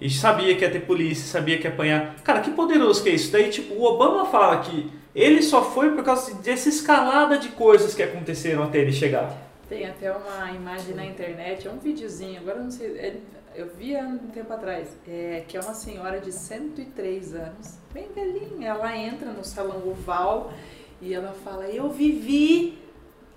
E 0.01 0.09
sabia 0.09 0.55
que 0.55 0.63
ia 0.65 0.71
ter 0.71 0.81
polícia, 0.81 1.25
sabia 1.25 1.57
que 1.59 1.65
ia 1.65 1.69
apanhar. 1.71 2.15
Cara, 2.23 2.41
que 2.41 2.49
poderoso 2.51 3.03
que 3.03 3.09
é 3.09 3.13
isso. 3.13 3.31
Daí, 3.31 3.49
tipo, 3.51 3.75
o 3.75 3.83
Obama 3.83 4.25
fala 4.25 4.59
que 4.61 4.91
ele 5.13 5.41
só 5.43 5.63
foi 5.63 5.91
por 5.91 6.03
causa 6.03 6.33
dessa 6.35 6.67
escalada 6.69 7.37
de 7.37 7.49
coisas 7.49 7.93
que 7.93 8.01
aconteceram 8.01 8.63
até 8.63 8.79
ele 8.79 8.91
chegar. 8.91 9.37
Tem 9.69 9.85
até 9.85 10.11
uma 10.11 10.51
imagem 10.51 10.95
na 10.95 11.05
internet, 11.05 11.67
é 11.67 11.71
um 11.71 11.77
videozinho, 11.77 12.41
agora 12.41 12.59
não 12.61 12.71
sei, 12.71 12.87
é- 12.97 13.15
eu 13.55 13.69
vi 13.77 13.95
há 13.95 14.01
um 14.01 14.17
tempo 14.17 14.51
atrás, 14.51 14.97
é, 15.07 15.43
que 15.47 15.55
é 15.55 15.59
uma 15.61 15.73
senhora 15.73 16.19
de 16.19 16.31
103 16.31 17.33
anos, 17.35 17.77
bem 17.93 18.07
velhinha, 18.13 18.69
ela 18.69 18.97
entra 18.97 19.31
no 19.31 19.43
salão 19.45 19.81
oval 19.87 20.51
e 21.01 21.13
ela 21.13 21.33
fala, 21.43 21.67
eu 21.67 21.89
vivi 21.89 22.77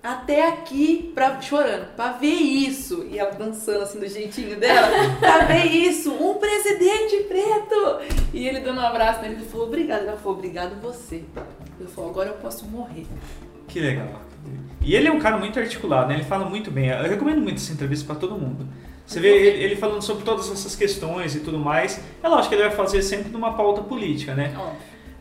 até 0.05 0.46
aqui 0.48 1.11
pra, 1.14 1.40
chorando, 1.40 1.86
pra 1.96 2.12
ver 2.12 2.26
isso. 2.26 3.07
E 3.11 3.18
ela 3.18 3.30
dançando 3.30 3.82
assim 3.82 3.98
do 3.98 4.07
jeitinho 4.07 4.61
dela, 4.61 4.88
pra 5.18 5.46
ver 5.46 5.64
isso, 5.64 6.12
um 6.12 6.34
presidente 6.34 7.16
preto. 7.24 8.00
E 8.34 8.46
ele 8.46 8.61
dando 8.61 8.82
um 8.82 8.86
abraço 8.86 9.22
nele, 9.22 9.36
ele 9.36 9.44
falou, 9.46 9.66
obrigado. 9.66 10.02
Ela 10.02 10.18
falou, 10.18 10.36
obrigado 10.36 10.78
você. 10.82 11.24
Ele 11.80 11.88
falou, 11.88 12.11
agora 12.11 12.28
eu 12.28 12.34
posso 12.34 12.66
morrer. 12.66 13.07
Que 13.66 13.80
legal. 13.80 14.20
E 14.82 14.94
ele 14.94 15.09
é 15.09 15.12
um 15.12 15.18
cara 15.18 15.38
muito 15.38 15.59
articulado, 15.59 16.09
né? 16.09 16.16
Ele 16.16 16.24
fala 16.24 16.44
muito 16.44 16.70
bem. 16.70 16.90
Eu 16.90 17.09
recomendo 17.09 17.40
muito 17.40 17.57
essa 17.57 17.72
entrevista 17.72 18.05
pra 18.05 18.14
todo 18.14 18.38
mundo. 18.38 18.68
Você 19.07 19.20
vê 19.20 19.28
ele, 19.28 19.76
falando 19.76 20.02
sobre 20.02 20.22
todas 20.24 20.50
essas 20.50 20.76
questões 20.76 21.34
e 21.34 21.40
tudo 21.40 21.59
mais. 21.59 22.00
É 22.22 22.28
lógico 22.28 22.50
que 22.50 22.55
ele 22.55 22.68
vai 22.68 22.76
fazer 22.76 23.00
sempre 23.00 23.30
numa 23.32 23.55
pauta 23.55 23.80
política, 23.82 24.34
né? 24.34 24.55
Ó, 24.57 24.70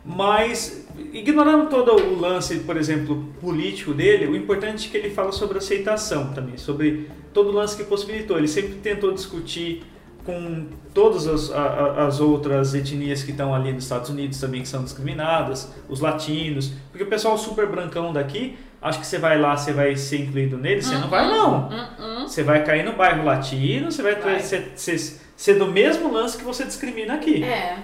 Mas, 0.04 0.86
ignorando 1.12 1.68
todo 1.70 1.92
o 1.94 2.20
lance, 2.20 2.58
por 2.60 2.76
exemplo, 2.76 3.32
político 3.40 3.94
dele, 3.94 4.26
o 4.26 4.36
importante 4.36 4.88
é 4.88 4.90
que 4.90 4.96
ele 4.96 5.10
fala 5.14 5.32
sobre 5.32 5.58
aceitação 5.58 6.32
também, 6.32 6.58
sobre 6.58 7.08
todo 7.32 7.48
o 7.48 7.52
lance 7.52 7.76
que 7.76 7.84
possibilitou. 7.84 8.36
Ele 8.36 8.48
sempre 8.48 8.74
tentou 8.74 9.12
discutir 9.12 9.82
com 10.24 10.66
todas 10.92 11.26
as, 11.26 11.50
a- 11.50 12.06
as 12.06 12.20
outras 12.20 12.74
etnias 12.74 13.22
que 13.22 13.30
estão 13.30 13.54
ali 13.54 13.72
nos 13.72 13.84
Estados 13.84 14.08
Unidos 14.10 14.38
também, 14.40 14.62
que 14.62 14.68
são 14.68 14.82
discriminadas, 14.84 15.72
os 15.88 16.00
latinos, 16.00 16.72
porque 16.90 17.04
o 17.04 17.08
pessoal 17.08 17.36
super 17.36 17.66
brancão 17.66 18.12
daqui, 18.12 18.56
acho 18.80 19.00
que 19.00 19.06
você 19.06 19.18
vai 19.18 19.38
lá, 19.38 19.56
você 19.56 19.72
vai 19.72 19.96
ser 19.96 20.20
incluído 20.20 20.56
nele, 20.56 20.80
você 20.82 20.96
não 20.96 21.08
vai 21.08 21.28
não. 21.28 21.68
hum, 21.68 21.86
hum. 21.98 22.28
Você 22.28 22.42
vai 22.42 22.62
cair 22.64 22.84
no 22.84 22.92
bairro 22.94 23.24
latino, 23.24 23.90
você 23.92 24.02
vai, 24.02 24.14
Vai. 24.16 24.40
Ser, 24.40 24.72
ser, 24.76 24.98
ser 25.36 25.54
do 25.58 25.66
mesmo 25.66 26.10
lance 26.12 26.38
que 26.38 26.44
você 26.44 26.64
discrimina 26.64 27.14
aqui. 27.14 27.42
É. 27.44 27.76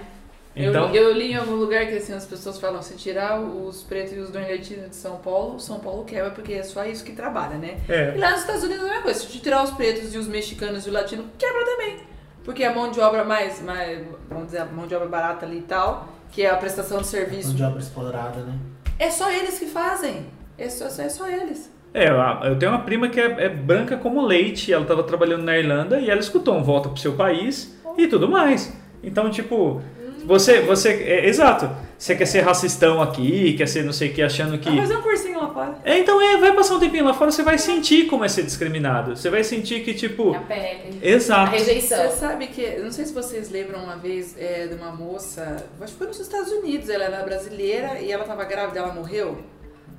Então, 0.55 0.93
eu, 0.93 1.09
eu 1.09 1.13
li 1.13 1.31
em 1.31 1.35
algum 1.35 1.55
lugar 1.55 1.85
que 1.87 1.95
assim, 1.95 2.13
as 2.13 2.25
pessoas 2.25 2.59
falam, 2.59 2.81
se 2.81 2.95
tirar 2.95 3.39
os 3.39 3.83
pretos 3.83 4.13
e 4.13 4.19
os 4.19 4.31
nordestinos 4.31 4.89
de 4.89 4.95
São 4.95 5.17
Paulo, 5.17 5.59
São 5.59 5.79
Paulo 5.79 6.03
quebra, 6.03 6.31
porque 6.31 6.53
é 6.53 6.63
só 6.63 6.85
isso 6.85 7.03
que 7.05 7.13
trabalha, 7.13 7.57
né? 7.57 7.77
é. 7.87 8.13
E 8.15 8.19
lá 8.19 8.31
nos 8.31 8.41
Estados 8.41 8.63
Unidos 8.63 8.83
é 8.83 8.87
a 8.87 8.89
mesma 8.89 9.03
coisa. 9.03 9.19
Se 9.19 9.27
tirar 9.39 9.63
os 9.63 9.71
pretos 9.71 10.13
e 10.13 10.17
os 10.17 10.27
mexicanos 10.27 10.85
e 10.85 10.89
o 10.89 10.93
latino, 10.93 11.25
quebra 11.37 11.65
também. 11.65 11.99
Porque 12.43 12.63
a 12.63 12.73
mão 12.73 12.91
de 12.91 12.99
obra 12.99 13.23
mais, 13.23 13.61
mais, 13.61 14.05
vamos 14.27 14.47
dizer, 14.47 14.59
a 14.59 14.65
mão 14.65 14.87
de 14.87 14.95
obra 14.95 15.07
barata 15.07 15.45
ali 15.45 15.59
e 15.59 15.61
tal, 15.61 16.09
que 16.31 16.41
é 16.41 16.49
a 16.49 16.55
prestação 16.55 16.99
de 16.99 17.07
serviço, 17.07 17.49
Mão 17.49 17.57
de 17.57 17.63
obra 17.63 17.79
explorada, 17.79 18.41
né? 18.41 18.57
é 18.99 19.09
só 19.09 19.31
eles 19.31 19.57
que 19.57 19.65
fazem. 19.65 20.25
É 20.57 20.69
só, 20.69 20.85
é 20.85 21.09
só 21.09 21.27
eles. 21.27 21.71
É, 21.93 22.07
eu 22.47 22.57
tenho 22.57 22.71
uma 22.71 22.81
prima 22.83 23.09
que 23.09 23.19
é, 23.19 23.45
é 23.45 23.49
branca 23.49 23.97
como 23.97 24.21
leite, 24.21 24.71
ela 24.71 24.83
estava 24.83 25.03
trabalhando 25.03 25.43
na 25.43 25.57
Irlanda 25.57 25.99
e 25.99 26.09
ela 26.09 26.19
escutou 26.19 26.55
um 26.55 26.63
volta 26.63 26.87
pro 26.87 26.97
seu 26.97 27.13
país 27.13 27.77
e 27.97 28.07
tudo 28.07 28.29
mais. 28.29 28.73
Então, 29.03 29.29
tipo, 29.29 29.81
você, 30.25 30.61
você, 30.61 30.89
é, 30.89 31.27
exato, 31.27 31.69
você 31.97 32.15
quer 32.15 32.25
ser 32.25 32.41
racistão 32.41 33.01
aqui, 33.01 33.53
quer 33.53 33.67
ser 33.67 33.83
não 33.83 33.93
sei 33.93 34.09
o 34.09 34.13
que, 34.13 34.21
achando 34.21 34.57
que... 34.57 34.69
Vai 34.69 34.79
fazer 34.79 34.95
um 34.95 35.01
cursinho 35.01 35.39
lá 35.39 35.53
fora. 35.53 35.77
É, 35.83 35.99
então 35.99 36.21
é, 36.21 36.37
vai 36.37 36.53
passar 36.53 36.75
um 36.75 36.79
tempinho 36.79 37.05
lá 37.05 37.13
fora, 37.13 37.31
você 37.31 37.43
vai 37.43 37.57
sentir 37.57 38.07
como 38.07 38.25
é 38.25 38.27
ser 38.27 38.43
discriminado. 38.43 39.15
Você 39.15 39.29
vai 39.29 39.43
sentir 39.43 39.83
que, 39.83 39.93
tipo, 39.93 40.33
A 40.33 40.39
pele. 40.39 40.99
A 41.01 41.05
exato. 41.05 41.51
rejeição. 41.51 42.09
Você 42.09 42.17
sabe 42.17 42.47
que, 42.47 42.77
não 42.79 42.91
sei 42.91 43.05
se 43.05 43.13
vocês 43.13 43.51
lembram 43.51 43.83
uma 43.83 43.97
vez 43.97 44.35
é, 44.37 44.67
de 44.67 44.75
uma 44.75 44.91
moça, 44.91 45.65
acho 45.79 45.93
que 45.93 45.97
foi 45.97 46.07
nos 46.07 46.19
Estados 46.19 46.51
Unidos, 46.51 46.89
ela 46.89 47.03
era 47.03 47.23
brasileira 47.23 47.99
e 47.99 48.11
ela 48.11 48.23
tava 48.23 48.43
grávida, 48.45 48.79
ela 48.79 48.93
morreu 48.93 49.37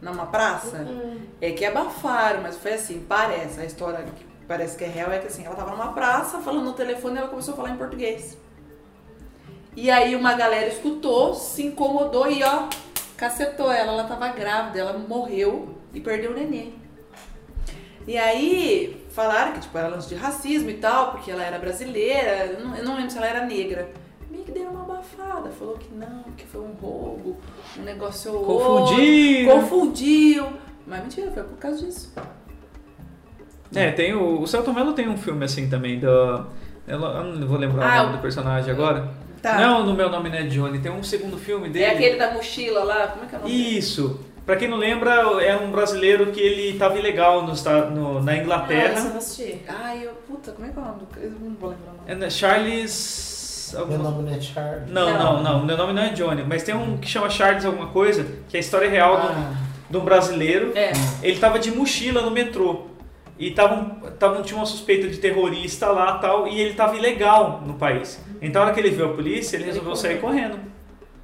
numa 0.01 0.27
praça. 0.27 0.85
É 1.41 1.53
que 1.53 1.65
abafaram, 1.65 2.43
mas 2.43 2.57
foi 2.57 2.73
assim, 2.73 3.05
parece, 3.09 3.61
a 3.61 3.65
história 3.65 4.05
que 4.05 4.25
parece 4.49 4.77
que 4.77 4.85
é 4.85 4.89
real 4.89 5.13
é 5.13 5.19
que 5.19 5.29
assim, 5.29 5.47
ela 5.47 5.55
tava 5.55 5.71
numa 5.71 5.93
praça 5.93 6.39
falando 6.39 6.65
no 6.65 6.73
telefone 6.73 7.15
e 7.15 7.19
ela 7.19 7.29
começou 7.29 7.55
a 7.55 7.57
falar 7.57 7.71
em 7.71 7.77
português. 7.77 8.37
E 9.75 9.91
aí 9.91 10.15
uma 10.15 10.35
galera 10.35 10.69
escutou, 10.69 11.35
se 11.35 11.65
incomodou 11.65 12.31
e 12.31 12.43
ó, 12.43 12.69
cacetou 13.17 13.71
ela, 13.73 13.93
ela 13.93 14.05
tava 14.05 14.29
grávida, 14.29 14.81
ela 14.81 14.99
morreu 14.99 15.77
e 15.95 16.01
perdeu 16.01 16.33
o 16.33 16.35
neném. 16.35 16.75
E 18.07 18.19
aí 18.19 19.07
falaram 19.11 19.53
que 19.53 19.61
tipo, 19.61 19.79
era 19.79 19.89
lance 19.89 20.09
de 20.09 20.15
racismo 20.15 20.69
e 20.71 20.75
tal, 20.75 21.13
porque 21.13 21.31
ela 21.31 21.43
era 21.43 21.59
brasileira, 21.59 22.47
eu 22.47 22.65
não, 22.65 22.77
eu 22.77 22.85
não 22.85 22.97
lembro 22.97 23.11
se 23.11 23.17
ela 23.19 23.27
era 23.29 23.47
negra. 23.47 23.89
Meio 24.31 24.45
que 24.45 24.51
deram 24.53 24.73
uma 24.73 24.83
abafada, 24.83 25.51
falou 25.51 25.77
que 25.79 25.95
não, 25.95 26.23
que 26.37 26.47
foi 26.47 26.61
um 26.63 26.73
roubo, 26.73 27.37
um 27.79 27.83
negócio 27.83 28.33
ou 28.35 28.45
outro, 28.47 28.97
Confundiu. 28.97 29.51
confundiu. 29.51 30.47
Mas 30.87 31.01
mentira, 31.03 31.31
foi 31.31 31.43
por 31.45 31.59
causa 31.59 31.85
disso. 31.85 32.13
É, 33.75 33.91
tem 33.93 34.15
o, 34.15 34.41
o 34.43 34.47
Celton 34.47 34.73
Mello 34.73 34.93
tem 34.93 35.09
um 35.09 35.17
filme 35.17 35.45
assim 35.45 35.69
também, 35.69 35.99
da... 35.99 36.45
Eu 36.87 36.99
não 36.99 37.47
vou 37.47 37.57
lembrar 37.57 37.87
Ah, 37.89 38.01
o 38.03 38.07
nome 38.07 38.17
do 38.19 38.23
personagem 38.23 38.71
agora. 38.71 39.09
Tá. 39.43 39.59
Não, 39.59 39.85
no 39.85 39.95
meu 39.95 40.09
nome 40.09 40.31
não 40.31 40.39
é 40.39 40.43
Johnny, 40.45 40.79
tem 40.79 40.93
um 40.93 41.03
segundo 41.03 41.37
filme 41.37 41.69
dele. 41.69 41.85
É 41.85 41.91
aquele 41.91 42.17
da 42.17 42.31
mochila 42.33 42.85
lá, 42.85 43.09
como 43.09 43.25
é 43.25 43.29
que 43.29 43.35
é 43.35 43.39
o 43.39 43.43
nome? 43.43 43.53
dele? 43.53 43.79
Isso. 43.79 44.21
Pra 44.47 44.57
quem 44.57 44.69
não 44.69 44.77
lembra, 44.77 45.11
é 45.43 45.57
um 45.57 45.71
brasileiro 45.71 46.27
que 46.33 46.41
ele 46.41 46.79
tava 46.79 46.99
ilegal 46.99 47.43
no, 47.43 47.53
no- 47.53 47.55
na 47.55 48.33
Ah, 48.33 48.35
isso 48.35 48.39
eu 48.39 48.43
Inglaterra. 48.45 49.15
assisti. 49.17 49.59
Ai, 49.69 50.05
eu, 50.05 50.13
puta, 50.29 50.53
como 50.53 50.67
é 50.67 50.71
que 50.71 50.79
é 50.79 50.83
o 50.83 50.85
nome 50.85 50.99
do 51.01 51.21
Eu 51.21 51.31
não 51.31 51.55
vou 51.57 51.71
lembrar 51.71 51.93
o 51.93 51.97
nome. 51.97 51.99
É 52.09 52.15
né, 52.15 52.29
Charles. 52.31 53.71
Meu 53.73 53.81
alguma- 53.83 54.11
nome 54.11 54.31
não 54.31 54.37
é 54.37 54.41
Charles. 54.41 54.91
Não, 54.91 55.11
não, 55.19 55.43
Não. 55.43 55.59
não. 55.59 55.67
Meu 55.67 55.77
nome 55.77 55.93
não 55.93 56.03
é 56.03 56.09
Johnny, 56.11 56.43
mas 56.45 56.63
tem 56.63 56.75
um 56.75 56.97
que 56.99 57.09
chama 57.09 57.31
Charles 57.31 57.65
alguma 57.65 57.87
coisa, 57.89 58.25
que 58.49 58.57
é 58.57 58.59
a 58.59 58.61
história 58.61 58.89
real 58.89 59.21
de 59.21 59.27
um- 59.27 59.31
Ah, 59.31 59.55
de 59.91 59.97
um 59.97 60.05
brasileiro. 60.05 60.73
É. 60.77 60.93
Ele 61.23 61.39
tava 61.39 61.59
de 61.59 61.71
mochila 61.71 62.21
no 62.23 62.31
metrô. 62.31 62.87
E 63.39 63.51
tavam, 63.53 63.97
tavam, 64.19 64.43
tinha 64.43 64.57
uma 64.57 64.67
suspeita 64.67 65.09
de 65.09 65.19
terrorista 65.19 65.87
lá 65.89 66.19
tal, 66.19 66.47
e 66.47 66.61
ele 66.61 66.75
tava 66.75 66.97
ilegal 66.97 67.63
no 67.67 67.75
país. 67.75 68.21
Então, 68.43 68.61
na 68.61 68.67
hora 68.67 68.75
que 68.75 68.81
ele 68.81 68.91
viu 68.91 69.07
a 69.07 69.15
polícia, 69.15 69.57
ele 69.57 69.65
Ele 69.65 69.71
resolveu 69.73 69.93
correu. 69.95 70.11
sair 70.11 70.21
correndo. 70.21 70.59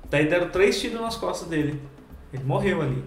Daí 0.09 0.27
deram 0.27 0.49
três 0.49 0.81
tiros 0.81 1.01
nas 1.01 1.17
costas 1.17 1.49
dele. 1.49 1.81
Ele 2.33 2.45
morreu 2.45 2.81
ali. 2.81 3.03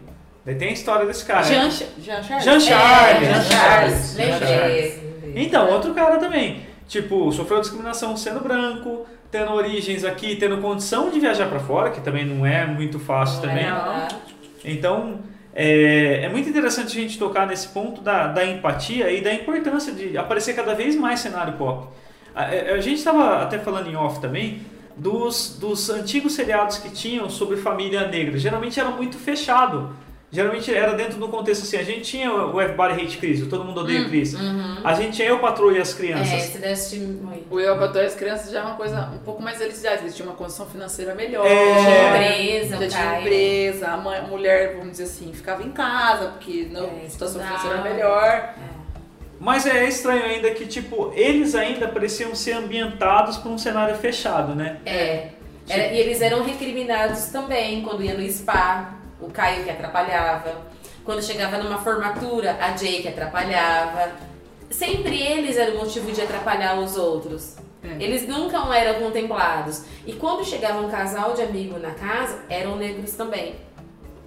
Daí 0.45 0.55
tem 0.55 0.69
a 0.69 0.73
história 0.73 1.05
desse 1.05 1.23
cara. 1.25 1.43
Jean, 1.43 1.71
Cha- 1.71 1.85
Jean 1.99 2.21
Charles? 2.23 2.43
Jean 2.45 2.59
Charles. 2.59 3.27
É, 3.27 3.33
Jean 3.33 3.43
Charles. 3.43 4.15
Jean 4.17 4.25
Lembrei. 4.39 5.33
Então, 5.35 5.69
outro 5.71 5.93
cara 5.93 6.17
também. 6.17 6.61
Tipo, 6.87 7.31
sofreu 7.31 7.61
discriminação 7.61 8.17
sendo 8.17 8.41
branco, 8.41 9.05
tendo 9.31 9.51
origens 9.53 10.03
aqui, 10.03 10.35
tendo 10.35 10.57
condição 10.57 11.09
de 11.09 11.19
viajar 11.19 11.47
pra 11.47 11.59
fora, 11.59 11.89
que 11.91 12.01
também 12.01 12.25
não 12.25 12.45
é 12.45 12.65
muito 12.65 12.99
fácil 12.99 13.41
também. 13.41 13.65
Não. 13.69 14.07
Então, 14.65 15.19
é, 15.53 16.21
é 16.23 16.29
muito 16.29 16.49
interessante 16.49 16.87
a 16.97 17.01
gente 17.01 17.17
tocar 17.17 17.47
nesse 17.47 17.67
ponto 17.69 18.01
da, 18.01 18.27
da 18.27 18.45
empatia 18.45 19.09
e 19.11 19.21
da 19.21 19.33
importância 19.33 19.93
de 19.93 20.17
aparecer 20.17 20.53
cada 20.55 20.73
vez 20.75 20.95
mais 20.95 21.19
cenário 21.21 21.53
pop. 21.53 21.87
A, 22.35 22.43
a- 22.43 22.73
a 22.75 22.81
gente 22.81 22.97
estava 22.97 23.41
até 23.43 23.59
falando 23.59 23.87
em 23.89 23.95
off 23.95 24.19
também 24.19 24.61
dos, 24.95 25.57
dos 25.59 25.89
antigos 25.89 26.33
seriados 26.33 26.77
que 26.77 26.89
tinham 26.89 27.29
sobre 27.29 27.57
família 27.57 28.07
negra. 28.07 28.37
Geralmente 28.37 28.79
era 28.79 28.89
muito 28.89 29.17
fechado. 29.17 29.89
Geralmente 30.33 30.73
era 30.73 30.93
dentro 30.93 31.19
do 31.19 31.27
contexto 31.27 31.63
assim. 31.63 31.75
A 31.75 31.83
gente 31.83 32.03
tinha 32.03 32.31
o 32.31 32.61
Everybody 32.61 32.93
Hate 33.01 33.17
Chris, 33.17 33.41
o 33.41 33.47
Todo 33.47 33.65
Mundo 33.65 33.81
Odeia 33.81 34.05
Chris. 34.07 34.33
A 34.81 34.93
gente 34.93 35.17
tinha 35.17 35.27
Eu, 35.27 35.39
Patroa 35.39 35.73
e 35.73 35.81
as 35.81 35.93
É, 35.93 35.97
Crianças. 35.97 36.49
deve 36.53 36.67
assistir 36.71 36.99
muito. 37.01 37.53
O 37.53 37.59
Eu 37.59 37.75
para 37.77 38.01
as 38.05 38.15
crianças 38.15 38.49
já 38.49 38.59
é 38.59 38.63
uma 38.63 38.75
coisa 38.75 39.09
um 39.13 39.17
pouco 39.19 39.41
mais 39.43 39.59
elitizada. 39.59 39.97
Eles 39.97 40.15
tinham 40.15 40.29
uma 40.29 40.35
condição 40.37 40.65
financeira 40.67 41.13
melhor. 41.13 41.45
É. 41.45 42.07
Empresa, 42.37 42.77
já 42.77 42.87
tinha 42.87 43.03
cara. 43.03 43.19
empresa, 43.19 43.87
a, 43.89 43.97
mãe- 43.97 44.19
a 44.19 44.21
mulher, 44.21 44.75
vamos 44.77 44.91
dizer 44.91 45.03
assim, 45.03 45.33
ficava 45.33 45.63
em 45.63 45.71
casa, 45.71 46.27
porque 46.29 46.65
não, 46.71 46.85
É, 46.85 47.05
a 47.07 47.09
situação 47.09 47.41
financeira 47.41 47.75
era 47.79 47.83
melhor. 47.93 48.53
Mas 49.43 49.65
é 49.65 49.87
estranho 49.89 50.23
ainda 50.23 50.51
que, 50.51 50.67
tipo, 50.67 51.11
eles 51.15 51.55
ainda 51.55 51.87
pareciam 51.87 52.35
ser 52.35 52.51
ambientados 52.53 53.37
para 53.37 53.49
um 53.49 53.57
cenário 53.57 53.95
fechado, 53.95 54.53
né? 54.53 54.77
É. 54.85 55.29
Era- 55.67 55.87
e 55.87 55.97
eles 55.99 56.21
eram 56.21 56.43
recriminados 56.43 57.25
também 57.29 57.81
quando 57.81 58.03
ia 58.03 58.13
no 58.13 58.23
spa, 58.29 58.93
o 59.19 59.31
Caio 59.31 59.63
que 59.63 59.69
atrapalhava. 59.71 60.61
Quando 61.03 61.23
chegava 61.23 61.57
numa 61.57 61.79
formatura, 61.79 62.55
a 62.61 62.77
Jay 62.77 63.01
que 63.01 63.07
atrapalhava. 63.07 64.11
Sempre 64.69 65.19
eles 65.19 65.57
eram 65.57 65.73
o 65.73 65.77
motivo 65.79 66.11
de 66.11 66.21
atrapalhar 66.21 66.75
os 66.79 66.95
outros. 66.95 67.55
É. 67.83 68.03
Eles 68.03 68.27
nunca 68.27 68.57
eram 68.75 68.99
contemplados. 69.01 69.85
E 70.05 70.13
quando 70.13 70.45
chegava 70.45 70.79
um 70.81 70.89
casal 70.91 71.33
de 71.33 71.41
amigos 71.41 71.81
na 71.81 71.91
casa, 71.91 72.43
eram 72.47 72.75
negros 72.75 73.13
também. 73.15 73.55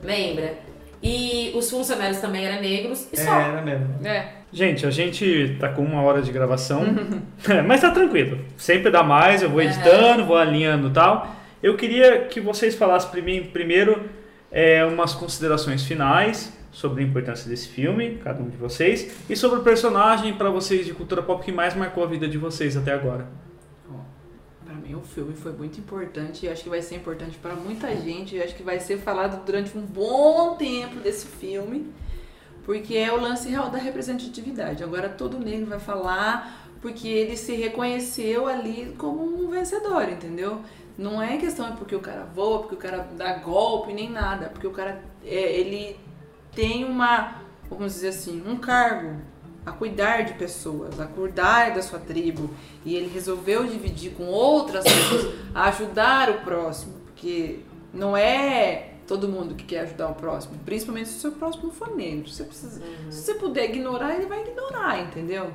Lembra? 0.03 0.55
E 1.01 1.53
os 1.55 1.71
funcionários 1.71 2.19
também 2.19 2.45
eram 2.45 2.61
negros 2.61 3.07
e 3.13 3.21
É, 3.21 3.25
só. 3.25 3.33
era 3.39 3.63
mesmo. 3.63 4.05
É. 4.05 4.44
Gente, 4.55 4.87
a 4.87 4.91
gente 4.91 5.57
tá 5.59 5.69
com 5.69 5.83
uma 5.83 6.01
hora 6.01 6.23
de 6.23 6.31
gravação, 6.31 6.85
mas 7.67 7.81
tá 7.81 7.91
tranquilo. 7.91 8.39
Sempre 8.57 8.89
dá 8.89 9.03
mais, 9.03 9.43
eu 9.43 9.51
vou 9.51 9.61
editando, 9.61 10.25
vou 10.25 10.37
alinhando 10.37 10.91
e 10.91 10.93
tal. 10.93 11.35
Eu 11.61 11.77
queria 11.77 12.27
que 12.27 12.41
vocês 12.41 12.77
falassem 12.77 13.11
pra 13.11 13.21
mim, 13.21 13.51
primeiro 13.53 14.09
é, 14.53 14.85
umas 14.85 15.13
considerações 15.13 15.83
finais 15.83 16.57
sobre 16.71 17.03
a 17.03 17.07
importância 17.07 17.51
desse 17.51 17.67
filme, 17.67 18.21
cada 18.23 18.41
um 18.41 18.49
de 18.49 18.57
vocês, 18.57 19.17
e 19.29 19.35
sobre 19.35 19.59
o 19.59 19.63
personagem 19.65 20.33
pra 20.35 20.51
vocês 20.51 20.87
de 20.87 20.95
cultura 20.95 21.21
pop 21.21 21.45
que 21.45 21.51
mais 21.51 21.75
marcou 21.75 22.05
a 22.05 22.07
vida 22.07 22.29
de 22.29 22.39
vocês 22.39 22.77
até 22.77 22.93
agora. 22.93 23.27
Pra 24.65 24.75
mim 24.75 24.95
o 24.95 25.03
filme 25.03 25.35
foi 25.35 25.53
muito 25.53 25.81
importante 25.81 26.47
e 26.47 26.49
acho 26.49 26.63
que 26.63 26.69
vai 26.69 26.81
ser 26.81 26.95
importante 26.95 27.37
pra 27.39 27.57
muita 27.57 27.89
gente. 27.97 28.37
Eu 28.37 28.45
acho 28.45 28.55
que 28.55 28.63
vai 28.63 28.79
ser 28.79 28.99
falado 28.99 29.45
durante 29.45 29.77
um 29.77 29.83
bom 29.83 30.55
tempo 30.55 31.01
desse 31.01 31.27
filme, 31.27 31.87
porque 32.65 32.97
é 32.97 33.13
o 33.13 33.21
lance 33.21 33.49
real 33.49 33.71
da 33.71 33.79
representatividade. 33.79 34.83
Agora 34.83 35.09
todo 35.09 35.39
negro 35.39 35.67
vai 35.67 35.79
falar 35.79 36.65
porque 36.81 37.09
ele 37.09 37.37
se 37.37 37.55
reconheceu 37.55 38.47
ali 38.47 38.95
como 38.99 39.23
um 39.23 39.51
vencedor, 39.51 40.09
entendeu? 40.09 40.61
Não 40.97 41.21
é 41.21 41.37
questão 41.39 41.67
é 41.67 41.73
porque 41.73 41.95
o 41.95 42.01
cara 42.01 42.25
voa, 42.25 42.61
porque 42.61 42.75
o 42.75 42.79
cara 42.79 43.09
dá 43.17 43.35
golpe, 43.35 43.93
nem 43.93 44.11
nada, 44.11 44.49
porque 44.49 44.67
o 44.67 44.71
cara 44.71 45.03
é, 45.25 45.59
ele 45.59 45.99
tem 46.55 46.85
uma, 46.85 47.43
vamos 47.69 47.95
dizer 47.95 48.09
assim, 48.09 48.43
um 48.47 48.57
cargo 48.57 49.17
a 49.67 49.73
cuidar 49.73 50.23
de 50.23 50.35
pessoas, 50.35 51.01
a 51.01 51.07
cuidar 51.07 51.75
da 51.75 51.83
sua 51.83 51.99
tribo. 51.99 52.51
E 52.85 52.95
ele 52.95 53.09
resolveu 53.09 53.67
dividir 53.67 54.13
com 54.13 54.25
outras 54.27 54.85
pessoas, 54.85 55.35
a 55.55 55.69
ajudar 55.69 56.31
o 56.31 56.41
próximo, 56.41 56.95
porque 57.07 57.61
não 57.93 58.17
é 58.17 58.94
todo 59.07 59.29
mundo 59.29 59.55
que 59.55 59.65
quer 59.65 59.81
ajudar 59.81 60.09
o 60.09 60.15
próximo, 60.15 60.59
principalmente 60.65 61.09
se 61.09 61.19
o 61.19 61.21
seu 61.21 61.33
próximo 61.33 61.71
for 61.71 61.95
negro. 61.95 62.29
Você 62.29 62.45
precisa, 62.45 62.83
Se 63.11 63.23
você 63.23 63.35
puder 63.35 63.65
ignorar, 63.67 64.15
ele 64.15 64.27
vai 64.27 64.43
ignorar, 64.43 65.01
entendeu? 65.01 65.51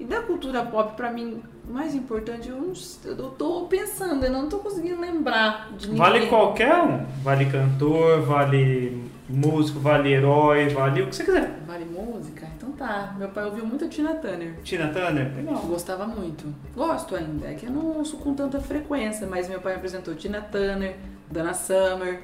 E 0.00 0.04
da 0.04 0.22
cultura 0.22 0.64
pop, 0.64 0.96
pra 0.96 1.10
mim, 1.10 1.42
o 1.68 1.72
mais 1.72 1.94
importante, 1.94 2.48
eu, 2.48 2.56
não, 2.56 2.72
eu 3.04 3.30
tô 3.30 3.66
pensando, 3.66 4.24
eu 4.24 4.30
não 4.30 4.48
tô 4.48 4.58
conseguindo 4.58 5.00
lembrar 5.00 5.70
de 5.76 5.88
ninguém. 5.88 5.98
Vale 5.98 6.26
qualquer 6.26 6.72
um. 6.82 7.04
Vale 7.22 7.46
cantor, 7.46 8.22
vale 8.22 9.02
músico, 9.28 9.80
vale 9.80 10.12
herói, 10.12 10.68
vale 10.68 11.02
o 11.02 11.08
que 11.08 11.16
você 11.16 11.24
quiser. 11.24 11.58
Vale 11.66 11.84
música? 11.84 12.46
Então 12.56 12.70
tá. 12.72 13.14
Meu 13.18 13.28
pai 13.28 13.44
ouviu 13.44 13.66
muito 13.66 13.84
a 13.84 13.88
Tina 13.88 14.14
Turner. 14.14 14.54
Tina 14.62 14.88
Turner? 14.88 15.32
Eu 15.36 15.58
gostava 15.66 16.06
muito. 16.06 16.46
Gosto 16.74 17.16
ainda. 17.16 17.48
É 17.48 17.54
que 17.54 17.66
eu 17.66 17.72
não 17.72 17.98
ouço 17.98 18.16
com 18.18 18.34
tanta 18.34 18.60
frequência, 18.60 19.26
mas 19.26 19.48
meu 19.48 19.60
pai 19.60 19.74
apresentou 19.74 20.14
Tina 20.14 20.40
Turner, 20.40 20.96
Dana 21.28 21.54
Summer. 21.54 22.22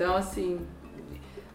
Então, 0.00 0.16
assim, 0.16 0.58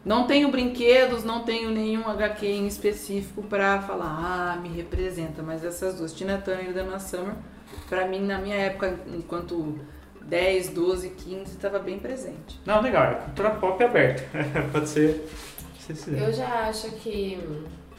não 0.06 0.28
tenho 0.28 0.52
brinquedos, 0.52 1.24
não 1.24 1.44
tenho 1.44 1.72
nenhum 1.72 2.08
HQ 2.08 2.46
em 2.46 2.68
específico 2.68 3.42
pra 3.42 3.82
falar, 3.82 4.06
ah, 4.06 4.56
me 4.62 4.70
representa. 4.70 5.42
Mas 5.42 5.66
essas 5.66 5.96
duas, 5.96 6.14
Tina 6.14 6.38
Turner 6.38 6.70
e 6.70 6.74
Dana 6.74 7.00
Summer, 7.00 7.34
pra 7.90 8.08
mim, 8.08 8.20
na 8.20 8.38
minha 8.38 8.56
época, 8.56 9.00
enquanto 9.08 9.80
10, 10.22 10.70
12, 10.70 11.10
15 11.10 11.42
estava 11.54 11.80
bem 11.80 11.98
presente. 11.98 12.62
Não, 12.68 12.84
legal, 12.84 13.14
é 13.14 13.16
cultura 13.16 13.50
pop 13.50 13.84
aberta. 13.84 14.24
Pode 14.72 14.90
ser. 14.90 15.28
se. 15.80 16.12
Eu 16.12 16.32
já 16.32 16.70
acho 16.70 16.92
que 16.98 17.40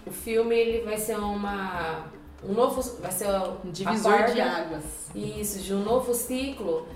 o 0.07 0.13
filme 0.13 0.55
ele 0.55 0.85
vai 0.85 0.97
ser 0.97 1.19
uma 1.19 2.05
um 2.45 2.53
novo 2.53 2.81
vai 3.01 3.11
ser 3.11 3.27
Um 3.27 3.31
a 3.31 3.57
divisor 3.73 4.27
de 4.27 4.41
águas. 4.41 4.85
Isso, 5.13 5.59
de 5.59 5.75
um 5.75 5.83
novo 5.83 6.15
ciclo. 6.15 6.87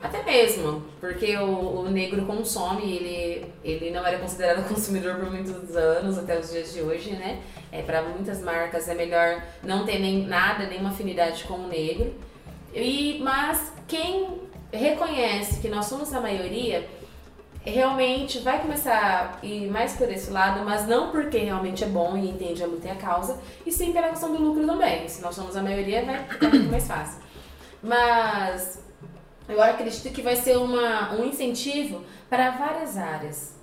Até 0.00 0.22
mesmo, 0.22 0.84
porque 1.00 1.36
o, 1.36 1.80
o 1.80 1.90
negro 1.90 2.24
consome, 2.24 2.96
ele, 2.96 3.52
ele 3.64 3.90
não 3.90 4.06
era 4.06 4.18
considerado 4.18 4.66
consumidor 4.68 5.16
por 5.16 5.30
muitos 5.30 5.74
anos, 5.74 6.16
até 6.16 6.38
os 6.38 6.50
dias 6.50 6.72
de 6.72 6.80
hoje, 6.82 7.10
né? 7.12 7.42
É, 7.72 7.82
para 7.82 8.02
muitas 8.02 8.40
marcas 8.40 8.88
é 8.88 8.94
melhor 8.94 9.42
não 9.62 9.84
ter 9.84 9.98
nem 9.98 10.24
nada, 10.24 10.66
nenhuma 10.66 10.90
afinidade 10.90 11.44
com 11.44 11.54
o 11.54 11.66
negro. 11.66 12.14
E, 12.72 13.18
mas 13.22 13.72
quem 13.88 14.40
reconhece 14.72 15.60
que 15.60 15.68
nós 15.68 15.86
somos 15.86 16.12
a 16.14 16.20
maioria, 16.20 16.88
realmente 17.64 18.38
vai 18.38 18.60
começar 18.60 19.38
a 19.42 19.46
ir 19.46 19.68
mais 19.68 19.94
por 19.94 20.10
esse 20.10 20.30
lado, 20.30 20.64
mas 20.64 20.86
não 20.86 21.10
porque 21.10 21.38
realmente 21.38 21.82
é 21.82 21.88
bom 21.88 22.16
e 22.16 22.30
entende 22.30 22.62
a 22.62 22.66
luta 22.66 22.86
e 22.86 22.90
a 22.90 22.94
causa, 22.94 23.38
e 23.66 23.72
sim 23.72 23.92
pela 23.92 24.08
questão 24.08 24.32
do 24.32 24.40
lucro 24.40 24.64
também. 24.64 25.08
Se 25.08 25.20
nós 25.20 25.34
somos 25.34 25.56
a 25.56 25.62
maioria, 25.62 26.04
vai 26.04 26.24
ficar 26.24 26.48
muito 26.50 26.70
mais 26.70 26.86
fácil. 26.86 27.20
Mas 27.82 28.87
eu 29.48 29.62
acredito 29.62 30.12
que 30.12 30.22
vai 30.22 30.36
ser 30.36 30.56
uma, 30.58 31.14
um 31.14 31.24
incentivo 31.26 32.04
para 32.28 32.50
várias 32.52 32.96
áreas. 32.96 33.56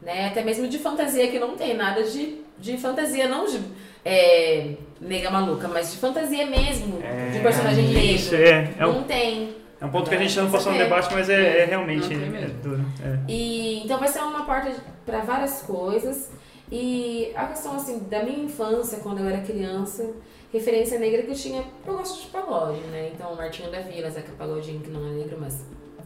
Né? 0.00 0.28
Até 0.28 0.42
mesmo 0.42 0.66
de 0.68 0.78
fantasia, 0.78 1.28
que 1.30 1.38
não 1.38 1.56
tem 1.56 1.76
nada 1.76 2.02
de, 2.04 2.38
de 2.58 2.76
fantasia, 2.78 3.28
não 3.28 3.44
de 3.46 3.60
é, 4.04 4.74
nega 5.00 5.30
maluca, 5.30 5.68
mas 5.68 5.92
de 5.92 5.98
fantasia 5.98 6.46
mesmo, 6.46 6.98
de 7.32 7.38
personagem 7.40 7.84
Isso, 8.14 8.32
negro. 8.34 8.48
é, 8.48 8.74
é, 8.82 8.86
um, 8.86 8.92
Não 8.94 9.02
tem. 9.04 9.54
é 9.80 9.84
um 9.84 9.90
ponto 9.90 10.08
que 10.08 10.16
a 10.16 10.18
gente 10.18 10.38
não 10.38 10.50
passou 10.50 10.72
no 10.72 10.78
É. 10.78 10.84
debate, 10.84 11.12
mas 11.12 11.28
é, 11.28 11.58
é 11.60 11.64
realmente. 11.66 12.12
É 12.14 12.46
duro, 12.62 12.82
é. 13.04 13.18
E 13.28 13.82
então 13.84 13.98
vai 13.98 14.08
ser 14.08 14.20
uma 14.20 14.44
porta 14.46 14.72
para 15.04 15.20
várias 15.20 15.60
coisas. 15.62 16.30
E 16.72 17.32
a 17.34 17.46
questão 17.48 17.74
assim 17.74 17.98
da 18.08 18.22
minha 18.22 18.44
infância, 18.44 19.00
quando 19.00 19.18
eu 19.18 19.28
era 19.28 19.40
criança, 19.42 20.08
referência 20.52 20.98
negra 20.98 21.22
que 21.22 21.30
eu 21.30 21.34
tinha, 21.34 21.64
eu 21.86 21.96
gosto 21.96 22.22
de 22.22 22.28
pagode, 22.28 22.80
né? 22.88 23.12
Então 23.14 23.34
Martinho 23.34 23.70
da 23.70 23.80
Vila, 23.80 24.10
Zeca 24.10 24.32
Pagodinho, 24.36 24.80
que 24.80 24.90
não 24.90 25.06
é 25.06 25.10
negro, 25.10 25.38
mas 25.40 25.64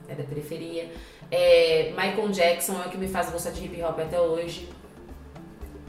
é 0.09 0.15
da 0.15 0.25
periferia. 0.25 0.91
É, 1.31 1.91
Michael 1.91 2.29
Jackson 2.29 2.81
é 2.83 2.87
o 2.87 2.91
que 2.91 2.99
me 2.99 3.09
faz 3.09 3.31
gostar 3.31 3.51
de 3.51 3.65
hip 3.65 3.83
hop 3.83 3.99
até 3.99 4.21
hoje. 4.21 4.69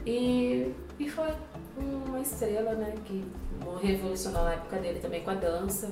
E, 0.04 0.72
e 0.98 1.10
foi 1.10 1.28
uma 1.76 2.20
estrela, 2.20 2.74
né? 2.74 2.94
Que 3.04 3.24
revolucionou 3.82 4.44
na 4.44 4.54
época 4.54 4.78
dele 4.78 5.00
também 5.00 5.22
com 5.22 5.30
a 5.30 5.34
dança. 5.34 5.90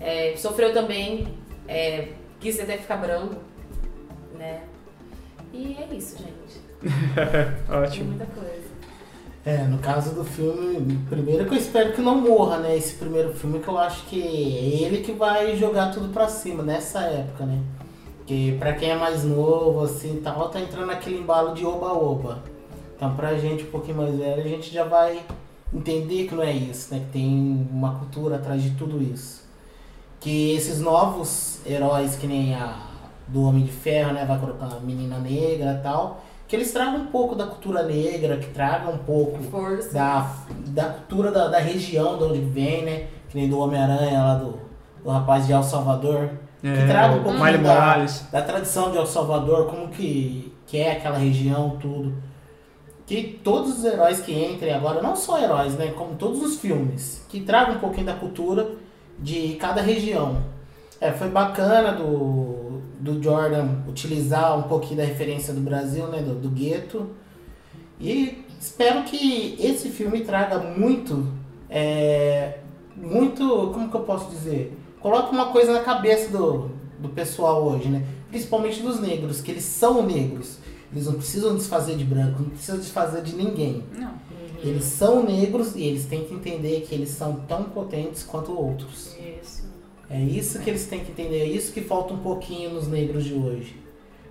É, 0.00 0.36
sofreu 0.36 0.72
também, 0.72 1.26
é, 1.66 2.12
quis 2.38 2.60
até 2.60 2.76
ficar 2.76 2.98
branco, 2.98 3.36
né? 4.34 4.62
E 5.52 5.76
é 5.80 5.94
isso, 5.94 6.18
gente. 6.18 6.60
Tem 7.66 7.76
Ótimo. 7.76 8.10
muita 8.10 8.26
coisa. 8.26 8.75
É, 9.46 9.58
no 9.58 9.78
caso 9.78 10.12
do 10.12 10.24
filme, 10.24 10.98
primeiro 11.08 11.46
que 11.46 11.54
eu 11.54 11.58
espero 11.58 11.92
que 11.92 12.00
não 12.00 12.20
morra, 12.20 12.58
né? 12.58 12.76
Esse 12.76 12.94
primeiro 12.94 13.32
filme 13.32 13.60
que 13.60 13.68
eu 13.68 13.78
acho 13.78 14.04
que 14.06 14.20
é 14.20 14.82
ele 14.82 15.04
que 15.04 15.12
vai 15.12 15.56
jogar 15.56 15.92
tudo 15.92 16.12
pra 16.12 16.26
cima 16.26 16.64
nessa 16.64 17.02
época, 17.02 17.46
né? 17.46 17.62
Porque 18.16 18.56
pra 18.58 18.72
quem 18.72 18.90
é 18.90 18.96
mais 18.96 19.22
novo, 19.22 19.84
assim, 19.84 20.20
tal, 20.20 20.48
tá 20.48 20.58
entrando 20.58 20.88
naquele 20.88 21.18
embalo 21.18 21.54
de 21.54 21.64
oba-oba. 21.64 22.42
Então 22.96 23.14
pra 23.14 23.36
gente 23.36 23.62
um 23.62 23.70
pouquinho 23.70 23.98
mais 23.98 24.16
velho, 24.16 24.42
a 24.42 24.48
gente 24.48 24.74
já 24.74 24.82
vai 24.82 25.22
entender 25.72 26.26
que 26.26 26.34
não 26.34 26.42
é 26.42 26.50
isso, 26.50 26.92
né? 26.92 26.98
Que 27.06 27.12
tem 27.12 27.68
uma 27.70 28.00
cultura 28.00 28.34
atrás 28.34 28.60
de 28.60 28.70
tudo 28.70 29.00
isso. 29.00 29.44
Que 30.18 30.56
esses 30.56 30.80
novos 30.80 31.60
heróis, 31.64 32.16
que 32.16 32.26
nem 32.26 32.52
a 32.52 32.84
do 33.28 33.44
Homem 33.44 33.64
de 33.64 33.70
Ferro, 33.70 34.12
né? 34.12 34.24
Vai 34.24 34.40
colocar 34.40 34.66
a 34.66 34.80
menina 34.80 35.18
negra 35.18 35.78
e 35.78 35.82
tal. 35.84 36.20
Que 36.48 36.54
eles 36.56 36.72
tragam 36.72 36.96
um 37.00 37.06
pouco 37.06 37.34
da 37.34 37.46
cultura 37.46 37.82
negra, 37.82 38.36
que 38.36 38.46
tragam 38.50 38.94
um 38.94 38.98
pouco 38.98 39.42
Força. 39.44 39.92
da, 39.92 40.30
da 40.68 40.84
cultura 40.84 41.32
da, 41.32 41.48
da 41.48 41.58
região 41.58 42.16
de 42.18 42.24
onde 42.24 42.40
vem, 42.40 42.84
né? 42.84 43.06
Que 43.28 43.36
nem 43.38 43.48
do 43.48 43.58
Homem-Aranha 43.58 44.22
lá 44.22 44.34
do, 44.36 44.54
do 45.02 45.10
rapaz 45.10 45.46
de 45.46 45.52
El 45.52 45.62
Salvador. 45.62 46.30
Que 46.60 46.68
É, 46.68 46.86
traga 46.86 47.14
um 47.14 47.18
o 47.18 47.22
pouquinho 47.22 47.44
Miley 47.44 47.60
da, 47.62 47.68
Morales. 47.74 48.26
da 48.30 48.42
tradição 48.42 48.90
de 48.92 48.96
El 48.96 49.06
Salvador, 49.06 49.66
como 49.66 49.88
que, 49.88 50.52
que 50.66 50.78
é 50.78 50.92
aquela 50.92 51.18
região, 51.18 51.76
tudo. 51.80 52.14
Que 53.06 53.40
todos 53.44 53.78
os 53.78 53.84
heróis 53.84 54.20
que 54.20 54.32
entrem 54.32 54.72
agora, 54.72 55.00
não 55.02 55.14
só 55.16 55.38
heróis, 55.40 55.74
né? 55.74 55.92
Como 55.96 56.14
todos 56.16 56.40
os 56.42 56.58
filmes, 56.60 57.24
que 57.28 57.40
tragam 57.40 57.76
um 57.76 57.78
pouquinho 57.78 58.06
da 58.06 58.14
cultura 58.14 58.68
de 59.18 59.54
cada 59.60 59.80
região. 59.80 60.38
É, 61.00 61.12
foi 61.12 61.28
bacana 61.28 61.92
do, 61.92 62.55
do 63.06 63.22
Jordan 63.22 63.68
utilizar 63.88 64.58
um 64.58 64.64
pouquinho 64.64 64.98
da 64.98 65.04
referência 65.04 65.54
do 65.54 65.60
Brasil, 65.60 66.06
né? 66.08 66.20
Do, 66.20 66.34
do 66.34 66.48
gueto. 66.50 67.10
E 68.00 68.44
espero 68.60 69.04
que 69.04 69.56
esse 69.58 69.88
filme 69.90 70.20
traga 70.20 70.58
muito, 70.58 71.26
é, 71.70 72.58
muito, 72.96 73.70
como 73.72 73.88
que 73.88 73.96
eu 73.96 74.00
posso 74.00 74.28
dizer? 74.30 74.76
Coloque 75.00 75.32
uma 75.32 75.52
coisa 75.52 75.72
na 75.72 75.80
cabeça 75.80 76.30
do, 76.30 76.70
do 76.98 77.08
pessoal 77.08 77.64
hoje, 77.64 77.88
né? 77.88 78.04
Principalmente 78.28 78.82
dos 78.82 79.00
negros, 79.00 79.40
que 79.40 79.50
eles 79.50 79.64
são 79.64 80.04
negros. 80.04 80.58
Eles 80.92 81.06
não 81.06 81.14
precisam 81.14 81.56
desfazer 81.56 81.96
de 81.96 82.04
branco, 82.04 82.42
não 82.42 82.50
precisam 82.50 82.78
desfazer 82.78 83.22
de 83.22 83.34
ninguém. 83.34 83.84
Não. 83.96 84.14
Eles 84.62 84.84
são 84.84 85.22
negros 85.22 85.76
e 85.76 85.82
eles 85.82 86.06
têm 86.06 86.24
que 86.24 86.34
entender 86.34 86.80
que 86.88 86.94
eles 86.94 87.10
são 87.10 87.36
tão 87.46 87.64
potentes 87.64 88.22
quanto 88.22 88.52
outros. 88.52 89.14
Isso. 89.42 89.65
É 90.08 90.20
isso 90.20 90.60
que 90.60 90.70
eles 90.70 90.86
têm 90.86 91.00
que 91.04 91.10
entender, 91.10 91.40
é 91.40 91.44
isso 91.46 91.72
que 91.72 91.80
falta 91.80 92.14
um 92.14 92.18
pouquinho 92.18 92.70
nos 92.70 92.86
negros 92.86 93.24
de 93.24 93.34
hoje. 93.34 93.80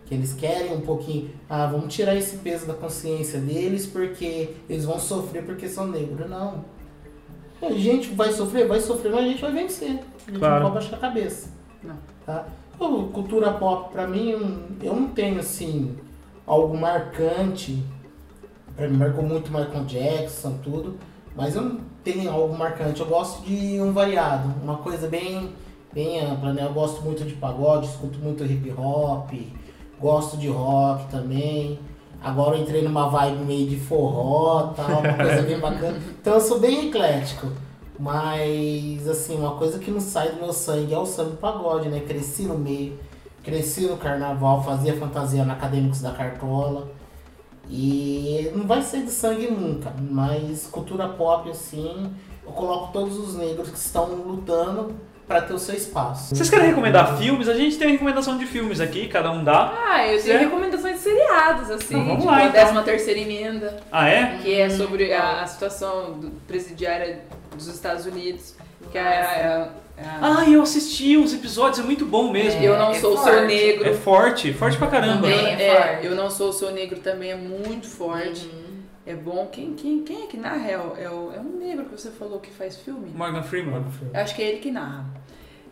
Que 0.06 0.14
eles 0.14 0.34
querem 0.34 0.74
um 0.74 0.82
pouquinho, 0.82 1.32
ah, 1.50 1.66
vamos 1.66 1.94
tirar 1.94 2.16
esse 2.16 2.38
peso 2.38 2.66
da 2.66 2.74
consciência 2.74 3.40
deles 3.40 3.86
porque 3.88 4.52
eles 4.70 4.86
vão 4.86 5.00
sofrer 5.00 5.44
porque 5.44 5.68
são 5.68 5.88
negros. 5.88 6.30
Não. 6.30 6.64
A 7.62 7.72
gente 7.72 8.10
vai 8.10 8.32
sofrer, 8.32 8.68
vai 8.68 8.80
sofrer, 8.80 9.12
mas 9.12 9.26
a 9.26 9.28
gente 9.28 9.42
vai 9.42 9.52
vencer. 9.52 9.90
A 10.28 10.32
gente 10.32 10.40
Claro. 10.40 10.64
não 10.64 10.72
pode 10.72 10.84
baixar 10.86 10.98
a 10.98 11.00
cabeça. 11.00 11.50
Não. 11.84 11.98
Tá? 12.26 12.46
Cultura 12.78 13.54
pop, 13.54 13.92
pra 13.92 14.06
mim, 14.08 14.30
eu- 14.30 14.58
eu 14.84 14.96
não 14.96 15.08
tenho 15.08 15.40
assim 15.40 15.96
algo 16.46 16.78
marcante. 16.78 17.84
Pra 18.76 18.88
mim 18.88 18.98
marcou 18.98 19.24
muito 19.24 19.50
Michael 19.52 19.86
Jackson, 19.86 20.58
tudo. 20.64 20.98
Mas 21.36 21.56
eu 21.56 21.62
não 21.64 21.80
tenho 22.04 22.30
algo 22.30 22.56
marcante. 22.58 23.00
Eu 23.02 23.08
gosto 23.08 23.44
de 23.46 23.80
um 23.82 23.92
variado, 23.92 24.54
uma 24.62 24.78
coisa 24.78 25.08
bem, 25.08 25.52
bem 25.96 26.20
ampla, 26.20 26.52
né? 26.52 26.66
Eu 26.66 26.74
gosto 26.74 27.02
muito 27.02 27.24
de 27.24 27.34
pagode, 27.36 27.88
escuto 27.88 28.20
muito 28.20 28.44
hip 28.44 28.70
hop, 28.78 29.32
gosto 29.98 30.36
de 30.36 30.50
rock 30.50 31.10
também. 31.10 31.80
Agora 32.22 32.58
eu 32.58 32.64
entrei 32.64 32.82
numa 32.82 33.08
vibe 33.08 33.46
meio 33.46 33.70
de 33.70 33.78
forró, 33.78 34.74
tal, 34.76 35.00
uma 35.00 35.14
coisa 35.16 35.42
bem 35.44 35.58
bacana. 35.58 35.98
Então 36.20 36.34
eu 36.34 36.42
sou 36.42 36.60
bem 36.60 36.90
eclético. 36.90 37.48
Mas, 37.98 39.08
assim, 39.08 39.38
uma 39.38 39.56
coisa 39.56 39.80
que 39.80 39.90
não 39.90 40.02
sai 40.02 40.34
do 40.34 40.42
meu 40.42 40.52
sangue 40.52 40.94
é 40.94 40.98
o 40.98 41.06
samba 41.06 41.38
pagode, 41.38 41.88
né? 41.88 42.02
Cresci 42.02 42.44
no 42.44 42.58
meio, 42.58 43.00
cresci 43.42 43.88
no 43.88 43.96
carnaval, 43.96 44.62
fazia 44.62 44.98
fantasia 44.98 45.46
na 45.46 45.54
Acadêmicos 45.54 46.02
da 46.02 46.12
Cartola. 46.12 46.90
E 47.70 48.52
não 48.54 48.68
vai 48.68 48.82
sair 48.82 49.04
do 49.04 49.12
sangue 49.12 49.50
nunca, 49.50 49.94
mas 50.12 50.68
cultura 50.68 51.08
pop, 51.08 51.50
assim, 51.50 52.14
eu 52.46 52.52
coloco 52.52 52.92
todos 52.92 53.18
os 53.18 53.36
negros 53.36 53.70
que 53.70 53.78
estão 53.78 54.14
lutando 54.14 54.94
para 55.28 55.42
ter 55.42 55.54
o 55.54 55.60
seu 55.60 55.74
espaço. 55.76 56.36
Vocês 56.36 56.50
querem 56.50 56.68
recomendar 56.68 57.18
filmes? 57.18 57.50
A 57.50 57.54
gente 57.56 57.78
tem 57.78 57.90
recomendação 57.92 58.38
de 58.38 58.46
filmes 58.46 58.80
aqui, 58.80 59.08
cada 59.08 59.32
um 59.32 59.44
dá. 59.44 59.74
Ah, 59.88 60.04
eu 60.04 60.10
tenho 60.12 60.22
Certo. 60.22 60.42
recomendações 60.44 60.96
de 60.98 61.02
seriados, 61.02 61.72
assim. 61.72 61.96
Então, 61.96 62.00
vamos 62.06 62.18
tipo, 62.22 62.26
lá, 62.32 62.38
a 62.38 62.46
então. 62.46 62.66
13 62.74 62.84
terceira 62.84 63.20
emenda, 63.20 63.78
Ah, 63.92 64.08
é? 64.08 64.38
que 64.44 64.54
é 64.54 64.70
sobre 64.70 65.12
a, 65.14 65.42
a 65.42 65.48
situação 65.48 66.14
do- 66.20 66.30
presidiária 66.48 67.22
dos 67.56 67.68
Estados 67.68 68.06
Unidos. 68.06 68.54
Que 68.92 68.98
é, 69.00 69.02
é- 69.02 69.68
é- 69.98 70.04
Ah, 70.22 70.46
eu 70.48 70.62
assisti 70.62 71.18
uns 71.18 71.34
episódios, 71.34 71.80
é 71.80 71.84
muito 71.84 72.06
bom 72.06 72.32
mesmo. 72.32 72.62
Eu 72.62 72.78
não 72.78 72.92
é 72.92 73.00
sou 73.00 73.16
o 73.16 73.18
seu 73.18 73.46
negro. 73.48 73.90
É 73.90 73.94
forte, 73.94 74.54
forte 74.54 74.78
pra 74.78 74.88
caramba. 74.88 75.22
Também. 75.24 75.38
Também 75.40 75.56
é 75.56 75.68
é, 75.68 75.76
forte. 75.88 76.06
eu 76.06 76.16
não 76.16 76.30
sou 76.30 76.50
o 76.50 76.54
seu 76.54 76.72
negro 76.72 77.00
também 77.00 77.32
é 77.32 77.36
muito 77.36 77.88
forte. 77.88 78.46
Uhum. 78.46 78.65
É 79.06 79.14
bom. 79.14 79.48
Quem, 79.52 79.74
quem, 79.76 80.04
quem 80.04 80.24
é 80.24 80.28
que 80.28 80.38
narra? 80.38 80.70
É, 80.70 80.78
o- 80.80 80.96
é, 80.98 81.10
o- 81.10 81.32
é 81.34 81.40
um 81.40 81.58
negro 81.60 81.86
que 81.86 81.92
você 81.92 82.10
falou 82.12 82.40
que 82.40 82.50
faz 82.52 82.78
filme? 82.78 83.12
Morgan 83.14 83.44
Freeman. 83.44 83.84
Eu 84.14 84.20
acho 84.20 84.36
que 84.36 84.42
é 84.42 84.48
ele 84.50 84.60
que 84.60 84.72
narra. 84.72 85.06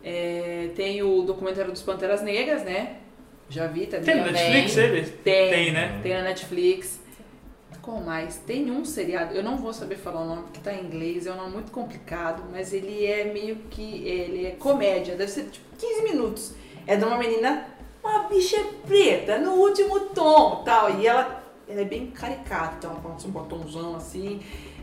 É, 0.02 0.70
tem 0.76 1.02
o 1.02 1.22
documentário 1.22 1.72
dos 1.72 1.82
Panteras 1.82 2.22
Negras, 2.22 2.62
né? 2.62 2.98
Já 3.48 3.66
vi 3.66 3.86
também. 3.86 4.04
Tem 4.06 4.18
Também. 4.24 4.32
Netflix 4.32 4.76
ele? 4.76 5.02
Tem. 5.02 5.50
Tem, 5.50 5.72
né? 5.72 6.00
Tem 6.02 6.14
na 6.14 6.22
Netflix. 6.22 7.00
Qual 7.82 8.00
mais? 8.00 8.36
Tem 8.38 8.70
um 8.70 8.82
seriado, 8.84 9.34
eu 9.34 9.42
não 9.42 9.58
vou 9.58 9.70
saber 9.72 9.96
falar 9.96 10.22
o 10.22 10.26
nome 10.26 10.42
porque 10.44 10.60
tá 10.60 10.72
em 10.72 10.84
inglês, 10.86 11.26
é 11.26 11.32
um 11.32 11.36
nome 11.36 11.52
muito 11.52 11.70
complicado, 11.70 12.42
mas 12.50 12.72
ele 12.72 13.04
é 13.04 13.24
meio 13.24 13.56
que. 13.70 14.06
Ele 14.08 14.46
é 14.46 14.50
comédia, 14.52 15.16
deve 15.16 15.30
ser 15.30 15.44
tipo 15.50 15.66
15 15.76 16.02
minutos. 16.02 16.54
É 16.86 16.96
de 16.96 17.04
uma 17.04 17.18
menina, 17.18 17.66
uma 18.02 18.20
bicha 18.28 18.56
preta, 18.86 19.38
no 19.38 19.52
último 19.56 20.00
tom 20.14 20.62
tal. 20.64 20.98
E 20.98 21.06
ela, 21.06 21.43
ela 21.68 21.80
é 21.80 21.84
bem 21.84 22.10
caricata, 22.10 22.86
ela 22.86 22.96
passa 23.00 23.26
um 23.26 23.30
batomzão 23.30 23.96
assim. 23.96 24.40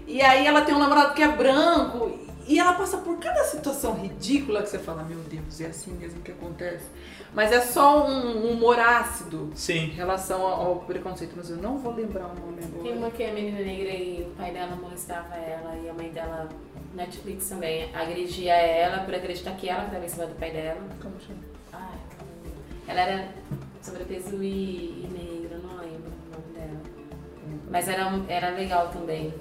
E 0.07 0.21
aí 0.21 0.45
ela 0.45 0.61
tem 0.61 0.73
um 0.73 0.79
namorado 0.79 1.13
que 1.13 1.21
é 1.21 1.27
branco. 1.27 2.11
E 2.47 2.59
ela 2.59 2.73
passa 2.73 2.97
por 2.97 3.17
cada 3.19 3.43
situação 3.43 3.93
ridícula 3.93 4.63
que 4.63 4.69
você 4.69 4.79
fala, 4.79 5.03
meu 5.03 5.19
Deus, 5.19 5.61
é 5.61 5.67
assim 5.67 5.91
mesmo 5.91 6.21
que 6.21 6.31
acontece. 6.31 6.85
Mas 7.33 7.51
é 7.51 7.61
só 7.61 8.05
um 8.05 8.51
humor 8.51 8.77
ácido 8.79 9.51
Sim. 9.55 9.85
em 9.85 9.89
relação 9.91 10.45
ao 10.45 10.77
preconceito, 10.79 11.33
mas 11.37 11.49
eu 11.49 11.57
não 11.57 11.77
vou 11.77 11.93
lembrar 11.93 12.25
o 12.25 12.39
nome 12.39 12.57
Tem 12.61 12.67
agora. 12.67 12.95
uma 12.95 13.11
que 13.11 13.23
é 13.23 13.29
a 13.29 13.33
menina 13.33 13.59
negra 13.59 13.93
e 13.93 14.23
o 14.23 14.35
pai 14.35 14.51
dela 14.51 14.75
molestava 14.75 15.35
ela 15.35 15.77
e 15.77 15.87
a 15.87 15.93
mãe 15.93 16.09
dela, 16.09 16.49
Netflix 16.93 17.47
também, 17.47 17.89
agredia 17.95 18.53
ela 18.53 19.03
por 19.05 19.13
acreditar 19.13 19.51
que 19.51 19.69
ela 19.69 19.85
estava 19.85 20.03
em 20.03 20.09
cima 20.09 20.25
do 20.25 20.35
pai 20.35 20.51
dela. 20.51 20.81
Como 21.01 21.15
chama? 21.21 21.39
Ai, 21.71 21.99
ela 22.87 23.01
era 23.01 23.29
sobrepeso 23.81 24.43
e, 24.43 25.05
e 25.05 25.09
negra, 25.13 25.30
Mas 27.71 27.87
era, 27.87 28.11
era 28.27 28.49
legal 28.49 28.89
também, 28.89 29.33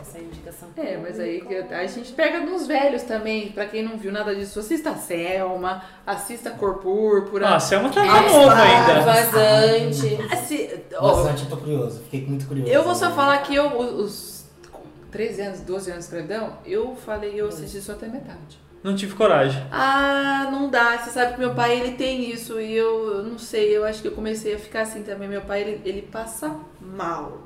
essa 0.00 0.18
indicação. 0.18 0.68
É, 0.76 0.96
mas 0.96 1.18
aí 1.18 1.42
a 1.70 1.86
gente 1.86 2.12
pega 2.12 2.38
nos 2.40 2.66
velhos 2.66 3.02
também. 3.02 3.50
Pra 3.50 3.66
quem 3.66 3.82
não 3.82 3.98
viu 3.98 4.12
nada 4.12 4.34
disso, 4.34 4.60
assista 4.60 4.90
a 4.90 4.96
Selma, 4.96 5.82
assista 6.06 6.50
Cor 6.50 6.76
Púrpura. 6.78 7.48
Ah, 7.48 7.56
a 7.56 7.60
Selma 7.60 7.90
tá 7.90 8.00
Ah, 8.02 8.22
novo 8.22 8.50
ainda. 8.50 9.00
Vazante. 9.00 10.18
Assi- 10.32 10.84
ó, 10.96 11.12
Bastante, 11.14 11.42
eu 11.44 11.50
tô 11.50 11.56
curioso. 11.56 12.00
Fiquei 12.04 12.24
muito 12.26 12.46
curioso. 12.46 12.70
eu 12.70 12.82
vou 12.84 12.94
só 12.94 13.10
falar 13.10 13.38
que 13.38 13.54
eu, 13.54 13.76
os, 13.78 14.46
com 14.70 14.80
13 15.10 15.42
anos, 15.42 15.60
12 15.60 15.90
anos 15.90 16.04
de 16.08 16.14
escravidão, 16.14 16.56
eu 16.64 16.94
falei, 16.96 17.32
eu 17.40 17.48
assisti 17.48 17.80
só 17.80 17.92
até 17.92 18.06
metade. 18.06 18.62
Não 18.82 18.96
tive 18.96 19.14
coragem. 19.14 19.64
Ah, 19.70 20.48
não 20.50 20.68
dá. 20.68 20.98
Você 20.98 21.10
sabe 21.10 21.34
que 21.34 21.38
meu 21.38 21.54
pai, 21.54 21.78
ele 21.78 21.92
tem 21.92 22.28
isso. 22.28 22.60
E 22.60 22.74
eu, 22.74 23.18
eu 23.18 23.22
não 23.22 23.38
sei, 23.38 23.76
eu 23.76 23.84
acho 23.84 24.02
que 24.02 24.08
eu 24.08 24.12
comecei 24.12 24.54
a 24.54 24.58
ficar 24.58 24.80
assim 24.82 25.04
também. 25.04 25.28
Meu 25.28 25.42
pai, 25.42 25.60
ele, 25.60 25.80
ele 25.84 26.02
passa 26.02 26.56
mal. 26.80 27.41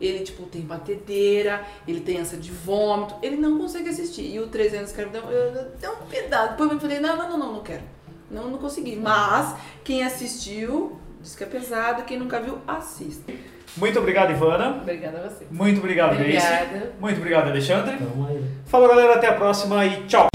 Ele, 0.00 0.20
tipo, 0.20 0.44
tem 0.44 0.62
batedeira, 0.62 1.64
ele 1.86 2.00
tem 2.00 2.18
ânsia 2.18 2.38
de 2.38 2.50
vômito. 2.50 3.14
Ele 3.22 3.36
não 3.36 3.58
consegue 3.58 3.88
assistir. 3.88 4.22
E 4.22 4.40
o 4.40 4.48
300 4.48 4.78
de 4.78 4.84
escravidão, 4.90 5.30
eu, 5.30 5.54
eu 5.54 5.64
dei 5.78 5.88
um 5.88 6.06
pedaço. 6.08 6.50
Depois 6.50 6.70
eu 6.70 6.80
falei, 6.80 7.00
não, 7.00 7.16
não, 7.16 7.28
não, 7.30 7.38
não, 7.38 7.52
não 7.54 7.62
quero. 7.62 7.82
Não, 8.30 8.50
não 8.50 8.58
consegui. 8.58 8.96
Mas, 8.96 9.54
quem 9.84 10.02
assistiu, 10.02 10.98
diz 11.20 11.34
que 11.34 11.44
é 11.44 11.46
pesado. 11.46 12.02
Quem 12.04 12.18
nunca 12.18 12.40
viu, 12.40 12.58
assista. 12.66 13.32
Muito 13.76 13.98
obrigado, 13.98 14.30
Ivana. 14.30 14.78
Obrigada 14.82 15.18
a 15.18 15.28
você. 15.28 15.46
Muito 15.50 15.78
obrigado, 15.78 16.16
Grace. 16.16 16.46
Obrigada. 16.46 16.92
Muito 16.98 17.18
obrigado, 17.18 17.48
Alexandre. 17.48 17.94
Aí. 17.94 18.44
Falou, 18.66 18.88
galera. 18.88 19.14
Até 19.14 19.28
a 19.28 19.34
próxima 19.34 19.84
e 19.84 20.04
tchau. 20.06 20.28